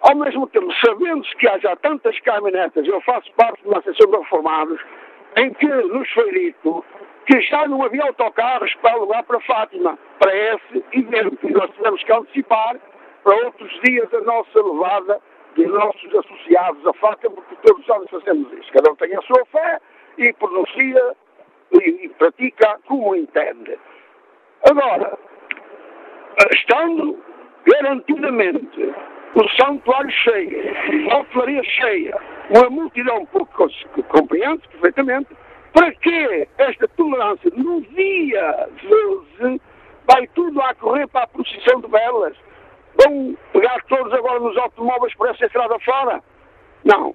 Ao 0.01 0.17
mesmo 0.17 0.47
tempo, 0.49 0.73
sabendo-se 0.85 1.35
que 1.37 1.47
há 1.47 1.59
já 1.59 1.77
tantas 1.77 2.19
caminhonetas, 2.21 2.87
eu 2.87 3.01
faço 3.03 3.31
parte 3.35 3.63
de 3.63 3.69
uma 3.69 3.79
associação 3.79 4.11
de 4.11 4.19
reformados, 4.19 4.81
em 5.37 5.53
que 5.55 5.67
nos 5.67 6.11
foi 6.11 6.33
dito 6.33 6.85
que 7.27 7.41
já 7.43 7.67
não 7.69 7.83
havia 7.83 8.03
autocarros 8.05 8.75
para 8.77 8.97
levar 8.97 9.23
para 9.25 9.41
Fátima, 9.41 9.99
para 10.19 10.35
esse 10.35 10.85
evento. 10.93 11.39
E 11.49 11.53
nós 11.53 11.71
tivemos 11.73 12.03
que 12.03 12.13
antecipar 12.13 12.77
para 13.23 13.37
outros 13.47 13.81
dias 13.85 14.13
a 14.13 14.21
nossa 14.23 14.61
levada 14.61 15.21
dos 15.55 15.67
nossos 15.69 16.15
associados 16.15 16.87
à 16.87 16.93
Fátima, 16.95 17.35
porque 17.35 17.57
todos 17.63 17.87
nós 17.87 18.11
fazemos 18.11 18.53
isso. 18.53 18.73
Cada 18.73 18.91
um 18.91 18.97
tem 18.97 19.15
a 19.15 19.23
sua 19.23 19.45
fé 19.47 19.81
e 20.19 20.33
pronuncia 20.35 21.17
e, 21.73 22.07
e 22.07 22.09
pratica 22.11 22.79
como 22.87 23.15
entende. 23.15 23.79
Agora, 24.69 25.19
estando 26.55 27.19
garantidamente 27.67 28.95
o 29.35 29.49
santuário 29.51 30.11
cheio, 30.11 31.13
a 31.13 31.19
hotelaria 31.19 31.65
cheia, 31.65 32.17
uma 32.51 32.69
multidão 32.71 33.27
que 33.95 34.03
compreende 34.05 34.69
perfeitamente, 34.69 35.29
para 35.73 35.93
que 35.93 36.49
esta 36.59 36.89
tolerância 36.89 37.51
no 37.57 37.81
dia 37.83 38.69
12 39.41 39.61
vai 40.07 40.27
tudo 40.35 40.61
a 40.61 40.75
correr 40.75 41.07
para 41.09 41.25
a 41.25 41.27
procissão 41.29 41.81
de 41.81 41.89
velas? 41.89 42.37
Vão 43.03 43.37
pegar 43.53 43.83
todos 43.89 44.13
agora 44.13 44.41
nos 44.41 44.57
automóveis 44.57 45.15
por 45.15 45.29
essa 45.29 45.47
estrada 45.47 45.79
fora? 45.81 46.23
Não, 46.85 47.15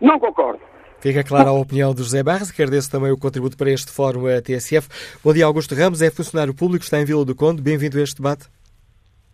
não 0.00 0.18
concordo. 0.18 0.60
Fica 1.00 1.22
clara 1.22 1.50
a 1.50 1.52
opinião 1.52 1.94
do 1.94 2.02
José 2.02 2.24
Barros, 2.24 2.50
que 2.50 2.60
agradeço 2.60 2.90
também 2.90 3.12
o 3.12 3.18
contributo 3.18 3.56
para 3.56 3.70
este 3.70 3.92
fórum 3.92 4.26
a 4.26 4.42
TSF. 4.42 4.88
Bom 5.22 5.32
dia, 5.32 5.46
Augusto 5.46 5.74
Ramos, 5.74 6.02
é 6.02 6.10
funcionário 6.10 6.52
público, 6.54 6.82
está 6.82 6.98
em 6.98 7.04
Vila 7.04 7.24
do 7.24 7.36
Conde. 7.36 7.62
Bem-vindo 7.62 7.98
a 7.98 8.02
este 8.02 8.16
debate. 8.16 8.48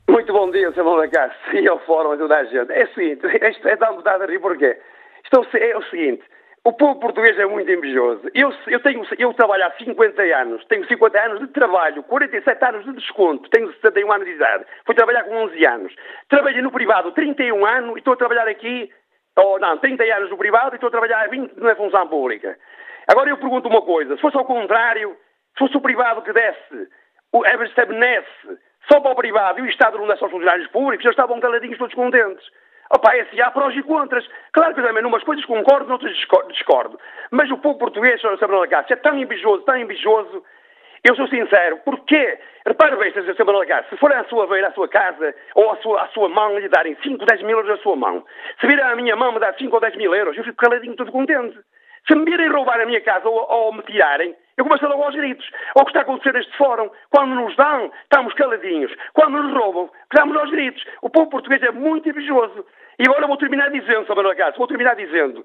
Muito 0.07 0.31
bom 0.31 0.51
dia, 0.51 0.71
Sr. 0.73 0.85
Malacás, 0.85 1.33
e 1.55 1.67
ao 1.67 1.81
fórum 1.87 2.13
a 2.13 2.17
toda 2.19 2.37
a 2.37 2.45
gente. 2.45 2.71
É 2.71 2.85
o 2.85 2.95
seguinte, 2.95 3.27
isto 3.49 3.67
é 3.67 3.77
dar 3.77 3.93
vontade 3.93 4.23
a 4.23 4.27
rir 4.27 4.41
porquê? 4.41 4.77
Isto 5.25 5.57
é 5.57 5.77
o 5.79 5.83
seguinte, 5.85 6.23
o 6.65 6.73
povo 6.73 6.99
português 6.99 7.39
é 7.39 7.45
muito 7.45 7.70
invejoso. 7.70 8.23
Eu, 8.35 8.51
eu, 8.69 8.81
tenho, 8.81 9.07
eu 9.19 9.35
trabalho 9.35 9.66
há 9.66 9.70
50 9.73 10.23
anos, 10.23 10.65
tenho 10.65 10.86
50 10.86 11.20
anos 11.20 11.41
de 11.41 11.49
trabalho, 11.49 12.03
47 12.05 12.65
anos 12.65 12.85
de 12.86 12.93
desconto, 12.95 13.51
tenho 13.51 13.70
71 13.74 14.11
anos 14.11 14.27
de 14.27 14.32
idade. 14.32 14.65
Fui 14.86 14.95
trabalhar 14.95 15.24
com 15.24 15.36
11 15.45 15.66
anos. 15.66 15.95
Trabalhei 16.28 16.62
no 16.62 16.73
privado 16.73 17.12
31 17.12 17.66
anos 17.66 17.97
e 17.97 17.99
estou 17.99 18.15
a 18.15 18.16
trabalhar 18.16 18.49
aqui, 18.49 18.91
ou 19.36 19.61
não, 19.61 19.77
30 19.77 20.05
anos 20.05 20.31
no 20.31 20.39
privado 20.39 20.74
e 20.74 20.77
estou 20.77 20.89
a 20.89 20.91
trabalhar 20.91 21.28
20 21.28 21.53
na 21.59 21.77
função 21.77 22.09
pública. 22.09 22.57
Agora 23.09 23.28
eu 23.28 23.36
pergunto 23.36 23.69
uma 23.69 23.82
coisa, 23.82 24.16
se 24.16 24.23
fosse 24.23 24.39
ao 24.39 24.47
contrário, 24.47 25.15
se 25.53 25.59
fosse 25.59 25.77
o 25.77 25.82
privado 25.82 26.23
que 26.23 26.32
desse, 26.32 26.89
o 27.31 27.45
estabelece 27.45 28.59
só 28.91 29.01
para 29.01 29.12
o 29.12 29.16
privado 29.16 29.61
e 29.61 29.62
o 29.62 29.69
Estado 29.69 29.99
não 29.99 30.07
desse 30.07 30.23
aos 30.23 30.32
funcionários 30.32 30.69
públicos, 30.69 31.05
eles 31.05 31.15
estavam 31.15 31.41
caladinhos 31.41 31.77
todos 31.77 31.95
contentes. 31.95 32.45
Opa, 32.95 33.12
é 33.16 33.23
assim, 33.23 33.41
há 33.41 33.51
prós 33.51 33.75
e 33.77 33.83
contras. 33.83 34.25
Claro 34.53 34.73
que 34.73 34.81
eu 34.81 34.87
também, 34.87 35.03
numas 35.03 35.25
coisas 35.25 35.45
concordo, 35.45 35.89
noutras 35.89 36.16
discordo. 36.49 37.01
Mas 37.33 37.51
o 37.51 37.59
povo 37.59 37.77
português, 37.77 38.21
Sr. 38.21 38.39
Samuel 38.39 38.69
Cássio, 38.69 38.93
é 38.93 38.97
tão 38.97 39.19
invejoso, 39.19 39.65
tão 39.65 39.77
invejoso. 39.77 40.45
Eu 41.03 41.16
sou 41.16 41.27
sincero, 41.27 41.79
porquê? 41.85 42.39
Repare 42.65 42.95
bem, 42.97 43.12
Sr. 43.12 43.35
Samuel 43.37 43.66
Cássio, 43.66 43.91
se 43.91 43.97
for 43.97 44.12
à 44.12 44.23
sua 44.25 44.47
beira, 44.47 44.69
à 44.69 44.73
sua 44.73 44.87
casa, 44.87 45.35
ou 45.57 45.73
à 45.73 45.77
sua, 45.79 46.03
à 46.03 46.09
sua 46.09 46.29
mão, 46.29 46.57
lhe 46.57 46.69
darem 46.69 46.97
5, 47.03 47.27
10 47.27 47.43
mil 47.43 47.59
euros 47.59 47.69
na 47.69 47.83
sua 47.83 47.97
mão, 47.97 48.25
se 48.61 48.66
virem 48.66 48.85
à 48.85 48.95
minha 48.95 49.16
mão 49.16 49.33
me 49.33 49.41
dar 49.41 49.55
5 49.55 49.75
ou 49.75 49.81
10 49.81 49.97
mil 49.97 50.15
euros, 50.15 50.37
eu 50.37 50.45
fico 50.45 50.57
caladinho, 50.57 50.95
todo 50.95 51.11
contente. 51.11 51.59
Se 52.07 52.15
me 52.15 52.25
virem 52.25 52.49
roubar 52.49 52.81
a 52.81 52.87
minha 52.87 53.01
casa 53.01 53.29
ou, 53.29 53.51
ou 53.51 53.73
me 53.73 53.83
tirarem, 53.83 54.37
eu 54.57 54.65
começo 54.65 54.87
logo 54.87 55.03
aos 55.03 55.16
gritos. 55.16 55.51
Ou 55.75 55.83
o 55.83 55.85
que 55.85 55.91
está 55.91 56.01
a 56.01 56.03
acontecer 56.03 56.33
neste 56.33 56.57
fórum, 56.57 56.89
quando 57.11 57.35
nos 57.35 57.57
dão, 57.57 57.91
estamos 58.03 58.33
caladinhos. 58.35 58.95
Quando 59.15 59.43
nos 59.43 59.53
roubam, 59.53 59.91
estamos 60.03 60.37
aos 60.37 60.51
gritos. 60.51 60.85
O 61.03 61.11
povo 61.11 61.31
português 61.31 61.62
é 61.62 61.73
muito 61.73 62.09
invejoso. 62.09 62.65
E 62.99 63.05
agora 63.07 63.27
vou 63.27 63.37
terminar 63.37 63.71
dizendo, 63.71 64.07
Sr. 64.07 64.15
Manuel 64.15 64.37
Cássio, 64.37 64.59
vou 64.59 64.66
terminar 64.66 64.95
dizendo. 64.95 65.45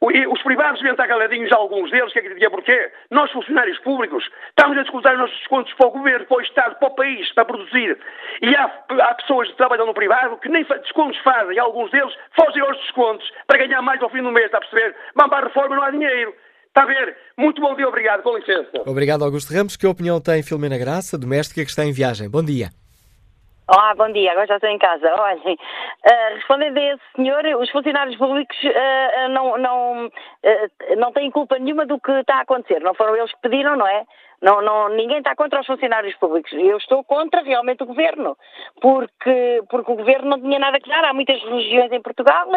Os 0.00 0.42
privados 0.42 0.80
devem 0.80 0.92
estar 0.92 1.06
caladinhos, 1.06 1.52
alguns 1.52 1.90
deles, 1.90 2.12
que 2.12 2.18
é 2.18 2.22
que 2.22 2.28
dizia 2.30 2.50
porquê? 2.50 2.90
Nós, 3.10 3.30
funcionários 3.32 3.78
públicos, 3.78 4.24
estamos 4.48 4.78
a 4.78 4.82
discutir 4.82 5.08
os 5.08 5.18
nossos 5.18 5.38
descontos 5.38 5.72
para 5.74 5.86
o 5.86 5.90
governo, 5.90 6.26
para 6.26 6.36
o 6.36 6.40
Estado, 6.40 6.78
para 6.78 6.88
o 6.88 6.94
país, 6.94 7.32
para 7.32 7.44
produzir. 7.44 7.98
E 8.42 8.54
há, 8.54 8.64
há 8.64 9.14
pessoas 9.14 9.48
que 9.48 9.56
trabalham 9.56 9.86
no 9.86 9.94
privado 9.94 10.38
que 10.38 10.48
nem 10.48 10.64
descontos 10.64 11.18
fazem, 11.20 11.58
alguns 11.58 11.90
deles 11.90 12.14
fogem 12.34 12.62
aos 12.62 12.76
descontos 12.78 13.30
para 13.46 13.58
ganhar 13.58 13.82
mais 13.82 14.02
ao 14.02 14.10
fim 14.10 14.22
do 14.22 14.32
mês, 14.32 14.46
está 14.46 14.58
a 14.58 14.60
perceber? 14.60 14.94
Mas 15.14 15.28
para 15.28 15.46
a 15.46 15.48
reforma 15.48 15.76
não 15.76 15.82
há 15.82 15.90
dinheiro. 15.90 16.34
Está 16.68 16.82
a 16.82 16.86
ver? 16.86 17.16
Muito 17.38 17.60
bom 17.60 17.74
dia, 17.74 17.88
obrigado, 17.88 18.22
com 18.22 18.36
licença. 18.36 18.82
Obrigado, 18.84 19.24
Augusto 19.24 19.52
Ramos. 19.54 19.76
Que 19.76 19.86
opinião 19.86 20.20
tem 20.20 20.42
Filomena 20.42 20.76
Graça, 20.76 21.16
doméstica 21.16 21.64
que 21.64 21.70
está 21.70 21.84
em 21.84 21.92
viagem? 21.92 22.28
Bom 22.28 22.44
dia. 22.44 22.68
Olá, 23.68 23.96
bom 23.96 24.08
dia, 24.12 24.30
agora 24.30 24.46
já 24.46 24.54
estou 24.54 24.70
em 24.70 24.78
casa. 24.78 25.10
Olhem, 25.20 25.54
uh, 25.54 26.34
respondendo 26.36 26.78
a 26.78 26.82
esse 26.82 27.02
senhor, 27.16 27.44
os 27.60 27.68
funcionários 27.70 28.16
públicos 28.16 28.56
uh, 28.62 29.28
não, 29.30 29.58
não, 29.58 30.06
uh, 30.06 30.96
não 30.96 31.10
têm 31.10 31.32
culpa 31.32 31.58
nenhuma 31.58 31.84
do 31.84 31.98
que 31.98 32.12
está 32.12 32.36
a 32.36 32.40
acontecer. 32.42 32.80
Não 32.80 32.94
foram 32.94 33.16
eles 33.16 33.32
que 33.32 33.40
pediram, 33.40 33.76
não 33.76 33.88
é? 33.88 34.04
Não, 34.40 34.62
não, 34.62 34.90
ninguém 34.90 35.18
está 35.18 35.34
contra 35.34 35.60
os 35.60 35.66
funcionários 35.66 36.14
públicos. 36.14 36.52
Eu 36.52 36.76
estou 36.76 37.02
contra 37.02 37.42
realmente 37.42 37.82
o 37.82 37.86
governo, 37.86 38.36
porque, 38.80 39.64
porque 39.68 39.90
o 39.90 39.96
governo 39.96 40.30
não 40.30 40.40
tinha 40.40 40.60
nada 40.60 40.76
a 40.76 40.88
dar. 40.88 41.04
Há 41.06 41.12
muitas 41.12 41.42
religiões 41.42 41.90
em 41.90 42.00
Portugal 42.00 42.48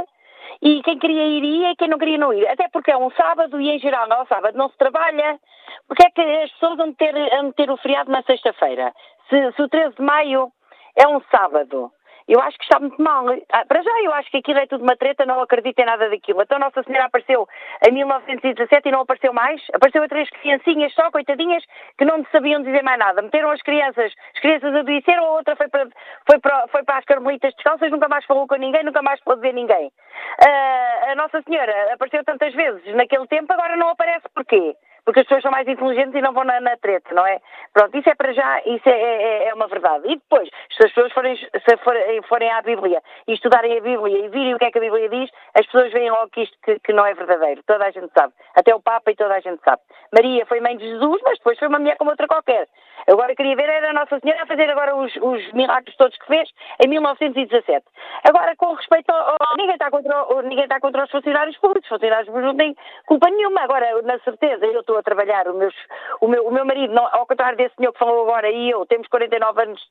e 0.61 0.83
quem 0.83 0.99
queria 0.99 1.25
ir 1.25 1.43
ia 1.43 1.71
e 1.71 1.75
quem 1.75 1.87
não 1.87 1.97
queria 1.97 2.19
não 2.19 2.31
ir. 2.31 2.47
Até 2.47 2.69
porque 2.69 2.91
é 2.91 2.97
um 2.97 3.09
sábado 3.11 3.59
e 3.59 3.67
em 3.67 3.79
geral 3.79 4.07
não, 4.07 4.27
sábado 4.27 4.55
não 4.55 4.69
se 4.69 4.77
trabalha. 4.77 5.39
Porque 5.87 6.05
é 6.05 6.11
que 6.11 6.21
as 6.21 6.51
pessoas 6.51 6.77
vão 6.77 6.93
ter, 6.93 7.15
ter 7.55 7.71
o 7.71 7.77
feriado 7.77 8.11
na 8.11 8.21
sexta-feira? 8.21 8.93
Se, 9.27 9.51
se 9.53 9.61
o 9.63 9.67
13 9.67 9.95
de 9.95 10.03
maio 10.03 10.51
é 10.99 11.07
um 11.07 11.21
sábado. 11.31 11.91
Eu 12.29 12.39
acho 12.41 12.59
que 12.59 12.63
está 12.63 12.79
muito 12.79 13.01
mal. 13.01 13.25
Ah, 13.51 13.65
para 13.65 13.81
já, 13.81 13.89
eu 14.03 14.13
acho 14.13 14.29
que 14.29 14.37
aquilo 14.37 14.59
é 14.59 14.67
tudo 14.67 14.83
uma 14.83 14.95
treta, 14.95 15.25
não 15.25 15.41
acredito 15.41 15.79
em 15.79 15.85
nada 15.85 16.11
daquilo. 16.11 16.43
Então, 16.43 16.59
Nossa 16.59 16.83
Senhora 16.83 17.05
apareceu 17.05 17.47
em 17.87 17.91
1917 17.91 18.87
e 18.87 18.91
não 18.91 19.01
apareceu 19.01 19.33
mais. 19.33 19.59
Apareceu 19.73 20.03
a 20.03 20.07
três 20.07 20.29
criancinhas 20.29 20.93
só, 20.93 21.09
coitadinhas, 21.09 21.63
que 21.97 22.05
não 22.05 22.23
sabiam 22.31 22.61
dizer 22.61 22.83
mais 22.83 22.99
nada. 22.99 23.23
Meteram 23.23 23.49
as 23.49 23.61
crianças, 23.63 24.13
as 24.35 24.41
crianças 24.41 24.75
adoeceram, 24.75 25.25
a 25.25 25.31
outra 25.31 25.55
foi 25.55 25.69
para, 25.69 25.87
foi 26.29 26.39
para, 26.39 26.67
foi 26.67 26.83
para 26.83 26.97
as 26.99 27.05
carmelitas 27.05 27.51
descalças, 27.55 27.89
nunca 27.89 28.07
mais 28.07 28.23
falou 28.25 28.45
com 28.45 28.57
ninguém, 28.57 28.83
nunca 28.83 29.01
mais 29.01 29.19
pôde 29.23 29.41
ver 29.41 29.53
ninguém. 29.53 29.87
Uh, 29.87 31.11
a 31.11 31.15
Nossa 31.15 31.41
Senhora 31.41 31.95
apareceu 31.95 32.23
tantas 32.23 32.53
vezes 32.53 32.93
naquele 32.93 33.25
tempo, 33.25 33.51
agora 33.51 33.75
não 33.75 33.89
aparece 33.89 34.27
porquê? 34.35 34.75
Porque 35.05 35.21
as 35.21 35.25
pessoas 35.25 35.43
são 35.43 35.51
mais 35.51 35.67
inteligentes 35.67 36.15
e 36.15 36.21
não 36.21 36.33
vão 36.33 36.43
na, 36.43 36.59
na 36.59 36.77
treta, 36.77 37.13
não 37.13 37.25
é? 37.25 37.39
Pronto, 37.73 37.97
isso 37.97 38.09
é 38.09 38.15
para 38.15 38.33
já, 38.33 38.59
isso 38.65 38.87
é, 38.87 38.91
é, 38.91 39.47
é 39.49 39.53
uma 39.53 39.67
verdade. 39.67 40.05
E 40.07 40.15
depois, 40.15 40.49
se 40.75 40.85
as 40.85 40.91
pessoas 40.91 41.11
forem, 41.13 41.35
se 41.35 41.77
forem, 41.83 42.21
forem 42.23 42.51
à 42.51 42.61
Bíblia 42.61 43.01
e 43.27 43.33
estudarem 43.33 43.77
a 43.77 43.81
Bíblia 43.81 44.25
e 44.25 44.29
virem 44.29 44.55
o 44.55 44.59
que 44.59 44.65
é 44.65 44.71
que 44.71 44.77
a 44.77 44.81
Bíblia 44.81 45.09
diz, 45.09 45.29
as 45.55 45.65
pessoas 45.65 45.91
veem 45.91 46.11
logo 46.11 46.29
que 46.29 46.43
isto 46.43 46.57
que, 46.63 46.79
que 46.79 46.93
não 46.93 47.05
é 47.05 47.13
verdadeiro. 47.13 47.61
Toda 47.65 47.85
a 47.85 47.91
gente 47.91 48.11
sabe. 48.17 48.33
Até 48.55 48.73
o 48.75 48.81
Papa 48.81 49.11
e 49.11 49.15
toda 49.15 49.35
a 49.35 49.39
gente 49.39 49.61
sabe. 49.63 49.81
Maria 50.13 50.45
foi 50.45 50.59
mãe 50.59 50.77
de 50.77 50.87
Jesus, 50.87 51.21
mas 51.23 51.37
depois 51.37 51.57
foi 51.59 51.67
uma 51.67 51.79
mulher 51.79 51.97
como 51.97 52.11
outra 52.11 52.27
qualquer. 52.27 52.67
Agora 53.07 53.35
queria 53.35 53.55
ver 53.55 53.69
era 53.69 53.89
a 53.89 53.93
Nossa 53.93 54.19
Senhora 54.19 54.43
a 54.43 54.45
fazer 54.45 54.69
agora 54.69 54.95
os, 54.95 55.15
os 55.15 55.51
milagres 55.53 55.95
todos 55.97 56.17
que 56.17 56.25
fez 56.27 56.49
em 56.83 56.87
1917. 56.89 57.85
Agora, 58.23 58.55
com 58.55 58.73
respeito 58.73 59.09
ao 59.09 59.37
ninguém, 59.57 59.73
está 59.73 59.89
contra, 59.89 60.25
ninguém 60.43 60.65
está 60.65 60.79
contra 60.79 61.03
os 61.03 61.11
funcionários 61.11 61.57
públicos, 61.57 61.89
os 61.89 61.95
funcionários 61.95 62.27
públicos 62.27 62.51
não 62.51 62.57
têm 62.57 62.75
culpa 63.05 63.29
nenhuma. 63.29 63.61
Agora, 63.61 64.01
na 64.03 64.19
certeza, 64.19 64.65
eu 64.65 64.81
estou 64.81 64.97
a 64.99 65.03
trabalhar, 65.03 65.47
o, 65.47 65.53
meus, 65.53 65.73
o, 66.21 66.27
meu, 66.27 66.47
o 66.47 66.51
meu 66.51 66.65
marido, 66.65 66.93
não, 66.93 67.07
ao 67.11 67.25
contrário 67.25 67.57
desse 67.57 67.75
senhor 67.75 67.91
que 67.91 67.99
falou 67.99 68.23
agora, 68.23 68.49
e 68.49 68.69
eu, 68.69 68.85
temos 68.85 69.07
49 69.07 69.61
anos 69.61 69.81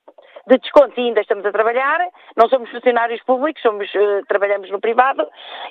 de 0.48 0.58
desconto 0.58 0.98
e 0.98 1.08
ainda 1.08 1.20
estamos 1.20 1.44
a 1.44 1.52
trabalhar, 1.52 2.00
não 2.36 2.48
somos 2.48 2.70
funcionários 2.70 3.22
públicos, 3.24 3.60
somos, 3.62 3.88
uh, 3.94 4.24
trabalhamos 4.26 4.70
no 4.70 4.80
privado, 4.80 5.26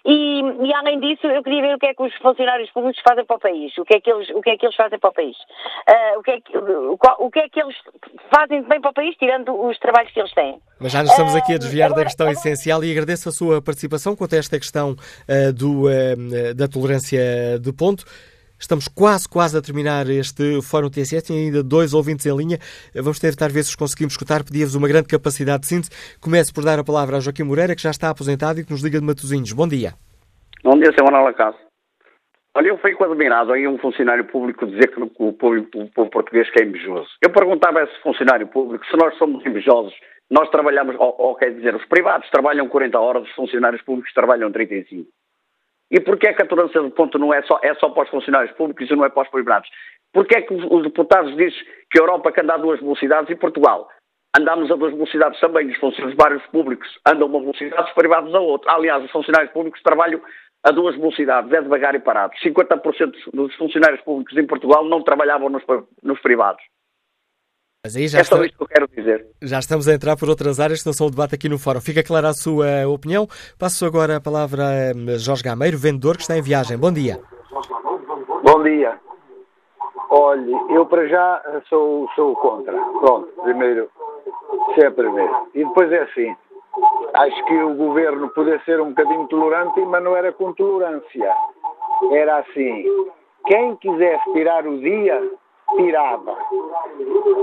e, 0.05 0.41
e, 0.41 0.73
além 0.73 0.99
disso, 0.99 1.25
eu 1.27 1.43
queria 1.43 1.61
ver 1.61 1.75
o 1.75 1.79
que 1.79 1.87
é 1.87 1.93
que 1.93 2.03
os 2.03 2.13
funcionários 2.17 2.69
públicos 2.71 3.01
fazem 3.07 3.25
para 3.25 3.35
o 3.35 3.39
país, 3.39 3.77
o 3.77 3.85
que 3.85 3.95
é 3.95 3.99
que 3.99 4.11
eles, 4.11 4.29
o 4.29 4.41
que 4.41 4.49
é 4.51 4.57
que 4.57 4.65
eles 4.65 4.75
fazem 4.75 4.99
para 4.99 5.09
o 5.09 5.13
país, 5.13 5.35
uh, 5.35 6.19
o, 6.19 6.23
que 6.23 6.31
é 6.31 6.41
que, 6.41 6.57
o, 6.57 6.97
o 7.19 7.31
que 7.31 7.39
é 7.39 7.49
que 7.49 7.59
eles 7.59 7.75
fazem 8.33 8.61
bem 8.63 8.79
para 8.79 8.91
o 8.91 8.93
país, 8.93 9.15
tirando 9.17 9.59
os 9.59 9.77
trabalhos 9.79 10.11
que 10.11 10.19
eles 10.19 10.33
têm. 10.33 10.59
Mas 10.79 10.91
já 10.91 11.01
nos 11.01 11.11
estamos 11.11 11.35
aqui 11.35 11.53
a 11.53 11.57
desviar 11.57 11.91
da 11.91 12.03
questão 12.03 12.29
essencial 12.29 12.83
e 12.83 12.91
agradeço 12.91 13.29
a 13.29 13.31
sua 13.31 13.61
participação 13.61 14.15
quanto 14.15 14.35
a 14.35 14.37
esta 14.37 14.59
questão 14.59 14.91
uh, 14.91 15.53
do, 15.53 15.85
da 16.55 16.67
tolerância 16.67 17.19
de 17.59 17.73
ponto. 17.73 18.05
Estamos 18.59 18.87
quase, 18.87 19.29
quase 19.29 19.57
a 19.57 19.61
terminar 19.61 20.09
este 20.09 20.61
Fórum 20.61 20.89
TSS. 20.89 21.27
Tem 21.27 21.45
ainda 21.45 21.63
dois 21.63 21.93
ouvintes 21.93 22.25
em 22.25 22.35
linha. 22.35 22.57
Vamos 22.95 23.19
tentar 23.19 23.49
ver 23.49 23.63
se 23.63 23.77
conseguimos 23.77 24.13
escutar. 24.13 24.43
Pedia-vos 24.43 24.75
uma 24.75 24.87
grande 24.87 25.07
capacidade 25.07 25.61
de 25.61 25.67
síntese. 25.67 26.19
Começo 26.19 26.53
por 26.53 26.63
dar 26.63 26.79
a 26.79 26.83
palavra 26.83 27.17
a 27.17 27.19
Joaquim 27.19 27.43
Moreira, 27.43 27.75
que 27.75 27.81
já 27.81 27.91
está 27.91 28.09
aposentado 28.09 28.59
e 28.59 28.65
que 28.65 28.71
nos 28.71 28.81
liga 28.81 28.99
de 28.99 29.05
Matosinhos. 29.05 29.53
Bom 29.53 29.67
dia. 29.67 29.93
Bom 30.63 30.77
dia, 30.77 30.91
Sr. 30.91 31.03
Manuel 31.03 31.27
Acaso. 31.27 31.57
Olha, 32.55 32.69
eu 32.69 32.77
fico 32.79 33.03
admirado 33.03 33.53
aí 33.53 33.67
um 33.67 33.77
funcionário 33.77 34.25
público 34.25 34.65
dizer 34.65 34.87
que 34.87 34.99
o 34.99 35.07
povo, 35.07 35.59
o 35.75 35.91
povo 35.91 36.09
português 36.09 36.49
que 36.49 36.59
é 36.59 36.65
invejoso. 36.65 37.07
Eu 37.21 37.29
perguntava 37.29 37.79
a 37.79 37.83
esse 37.83 38.01
funcionário 38.01 38.47
público 38.47 38.83
se 38.87 38.97
nós 38.97 39.15
somos 39.19 39.45
invejosos, 39.45 39.93
nós 40.31 40.49
trabalhamos, 40.49 40.95
ou, 40.97 41.15
ou 41.19 41.35
quer 41.35 41.53
dizer, 41.53 41.75
os 41.75 41.85
privados 41.85 42.27
trabalham 42.31 42.67
40 42.67 42.99
horas, 42.99 43.23
os 43.23 43.35
funcionários 43.35 43.83
públicos 43.83 44.11
trabalham 44.11 44.51
35. 44.51 45.07
E 45.89 45.99
porquê 45.99 46.27
é 46.27 46.33
que 46.33 46.41
a 46.41 46.45
tolerância 46.45 46.81
do 46.81 46.91
ponto 46.91 47.17
não 47.17 47.33
é 47.33 47.41
só, 47.43 47.59
é 47.63 47.73
só 47.75 47.89
para 47.89 48.03
os 48.03 48.09
funcionários 48.09 48.51
públicos 48.55 48.89
e 48.89 48.95
não 48.95 49.05
é 49.05 49.09
para 49.09 49.23
os 49.23 49.29
privados? 49.29 49.69
Porquê 50.13 50.37
é 50.37 50.41
que 50.41 50.53
os, 50.53 50.63
os 50.69 50.83
deputados 50.83 51.35
dizem 51.35 51.59
que 51.89 51.99
a 51.99 52.03
Europa 52.03 52.33
anda 52.37 52.55
a 52.55 52.57
duas 52.57 52.79
velocidades 52.79 53.29
e 53.29 53.35
Portugal? 53.35 53.87
Andamos 54.37 54.69
a 54.69 54.75
duas 54.75 54.93
velocidades 54.93 55.39
também, 55.39 55.67
os 55.67 55.77
funcionários 55.77 56.45
públicos 56.47 56.87
andam 57.07 57.27
a 57.27 57.29
uma 57.29 57.39
velocidade, 57.39 57.83
os 57.83 57.93
privados 57.93 58.35
a 58.35 58.39
outra. 58.39 58.73
Aliás, 58.73 59.03
os 59.03 59.11
funcionários 59.11 59.51
públicos 59.51 59.81
trabalham 59.81 60.21
a 60.63 60.71
duas 60.71 60.95
velocidades, 60.95 61.51
é 61.51 61.61
devagar 61.61 61.95
e 61.95 61.99
parado. 61.99 62.33
50% 62.43 63.31
dos 63.33 63.55
funcionários 63.55 64.01
públicos 64.01 64.37
em 64.37 64.45
Portugal 64.45 64.83
não 64.83 65.01
trabalhavam 65.01 65.49
nos, 65.49 65.63
nos 66.03 66.19
privados. 66.19 66.61
Mas 67.87 67.95
aí 67.95 68.05
já 68.09 68.19
é 68.19 68.23
só 68.25 68.35
está... 68.35 68.45
isto 68.47 68.57
que 68.57 68.63
eu 68.63 68.67
quero 68.67 68.87
dizer. 68.89 69.25
Já 69.41 69.59
estamos 69.59 69.87
a 69.87 69.93
entrar 69.93 70.17
por 70.17 70.27
outras 70.27 70.59
áreas 70.59 70.83
não 70.83 70.91
são 70.91 71.07
o 71.07 71.09
debate 71.09 71.35
aqui 71.35 71.47
no 71.47 71.57
fórum. 71.57 71.79
Fica 71.79 72.03
clara 72.03 72.27
a 72.27 72.33
sua 72.33 72.85
opinião. 72.85 73.25
Passo 73.57 73.85
agora 73.85 74.17
a 74.17 74.19
palavra 74.19 74.91
a 74.91 75.17
Jorge 75.17 75.41
Gameiro, 75.41 75.77
vendedor 75.77 76.17
que 76.17 76.23
está 76.23 76.37
em 76.37 76.41
viagem. 76.41 76.77
Bom 76.77 76.91
dia. 76.91 77.17
Bom 78.43 78.61
dia. 78.61 78.99
Olhe, 80.09 80.51
eu 80.69 80.85
para 80.85 81.07
já 81.07 81.41
sou, 81.69 82.09
sou 82.13 82.35
contra. 82.35 82.73
Pronto, 82.73 83.29
primeiro, 83.41 83.89
sempre 84.75 85.05
primeiro. 85.05 85.47
E 85.55 85.63
depois 85.63 85.89
é 85.89 86.01
assim, 86.01 86.35
acho 87.13 87.45
que 87.45 87.55
o 87.55 87.73
governo 87.73 88.27
podia 88.31 88.59
ser 88.65 88.81
um 88.81 88.89
bocadinho 88.89 89.27
tolerante, 89.27 89.79
mas 89.85 90.03
não 90.03 90.13
era 90.13 90.33
com 90.33 90.51
tolerância. 90.51 91.33
Era 92.11 92.39
assim, 92.39 92.83
quem 93.45 93.77
quisesse 93.77 94.33
tirar 94.33 94.67
o 94.67 94.77
dia, 94.77 95.31
tirava. 95.75 96.35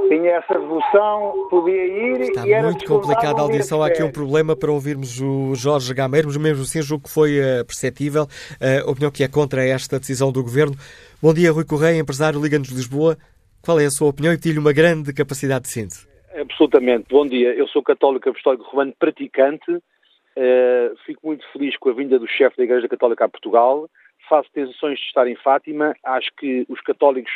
Tinha 0.09 0.32
essa 0.32 0.59
devoção, 0.59 1.48
podia 1.51 1.86
ir 1.86 2.20
Está 2.20 2.46
e 2.46 2.52
era 2.52 2.68
muito 2.68 2.84
complicada 2.86 3.38
a 3.38 3.42
audição. 3.42 3.82
Há 3.82 3.88
aqui 3.88 4.02
um 4.02 4.10
problema 4.10 4.56
para 4.56 4.72
ouvirmos 4.72 5.20
o 5.20 5.55
Jorge 5.55 5.92
Gameiro, 5.92 6.28
mas 6.28 6.36
mesmo 6.36 6.62
assim 6.62 6.82
julgo 6.82 7.05
que 7.05 7.10
foi 7.10 7.38
uh, 7.38 7.64
perceptível 7.64 8.26
eh, 8.60 8.80
a 8.80 8.90
opinião 8.90 9.10
que 9.10 9.22
é 9.22 9.28
contra 9.28 9.64
esta 9.64 9.98
decisão 9.98 10.32
do 10.32 10.42
Governo. 10.42 10.74
Bom 11.22 11.34
dia, 11.34 11.52
Rui 11.52 11.64
Correia, 11.64 11.98
empresário 11.98 12.40
Liga-nos 12.40 12.68
Lisboa. 12.68 13.16
Qual 13.62 13.80
é 13.80 13.86
a 13.86 13.90
sua 13.90 14.09
opinião 14.09 14.32
e 14.32 14.36
pedi-lhe 14.36 14.59
uma 14.59 14.72
grande 14.72 15.12
capacidade 15.12 15.64
de 15.64 15.70
síntese? 15.70 16.06
Absolutamente. 16.38 17.06
Bom 17.10 17.26
dia. 17.26 17.55
Eu 17.55 17.66
sou 17.68 17.82
católico 17.82 18.28
apostólico 18.28 18.64
romano 18.64 18.92
praticante. 18.98 19.70
Uh, 19.70 20.96
fico 21.06 21.26
muito 21.26 21.44
feliz 21.52 21.76
com 21.76 21.88
a 21.88 21.92
vinda 21.92 22.18
do 22.18 22.26
chefe 22.26 22.56
da 22.56 22.64
Igreja 22.64 22.88
Católica 22.88 23.24
a 23.24 23.28
Portugal. 23.28 23.88
Faço 24.28 24.51
tensões 24.52 24.98
de 24.98 25.06
estar 25.06 25.26
em 25.28 25.36
Fátima. 25.36 25.94
Acho 26.05 26.30
que 26.36 26.66
os 26.68 26.80
católicos, 26.80 27.32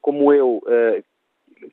como 0.00 0.32
eu, 0.32 0.58
uh, 0.58 1.02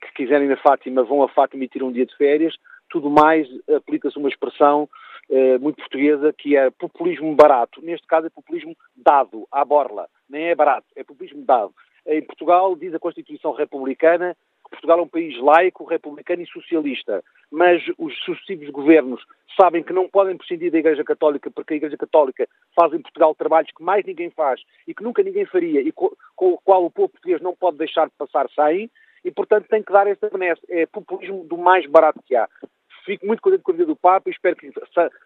que 0.01 0.13
quiserem 0.15 0.47
ir 0.47 0.53
a 0.53 0.57
Fátima, 0.57 1.03
vão 1.03 1.23
a 1.23 1.29
Fátima 1.29 1.63
e 1.63 1.67
tiram 1.67 1.87
um 1.87 1.91
dia 1.91 2.05
de 2.05 2.15
férias. 2.15 2.55
Tudo 2.89 3.09
mais 3.09 3.47
aplica-se 3.75 4.17
uma 4.17 4.29
expressão 4.29 4.89
uh, 5.29 5.59
muito 5.59 5.77
portuguesa 5.77 6.33
que 6.37 6.55
é 6.55 6.69
populismo 6.69 7.33
barato. 7.35 7.81
Neste 7.81 8.07
caso 8.07 8.27
é 8.27 8.29
populismo 8.29 8.75
dado, 8.95 9.47
à 9.51 9.63
borla. 9.63 10.07
Nem 10.29 10.45
é 10.45 10.55
barato, 10.55 10.87
é 10.95 11.03
populismo 11.03 11.43
dado. 11.43 11.73
Em 12.05 12.21
Portugal 12.21 12.75
diz 12.75 12.93
a 12.93 12.99
Constituição 12.99 13.51
Republicana 13.51 14.35
Portugal 14.69 14.99
é 14.99 15.01
um 15.01 15.07
país 15.07 15.37
laico, 15.39 15.85
republicano 15.85 16.41
e 16.41 16.47
socialista, 16.47 17.23
mas 17.51 17.81
os 17.97 18.17
sucessivos 18.23 18.69
governos 18.69 19.23
sabem 19.59 19.83
que 19.83 19.93
não 19.93 20.07
podem 20.07 20.37
prescindir 20.37 20.71
da 20.71 20.77
Igreja 20.77 21.03
Católica 21.03 21.49
porque 21.49 21.73
a 21.73 21.77
Igreja 21.77 21.97
Católica 21.97 22.47
faz 22.75 22.93
em 22.93 23.01
Portugal 23.01 23.33
trabalhos 23.35 23.71
que 23.71 23.83
mais 23.83 24.05
ninguém 24.05 24.29
faz 24.29 24.61
e 24.87 24.93
que 24.93 25.03
nunca 25.03 25.23
ninguém 25.23 25.45
faria 25.45 25.81
e 25.81 25.91
com, 25.91 26.11
com 26.35 26.53
o 26.53 26.57
qual 26.57 26.85
o 26.85 26.91
povo 26.91 27.09
português 27.09 27.41
não 27.41 27.55
pode 27.55 27.77
deixar 27.77 28.05
de 28.05 28.13
passar 28.17 28.47
sem 28.51 28.89
e, 29.23 29.31
portanto, 29.31 29.67
tem 29.67 29.83
que 29.83 29.91
dar 29.91 30.07
esta 30.07 30.29
benesse. 30.29 30.61
É 30.69 30.85
populismo 30.85 31.43
do 31.43 31.57
mais 31.57 31.85
barato 31.85 32.21
que 32.25 32.35
há. 32.35 32.47
Fico 33.05 33.25
muito 33.25 33.41
contente 33.41 33.63
com 33.63 33.71
a 33.71 33.75
vida 33.75 33.85
do 33.85 33.95
Papa 33.95 34.29
e 34.29 34.31
espero 34.31 34.55
que 34.55 34.71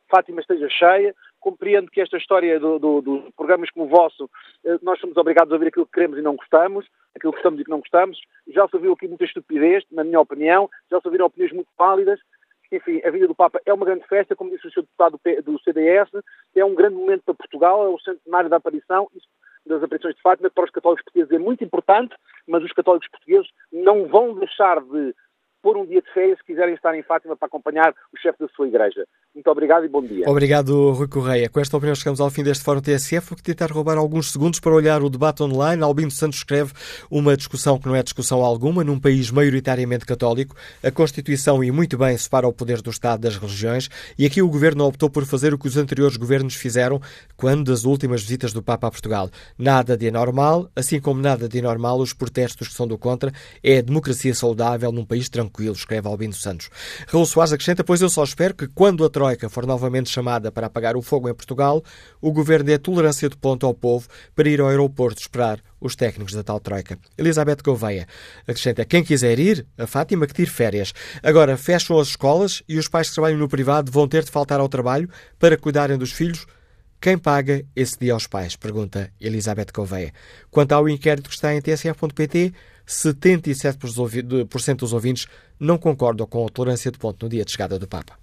Fátima 0.10 0.42
esteja 0.42 0.70
cheia. 0.70 1.16
Compreendo 1.42 1.92
que 1.92 2.00
esta 2.00 2.18
história 2.18 2.60
do, 2.60 2.80
do, 2.80 3.02
dos 3.02 3.30
programas 3.36 3.70
como 3.72 3.88
o 3.88 3.90
vosso, 3.90 4.30
eh, 4.64 4.78
nós 4.82 5.00
somos 5.00 5.18
obrigados 5.18 5.52
a 5.52 5.56
ouvir 5.56 5.68
aquilo 5.68 5.88
que 5.88 5.92
queremos 5.92 6.18
e 6.18 6.22
não 6.22 6.36
gostamos, 6.36 6.86
aquilo 7.16 7.34
que 7.34 7.40
gostamos 7.40 7.60
e 7.60 7.64
que 7.64 7.70
não 7.70 7.80
gostamos. 7.80 8.22
Já 8.48 8.68
se 8.68 8.76
ouviu 8.76 8.94
aqui 8.94 9.08
muita 9.08 9.26
estupidez, 9.26 9.84
na 9.92 10.04
minha 10.04 10.20
opinião, 10.20 10.70
já 10.90 11.02
se 11.02 11.08
ouviram 11.08 11.26
opiniões 11.26 11.52
muito 11.52 11.70
válidas. 11.78 12.20
Enfim, 12.72 13.02
a 13.04 13.10
vida 13.10 13.28
do 13.28 13.36
Papa 13.36 13.60
é 13.66 13.74
uma 13.74 13.86
grande 13.86 14.08
festa, 14.08 14.36
como 14.36 14.52
disse 14.52 14.68
o 14.68 14.72
Sr. 14.72 14.84
Deputado 14.84 15.20
do 15.44 15.60
CDS, 15.60 16.10
é 16.56 16.64
um 16.64 16.74
grande 16.74 16.96
momento 16.96 17.24
para 17.26 17.34
Portugal, 17.34 17.86
é 17.86 17.90
o 17.90 18.00
centenário 18.00 18.50
da 18.50 18.58
aparição, 18.58 19.10
das 19.66 19.84
aparições 19.84 20.16
de 20.16 20.22
Fátima, 20.22 20.50
para 20.50 20.64
os 20.64 20.72
católicos 20.72 21.04
portugueses 21.04 21.32
é 21.32 21.40
muito 21.40 21.64
importante, 21.64 22.16
mas 22.48 22.64
os 22.64 22.72
católicos 22.72 23.10
portugueses 23.10 23.48
não 23.72 24.08
vão 24.08 24.34
deixar 24.36 24.82
de 24.82 25.14
pôr 25.62 25.78
um 25.78 25.86
dia 25.86 26.02
de 26.02 26.12
férias 26.14 26.38
se 26.40 26.46
quiserem 26.46 26.74
estar 26.74 26.96
em 26.96 27.04
Fátima 27.04 27.36
para 27.36 27.48
acompanhar 27.48 27.94
o 28.14 28.18
chefe 28.18 28.40
da 28.40 28.48
sua 28.56 28.68
igreja. 28.68 29.06
Muito 29.34 29.50
obrigado 29.50 29.86
e 29.86 29.88
bom 29.88 30.02
dia. 30.02 30.26
Obrigado, 30.28 30.92
Rui 30.92 31.08
Correia. 31.08 31.50
Com 31.50 31.60
esta 31.60 31.78
opinião 31.78 31.96
chegamos 31.96 32.20
ao 32.20 32.30
fim 32.30 32.44
deste 32.44 32.64
Fórum 32.64 32.82
TSF. 32.82 33.30
Vou 33.30 33.38
tentar 33.42 33.72
roubar 33.72 33.98
alguns 33.98 34.32
segundos 34.32 34.60
para 34.60 34.74
olhar 34.74 35.02
o 35.02 35.10
debate 35.10 35.44
online. 35.44 35.84
Albino 35.84 36.12
Santos 36.12 36.40
escreve 36.40 36.74
uma 37.10 37.38
discussão 37.38 37.80
que 37.80 37.88
não 37.88 37.96
é 37.96 38.04
discussão 38.04 38.44
alguma. 38.44 38.84
Num 38.84 39.00
país 39.00 39.32
maioritariamente 39.32 40.06
católico, 40.06 40.56
a 40.84 40.92
Constituição, 40.92 41.64
e 41.64 41.72
muito 41.72 41.98
bem, 41.98 42.18
separa 42.18 42.48
o 42.48 42.54
poder 42.54 42.82
do 42.82 42.90
Estado 42.90 43.22
das 43.22 43.38
religiões. 43.38 43.90
E 44.18 44.26
aqui 44.26 44.42
o 44.42 44.50
Governo 44.50 44.86
optou 44.86 45.10
por 45.10 45.26
fazer 45.26 45.54
o 45.54 45.58
que 45.58 45.68
os 45.68 45.78
anteriores 45.78 46.18
governos 46.18 46.56
fizeram 46.56 47.00
quando 47.38 47.72
das 47.72 47.86
últimas 47.86 48.22
visitas 48.22 48.52
do 48.52 48.62
Papa 48.62 48.88
a 48.88 48.92
Portugal. 48.92 49.30
Nada 49.58 49.96
de 49.96 50.08
anormal, 50.08 50.70
assim 50.76 51.00
como 51.00 51.22
nada 51.22 51.48
de 51.48 51.60
anormal 51.60 52.00
os 52.00 52.14
protestos 52.14 52.68
que 52.68 52.74
são 52.74 52.88
do 52.88 52.98
contra. 52.98 53.32
É 53.64 53.78
a 53.78 53.82
democracia 53.82 54.34
saudável 54.34 54.92
num 54.92 55.06
país 55.06 55.30
tranquilo, 55.52 55.76
escreve 55.76 56.08
Albino 56.08 56.34
Santos. 56.34 56.70
Raul 57.08 57.26
Soares 57.26 57.52
acrescenta, 57.52 57.84
pois 57.84 58.02
eu 58.02 58.10
só 58.10 58.24
espero 58.24 58.56
que 58.56 58.68
quando 58.68 59.04
a 59.04 59.10
Troika 59.10 59.50
for 59.50 59.66
novamente 59.66 60.10
chamada 60.10 60.52
para 60.52 60.68
apagar 60.68 60.96
o 60.96 61.02
fogo 61.02 61.30
em 61.30 61.34
Portugal, 61.34 61.84
o 62.22 62.32
governo 62.32 62.66
dê 62.66 62.78
tolerância 62.78 63.30
de 63.30 63.36
ponto 63.36 63.66
ao 63.66 63.74
povo 63.74 64.08
para 64.34 64.50
ir 64.50 64.62
ao 64.62 64.68
aeroporto 64.68 65.22
esperar 65.22 65.60
os 65.80 65.96
técnicos 65.96 66.34
da 66.34 66.44
tal 66.44 66.60
Troika. 66.60 66.98
Elizabeth 67.18 67.58
Gouveia 67.64 68.08
acrescenta: 68.48 68.86
quem 68.86 69.04
quiser 69.04 69.38
ir, 69.38 69.66
a 69.78 69.86
Fátima 69.86 70.26
que 70.26 70.34
tire 70.34 70.50
férias. 70.50 70.94
Agora 71.22 71.58
fecham 71.58 72.00
as 72.00 72.10
escolas 72.10 72.64
e 72.68 72.78
os 72.78 72.88
pais 72.88 73.10
que 73.10 73.16
trabalham 73.16 73.38
no 73.38 73.50
privado 73.50 73.92
vão 73.92 74.08
ter 74.08 74.24
de 74.24 74.32
faltar 74.32 74.60
ao 74.60 74.70
trabalho 74.70 75.10
para 75.38 75.58
cuidarem 75.58 75.98
dos 75.98 76.12
filhos. 76.12 76.46
Quem 77.00 77.18
paga 77.18 77.66
esse 77.76 77.98
dia 77.98 78.14
aos 78.14 78.28
pais? 78.28 78.56
Pergunta 78.56 79.12
Elizabeth 79.20 79.68
Gouveia. 79.74 80.14
Quanto 80.52 80.74
ao 80.74 80.88
inquérito 80.88 81.30
que 81.30 81.36
está 81.36 81.54
em 81.54 81.60
tsf.pt, 81.60 82.54
77% 82.88 84.76
dos 84.76 84.94
ouvintes 84.94 85.28
não 85.60 85.78
concordam 85.78 86.28
com 86.28 86.46
a 86.46 86.50
tolerância 86.50 86.92
de 86.92 86.98
ponto 86.98 87.24
no 87.26 87.30
dia 87.30 87.46
de 87.46 87.52
chegada 87.52 87.78
do 87.80 87.88
Papa. 87.88 88.21